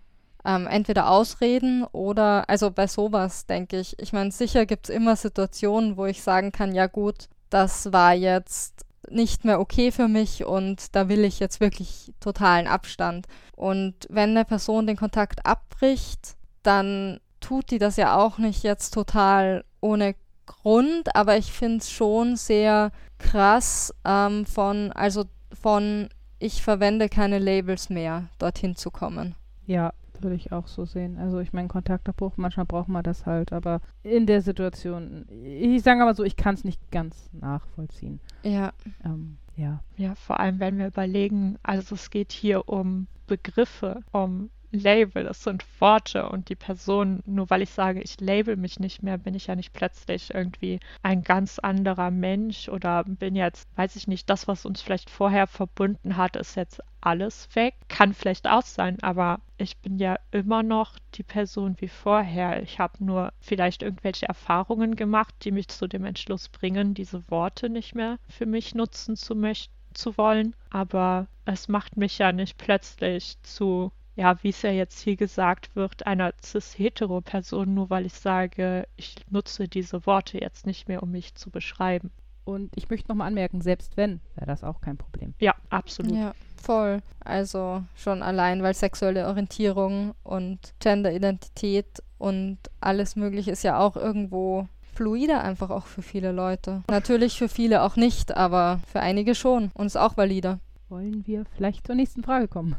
ähm, 0.45 0.67
entweder 0.67 1.11
ausreden 1.11 1.85
oder, 1.93 2.49
also 2.49 2.71
bei 2.71 2.87
sowas 2.87 3.47
denke 3.47 3.79
ich, 3.79 3.99
ich 3.99 4.13
meine, 4.13 4.31
sicher 4.31 4.67
gibt 4.67 4.89
es 4.89 4.95
immer 4.95 5.17
Situationen, 5.17 5.97
wo 5.97 6.07
ich 6.07 6.23
sagen 6.23 6.53
kann, 6.53 6.75
ja 6.75 6.87
gut, 6.87 7.29
das 7.51 7.93
war 7.93 8.15
jetzt 8.15 8.85
nicht 9.11 9.45
mehr 9.45 9.61
okay 9.61 9.93
für 9.93 10.09
mich 10.09 10.45
und 10.45 10.95
da 10.95 11.09
will 11.09 11.25
ich 11.25 11.41
jetzt 11.41 11.61
wirklich 11.61 12.13
totalen 12.21 12.67
Abstand. 12.67 13.27
Und 13.57 13.95
wenn 14.09 14.31
eine 14.31 14.45
Person 14.45 14.87
den 14.87 14.97
Kontakt 14.97 15.47
abbricht, 15.47 16.37
dann 16.63 17.21
tut 17.41 17.71
die 17.71 17.79
das 17.79 17.97
ja 17.97 18.17
auch 18.17 18.39
nicht 18.39 18.63
jetzt 18.63 18.95
total 18.95 19.65
ohne 19.81 20.15
Grund, 20.47 21.15
aber 21.15 21.37
ich 21.37 21.53
finde 21.53 21.79
es 21.79 21.91
schon 21.91 22.37
sehr 22.37 22.91
krass 23.19 23.95
ähm, 24.05 24.47
von, 24.47 24.93
also 24.93 25.25
von 25.53 26.09
ich 26.39 26.63
verwende 26.63 27.09
keine 27.09 27.39
Labels 27.39 27.89
mehr, 27.89 28.29
dorthin 28.39 28.77
zu 28.77 28.91
kommen. 28.91 29.35
Ja, 29.67 29.93
würde 30.25 30.35
ich 30.35 30.51
auch 30.51 30.67
so 30.67 30.85
sehen. 30.85 31.19
Also 31.19 31.39
ich 31.39 31.53
meine, 31.53 31.69
Kontaktabbruch, 31.69 32.33
manchmal 32.37 32.67
braucht 32.67 32.89
man 32.89 33.05
das 33.05 33.27
halt, 33.27 33.53
aber 33.53 33.81
in 34.03 34.27
der 34.27 34.41
Situation, 34.41 35.27
ich 35.45 35.83
sage 35.83 36.03
aber 36.03 36.15
so, 36.15 36.25
ich 36.25 36.35
kann 36.37 36.55
es 36.55 36.65
nicht 36.65 36.91
ganz 36.91 37.31
nachvollziehen. 37.33 38.19
Ja. 38.43 38.73
Ähm, 39.05 39.39
ja. 39.57 39.81
Ja, 39.97 40.17
vor 40.17 40.41
allem, 40.41 40.59
wenn 40.59 40.79
wir 40.79 40.89
überlegen, 40.89 41.59
also 41.63 41.95
es 41.95 42.11
geht 42.11 42.33
hier 42.33 42.69
um 42.69 43.07
Begriffe, 43.29 44.01
um 44.11 44.51
Label, 44.75 45.25
das 45.25 45.43
sind 45.43 45.65
Worte 45.81 46.29
und 46.29 46.49
die 46.49 46.57
Person, 46.57 47.23
nur 47.27 47.49
weil 47.51 47.63
ich 47.63 47.71
sage, 47.71 48.01
ich 48.03 48.21
label 48.21 48.57
mich 48.57 48.81
nicht 48.81 49.03
mehr, 49.03 49.19
bin 49.19 49.35
ich 49.35 49.47
ja 49.47 49.57
nicht 49.57 49.73
plötzlich 49.73 50.35
irgendwie 50.35 50.81
ein 51.03 51.23
ganz 51.23 51.59
anderer 51.59 52.11
Mensch 52.11 52.69
oder 52.69 53.05
bin 53.05 53.37
jetzt, 53.37 53.69
weiß 53.77 53.97
ich 53.97 54.09
nicht, 54.09 54.29
das, 54.29 54.49
was 54.49 54.67
uns 54.67 54.83
vielleicht 54.83 55.11
vorher 55.11 55.47
verbunden 55.47 56.17
hat, 56.17 56.37
ist 56.37 56.57
jetzt 56.57 56.81
alles 57.01 57.49
weg. 57.55 57.75
Kann 57.89 58.15
vielleicht 58.15 58.49
auch 58.49 58.63
sein, 58.63 59.03
aber 59.03 59.41
ich 59.59 59.77
bin 59.79 59.99
ja 59.99 60.19
immer 60.31 60.63
noch 60.63 60.99
die 61.15 61.23
Person 61.23 61.77
wie 61.79 61.89
vorher. 61.89 62.63
Ich 62.63 62.79
habe 62.79 63.05
nur 63.05 63.33
vielleicht 63.41 63.83
irgendwelche 63.83 64.27
Erfahrungen 64.27 64.97
gemacht, 64.97 65.35
die 65.43 65.53
mich 65.53 65.69
zu 65.69 65.87
dem 65.87 66.05
Entschluss 66.05 66.49
bringen, 66.49 66.95
diese 66.95 67.31
Worte 67.31 67.69
nicht 67.69 67.95
mehr 67.95 68.19
für 68.29 68.47
mich 68.47 68.75
nutzen 68.75 69.17
zu 69.17 69.35
möchten 69.35 69.73
zu 69.95 70.17
wollen, 70.19 70.55
aber 70.71 71.29
es 71.45 71.69
macht 71.69 71.97
mich 71.97 72.19
ja 72.19 72.33
nicht 72.33 72.59
plötzlich 72.59 73.41
zu 73.43 73.93
ja, 74.17 74.43
wie 74.43 74.51
es 74.51 74.63
ja 74.63 74.71
jetzt 74.71 75.01
hier 75.01 75.17
gesagt 75.17 75.75
wird, 75.75 76.07
einer 76.07 76.33
cis-hetero-Person, 76.43 77.75
nur 77.75 77.91
weil 77.91 78.07
ich 78.07 78.15
sage, 78.15 78.87
ich 78.97 79.17
nutze 79.31 79.69
diese 79.69 80.07
Worte 80.07 80.41
jetzt 80.41 80.67
nicht 80.67 80.89
mehr, 80.89 81.03
um 81.03 81.11
mich 81.11 81.35
zu 81.35 81.51
beschreiben. 81.51 82.11
Und 82.45 82.71
ich 82.77 82.91
möchte 82.91 83.09
nochmal 83.09 83.29
anmerken, 83.29 83.63
selbst 83.63 83.97
wenn, 83.97 84.21
wäre 84.35 84.47
das 84.47 84.65
auch 84.65 84.81
kein 84.81 84.99
Problem. 84.99 85.35
Ja, 85.39 85.55
absolut. 85.71 86.15
Ja, 86.15 86.35
voll. 86.63 87.01
Also 87.21 87.83
schon 87.97 88.23
allein, 88.23 88.63
weil 88.63 88.75
sexuelle 88.75 89.27
Orientierung 89.27 90.15
und 90.23 90.75
Genderidentität 90.79 92.03
und 92.19 92.59
alles 92.81 93.17
Mögliche 93.17 93.51
ist 93.51 93.65
ja 93.65 93.79
auch 93.79 93.97
irgendwo 93.97 94.69
fluider 94.95 95.43
einfach 95.43 95.71
auch 95.71 95.87
für 95.87 96.03
viele 96.03 96.33
Leute. 96.33 96.83
Natürlich 96.89 97.39
für 97.39 97.49
viele 97.49 97.83
auch 97.83 97.97
nicht, 97.97 98.37
aber 98.37 98.81
für 98.93 99.01
einige 99.01 99.35
schon 99.35 99.71
und 99.75 99.87
ist 99.87 99.97
auch 99.97 100.17
valider. 100.17 100.61
Wollen 100.89 101.27
wir 101.27 101.45
vielleicht 101.57 101.87
zur 101.87 101.97
nächsten 101.97 102.23
Frage 102.23 102.47
kommen? 102.47 102.77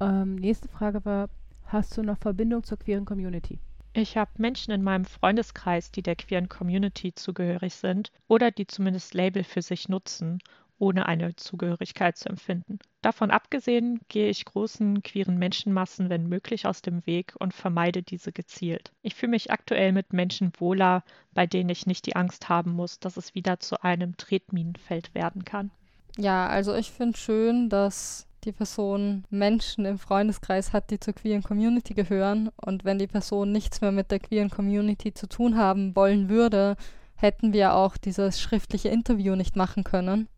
Ähm, 0.00 0.36
nächste 0.36 0.68
Frage 0.68 1.04
war, 1.04 1.28
hast 1.64 1.96
du 1.96 2.02
noch 2.02 2.18
Verbindung 2.18 2.62
zur 2.64 2.78
queeren 2.78 3.04
Community? 3.04 3.58
Ich 3.94 4.16
habe 4.16 4.30
Menschen 4.38 4.72
in 4.72 4.82
meinem 4.82 5.04
Freundeskreis, 5.04 5.90
die 5.90 6.02
der 6.02 6.14
queeren 6.14 6.48
Community 6.48 7.14
zugehörig 7.14 7.74
sind 7.74 8.12
oder 8.28 8.50
die 8.50 8.66
zumindest 8.66 9.14
Label 9.14 9.42
für 9.42 9.62
sich 9.62 9.88
nutzen, 9.88 10.38
ohne 10.78 11.06
eine 11.06 11.34
Zugehörigkeit 11.34 12.16
zu 12.16 12.28
empfinden. 12.28 12.78
Davon 13.02 13.32
abgesehen 13.32 13.98
gehe 14.08 14.28
ich 14.28 14.44
großen 14.44 15.02
queeren 15.02 15.36
Menschenmassen, 15.36 16.10
wenn 16.10 16.28
möglich, 16.28 16.66
aus 16.66 16.82
dem 16.82 17.04
Weg 17.06 17.34
und 17.40 17.54
vermeide 17.54 18.04
diese 18.04 18.30
gezielt. 18.30 18.92
Ich 19.02 19.16
fühle 19.16 19.30
mich 19.30 19.50
aktuell 19.50 19.92
mit 19.92 20.12
Menschen 20.12 20.52
wohler, 20.58 21.02
bei 21.34 21.46
denen 21.46 21.70
ich 21.70 21.86
nicht 21.86 22.06
die 22.06 22.14
Angst 22.14 22.48
haben 22.48 22.72
muss, 22.72 23.00
dass 23.00 23.16
es 23.16 23.34
wieder 23.34 23.58
zu 23.58 23.82
einem 23.82 24.16
Tretminenfeld 24.16 25.14
werden 25.14 25.44
kann. 25.44 25.72
Ja, 26.16 26.46
also 26.46 26.74
ich 26.74 26.90
finde 26.90 27.18
schön, 27.18 27.68
dass 27.68 28.27
die 28.44 28.52
Person 28.52 29.24
Menschen 29.30 29.84
im 29.84 29.98
Freundeskreis 29.98 30.72
hat, 30.72 30.90
die 30.90 31.00
zur 31.00 31.14
queeren 31.14 31.42
Community 31.42 31.94
gehören. 31.94 32.50
Und 32.56 32.84
wenn 32.84 32.98
die 32.98 33.06
Person 33.06 33.52
nichts 33.52 33.80
mehr 33.80 33.92
mit 33.92 34.10
der 34.10 34.20
queeren 34.20 34.50
Community 34.50 35.12
zu 35.12 35.28
tun 35.28 35.56
haben 35.56 35.94
wollen 35.96 36.28
würde, 36.28 36.76
hätten 37.16 37.52
wir 37.52 37.74
auch 37.74 37.96
dieses 37.96 38.40
schriftliche 38.40 38.88
Interview 38.88 39.34
nicht 39.34 39.56
machen 39.56 39.84
können. 39.84 40.28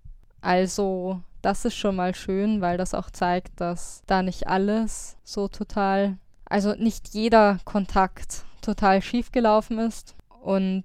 Also 0.40 1.20
das 1.42 1.64
ist 1.64 1.76
schon 1.76 1.96
mal 1.96 2.14
schön, 2.14 2.60
weil 2.60 2.78
das 2.78 2.94
auch 2.94 3.10
zeigt, 3.10 3.60
dass 3.60 4.02
da 4.06 4.22
nicht 4.22 4.46
alles 4.48 5.16
so 5.24 5.48
total, 5.48 6.18
also 6.46 6.74
nicht 6.74 7.14
jeder 7.14 7.58
Kontakt 7.64 8.44
total 8.62 9.02
schief 9.02 9.32
gelaufen 9.32 9.78
ist. 9.78 10.14
Und 10.42 10.84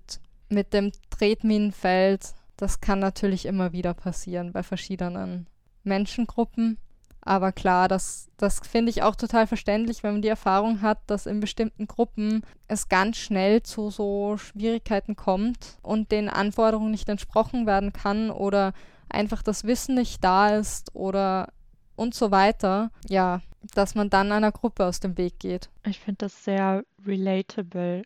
mit 0.50 0.74
dem 0.74 0.92
Tretminenfeld, 1.10 2.34
das 2.58 2.82
kann 2.82 3.00
natürlich 3.00 3.46
immer 3.46 3.72
wieder 3.72 3.94
passieren 3.94 4.52
bei 4.52 4.64
verschiedenen 4.64 5.48
Menschengruppen. 5.84 6.78
Aber 7.26 7.52
klar, 7.52 7.88
das, 7.88 8.30
das 8.38 8.60
finde 8.60 8.92
ich 8.92 9.02
auch 9.02 9.16
total 9.16 9.48
verständlich, 9.48 10.04
wenn 10.04 10.14
man 10.14 10.22
die 10.22 10.28
Erfahrung 10.28 10.82
hat, 10.84 11.00
dass 11.08 11.26
in 11.26 11.40
bestimmten 11.40 11.88
Gruppen 11.88 12.44
es 12.68 12.88
ganz 12.88 13.18
schnell 13.18 13.64
zu 13.64 13.90
so 13.90 14.38
Schwierigkeiten 14.38 15.16
kommt 15.16 15.78
und 15.82 16.12
den 16.12 16.30
Anforderungen 16.30 16.92
nicht 16.92 17.10
entsprochen 17.10 17.66
werden 17.66 17.94
kann 17.94 18.30
oder 18.30 18.74
einfach 19.10 19.42
das 19.42 19.64
Wissen 19.64 19.96
nicht 19.96 20.24
da 20.24 20.56
ist 20.56 20.94
oder 20.94 21.52
und 21.96 22.14
so 22.14 22.30
weiter. 22.30 22.92
Ja, 23.10 23.42
dass 23.74 23.96
man 23.96 24.12
dann 24.12 24.32
einer 24.32 24.52
Gruppe 24.52 24.86
aus 24.86 25.00
dem 25.00 25.18
Weg 25.18 25.40
geht. 25.40 25.70
Ich 25.84 26.00
finde 26.00 26.26
das 26.26 26.44
sehr 26.44 26.84
relatable 27.04 28.04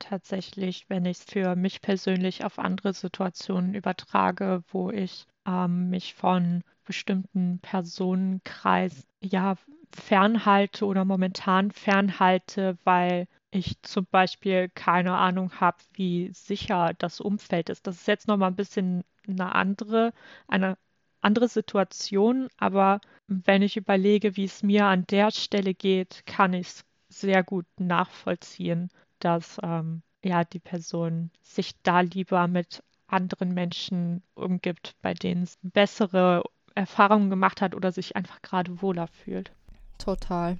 tatsächlich, 0.00 0.86
wenn 0.88 1.04
ich 1.04 1.18
es 1.18 1.24
für 1.24 1.54
mich 1.54 1.80
persönlich 1.80 2.44
auf 2.44 2.58
andere 2.58 2.92
Situationen 2.92 3.74
übertrage, 3.74 4.62
wo 4.68 4.90
ich 4.90 5.26
ähm, 5.46 5.88
mich 5.88 6.14
von 6.14 6.64
bestimmten 6.86 7.58
Personenkreis 7.60 9.06
ja 9.20 9.56
fernhalte 9.94 10.86
oder 10.86 11.04
momentan 11.04 11.70
fernhalte, 11.70 12.78
weil 12.84 13.28
ich 13.50 13.80
zum 13.82 14.06
Beispiel 14.06 14.70
keine 14.74 15.16
Ahnung 15.16 15.60
habe, 15.60 15.78
wie 15.92 16.30
sicher 16.32 16.92
das 16.98 17.20
Umfeld 17.20 17.68
ist. 17.70 17.86
Das 17.86 17.96
ist 17.96 18.08
jetzt 18.08 18.28
nochmal 18.28 18.50
ein 18.50 18.56
bisschen 18.56 19.04
eine 19.28 19.54
andere, 19.54 20.12
eine 20.48 20.78
andere 21.20 21.48
Situation, 21.48 22.48
aber 22.58 23.00
wenn 23.26 23.62
ich 23.62 23.76
überlege, 23.76 24.36
wie 24.36 24.44
es 24.44 24.62
mir 24.62 24.86
an 24.86 25.06
der 25.06 25.30
Stelle 25.30 25.74
geht, 25.74 26.24
kann 26.26 26.52
ich 26.52 26.68
es 26.68 26.84
sehr 27.08 27.42
gut 27.42 27.66
nachvollziehen, 27.78 28.90
dass 29.18 29.58
ähm, 29.62 30.02
ja 30.24 30.44
die 30.44 30.60
Person 30.60 31.30
sich 31.42 31.80
da 31.82 32.00
lieber 32.00 32.46
mit 32.46 32.82
anderen 33.08 33.54
Menschen 33.54 34.22
umgibt, 34.34 34.94
bei 35.00 35.14
denen 35.14 35.44
es 35.44 35.58
bessere 35.62 36.42
Erfahrungen 36.76 37.30
gemacht 37.30 37.60
hat 37.60 37.74
oder 37.74 37.90
sich 37.90 38.16
einfach 38.16 38.42
gerade 38.42 38.82
wohler 38.82 39.08
fühlt. 39.08 39.52
Total. 39.98 40.58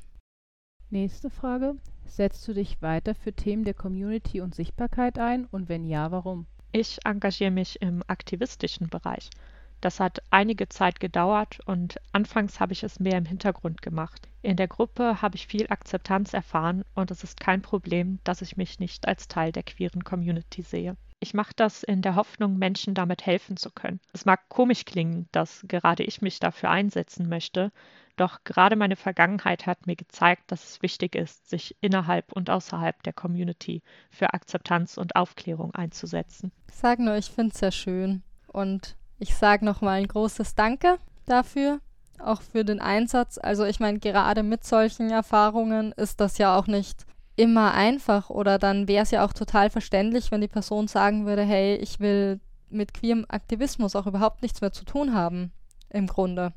Nächste 0.91 1.31
Frage. 1.31 1.77
Setzt 2.07 2.47
du 2.49 2.55
dich 2.55 2.81
weiter 2.81 3.15
für 3.15 3.33
Themen 3.33 3.65
der 3.65 3.75
Community 3.75 4.41
und 4.41 4.55
Sichtbarkeit 4.55 5.19
ein 5.19 5.47
und 5.47 5.69
wenn 5.69 5.85
ja, 5.85 6.11
warum? 6.11 6.47
Ich 6.73 6.99
engagiere 7.05 7.51
mich 7.51 7.83
im 7.83 8.03
aktivistischen 8.07 8.89
Bereich. 8.89 9.31
Das 9.81 10.01
hat 10.01 10.23
einige 10.31 10.69
Zeit 10.69 11.01
gedauert 11.01 11.61
und 11.67 11.97
anfangs 12.13 12.61
habe 12.61 12.73
ich 12.73 12.83
es 12.83 12.99
mehr 12.99 13.19
im 13.19 13.27
Hintergrund 13.27 13.83
gemacht. 13.83 14.29
In 14.43 14.57
der 14.57 14.69
Gruppe 14.69 15.21
habe 15.21 15.37
ich 15.37 15.47
viel 15.47 15.67
Akzeptanz 15.69 16.33
erfahren 16.33 16.85
und 16.95 17.11
es 17.11 17.25
ist 17.25 17.41
kein 17.41 17.61
Problem, 17.61 18.19
dass 18.25 18.41
ich 18.41 18.57
mich 18.57 18.79
nicht 18.79 19.07
als 19.07 19.29
Teil 19.29 19.53
der 19.53 19.65
queeren 19.65 20.03
Community 20.03 20.63
sehe. 20.63 20.97
Ich 21.19 21.35
mache 21.35 21.53
das 21.57 21.83
in 21.83 22.03
der 22.03 22.15
Hoffnung, 22.15 22.59
Menschen 22.59 22.95
damit 22.95 23.25
helfen 23.25 23.57
zu 23.57 23.71
können. 23.71 24.01
Es 24.13 24.27
mag 24.27 24.49
komisch 24.49 24.85
klingen, 24.85 25.29
dass 25.33 25.65
gerade 25.67 26.03
ich 26.03 26.21
mich 26.21 26.41
dafür 26.41 26.71
einsetzen 26.71 27.29
möchte, 27.29 27.73
doch 28.17 28.45
gerade 28.45 28.77
meine 28.77 28.97
Vergangenheit 28.97 29.67
hat 29.67 29.87
mir 29.87 29.97
gezeigt, 29.97 30.51
dass 30.51 30.65
es 30.65 30.83
wichtig 30.83 31.15
ist, 31.15 31.51
sich 31.51 31.77
innerhalb 31.81 32.33
und 32.33 32.49
außerhalb 32.49 33.03
der 33.03 33.13
Community 33.13 33.83
für 34.11 34.33
Akzeptanz 34.33 34.97
und 34.97 35.17
Aufklärung 35.17 35.75
einzusetzen. 35.75 36.51
Ich 36.69 36.77
sage 36.77 37.05
nur, 37.05 37.17
ich 37.17 37.31
finde 37.31 37.53
es 37.53 37.61
sehr 37.61 37.73
schön. 37.73 38.23
Und 38.49 38.97
ich 39.19 39.37
sage 39.37 39.65
nochmal 39.65 39.99
ein 39.99 40.09
großes 40.09 40.55
Danke 40.55 40.99
dafür, 41.27 41.81
auch 42.19 42.41
für 42.41 42.65
den 42.65 42.81
Einsatz. 42.81 43.37
Also 43.37 43.65
ich 43.65 43.81
meine, 43.81 43.99
gerade 43.99 44.43
mit 44.43 44.65
solchen 44.65 45.11
Erfahrungen 45.11 45.93
ist 45.93 46.21
das 46.21 46.39
ja 46.39 46.57
auch 46.57 46.67
nicht 46.67 47.05
immer 47.37 47.75
einfach 47.75 48.31
oder 48.31 48.59
dann 48.59 48.89
wäre 48.89 49.03
es 49.03 49.11
ja 49.11 49.25
auch 49.25 49.33
total 49.33 49.71
verständlich, 49.71 50.31
wenn 50.31 50.41
die 50.41 50.49
Person 50.49 50.89
sagen 50.89 51.27
würde, 51.27 51.43
hey, 51.43 51.77
ich 51.77 52.01
will 52.01 52.41
mit 52.71 52.95
queerem 52.95 53.27
Aktivismus 53.29 53.95
auch 53.95 54.07
überhaupt 54.07 54.43
nichts 54.43 54.61
mehr 54.61 54.73
zu 54.73 54.85
tun 54.85 55.15
haben, 55.15 55.53
im 55.91 56.07
Grunde. 56.07 56.53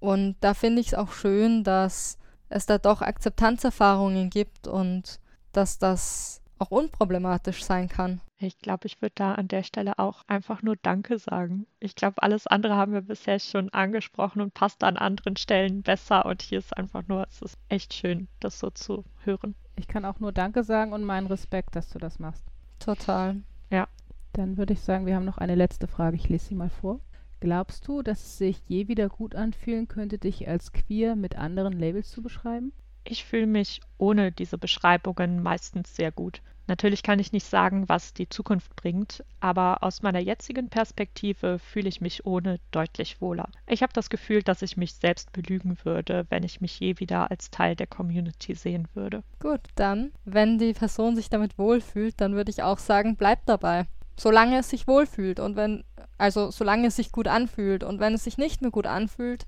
Und 0.00 0.36
da 0.40 0.52
finde 0.52 0.80
ich 0.80 0.88
es 0.88 0.94
auch 0.94 1.12
schön, 1.12 1.64
dass 1.64 2.18
es 2.48 2.66
da 2.66 2.78
doch 2.78 3.00
Akzeptanzerfahrungen 3.00 4.28
gibt 4.28 4.66
und 4.66 5.20
dass 5.52 5.78
das 5.78 6.42
auch 6.64 6.70
unproblematisch 6.70 7.62
sein 7.62 7.88
kann. 7.88 8.20
Ich 8.38 8.58
glaube, 8.58 8.86
ich 8.86 9.02
würde 9.02 9.14
da 9.16 9.34
an 9.34 9.48
der 9.48 9.62
Stelle 9.62 9.98
auch 9.98 10.22
einfach 10.26 10.62
nur 10.62 10.76
Danke 10.76 11.18
sagen. 11.18 11.66
Ich 11.78 11.94
glaube, 11.94 12.22
alles 12.22 12.46
andere 12.46 12.74
haben 12.74 12.92
wir 12.92 13.02
bisher 13.02 13.38
schon 13.38 13.68
angesprochen 13.70 14.40
und 14.40 14.54
passt 14.54 14.82
an 14.82 14.96
anderen 14.96 15.36
Stellen 15.36 15.82
besser. 15.82 16.24
Und 16.24 16.42
hier 16.42 16.58
ist 16.58 16.76
einfach 16.76 17.06
nur, 17.06 17.26
es 17.28 17.42
ist 17.42 17.58
echt 17.68 17.92
schön, 17.92 18.28
das 18.40 18.58
so 18.58 18.70
zu 18.70 19.04
hören. 19.24 19.54
Ich 19.76 19.88
kann 19.88 20.04
auch 20.04 20.20
nur 20.20 20.32
Danke 20.32 20.64
sagen 20.64 20.92
und 20.92 21.04
meinen 21.04 21.26
Respekt, 21.26 21.76
dass 21.76 21.90
du 21.90 21.98
das 21.98 22.18
machst. 22.18 22.44
Total. 22.78 23.36
Ja. 23.70 23.88
Dann 24.32 24.56
würde 24.56 24.72
ich 24.72 24.80
sagen, 24.80 25.06
wir 25.06 25.14
haben 25.14 25.24
noch 25.24 25.38
eine 25.38 25.54
letzte 25.54 25.86
Frage. 25.86 26.16
Ich 26.16 26.28
lese 26.28 26.46
sie 26.46 26.54
mal 26.54 26.70
vor. 26.70 27.00
Glaubst 27.40 27.86
du, 27.86 28.02
dass 28.02 28.24
es 28.24 28.38
sich 28.38 28.58
je 28.68 28.88
wieder 28.88 29.08
gut 29.08 29.34
anfühlen 29.34 29.86
könnte, 29.86 30.18
dich 30.18 30.48
als 30.48 30.72
queer 30.72 31.14
mit 31.14 31.36
anderen 31.36 31.78
Labels 31.78 32.10
zu 32.10 32.22
beschreiben? 32.22 32.72
Ich 33.04 33.24
fühle 33.24 33.46
mich 33.46 33.82
ohne 33.98 34.32
diese 34.32 34.56
Beschreibungen 34.56 35.42
meistens 35.42 35.94
sehr 35.94 36.10
gut. 36.10 36.40
Natürlich 36.66 37.02
kann 37.02 37.18
ich 37.18 37.32
nicht 37.32 37.46
sagen, 37.46 37.88
was 37.88 38.14
die 38.14 38.28
Zukunft 38.28 38.74
bringt, 38.74 39.22
aber 39.40 39.82
aus 39.82 40.02
meiner 40.02 40.18
jetzigen 40.18 40.70
Perspektive 40.70 41.58
fühle 41.58 41.88
ich 41.88 42.00
mich 42.00 42.24
ohne 42.24 42.58
deutlich 42.70 43.20
wohler. 43.20 43.48
Ich 43.66 43.82
habe 43.82 43.92
das 43.92 44.08
Gefühl, 44.08 44.42
dass 44.42 44.62
ich 44.62 44.76
mich 44.76 44.94
selbst 44.94 45.32
belügen 45.32 45.76
würde, 45.84 46.26
wenn 46.30 46.42
ich 46.42 46.60
mich 46.60 46.80
je 46.80 46.98
wieder 47.00 47.30
als 47.30 47.50
Teil 47.50 47.76
der 47.76 47.86
Community 47.86 48.54
sehen 48.54 48.88
würde. 48.94 49.22
Gut, 49.40 49.60
dann, 49.74 50.12
wenn 50.24 50.58
die 50.58 50.72
Person 50.72 51.16
sich 51.16 51.28
damit 51.28 51.58
wohlfühlt, 51.58 52.20
dann 52.20 52.34
würde 52.34 52.50
ich 52.50 52.62
auch 52.62 52.78
sagen, 52.78 53.16
bleib 53.16 53.44
dabei. 53.46 53.86
Solange 54.16 54.58
es 54.58 54.70
sich 54.70 54.86
wohlfühlt 54.86 55.40
und 55.40 55.56
wenn, 55.56 55.84
also 56.18 56.50
solange 56.50 56.86
es 56.86 56.96
sich 56.96 57.12
gut 57.12 57.28
anfühlt 57.28 57.84
und 57.84 58.00
wenn 58.00 58.14
es 58.14 58.24
sich 58.24 58.38
nicht 58.38 58.62
mehr 58.62 58.70
gut 58.70 58.86
anfühlt, 58.86 59.46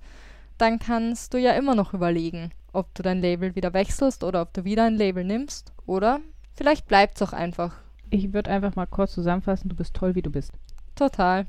dann 0.58 0.78
kannst 0.78 1.34
du 1.34 1.38
ja 1.38 1.52
immer 1.52 1.74
noch 1.74 1.94
überlegen, 1.94 2.50
ob 2.72 2.94
du 2.94 3.02
dein 3.02 3.20
Label 3.20 3.54
wieder 3.54 3.72
wechselst 3.72 4.24
oder 4.24 4.42
ob 4.42 4.52
du 4.54 4.64
wieder 4.64 4.84
ein 4.84 4.96
Label 4.96 5.24
nimmst. 5.24 5.72
Oder 5.86 6.20
vielleicht 6.56 6.86
bleibt 6.86 7.16
es 7.16 7.22
auch 7.22 7.32
einfach. 7.32 7.74
Ich 8.10 8.32
würde 8.32 8.50
einfach 8.50 8.74
mal 8.76 8.86
kurz 8.86 9.12
zusammenfassen, 9.12 9.68
du 9.68 9.76
bist 9.76 9.94
toll, 9.94 10.14
wie 10.14 10.22
du 10.22 10.30
bist. 10.30 10.52
Total. 10.94 11.46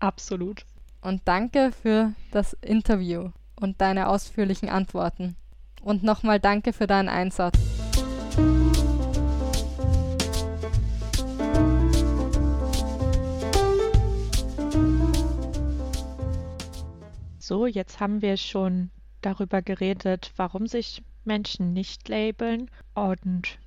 Absolut. 0.00 0.64
Und 1.00 1.22
danke 1.26 1.72
für 1.72 2.12
das 2.32 2.54
Interview 2.60 3.30
und 3.56 3.80
deine 3.80 4.08
ausführlichen 4.08 4.68
Antworten. 4.68 5.36
Und 5.82 6.02
nochmal 6.02 6.40
danke 6.40 6.72
für 6.72 6.86
deinen 6.86 7.08
Einsatz. 7.08 7.58
So, 17.38 17.66
jetzt 17.66 17.98
haben 18.00 18.20
wir 18.20 18.36
schon 18.36 18.90
darüber 19.22 19.62
geredet, 19.62 20.32
warum 20.36 20.66
sich 20.66 21.02
Menschen 21.24 21.72
nicht 21.72 22.08
labeln 22.08 22.70
und 22.94 23.58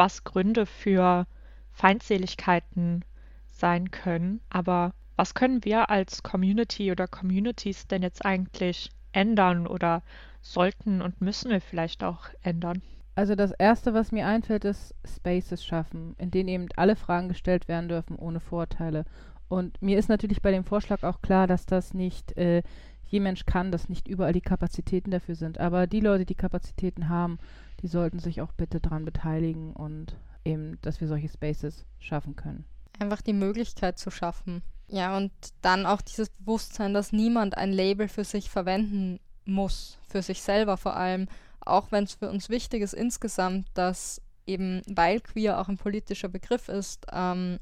was 0.00 0.24
Gründe 0.24 0.64
für 0.64 1.26
Feindseligkeiten 1.72 3.04
sein 3.48 3.90
können. 3.90 4.40
Aber 4.48 4.94
was 5.14 5.34
können 5.34 5.62
wir 5.66 5.90
als 5.90 6.22
Community 6.22 6.90
oder 6.90 7.06
Communities 7.06 7.86
denn 7.86 8.00
jetzt 8.00 8.24
eigentlich 8.24 8.88
ändern 9.12 9.66
oder 9.66 10.02
sollten 10.40 11.02
und 11.02 11.20
müssen 11.20 11.50
wir 11.50 11.60
vielleicht 11.60 12.02
auch 12.02 12.30
ändern? 12.42 12.80
Also 13.14 13.34
das 13.34 13.50
Erste, 13.50 13.92
was 13.92 14.10
mir 14.10 14.26
einfällt, 14.26 14.64
ist 14.64 14.94
Spaces 15.04 15.62
schaffen, 15.62 16.14
in 16.16 16.30
denen 16.30 16.48
eben 16.48 16.68
alle 16.76 16.96
Fragen 16.96 17.28
gestellt 17.28 17.68
werden 17.68 17.90
dürfen 17.90 18.16
ohne 18.16 18.40
Vorurteile. 18.40 19.04
Und 19.48 19.82
mir 19.82 19.98
ist 19.98 20.08
natürlich 20.08 20.40
bei 20.40 20.50
dem 20.50 20.64
Vorschlag 20.64 21.02
auch 21.02 21.20
klar, 21.20 21.46
dass 21.46 21.66
das 21.66 21.92
nicht 21.92 22.38
äh, 22.38 22.62
je 23.10 23.20
Mensch 23.20 23.44
kann, 23.44 23.72
dass 23.72 23.90
nicht 23.90 24.08
überall 24.08 24.32
die 24.32 24.40
Kapazitäten 24.40 25.10
dafür 25.10 25.34
sind. 25.34 25.58
Aber 25.58 25.86
die 25.86 26.00
Leute, 26.00 26.24
die 26.24 26.36
Kapazitäten 26.36 27.10
haben, 27.10 27.38
die 27.82 27.88
sollten 27.88 28.18
sich 28.18 28.40
auch 28.40 28.52
bitte 28.52 28.80
daran 28.80 29.04
beteiligen 29.04 29.72
und 29.72 30.16
eben, 30.44 30.78
dass 30.82 31.00
wir 31.00 31.08
solche 31.08 31.28
Spaces 31.28 31.84
schaffen 31.98 32.36
können. 32.36 32.64
Einfach 32.98 33.22
die 33.22 33.32
Möglichkeit 33.32 33.98
zu 33.98 34.10
schaffen. 34.10 34.62
Ja, 34.88 35.16
und 35.16 35.30
dann 35.62 35.86
auch 35.86 36.02
dieses 36.02 36.30
Bewusstsein, 36.30 36.94
dass 36.94 37.12
niemand 37.12 37.56
ein 37.56 37.72
Label 37.72 38.08
für 38.08 38.24
sich 38.24 38.50
verwenden 38.50 39.20
muss, 39.44 39.98
für 40.08 40.22
sich 40.22 40.42
selber 40.42 40.76
vor 40.76 40.96
allem, 40.96 41.28
auch 41.60 41.92
wenn 41.92 42.04
es 42.04 42.14
für 42.14 42.30
uns 42.30 42.48
wichtig 42.48 42.82
ist 42.82 42.94
insgesamt, 42.94 43.68
dass 43.74 44.20
eben, 44.46 44.82
weil 44.88 45.20
queer 45.20 45.60
auch 45.60 45.68
ein 45.68 45.78
politischer 45.78 46.28
Begriff 46.28 46.68
ist, 46.68 47.06
ähm, 47.12 47.60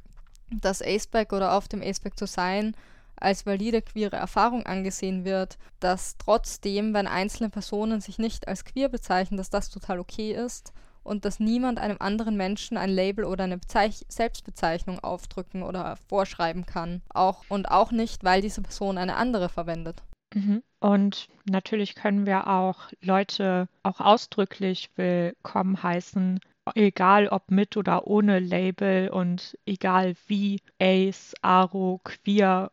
das 0.51 0.81
ACEBAC 0.81 1.33
oder 1.33 1.55
auf 1.55 1.69
dem 1.69 1.83
ACEBAC 1.83 2.19
zu 2.19 2.27
sein, 2.27 2.75
als 3.21 3.47
valide 3.47 3.83
queere 3.83 4.17
Erfahrung 4.17 4.67
angesehen 4.67 5.25
wird, 5.25 5.59
dass 5.81 6.17
trotzdem, 6.19 6.95
wenn 6.95 7.07
einzelne 7.07 7.51
Personen 7.51 8.01
sich 8.01 8.19
nicht 8.19 8.49
als 8.49 8.65
queer 8.65 8.89
bezeichnen, 8.89 9.37
dass 9.37 9.51
das 9.51 9.71
total 9.71 9.99
okay 9.99 10.33
ist 10.33 10.73
und 11.03 11.25
dass 11.25 11.41
niemand 11.41 11.79
einem 11.79 11.97
anderen 12.01 12.37
Menschen 12.37 12.77
ein 12.77 12.91
Label 12.91 13.25
oder 13.25 13.45
eine 13.45 13.59
Bezeich 13.59 14.05
Selbstbezeichnung 14.09 15.01
aufdrücken 15.01 15.63
oder 15.63 15.97
vorschreiben 16.09 16.67
kann. 16.67 17.03
Auch 17.09 17.45
und 17.49 17.71
auch 17.71 17.91
nicht, 17.91 18.25
weil 18.25 18.43
diese 18.43 18.63
Person 18.63 18.99
eine 18.99 19.17
andere 19.17 19.49
verwendet. 19.49 20.03
Mhm. 20.35 20.63
Und 20.81 21.29
natürlich 21.49 21.95
können 21.95 22.27
wir 22.27 22.47
auch 22.47 22.91
Leute 23.01 23.69
auch 23.83 24.01
ausdrücklich 24.01 24.91
willkommen 24.97 25.83
heißen, 25.83 26.41
egal 26.75 27.29
ob 27.29 27.51
mit 27.51 27.77
oder 27.77 28.07
ohne 28.07 28.39
Label 28.39 29.09
und 29.09 29.59
egal 29.67 30.15
wie 30.27 30.61
Ace, 30.79 31.35
Aro, 31.41 32.01
Queer 32.05 32.71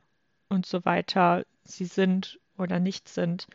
und 0.49 0.65
so 0.65 0.85
weiter 0.85 1.45
sie 1.63 1.85
sind 1.85 2.39
oder 2.57 2.79
nicht 2.79 3.09
sind, 3.09 3.47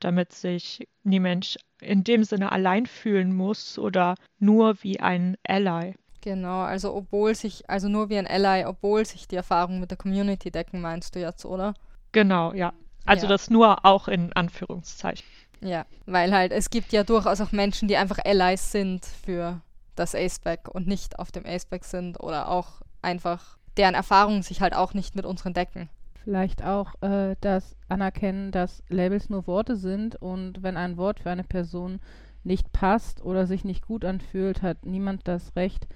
damit 0.00 0.32
sich 0.32 0.86
niemand 1.02 1.56
in 1.80 2.04
dem 2.04 2.24
Sinne 2.24 2.52
allein 2.52 2.86
fühlen 2.86 3.34
muss 3.34 3.78
oder 3.78 4.14
nur 4.38 4.82
wie 4.82 5.00
ein 5.00 5.36
Ally. 5.46 5.94
Genau, 6.20 6.62
also 6.62 6.94
obwohl 6.94 7.34
sich, 7.34 7.68
also 7.68 7.88
nur 7.88 8.08
wie 8.08 8.16
ein 8.16 8.26
Ally, 8.26 8.64
obwohl 8.64 9.04
sich 9.04 9.28
die 9.28 9.36
Erfahrungen 9.36 9.80
mit 9.80 9.90
der 9.90 9.98
Community 9.98 10.50
decken, 10.50 10.80
meinst 10.80 11.14
du 11.14 11.20
jetzt, 11.20 11.44
oder? 11.44 11.74
Genau, 12.12 12.52
ja. 12.54 12.72
Also 13.04 13.26
ja. 13.26 13.28
das 13.28 13.50
nur 13.50 13.84
auch 13.84 14.08
in 14.08 14.32
Anführungszeichen. 14.32 15.26
Ja, 15.60 15.84
weil 16.06 16.32
halt 16.32 16.52
es 16.52 16.70
gibt 16.70 16.92
ja 16.92 17.04
durchaus 17.04 17.40
auch 17.40 17.52
Menschen, 17.52 17.88
die 17.88 17.96
einfach 17.96 18.18
Allies 18.24 18.72
sind 18.72 19.04
für 19.04 19.60
das 19.96 20.14
Aceback 20.14 20.68
und 20.68 20.86
nicht 20.86 21.18
auf 21.18 21.30
dem 21.30 21.44
Aceback 21.46 21.84
sind 21.84 22.20
oder 22.20 22.48
auch 22.48 22.82
einfach 23.02 23.58
deren 23.76 23.94
Erfahrungen 23.94 24.42
sich 24.42 24.60
halt 24.60 24.74
auch 24.74 24.94
nicht 24.94 25.14
mit 25.14 25.26
unseren 25.26 25.54
decken. 25.54 25.88
Vielleicht 26.24 26.64
auch 26.64 26.94
äh, 27.02 27.36
das 27.42 27.76
Anerkennen, 27.88 28.50
dass 28.50 28.82
Labels 28.88 29.28
nur 29.28 29.46
Worte 29.46 29.76
sind 29.76 30.16
und 30.16 30.62
wenn 30.62 30.78
ein 30.78 30.96
Wort 30.96 31.20
für 31.20 31.30
eine 31.30 31.44
Person 31.44 32.00
nicht 32.44 32.72
passt 32.72 33.22
oder 33.22 33.46
sich 33.46 33.64
nicht 33.64 33.86
gut 33.86 34.06
anfühlt, 34.06 34.62
hat 34.62 34.86
niemand 34.86 35.28
das 35.28 35.54
Recht, 35.54 35.86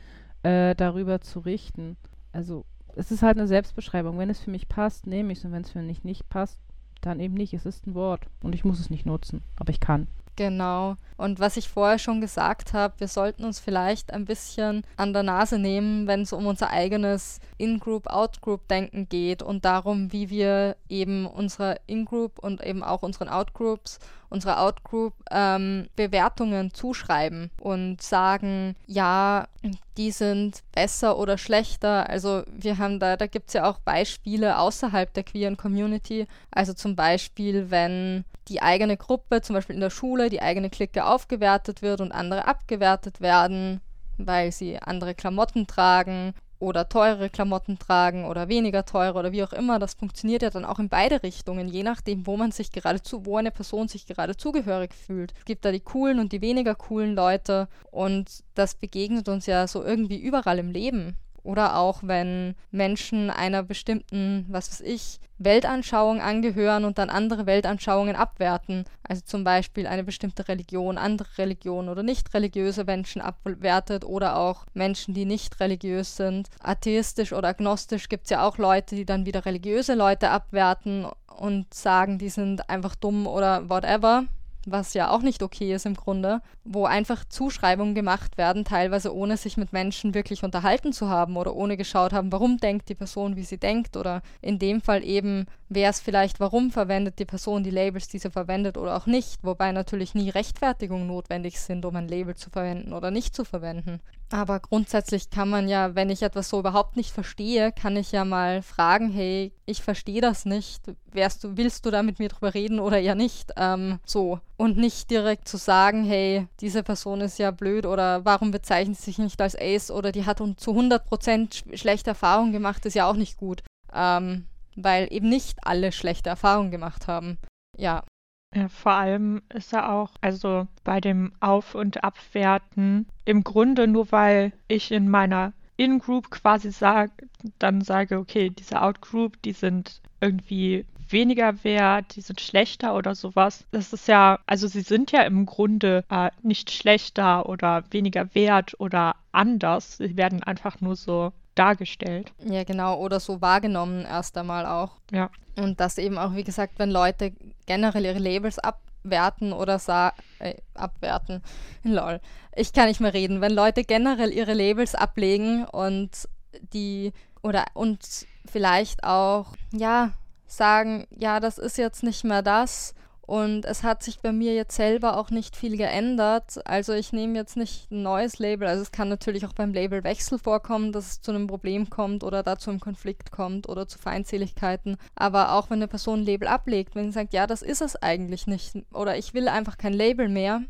äh, 0.43 0.75
darüber 0.75 1.23
zu 1.23 1.41
richten. 1.41 1.97
Also 2.33 2.67
es 2.95 3.11
ist 3.11 3.23
halt 3.23 3.39
eine 3.39 3.49
Selbstbeschreibung. 3.49 4.19
Wenn 4.19 4.29
es 4.29 4.41
für 4.41 4.51
mich 4.51 4.69
passt, 4.69 5.07
nehme 5.07 5.33
ich 5.33 5.39
es 5.39 5.45
und 5.47 5.53
wenn 5.53 5.63
es 5.63 5.71
für 5.71 5.83
mich 5.83 6.05
nicht 6.05 6.29
passt, 6.29 6.61
dann 7.01 7.21
eben 7.21 7.35
nicht. 7.35 7.55
Es 7.55 7.65
ist 7.65 7.87
ein 7.87 7.95
Wort 7.95 8.27
und 8.43 8.55
ich 8.55 8.65
muss 8.65 8.81
es 8.81 8.91
nicht 8.91 9.07
nutzen, 9.07 9.43
aber 9.57 9.71
ich 9.71 9.81
kann. 9.81 10.09
Genau. 10.39 10.95
Und 11.17 11.41
was 11.41 11.57
ich 11.57 11.69
vorher 11.69 11.99
schon 11.99 12.21
gesagt 12.21 12.73
habe, 12.73 12.95
wir 12.99 13.09
sollten 13.09 13.45
uns 13.45 13.59
vielleicht 13.59 14.13
ein 14.13 14.25
bisschen 14.25 14.85
an 14.97 15.13
der 15.13 15.25
Nase 15.25 15.59
nehmen, 15.59 16.07
wenn 16.07 16.21
es 16.21 16.33
um 16.33 16.47
unser 16.47 16.71
eigenes 16.71 17.41
In-Group, 17.57 18.07
Out-Group-Denken 18.07 19.09
geht 19.09 19.43
und 19.43 19.65
darum, 19.65 20.13
wie 20.13 20.31
wir 20.31 20.77
eben 20.89 21.27
unsere 21.27 21.81
In-Group 21.89 22.39
und 22.39 22.65
eben 22.65 22.85
auch 22.85 23.03
unseren 23.03 23.29
Out-Groups 23.29 23.99
unserer 24.31 24.61
Outgroup 24.61 25.15
ähm, 25.31 25.89
Bewertungen 25.97 26.73
zuschreiben 26.75 27.51
und 27.61 28.03
sagen, 28.03 28.77
ja, 28.87 29.49
die 29.97 30.11
sind 30.11 30.63
besser 30.73 31.19
oder 31.19 31.39
schlechter. 31.39 32.09
Also 32.09 32.43
wir 32.51 32.79
haben 32.79 33.01
da, 33.01 33.17
da 33.17 33.27
gibt 33.27 33.49
es 33.49 33.55
ja 33.55 33.69
auch 33.69 33.79
Beispiele 33.79 34.59
außerhalb 34.59 35.13
der 35.13 35.25
queeren 35.25 35.57
Community. 35.57 36.27
Also 36.51 36.75
zum 36.75 36.97
Beispiel, 36.97 37.71
wenn 37.71 38.25
die 38.49 38.63
eigene 38.63 38.97
Gruppe, 38.97 39.43
zum 39.43 39.55
Beispiel 39.55 39.75
in 39.75 39.81
der 39.81 39.91
Schule, 39.91 40.31
die 40.31 40.43
eigene 40.43 40.71
Clique 40.71 41.05
aufgewertet 41.05 41.83
wird 41.83 42.01
und 42.01 42.13
andere 42.13 42.47
abgewertet 42.47 43.21
werden, 43.21 43.81
weil 44.17 44.53
sie 44.53 44.79
andere 44.79 45.15
Klamotten 45.15 45.67
tragen 45.67 46.35
oder 46.59 46.89
teure 46.89 47.31
Klamotten 47.31 47.79
tragen 47.79 48.25
oder 48.25 48.49
weniger 48.49 48.85
teure 48.85 49.19
oder 49.19 49.33
wie 49.33 49.45
auch 49.45 49.53
immer. 49.53 49.79
Das 49.79 49.95
funktioniert 49.95 50.43
ja 50.43 50.51
dann 50.51 50.65
auch 50.65 50.79
in 50.79 50.89
beide 50.89 51.23
Richtungen, 51.23 51.69
je 51.69 51.83
nachdem, 51.83 52.27
wo 52.27 52.37
man 52.37 52.51
sich 52.51 52.73
gerade 52.73 53.03
zu, 53.03 53.27
wo 53.27 53.37
eine 53.37 53.51
Person 53.51 53.89
sich 53.89 54.07
gerade 54.07 54.37
zugehörig 54.37 54.95
fühlt. 54.95 55.33
Es 55.39 55.45
gibt 55.45 55.65
da 55.65 55.73
die 55.73 55.81
coolen 55.81 56.19
und 56.19 56.33
die 56.33 56.41
weniger 56.41 56.75
coolen 56.75 57.15
Leute 57.15 57.69
und 57.91 58.43
das 58.55 58.75
begegnet 58.75 59.29
uns 59.29 59.47
ja 59.47 59.67
so 59.67 59.85
irgendwie 59.85 60.19
überall 60.19 60.59
im 60.59 60.71
Leben. 60.71 61.17
Oder 61.49 61.79
auch 61.79 62.01
wenn 62.03 62.57
Menschen 62.71 63.31
einer 63.31 63.63
bestimmten, 63.63 64.45
was 64.51 64.71
weiß 64.71 64.83
ich, 64.83 65.19
Weltanschauung 65.39 66.21
angehören 66.21 66.85
und 66.85 66.99
dann 66.99 67.09
andere 67.09 67.47
Weltanschauungen 67.47 68.17
abwerten. 68.17 68.85
Also 69.03 69.23
zum 69.25 69.45
Beispiel 69.45 69.87
eine 69.87 70.05
bestimmte 70.05 70.47
Religion, 70.47 70.99
andere 70.99 71.39
Religionen 71.39 71.89
oder 71.89 72.03
nicht 72.03 72.35
religiöse 72.35 72.85
Menschen 72.85 73.23
abwertet 73.23 74.05
oder 74.05 74.37
auch 74.37 74.67
Menschen, 74.75 75.15
die 75.15 75.25
nicht 75.25 75.59
religiös 75.59 76.17
sind. 76.17 76.51
Atheistisch 76.61 77.33
oder 77.33 77.49
agnostisch 77.49 78.11
gibt 78.11 78.25
es 78.25 78.31
ja 78.31 78.47
auch 78.47 78.59
Leute, 78.59 78.95
die 78.95 79.07
dann 79.07 79.25
wieder 79.25 79.47
religiöse 79.47 79.95
Leute 79.95 80.29
abwerten 80.29 81.07
und 81.35 81.73
sagen, 81.73 82.19
die 82.19 82.29
sind 82.29 82.69
einfach 82.69 82.95
dumm 82.95 83.27
oder 83.27 83.71
whatever 83.71 84.25
was 84.71 84.95
ja 84.95 85.11
auch 85.11 85.23
nicht 85.23 85.43
okay 85.43 85.75
ist 85.75 85.87
im 85.87 85.95
Grunde, 85.95 86.41
wo 86.65 86.85
einfach 86.85 87.25
Zuschreibungen 87.25 87.95
gemacht 87.95 88.39
werden, 88.39 88.65
teilweise 88.65 89.15
ohne 89.15 89.37
sich 89.37 89.57
mit 89.57 89.73
Menschen 89.73 90.15
wirklich 90.15 90.45
unterhalten 90.45 90.93
zu 90.93 91.09
haben 91.09 91.37
oder 91.37 91.55
ohne 91.55 91.77
geschaut 91.77 92.13
haben, 92.13 92.33
warum 92.33 92.59
denkt 92.59 92.89
die 92.89 92.95
Person, 92.95 93.37
wie 93.37 93.45
sie 93.45 93.59
denkt 93.59 93.97
oder 93.97 94.23
in 94.41 94.59
dem 94.59 94.81
Fall 94.81 95.05
eben, 95.05 95.47
wer 95.69 95.91
es 95.91 96.01
vielleicht, 96.01 96.41
warum 96.41 96.71
verwendet 96.71 97.19
die 97.19 97.25
Person 97.25 97.65
die 97.65 97.71
Labels, 97.71 98.09
die 98.09 98.19
sie 98.19 98.31
verwendet 98.31 98.77
oder 98.77 98.97
auch 98.97 99.07
nicht, 99.07 99.39
wobei 99.43 99.73
natürlich 99.73 100.15
nie 100.15 100.31
Rechtfertigungen 100.31 101.07
notwendig 101.07 101.61
sind, 101.61 101.85
um 101.85 101.97
ein 101.97 102.09
Label 102.09 102.35
zu 102.35 102.51
verwenden 102.51 102.93
oder 102.93 103.11
nicht 103.11 103.35
zu 103.35 103.45
verwenden. 103.45 104.01
Aber 104.31 104.61
grundsätzlich 104.61 105.31
kann 105.31 105.49
man 105.49 105.69
ja, 105.69 105.95
wenn 105.95 106.11
ich 106.11 106.23
etwas 106.23 106.51
so 106.51 106.59
überhaupt 106.59 106.97
nicht 106.97 107.13
verstehe, 107.13 107.73
kann 107.73 107.97
ich 107.97 108.13
ja 108.13 108.27
mal 108.27 108.63
fragen, 108.63 109.11
hey, 109.11 109.53
ich 109.65 109.83
verstehe 109.83 110.21
das 110.21 110.45
nicht. 110.45 110.83
Wärst 111.11 111.45
du, 111.45 111.57
willst 111.57 111.87
du 111.87 111.91
da 111.91 112.03
mit 112.03 112.19
mir 112.19 112.29
drüber 112.29 112.53
reden 112.53 112.79
oder 112.79 112.99
ja 112.99 113.15
nicht? 113.15 113.53
Ähm, 113.57 114.01
so. 114.05 114.41
Und 114.59 114.77
nicht 114.77 115.11
direkt 115.11 115.49
zu 115.49 115.57
sagen, 115.57 116.05
hey, 116.05 116.47
diese 116.61 116.83
Person 116.83 117.23
ist 117.23 117.39
ja 117.39 117.51
blöd 117.51 117.87
oder 117.87 118.25
warum 118.27 118.51
bezeichnet 118.51 118.99
sie 118.99 119.05
sich 119.05 119.19
nicht 119.19 119.41
als 119.41 119.57
Ace 119.59 119.91
oder 119.91 120.13
die 120.13 120.27
hat 120.27 120.39
zu 120.39 120.73
100% 120.73 121.77
schlechte 121.77 122.11
Erfahrungen 122.11 122.53
gemacht, 122.53 122.85
ist 122.85 122.95
ja 122.95 123.09
auch 123.09 123.17
nicht 123.17 123.39
gut. 123.39 123.63
Ähm, 123.95 124.47
weil 124.77 125.09
eben 125.11 125.29
nicht 125.29 125.59
alle 125.63 125.91
schlechte 125.91 126.29
Erfahrungen 126.29 126.71
gemacht 126.71 127.07
haben. 127.09 127.39
Ja, 127.77 128.05
ja, 128.55 128.69
vor 128.69 128.93
allem 128.93 129.43
ist 129.55 129.73
er 129.73 129.93
auch, 129.93 130.11
also 130.21 130.67
bei 130.85 131.01
dem 131.01 131.33
Auf- 131.41 131.75
und 131.75 132.03
Abwerten, 132.03 133.07
im 133.25 133.45
Grunde 133.45 133.87
nur 133.87 134.11
weil 134.11 134.53
ich 134.69 134.91
in 134.91 135.09
meiner 135.09 135.53
In-Group 135.77 136.31
quasi 136.31 136.73
sage, 136.73 137.13
dann 137.59 137.83
sage, 137.83 138.19
okay, 138.19 138.51
diese 138.51 138.83
Out-Group, 138.83 139.41
die 139.43 139.53
sind 139.53 140.01
irgendwie 140.21 140.87
weniger 141.09 141.63
wert, 141.65 142.17
die 142.17 142.21
sind 142.21 142.41
schlechter 142.41 142.95
oder 142.95 143.15
sowas. 143.15 143.65
Das 143.71 143.93
ist 143.93 144.09
ja, 144.09 144.41
also 144.47 144.67
sie 144.67 144.81
sind 144.81 145.13
ja 145.13 145.23
im 145.23 145.47
Grunde 145.47 146.05
äh, 146.11 146.31
nicht 146.43 146.71
schlechter 146.71 147.49
oder 147.49 147.85
weniger 147.91 148.35
wert 148.35 148.75
oder 148.81 149.15
anders. 149.33 149.99
Sie 149.99 150.17
werden 150.17 150.43
einfach 150.43 150.81
nur 150.81 150.97
so 150.97 151.33
dargestellt. 151.59 152.33
Ja, 152.45 152.65
genau, 152.65 152.99
oder 152.99 153.21
so 153.21 153.41
wahrgenommen 153.41 154.05
erst 154.05 154.37
einmal 154.37 154.67
auch. 154.67 154.93
Ja. 155.11 155.31
Und 155.57 155.81
das 155.81 155.99
eben 155.99 156.19
auch, 156.19 156.35
wie 156.35 156.45
gesagt, 156.45 156.79
wenn 156.79 156.91
Leute 156.91 157.33
generell 157.67 158.05
ihre 158.05 158.19
Labels 158.19 158.59
abwerten 158.59 159.53
oder 159.53 159.79
sa 159.79 160.13
äh, 160.39 160.55
abwerten, 160.75 161.43
lol, 161.83 162.21
ich 162.55 162.73
kann 162.73 162.89
nicht 162.89 163.01
mehr 163.01 163.15
reden, 163.15 163.41
wenn 163.41 163.53
Leute 163.53 163.85
generell 163.85 164.33
ihre 164.33 164.55
Labels 164.55 164.95
ablegen 164.95 165.65
und 165.65 166.29
die 166.73 167.13
oder 167.43 167.67
und 167.75 168.27
vielleicht 168.47 169.05
auch, 169.05 169.55
ja, 169.73 170.13
sagen, 170.47 171.07
ja, 171.11 171.41
das 171.41 171.59
ist 171.59 171.77
jetzt 171.79 172.03
nicht 172.03 172.25
mehr 172.25 172.43
das 172.43 172.95
Und 173.29 173.67
es 173.67 173.83
hat 173.83 174.03
sich 174.03 174.21
bei 174.21 174.33
mir 174.33 174.55
jetzt 174.55 174.75
selber 174.75 175.19
auch 175.19 175.29
nicht 175.29 175.55
viel 175.55 175.77
geändert. 175.77 176.67
Also 176.67 176.95
ich 176.95 177.13
nehme 177.13 177.35
jetzt 177.35 177.59
nicht 177.59 177.91
ein 177.91 178.03
neues 178.03 178.39
Label. 178.39 178.67
Also 178.67 178.81
es 178.81 178.91
kann 178.91 179.11
natürlich 179.11 179.45
auch 179.45 179.53
beim 179.53 179.75
Labelwechsel 179.75 180.39
vorkommen, 180.39 180.93
dass 180.93 181.07
es 181.07 181.21
zu 181.21 181.33
einem 181.33 181.47
Problem 181.47 181.91
kommt 181.91 182.25
oder 182.25 182.43
dazu 182.43 182.71
einem 182.71 182.81
Konflikt 182.81 183.31
kommt 183.31 183.69
oder 183.69 183.87
zu 183.87 183.99
Feindseligkeiten. 183.99 184.97
Aber 185.15 185.53
auch 185.53 185.69
wenn 185.69 185.77
eine 185.77 185.89
Person 185.89 186.21
ein 186.21 186.25
Label 186.25 186.49
ablegt, 186.49 186.95
wenn 186.95 187.13
sie 187.13 187.19
sagt, 187.19 187.35
ja, 187.35 187.47
das 187.47 187.61
ist 187.61 187.83
es 187.83 187.97
eigentlich 187.97 188.47
nicht 188.47 188.73
oder 188.95 189.19
ich 189.19 189.35
will 189.35 189.49
einfach 189.49 189.77
kein 189.77 189.93
Label 189.93 190.31
mehr, 190.31 190.63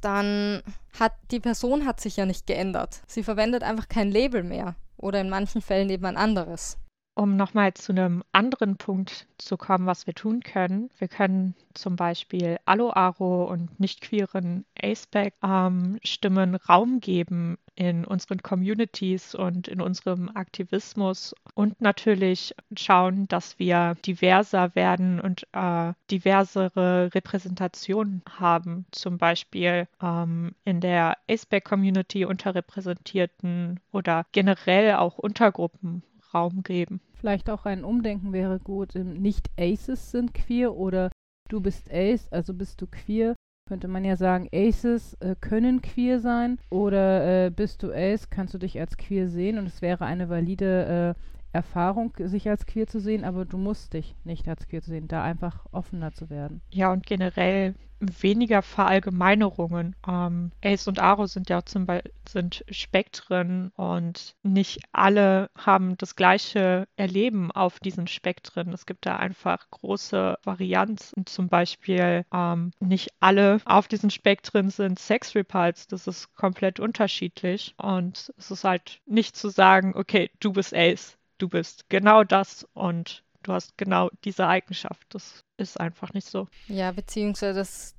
dann 0.00 0.62
hat 1.00 1.14
die 1.32 1.40
Person 1.40 1.84
hat 1.84 2.00
sich 2.00 2.16
ja 2.16 2.26
nicht 2.26 2.46
geändert. 2.46 3.00
Sie 3.08 3.24
verwendet 3.24 3.64
einfach 3.64 3.88
kein 3.88 4.12
Label 4.12 4.44
mehr 4.44 4.76
oder 4.98 5.20
in 5.20 5.30
manchen 5.30 5.62
Fällen 5.62 5.90
eben 5.90 6.06
ein 6.06 6.16
anderes. 6.16 6.78
Um 7.16 7.36
nochmal 7.36 7.74
zu 7.74 7.92
einem 7.92 8.24
anderen 8.32 8.76
Punkt 8.76 9.26
zu 9.38 9.56
kommen, 9.56 9.86
was 9.86 10.06
wir 10.06 10.14
tun 10.14 10.40
können. 10.40 10.90
Wir 10.98 11.06
können 11.06 11.54
zum 11.74 11.94
Beispiel 11.94 12.58
Alo-Aro 12.64 13.44
und 13.44 13.78
nicht-queeren 13.78 14.64
Aceback-Stimmen 14.80 16.54
ähm, 16.54 16.60
Raum 16.68 17.00
geben 17.00 17.58
in 17.76 18.04
unseren 18.04 18.42
Communities 18.42 19.34
und 19.34 19.68
in 19.68 19.80
unserem 19.80 20.30
Aktivismus 20.34 21.34
und 21.54 21.80
natürlich 21.80 22.54
schauen, 22.76 23.26
dass 23.28 23.58
wir 23.58 23.96
diverser 24.06 24.74
werden 24.74 25.20
und 25.20 25.46
äh, 25.52 25.92
diversere 26.10 27.14
Repräsentationen 27.14 28.22
haben. 28.28 28.86
Zum 28.92 29.18
Beispiel 29.18 29.88
ähm, 30.02 30.54
in 30.64 30.80
der 30.80 31.16
Aceback-Community 31.28 32.24
unterrepräsentierten 32.24 33.80
oder 33.92 34.26
generell 34.32 34.94
auch 34.94 35.18
Untergruppen 35.18 36.02
Raum 36.34 36.62
geben. 36.62 37.00
Vielleicht 37.14 37.48
auch 37.48 37.64
ein 37.64 37.84
Umdenken 37.84 38.32
wäre 38.32 38.58
gut. 38.58 38.94
Nicht 38.94 39.50
Aces 39.58 40.10
sind 40.10 40.34
queer 40.34 40.74
oder 40.74 41.10
du 41.48 41.60
bist 41.60 41.90
Ace, 41.92 42.28
also 42.30 42.54
bist 42.54 42.80
du 42.82 42.86
queer. 42.86 43.34
Könnte 43.66 43.88
man 43.88 44.04
ja 44.04 44.16
sagen, 44.16 44.48
Aces 44.52 45.14
äh, 45.20 45.36
können 45.40 45.80
queer 45.80 46.20
sein 46.20 46.58
oder 46.68 47.46
äh, 47.46 47.50
bist 47.50 47.82
du 47.82 47.92
Ace, 47.92 48.28
kannst 48.28 48.52
du 48.52 48.58
dich 48.58 48.78
als 48.78 48.98
queer 48.98 49.28
sehen 49.28 49.58
und 49.58 49.66
es 49.66 49.80
wäre 49.80 50.04
eine 50.04 50.28
valide 50.28 51.14
äh, 51.16 51.33
Erfahrung, 51.54 52.12
sich 52.18 52.48
als 52.48 52.66
queer 52.66 52.86
zu 52.86 53.00
sehen, 53.00 53.24
aber 53.24 53.44
du 53.44 53.58
musst 53.58 53.94
dich 53.94 54.14
nicht 54.24 54.48
als 54.48 54.66
queer 54.66 54.82
zu 54.82 54.90
sehen, 54.90 55.08
da 55.08 55.22
einfach 55.22 55.66
offener 55.72 56.12
zu 56.12 56.28
werden. 56.28 56.60
Ja, 56.70 56.92
und 56.92 57.06
generell 57.06 57.74
weniger 58.00 58.62
Verallgemeinerungen. 58.62 59.96
Ähm, 60.06 60.50
Ace 60.62 60.88
und 60.88 60.98
Aro 60.98 61.26
sind 61.26 61.48
ja 61.48 61.64
zum 61.64 61.86
Beispiel 61.86 62.12
sind 62.28 62.64
Spektren 62.70 63.70
und 63.76 64.34
nicht 64.42 64.80
alle 64.92 65.50
haben 65.56 65.96
das 65.98 66.16
gleiche 66.16 66.88
Erleben 66.96 67.50
auf 67.52 67.78
diesen 67.78 68.06
Spektren. 68.06 68.72
Es 68.72 68.86
gibt 68.86 69.06
da 69.06 69.16
einfach 69.16 69.70
große 69.70 70.38
Varianzen. 70.42 71.26
Zum 71.26 71.48
Beispiel 71.48 72.24
ähm, 72.32 72.72
nicht 72.80 73.10
alle 73.20 73.60
auf 73.64 73.88
diesen 73.88 74.10
Spektren 74.10 74.70
sind 74.70 74.98
Sex 74.98 75.34
Repulse. 75.34 75.86
Das 75.88 76.06
ist 76.06 76.34
komplett 76.34 76.80
unterschiedlich. 76.80 77.74
Und 77.76 78.32
es 78.36 78.50
ist 78.50 78.64
halt 78.64 79.00
nicht 79.06 79.36
zu 79.36 79.48
sagen, 79.50 79.92
okay, 79.94 80.30
du 80.40 80.52
bist 80.52 80.74
Ace 80.74 81.16
du 81.38 81.48
bist 81.48 81.88
genau 81.88 82.24
das 82.24 82.66
und 82.74 83.22
du 83.42 83.52
hast 83.52 83.76
genau 83.76 84.10
diese 84.24 84.46
Eigenschaft. 84.46 85.06
Das 85.10 85.44
ist 85.56 85.78
einfach 85.78 86.12
nicht 86.12 86.26
so. 86.26 86.48
Ja, 86.68 86.92
beziehungsweise 86.92 87.58
das 87.58 87.94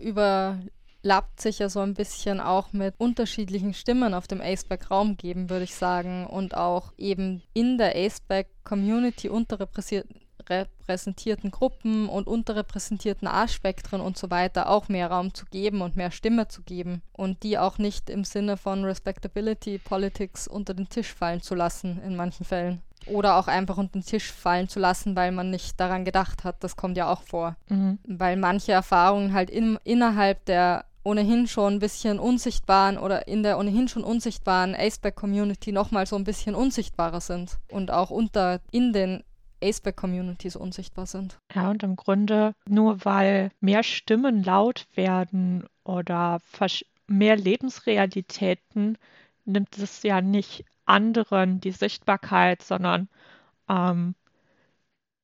überlappt 0.00 1.40
sich 1.40 1.58
ja 1.58 1.68
so 1.68 1.80
ein 1.80 1.94
bisschen 1.94 2.40
auch 2.40 2.72
mit 2.72 2.94
unterschiedlichen 2.98 3.74
Stimmen 3.74 4.14
auf 4.14 4.26
dem 4.26 4.40
Aceback-Raum 4.40 5.16
geben, 5.16 5.50
würde 5.50 5.64
ich 5.64 5.74
sagen. 5.74 6.26
Und 6.26 6.56
auch 6.56 6.92
eben 6.96 7.42
in 7.52 7.78
der 7.78 7.96
Aceback-Community 7.96 9.28
unterrepräsentiert 9.28 10.23
repräsentierten 10.48 11.50
Gruppen 11.50 12.08
und 12.08 12.26
unterrepräsentierten 12.26 13.28
A-Spektren 13.28 14.00
und 14.00 14.16
so 14.16 14.30
weiter 14.30 14.68
auch 14.68 14.88
mehr 14.88 15.10
Raum 15.10 15.34
zu 15.34 15.46
geben 15.46 15.82
und 15.82 15.96
mehr 15.96 16.10
Stimme 16.10 16.48
zu 16.48 16.62
geben 16.62 17.02
und 17.12 17.42
die 17.42 17.58
auch 17.58 17.78
nicht 17.78 18.10
im 18.10 18.24
Sinne 18.24 18.56
von 18.56 18.84
Respectability 18.84 19.78
Politics 19.78 20.46
unter 20.48 20.74
den 20.74 20.88
Tisch 20.88 21.12
fallen 21.12 21.42
zu 21.42 21.54
lassen 21.54 22.00
in 22.04 22.16
manchen 22.16 22.44
Fällen. 22.44 22.82
Oder 23.06 23.36
auch 23.36 23.48
einfach 23.48 23.76
unter 23.76 23.92
den 23.92 24.04
Tisch 24.04 24.32
fallen 24.32 24.68
zu 24.68 24.80
lassen, 24.80 25.14
weil 25.14 25.30
man 25.30 25.50
nicht 25.50 25.78
daran 25.78 26.04
gedacht 26.04 26.44
hat. 26.44 26.64
Das 26.64 26.76
kommt 26.76 26.96
ja 26.96 27.12
auch 27.12 27.22
vor. 27.22 27.56
Mhm. 27.68 27.98
Weil 28.06 28.36
manche 28.36 28.72
Erfahrungen 28.72 29.34
halt 29.34 29.50
in, 29.50 29.78
innerhalb 29.84 30.44
der 30.46 30.86
ohnehin 31.04 31.46
schon 31.46 31.74
ein 31.74 31.78
bisschen 31.78 32.18
unsichtbaren 32.18 32.98
oder 32.98 33.28
in 33.28 33.42
der 33.42 33.58
ohnehin 33.58 33.88
schon 33.88 34.04
unsichtbaren 34.04 34.74
Aceback-Community 34.74 35.70
nochmal 35.70 36.06
so 36.06 36.16
ein 36.16 36.24
bisschen 36.24 36.54
unsichtbarer 36.54 37.20
sind 37.20 37.58
und 37.70 37.90
auch 37.90 38.10
unter 38.10 38.60
in 38.70 38.92
den 38.92 39.22
Aceback-Communities 39.64 40.56
unsichtbar 40.56 41.06
sind. 41.06 41.38
Ja, 41.54 41.70
und 41.70 41.82
im 41.82 41.96
Grunde 41.96 42.54
nur 42.68 43.04
weil 43.04 43.50
mehr 43.60 43.82
Stimmen 43.82 44.42
laut 44.42 44.86
werden 44.94 45.66
oder 45.84 46.40
mehr 47.06 47.36
Lebensrealitäten, 47.36 48.98
nimmt 49.44 49.76
es 49.78 50.02
ja 50.02 50.20
nicht 50.20 50.64
anderen 50.86 51.60
die 51.60 51.72
Sichtbarkeit, 51.72 52.62
sondern 52.62 53.08
ähm, 53.68 54.14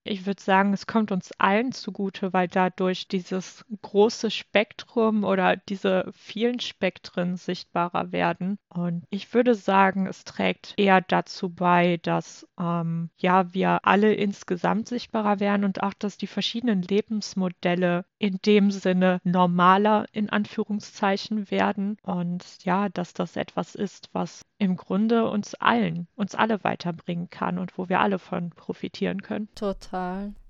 ich 0.05 0.27
würde 0.27 0.43
sagen, 0.43 0.73
es 0.73 0.87
kommt 0.87 1.13
uns 1.13 1.33
allen 1.39 1.73
zugute, 1.73 2.33
weil 2.33 2.49
dadurch 2.49 3.07
dieses 3.09 3.65
große 3.83 4.31
Spektrum 4.31 5.25
oder 5.25 5.57
diese 5.57 6.11
vielen 6.15 6.61
Spektren 6.61 7.37
sichtbarer 7.37 8.11
werden. 8.13 8.59
Und 8.69 9.05
ich 9.11 9.35
würde 9.35 9.55
sagen, 9.55 10.07
es 10.07 10.25
trägt 10.25 10.75
eher 10.79 11.01
dazu 11.03 11.51
bei, 11.51 11.99
dass 12.03 12.47
ähm, 12.59 13.11
ja 13.19 13.53
wir 13.53 13.81
alle 13.85 14.15
insgesamt 14.15 14.89
sichtbarer 14.89 15.39
werden 15.39 15.65
und 15.65 15.83
auch, 15.83 15.95
dass 15.95 16.17
die 16.17 16.27
verschiedenen 16.27 16.83
Lebensmodelle 16.83 18.05
in 18.19 18.39
dem 18.45 18.71
Sinne 18.71 19.21
normaler 19.25 20.07
in 20.13 20.31
Anführungszeichen 20.31 21.51
werden. 21.51 21.99
Und 22.03 22.65
ja, 22.65 22.89
dass 22.89 23.13
das 23.13 23.37
etwas 23.37 23.75
ist, 23.75 24.09
was 24.13 24.47
im 24.59 24.77
Grunde 24.77 25.29
uns 25.29 25.55
allen, 25.55 26.07
uns 26.17 26.35
alle 26.35 26.63
weiterbringen 26.65 27.31
kann 27.31 27.59
und 27.59 27.77
wo 27.79 27.89
wir 27.89 28.01
alle 28.01 28.19
von 28.19 28.51
profitieren 28.51 29.23
können. 29.23 29.49
Total. 29.55 29.90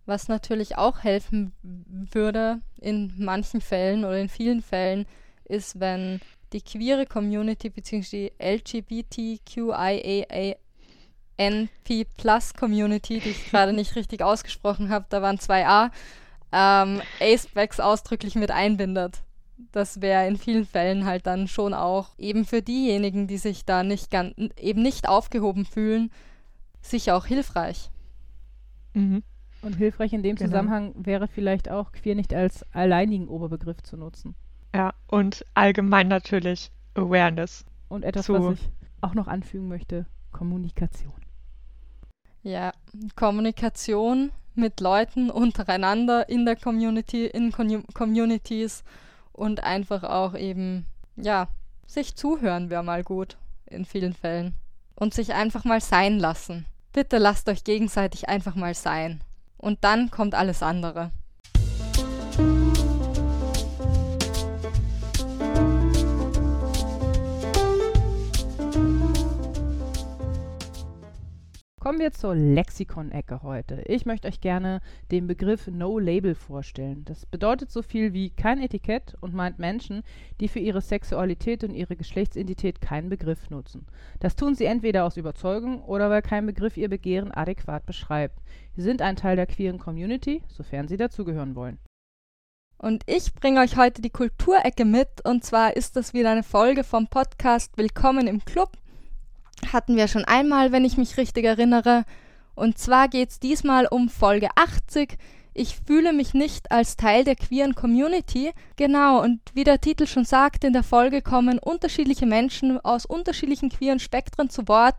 Was 0.06 0.28
natürlich 0.28 0.76
auch 0.76 1.04
helfen 1.04 1.52
würde 1.62 2.60
in 2.80 3.12
manchen 3.18 3.60
Fällen 3.60 4.04
oder 4.04 4.18
in 4.18 4.28
vielen 4.28 4.62
Fällen, 4.62 5.06
ist, 5.44 5.78
wenn 5.78 6.20
die 6.52 6.62
queere 6.62 7.06
Community 7.06 7.70
bzw. 7.70 8.10
die 8.10 8.32
LGBTQIANP 8.42 10.58
Plus 12.16 12.54
Community, 12.54 13.20
die 13.20 13.30
ich 13.30 13.50
gerade 13.50 13.72
nicht 13.72 13.94
richtig 13.96 14.22
ausgesprochen 14.22 14.88
habe, 14.88 15.06
da 15.08 15.22
waren 15.22 15.38
zwei 15.38 15.66
A, 15.66 15.90
ähm, 16.52 17.00
Acebacks 17.20 17.78
ausdrücklich 17.78 18.34
mit 18.34 18.50
einbindet 18.50 19.22
das 19.72 20.00
wäre 20.00 20.26
in 20.26 20.36
vielen 20.36 20.66
Fällen 20.66 21.04
halt 21.04 21.26
dann 21.26 21.48
schon 21.48 21.74
auch 21.74 22.10
eben 22.18 22.44
für 22.44 22.62
diejenigen, 22.62 23.26
die 23.26 23.38
sich 23.38 23.64
da 23.64 23.82
nicht 23.82 24.10
ganz, 24.10 24.34
eben 24.56 24.82
nicht 24.82 25.08
aufgehoben 25.08 25.64
fühlen, 25.64 26.10
sicher 26.80 27.16
auch 27.16 27.26
hilfreich. 27.26 27.90
Mhm. 28.94 29.22
Und 29.62 29.74
hilfreich 29.74 30.12
in 30.12 30.22
dem 30.22 30.36
genau. 30.36 30.48
Zusammenhang 30.48 30.94
wäre 30.96 31.28
vielleicht 31.28 31.70
auch 31.70 31.92
queer 31.92 32.14
nicht 32.14 32.32
als 32.34 32.64
alleinigen 32.72 33.28
Oberbegriff 33.28 33.82
zu 33.82 33.96
nutzen. 33.96 34.34
Ja, 34.74 34.94
und 35.06 35.44
allgemein 35.54 36.08
natürlich 36.08 36.70
Awareness. 36.94 37.64
Und 37.88 38.04
etwas, 38.04 38.26
zu 38.26 38.34
was 38.34 38.58
ich 38.58 38.70
auch 39.00 39.14
noch 39.14 39.26
anfügen 39.26 39.68
möchte, 39.68 40.06
Kommunikation. 40.32 41.12
Ja, 42.42 42.72
Kommunikation 43.16 44.30
mit 44.54 44.80
Leuten 44.80 45.30
untereinander 45.30 46.28
in 46.28 46.44
der 46.44 46.56
Community, 46.56 47.26
in 47.26 47.52
Communities 47.52 48.84
und 49.32 49.62
einfach 49.62 50.04
auch 50.04 50.34
eben, 50.34 50.86
ja, 51.16 51.48
sich 51.86 52.14
zuhören 52.14 52.70
wäre 52.70 52.84
mal 52.84 53.02
gut 53.02 53.36
in 53.66 53.84
vielen 53.84 54.14
Fällen. 54.14 54.54
Und 54.94 55.14
sich 55.14 55.32
einfach 55.34 55.64
mal 55.64 55.80
sein 55.80 56.18
lassen. 56.18 56.66
Bitte 56.92 57.18
lasst 57.18 57.48
euch 57.48 57.64
gegenseitig 57.64 58.28
einfach 58.28 58.54
mal 58.54 58.74
sein. 58.74 59.22
Und 59.60 59.84
dann 59.84 60.10
kommt 60.10 60.34
alles 60.34 60.62
andere. 60.62 61.10
Kommen 71.80 71.98
wir 71.98 72.12
zur 72.12 72.34
Lexikon-Ecke 72.34 73.42
heute. 73.42 73.82
Ich 73.86 74.04
möchte 74.04 74.28
euch 74.28 74.42
gerne 74.42 74.82
den 75.10 75.26
Begriff 75.26 75.66
No 75.66 75.98
Label 75.98 76.34
vorstellen. 76.34 77.06
Das 77.06 77.24
bedeutet 77.24 77.70
so 77.70 77.80
viel 77.80 78.12
wie 78.12 78.28
kein 78.28 78.60
Etikett 78.60 79.16
und 79.22 79.32
meint 79.32 79.58
Menschen, 79.58 80.02
die 80.40 80.48
für 80.48 80.58
ihre 80.58 80.82
Sexualität 80.82 81.64
und 81.64 81.72
ihre 81.72 81.96
Geschlechtsidentität 81.96 82.82
keinen 82.82 83.08
Begriff 83.08 83.48
nutzen. 83.48 83.86
Das 84.18 84.36
tun 84.36 84.54
sie 84.54 84.66
entweder 84.66 85.06
aus 85.06 85.16
Überzeugung 85.16 85.80
oder 85.80 86.10
weil 86.10 86.20
kein 86.20 86.44
Begriff 86.44 86.76
ihr 86.76 86.90
Begehren 86.90 87.32
adäquat 87.32 87.86
beschreibt. 87.86 88.38
Sie 88.76 88.82
sind 88.82 89.00
ein 89.00 89.16
Teil 89.16 89.36
der 89.36 89.46
queeren 89.46 89.78
Community, 89.78 90.42
sofern 90.48 90.86
sie 90.86 90.98
dazugehören 90.98 91.54
wollen. 91.54 91.78
Und 92.76 93.04
ich 93.06 93.32
bringe 93.32 93.60
euch 93.60 93.78
heute 93.78 94.02
die 94.02 94.10
Kulturecke 94.10 94.84
mit 94.84 95.24
und 95.24 95.46
zwar 95.46 95.74
ist 95.74 95.96
das 95.96 96.12
wieder 96.12 96.30
eine 96.30 96.42
Folge 96.42 96.84
vom 96.84 97.06
Podcast 97.06 97.78
Willkommen 97.78 98.26
im 98.26 98.44
Club 98.44 98.76
hatten 99.72 99.96
wir 99.96 100.08
schon 100.08 100.24
einmal, 100.24 100.72
wenn 100.72 100.84
ich 100.84 100.96
mich 100.96 101.16
richtig 101.16 101.44
erinnere. 101.44 102.04
Und 102.54 102.78
zwar 102.78 103.08
geht 103.08 103.30
es 103.30 103.40
diesmal 103.40 103.86
um 103.86 104.08
Folge 104.08 104.48
80, 104.54 105.16
ich 105.52 105.76
fühle 105.84 106.12
mich 106.12 106.32
nicht 106.32 106.70
als 106.70 106.96
Teil 106.96 107.24
der 107.24 107.34
queeren 107.34 107.74
Community. 107.74 108.52
Genau, 108.76 109.20
und 109.22 109.40
wie 109.52 109.64
der 109.64 109.80
Titel 109.80 110.06
schon 110.06 110.24
sagt, 110.24 110.64
in 110.64 110.72
der 110.72 110.82
Folge 110.84 111.22
kommen 111.22 111.58
unterschiedliche 111.58 112.26
Menschen 112.26 112.78
aus 112.80 113.04
unterschiedlichen 113.04 113.68
queeren 113.68 113.98
Spektren 113.98 114.48
zu 114.48 114.68
Wort, 114.68 114.94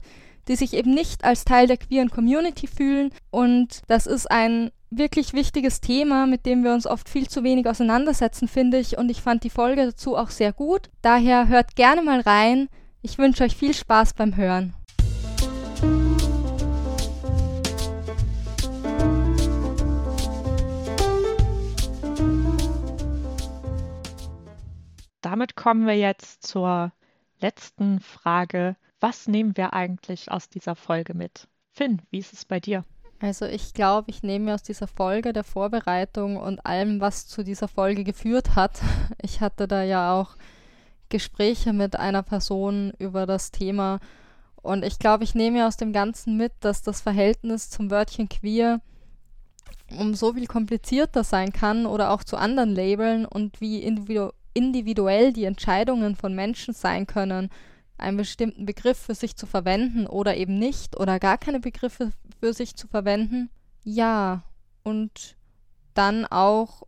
die 0.47 0.55
sich 0.55 0.73
eben 0.73 0.93
nicht 0.93 1.23
als 1.23 1.45
Teil 1.45 1.67
der 1.67 1.77
queeren 1.77 2.09
Community 2.09 2.67
fühlen. 2.67 3.11
Und 3.29 3.81
das 3.87 4.07
ist 4.07 4.29
ein 4.29 4.71
wirklich 4.89 5.33
wichtiges 5.33 5.79
Thema, 5.79 6.27
mit 6.27 6.45
dem 6.45 6.63
wir 6.65 6.73
uns 6.73 6.85
oft 6.85 7.07
viel 7.07 7.29
zu 7.29 7.43
wenig 7.43 7.67
auseinandersetzen, 7.67 8.49
finde 8.49 8.77
ich. 8.77 8.97
Und 8.97 9.09
ich 9.09 9.21
fand 9.21 9.45
die 9.45 9.49
Folge 9.49 9.85
dazu 9.85 10.17
auch 10.17 10.29
sehr 10.29 10.51
gut. 10.51 10.89
Daher 11.01 11.47
hört 11.47 11.75
gerne 11.75 12.01
mal 12.01 12.19
rein. 12.19 12.67
Ich 13.03 13.17
wünsche 13.17 13.43
euch 13.43 13.55
viel 13.55 13.73
Spaß 13.73 14.13
beim 14.13 14.35
Hören. 14.35 14.75
Damit 25.21 25.55
kommen 25.55 25.87
wir 25.87 25.97
jetzt 25.97 26.43
zur 26.43 26.91
letzten 27.39 28.01
Frage. 28.01 28.75
Was 28.99 29.27
nehmen 29.27 29.57
wir 29.57 29.73
eigentlich 29.73 30.29
aus 30.29 30.49
dieser 30.49 30.75
Folge 30.75 31.15
mit? 31.15 31.47
Finn, 31.71 32.03
wie 32.11 32.19
ist 32.19 32.33
es 32.33 32.45
bei 32.45 32.59
dir? 32.59 32.85
Also 33.19 33.45
ich 33.45 33.73
glaube, 33.73 34.11
ich 34.11 34.21
nehme 34.21 34.45
mir 34.45 34.53
aus 34.53 34.63
dieser 34.63 34.87
Folge 34.87 35.33
der 35.33 35.43
Vorbereitung 35.43 36.37
und 36.37 36.63
allem, 36.67 37.01
was 37.01 37.27
zu 37.27 37.43
dieser 37.43 37.67
Folge 37.67 38.03
geführt 38.03 38.55
hat. 38.55 38.79
Ich 39.23 39.39
hatte 39.39 39.67
da 39.67 39.83
ja 39.83 40.13
auch 40.13 40.35
Gespräche 41.11 41.73
mit 41.73 41.95
einer 41.95 42.23
Person 42.23 42.93
über 42.97 43.27
das 43.27 43.51
Thema 43.51 43.99
und 44.63 44.83
ich 44.83 44.97
glaube, 44.97 45.23
ich 45.23 45.35
nehme 45.35 45.67
aus 45.67 45.77
dem 45.77 45.93
Ganzen 45.93 46.37
mit, 46.37 46.53
dass 46.61 46.81
das 46.81 47.01
Verhältnis 47.01 47.69
zum 47.69 47.91
Wörtchen 47.91 48.29
queer 48.29 48.81
um 49.97 50.13
so 50.13 50.33
viel 50.33 50.47
komplizierter 50.47 51.23
sein 51.23 51.51
kann 51.51 51.85
oder 51.85 52.11
auch 52.11 52.23
zu 52.23 52.37
anderen 52.37 52.73
Labeln 52.73 53.25
und 53.25 53.61
wie 53.61 53.79
individu 53.79 54.31
individuell 54.53 55.31
die 55.31 55.45
Entscheidungen 55.45 56.17
von 56.17 56.35
Menschen 56.35 56.73
sein 56.73 57.07
können, 57.07 57.49
einen 57.97 58.17
bestimmten 58.17 58.65
Begriff 58.65 58.97
für 58.97 59.15
sich 59.15 59.37
zu 59.37 59.45
verwenden 59.45 60.07
oder 60.07 60.35
eben 60.35 60.59
nicht 60.59 60.99
oder 60.99 61.19
gar 61.19 61.37
keine 61.37 61.61
Begriffe 61.61 62.11
für 62.41 62.51
sich 62.51 62.75
zu 62.75 62.89
verwenden. 62.89 63.49
Ja, 63.85 64.43
und 64.83 65.37
dann 65.93 66.25
auch, 66.25 66.83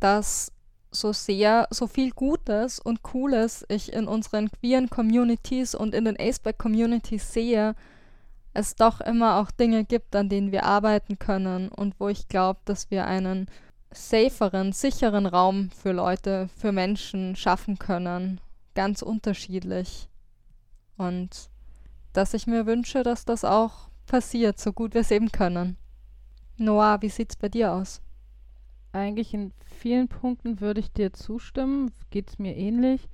dass 0.00 0.50
so 0.94 1.12
sehr, 1.12 1.66
so 1.70 1.86
viel 1.86 2.10
Gutes 2.12 2.78
und 2.78 3.02
Cooles 3.02 3.64
ich 3.68 3.92
in 3.92 4.06
unseren 4.06 4.50
queeren 4.50 4.90
Communities 4.90 5.74
und 5.74 5.94
in 5.94 6.04
den 6.04 6.18
Aceback-Communities 6.18 7.32
sehe, 7.32 7.74
es 8.54 8.76
doch 8.76 9.00
immer 9.00 9.38
auch 9.38 9.50
Dinge 9.50 9.84
gibt, 9.84 10.14
an 10.14 10.28
denen 10.28 10.52
wir 10.52 10.64
arbeiten 10.64 11.18
können 11.18 11.68
und 11.68 11.98
wo 11.98 12.08
ich 12.08 12.28
glaube, 12.28 12.60
dass 12.64 12.90
wir 12.90 13.06
einen 13.06 13.48
saferen, 13.92 14.72
sicheren 14.72 15.26
Raum 15.26 15.70
für 15.70 15.92
Leute, 15.92 16.48
für 16.56 16.72
Menschen 16.72 17.36
schaffen 17.36 17.78
können. 17.78 18.40
Ganz 18.74 19.02
unterschiedlich. 19.02 20.08
Und 20.96 21.50
dass 22.12 22.34
ich 22.34 22.46
mir 22.46 22.66
wünsche, 22.66 23.02
dass 23.02 23.24
das 23.24 23.44
auch 23.44 23.88
passiert, 24.06 24.58
so 24.60 24.72
gut 24.72 24.94
wir 24.94 25.00
es 25.00 25.10
eben 25.10 25.32
können. 25.32 25.76
Noah, 26.56 26.98
wie 27.02 27.08
sieht's 27.08 27.36
bei 27.36 27.48
dir 27.48 27.72
aus? 27.72 28.03
Eigentlich 28.94 29.34
in 29.34 29.52
vielen 29.64 30.08
Punkten 30.08 30.60
würde 30.60 30.80
ich 30.80 30.92
dir 30.92 31.12
zustimmen, 31.12 31.90
geht 32.10 32.28
es 32.28 32.38
mir 32.38 32.56
ähnlich. 32.56 33.08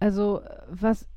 Also, 0.00 0.40
was 0.68 1.08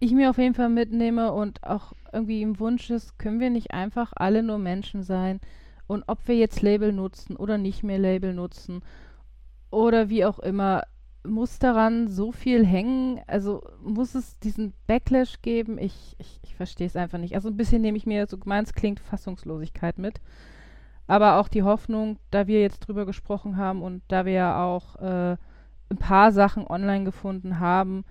ich 0.00 0.12
mir 0.12 0.30
auf 0.30 0.38
jeden 0.38 0.54
Fall 0.54 0.68
mitnehme 0.68 1.32
und 1.32 1.62
auch 1.62 1.92
irgendwie 2.12 2.42
im 2.42 2.58
Wunsch 2.58 2.90
ist, 2.90 3.18
können 3.18 3.40
wir 3.40 3.50
nicht 3.50 3.70
einfach 3.72 4.12
alle 4.14 4.42
nur 4.42 4.58
Menschen 4.58 5.02
sein, 5.02 5.40
und 5.88 6.04
ob 6.06 6.28
wir 6.28 6.36
jetzt 6.36 6.62
Label 6.62 6.92
nutzen 6.92 7.34
oder 7.34 7.58
nicht 7.58 7.82
mehr 7.82 7.98
Label 7.98 8.34
nutzen 8.34 8.82
oder 9.70 10.08
wie 10.08 10.24
auch 10.24 10.38
immer, 10.38 10.84
muss 11.24 11.58
daran 11.58 12.08
so 12.08 12.30
viel 12.30 12.64
hängen? 12.64 13.20
Also 13.26 13.62
muss 13.82 14.14
es 14.14 14.38
diesen 14.38 14.74
Backlash 14.86 15.40
geben? 15.42 15.78
Ich, 15.78 16.14
ich, 16.18 16.40
ich 16.42 16.54
verstehe 16.54 16.86
es 16.86 16.94
einfach 16.94 17.18
nicht. 17.18 17.34
Also 17.34 17.48
ein 17.48 17.56
bisschen 17.56 17.82
nehme 17.82 17.96
ich 17.96 18.06
mir, 18.06 18.26
so 18.26 18.38
gemeint 18.38 18.74
klingt, 18.76 19.00
Fassungslosigkeit 19.00 19.98
mit. 19.98 20.20
Aber 21.08 21.40
auch 21.40 21.48
die 21.48 21.62
Hoffnung, 21.62 22.18
da 22.30 22.46
wir 22.46 22.60
jetzt 22.60 22.80
drüber 22.80 23.06
gesprochen 23.06 23.56
haben 23.56 23.82
und 23.82 24.02
da 24.08 24.26
wir 24.26 24.32
ja 24.32 24.64
auch 24.64 24.96
äh, 24.96 25.36
ein 25.90 25.96
paar 25.98 26.32
Sachen 26.32 26.66
online 26.66 27.04
gefunden 27.04 27.58
haben, 27.58 28.04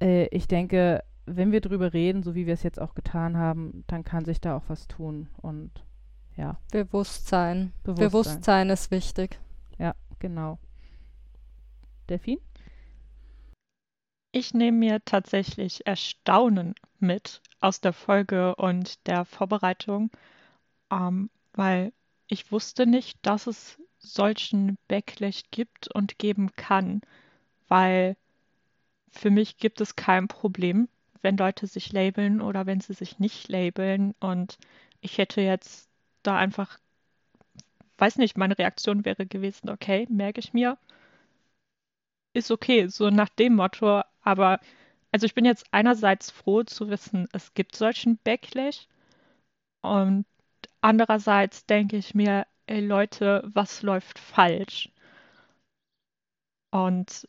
äh, 0.00 0.26
ich 0.26 0.48
denke, 0.48 1.04
wenn 1.24 1.52
wir 1.52 1.60
drüber 1.60 1.92
reden, 1.92 2.24
so 2.24 2.34
wie 2.34 2.46
wir 2.46 2.54
es 2.54 2.64
jetzt 2.64 2.80
auch 2.80 2.94
getan 2.94 3.36
haben, 3.36 3.84
dann 3.86 4.02
kann 4.02 4.24
sich 4.24 4.40
da 4.40 4.56
auch 4.56 4.64
was 4.66 4.88
tun. 4.88 5.28
Und 5.40 5.70
ja. 6.36 6.58
Bewusstsein. 6.72 7.72
Bewusstsein. 7.84 8.10
Bewusstsein 8.10 8.70
ist 8.70 8.90
wichtig. 8.90 9.38
Ja, 9.78 9.94
genau. 10.18 10.58
Delfin? 12.08 12.38
Ich 14.32 14.52
nehme 14.52 14.78
mir 14.78 15.04
tatsächlich 15.04 15.86
Erstaunen 15.86 16.74
mit 16.98 17.40
aus 17.60 17.80
der 17.80 17.92
Folge 17.92 18.56
und 18.56 19.06
der 19.06 19.24
Vorbereitung, 19.26 20.10
ähm, 20.90 21.30
weil 21.52 21.92
ich 22.32 22.50
wusste 22.50 22.86
nicht, 22.86 23.18
dass 23.22 23.46
es 23.46 23.78
solchen 23.98 24.78
Backlash 24.88 25.42
gibt 25.50 25.88
und 25.94 26.18
geben 26.18 26.50
kann, 26.56 27.02
weil 27.68 28.16
für 29.12 29.30
mich 29.30 29.58
gibt 29.58 29.82
es 29.82 29.96
kein 29.96 30.28
Problem, 30.28 30.88
wenn 31.20 31.36
Leute 31.36 31.66
sich 31.66 31.92
labeln 31.92 32.40
oder 32.40 32.64
wenn 32.64 32.80
sie 32.80 32.94
sich 32.94 33.18
nicht 33.18 33.48
labeln. 33.48 34.14
Und 34.18 34.58
ich 35.02 35.18
hätte 35.18 35.42
jetzt 35.42 35.90
da 36.22 36.38
einfach, 36.38 36.78
weiß 37.98 38.16
nicht, 38.16 38.38
meine 38.38 38.58
Reaktion 38.58 39.04
wäre 39.04 39.26
gewesen, 39.26 39.68
okay, 39.68 40.06
merke 40.10 40.40
ich 40.40 40.54
mir, 40.54 40.78
ist 42.32 42.50
okay, 42.50 42.88
so 42.88 43.10
nach 43.10 43.28
dem 43.28 43.56
Motto, 43.56 44.02
aber 44.22 44.60
also 45.12 45.26
ich 45.26 45.34
bin 45.34 45.44
jetzt 45.44 45.66
einerseits 45.72 46.30
froh 46.30 46.62
zu 46.64 46.88
wissen, 46.88 47.28
es 47.32 47.52
gibt 47.54 47.76
solchen 47.76 48.18
Backlash. 48.24 48.88
Und 49.82 50.24
andererseits 50.82 51.66
denke 51.66 51.96
ich 51.96 52.14
mir, 52.14 52.46
ey 52.66 52.80
Leute, 52.80 53.42
was 53.54 53.82
läuft 53.82 54.18
falsch? 54.18 54.90
Und 56.70 57.28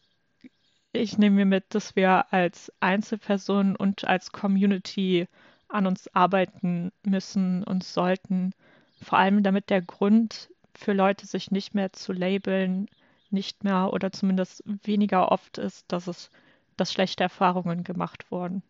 ich 0.94 1.18
nehme 1.18 1.38
mir 1.38 1.46
mit, 1.46 1.76
dass 1.76 1.96
wir 1.96 2.34
als 2.34 2.72
Einzelpersonen 2.80 3.76
und 3.76 4.06
als 4.06 4.32
Community 4.32 5.28
an 5.68 5.88
uns 5.88 6.08
arbeiten 6.16 6.92
müssen 7.04 7.64
und 7.64 7.84
sollten, 7.84 8.54
vor 9.02 9.18
allem 9.20 9.44
damit 9.44 9.70
der 9.70 9.82
Grund 9.82 10.50
für 10.76 10.94
Leute, 10.94 11.26
sich 11.28 11.52
nicht 11.52 11.76
mehr 11.76 11.94
zu 11.94 12.14
labeln, 12.14 12.88
nicht 13.32 13.64
mehr 13.64 13.94
oder 13.94 14.12
zumindest 14.12 14.64
weniger 14.66 15.32
oft 15.32 15.58
ist, 15.58 15.92
dass 15.92 16.08
es, 16.08 16.30
dass 16.78 16.94
schlechte 16.94 17.24
Erfahrungen 17.24 17.84
gemacht 17.84 18.32
wurden. 18.32 18.64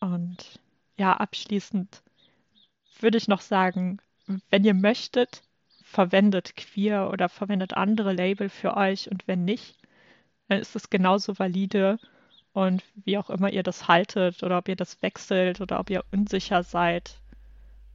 Und 0.00 0.60
ja, 0.96 1.12
abschließend 1.16 2.02
würde 3.02 3.18
ich 3.18 3.28
noch 3.28 3.40
sagen, 3.40 3.98
wenn 4.50 4.64
ihr 4.64 4.74
möchtet, 4.74 5.42
verwendet 5.82 6.56
queer 6.56 7.10
oder 7.10 7.28
verwendet 7.28 7.74
andere 7.74 8.12
Label 8.12 8.48
für 8.48 8.76
euch 8.76 9.10
und 9.10 9.26
wenn 9.26 9.44
nicht, 9.44 9.76
dann 10.48 10.58
ist 10.58 10.76
es 10.76 10.90
genauso 10.90 11.38
valide 11.38 11.98
und 12.52 12.82
wie 13.04 13.18
auch 13.18 13.30
immer 13.30 13.50
ihr 13.50 13.62
das 13.62 13.88
haltet 13.88 14.42
oder 14.42 14.58
ob 14.58 14.68
ihr 14.68 14.76
das 14.76 15.00
wechselt 15.02 15.60
oder 15.60 15.80
ob 15.80 15.90
ihr 15.90 16.04
unsicher 16.12 16.62
seid, 16.62 17.20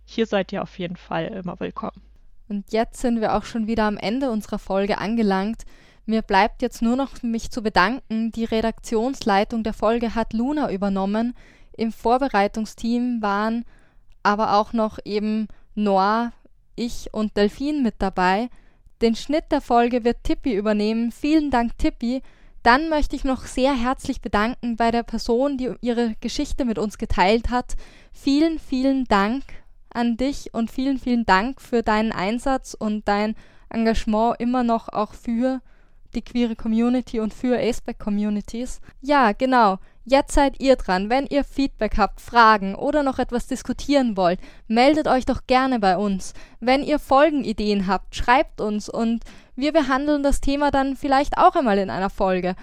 hier 0.05 0.25
seid 0.25 0.51
ihr 0.51 0.61
auf 0.61 0.77
jeden 0.80 0.97
Fall 0.97 1.27
immer 1.27 1.59
willkommen. 1.59 2.01
Und 2.49 2.71
jetzt 2.71 3.01
sind 3.01 3.21
wir 3.21 3.35
auch 3.35 3.45
schon 3.45 3.67
wieder 3.67 3.84
am 3.84 3.97
Ende 3.97 4.30
unserer 4.30 4.59
Folge 4.59 4.97
angelangt. 4.97 5.63
Mir 6.05 6.21
bleibt 6.21 6.61
jetzt 6.61 6.81
nur 6.81 6.95
noch 6.95 7.23
mich 7.23 7.51
zu 7.51 7.63
bedanken. 7.63 8.31
Die 8.31 8.43
Redaktionsleitung 8.43 9.63
der 9.63 9.73
Folge 9.73 10.15
hat 10.15 10.34
Luna 10.34 10.71
übernommen. 10.71 11.35
Im 11.77 11.91
Vorbereitungsteam 11.91 13.21
waren 13.21 13.65
aber 14.23 14.55
auch 14.55 14.73
noch 14.73 14.99
eben 15.05 15.47
Noah, 15.75 16.31
ich 16.75 17.13
und 17.13 17.37
Delphine 17.37 17.81
mit 17.81 17.95
dabei. 17.99 18.49
Den 19.01 19.15
Schnitt 19.15 19.51
der 19.51 19.61
Folge 19.61 20.03
wird 20.03 20.23
Tippi 20.23 20.53
übernehmen. 20.53 21.11
Vielen 21.11 21.51
Dank, 21.51 21.77
Tippi. 21.77 22.21
Dann 22.63 22.87
möchte 22.87 23.15
ich 23.17 23.25
noch 23.25 23.45
sehr 23.45 23.73
herzlich 23.73 24.21
bedanken 24.21 24.77
bei 24.77 24.89
der 24.89 25.03
Person, 25.03 25.57
die 25.57 25.71
ihre 25.81 26.15
Geschichte 26.21 26.63
mit 26.63 26.79
uns 26.79 26.97
geteilt 26.97 27.49
hat. 27.49 27.75
Vielen, 28.13 28.57
vielen 28.57 29.03
Dank 29.05 29.43
an 29.93 30.15
dich 30.15 30.53
und 30.53 30.71
vielen, 30.71 30.97
vielen 30.97 31.25
Dank 31.25 31.59
für 31.59 31.83
deinen 31.83 32.13
Einsatz 32.13 32.73
und 32.73 33.07
dein 33.07 33.35
Engagement 33.69 34.39
immer 34.39 34.63
noch 34.63 34.87
auch 34.89 35.13
für 35.13 35.61
die 36.15 36.21
queere 36.21 36.55
Community 36.55 37.19
und 37.19 37.33
für 37.33 37.57
Aceback 37.57 37.99
Communities. 37.99 38.79
Ja, 39.01 39.33
genau. 39.33 39.79
Jetzt 40.05 40.34
seid 40.34 40.59
ihr 40.59 40.75
dran. 40.75 41.09
Wenn 41.09 41.27
ihr 41.27 41.45
Feedback 41.45 41.97
habt, 41.97 42.19
Fragen 42.19 42.75
oder 42.75 43.03
noch 43.03 43.19
etwas 43.19 43.47
diskutieren 43.47 44.17
wollt, 44.17 44.39
meldet 44.67 45.07
euch 45.07 45.25
doch 45.25 45.47
gerne 45.47 45.80
bei 45.80 45.97
uns. 45.97 46.34
Wenn 46.59 46.84
ihr 46.84 46.99
Folgenideen 46.99 47.88
habt, 47.88 48.13
schreibt 48.13 48.59
uns 48.59 48.89
und 48.89 49.23
wir 49.55 49.71
behandeln 49.71 50.21
das 50.21 50.41
Thema 50.41 50.71
dann 50.71 50.97
vielleicht 50.97 51.38
auch 51.38 51.55
einmal 51.55 51.77
in 51.77 51.89
einer 51.89 52.09
Folge. 52.09 52.55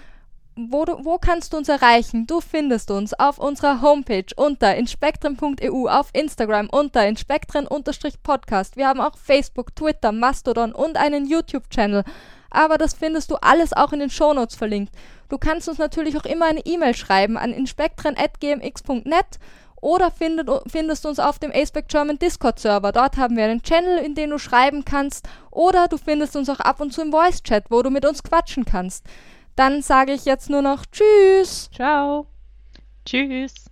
wo, 0.55 0.85
du, 0.85 1.03
wo 1.03 1.17
kannst 1.17 1.53
du 1.53 1.57
uns 1.57 1.69
erreichen? 1.69 2.27
Du 2.27 2.41
findest 2.41 2.91
uns 2.91 3.13
auf 3.13 3.39
unserer 3.39 3.81
Homepage 3.81 4.25
unter 4.35 4.75
inspektren.eu, 4.75 5.87
auf 5.87 6.09
Instagram 6.13 6.69
unter 6.69 7.07
inspektren-podcast. 7.07 8.75
Wir 8.75 8.87
haben 8.87 9.01
auch 9.01 9.17
Facebook, 9.17 9.75
Twitter, 9.75 10.11
Mastodon 10.11 10.73
und 10.73 10.97
einen 10.97 11.25
YouTube-Channel. 11.25 12.03
Aber 12.51 12.77
das 12.77 12.93
findest 12.93 13.31
du 13.31 13.35
alles 13.41 13.73
auch 13.73 13.91
in 13.93 13.99
den 13.99 14.09
Shownotes 14.09 14.55
verlinkt. 14.55 14.93
Du 15.29 15.37
kannst 15.37 15.67
uns 15.67 15.77
natürlich 15.79 16.17
auch 16.17 16.25
immer 16.25 16.45
eine 16.45 16.65
E-Mail 16.65 16.93
schreiben 16.93 17.37
an 17.37 17.53
inspektren.gmx.net 17.53 19.39
oder 19.81 20.11
findet, 20.11 20.47
findest 20.67 21.05
uns 21.05 21.19
auf 21.19 21.39
dem 21.39 21.51
Aceback 21.51 21.87
German 21.87 22.19
Discord 22.19 22.59
Server. 22.59 22.91
Dort 22.91 23.17
haben 23.17 23.35
wir 23.35 23.45
einen 23.45 23.63
Channel, 23.63 23.97
in 23.97 24.13
den 24.13 24.29
du 24.29 24.37
schreiben 24.37 24.85
kannst. 24.85 25.27
Oder 25.49 25.87
du 25.87 25.97
findest 25.97 26.35
uns 26.35 26.49
auch 26.49 26.59
ab 26.59 26.79
und 26.81 26.93
zu 26.93 27.01
im 27.01 27.11
Voice 27.11 27.41
Chat, 27.41 27.65
wo 27.69 27.81
du 27.81 27.89
mit 27.89 28.05
uns 28.05 28.21
quatschen 28.21 28.63
kannst. 28.63 29.05
Dann 29.55 29.81
sage 29.81 30.13
ich 30.13 30.25
jetzt 30.25 30.49
nur 30.49 30.61
noch 30.61 30.85
Tschüss. 30.85 31.69
Ciao. 31.73 32.27
Tschüss. 33.05 33.70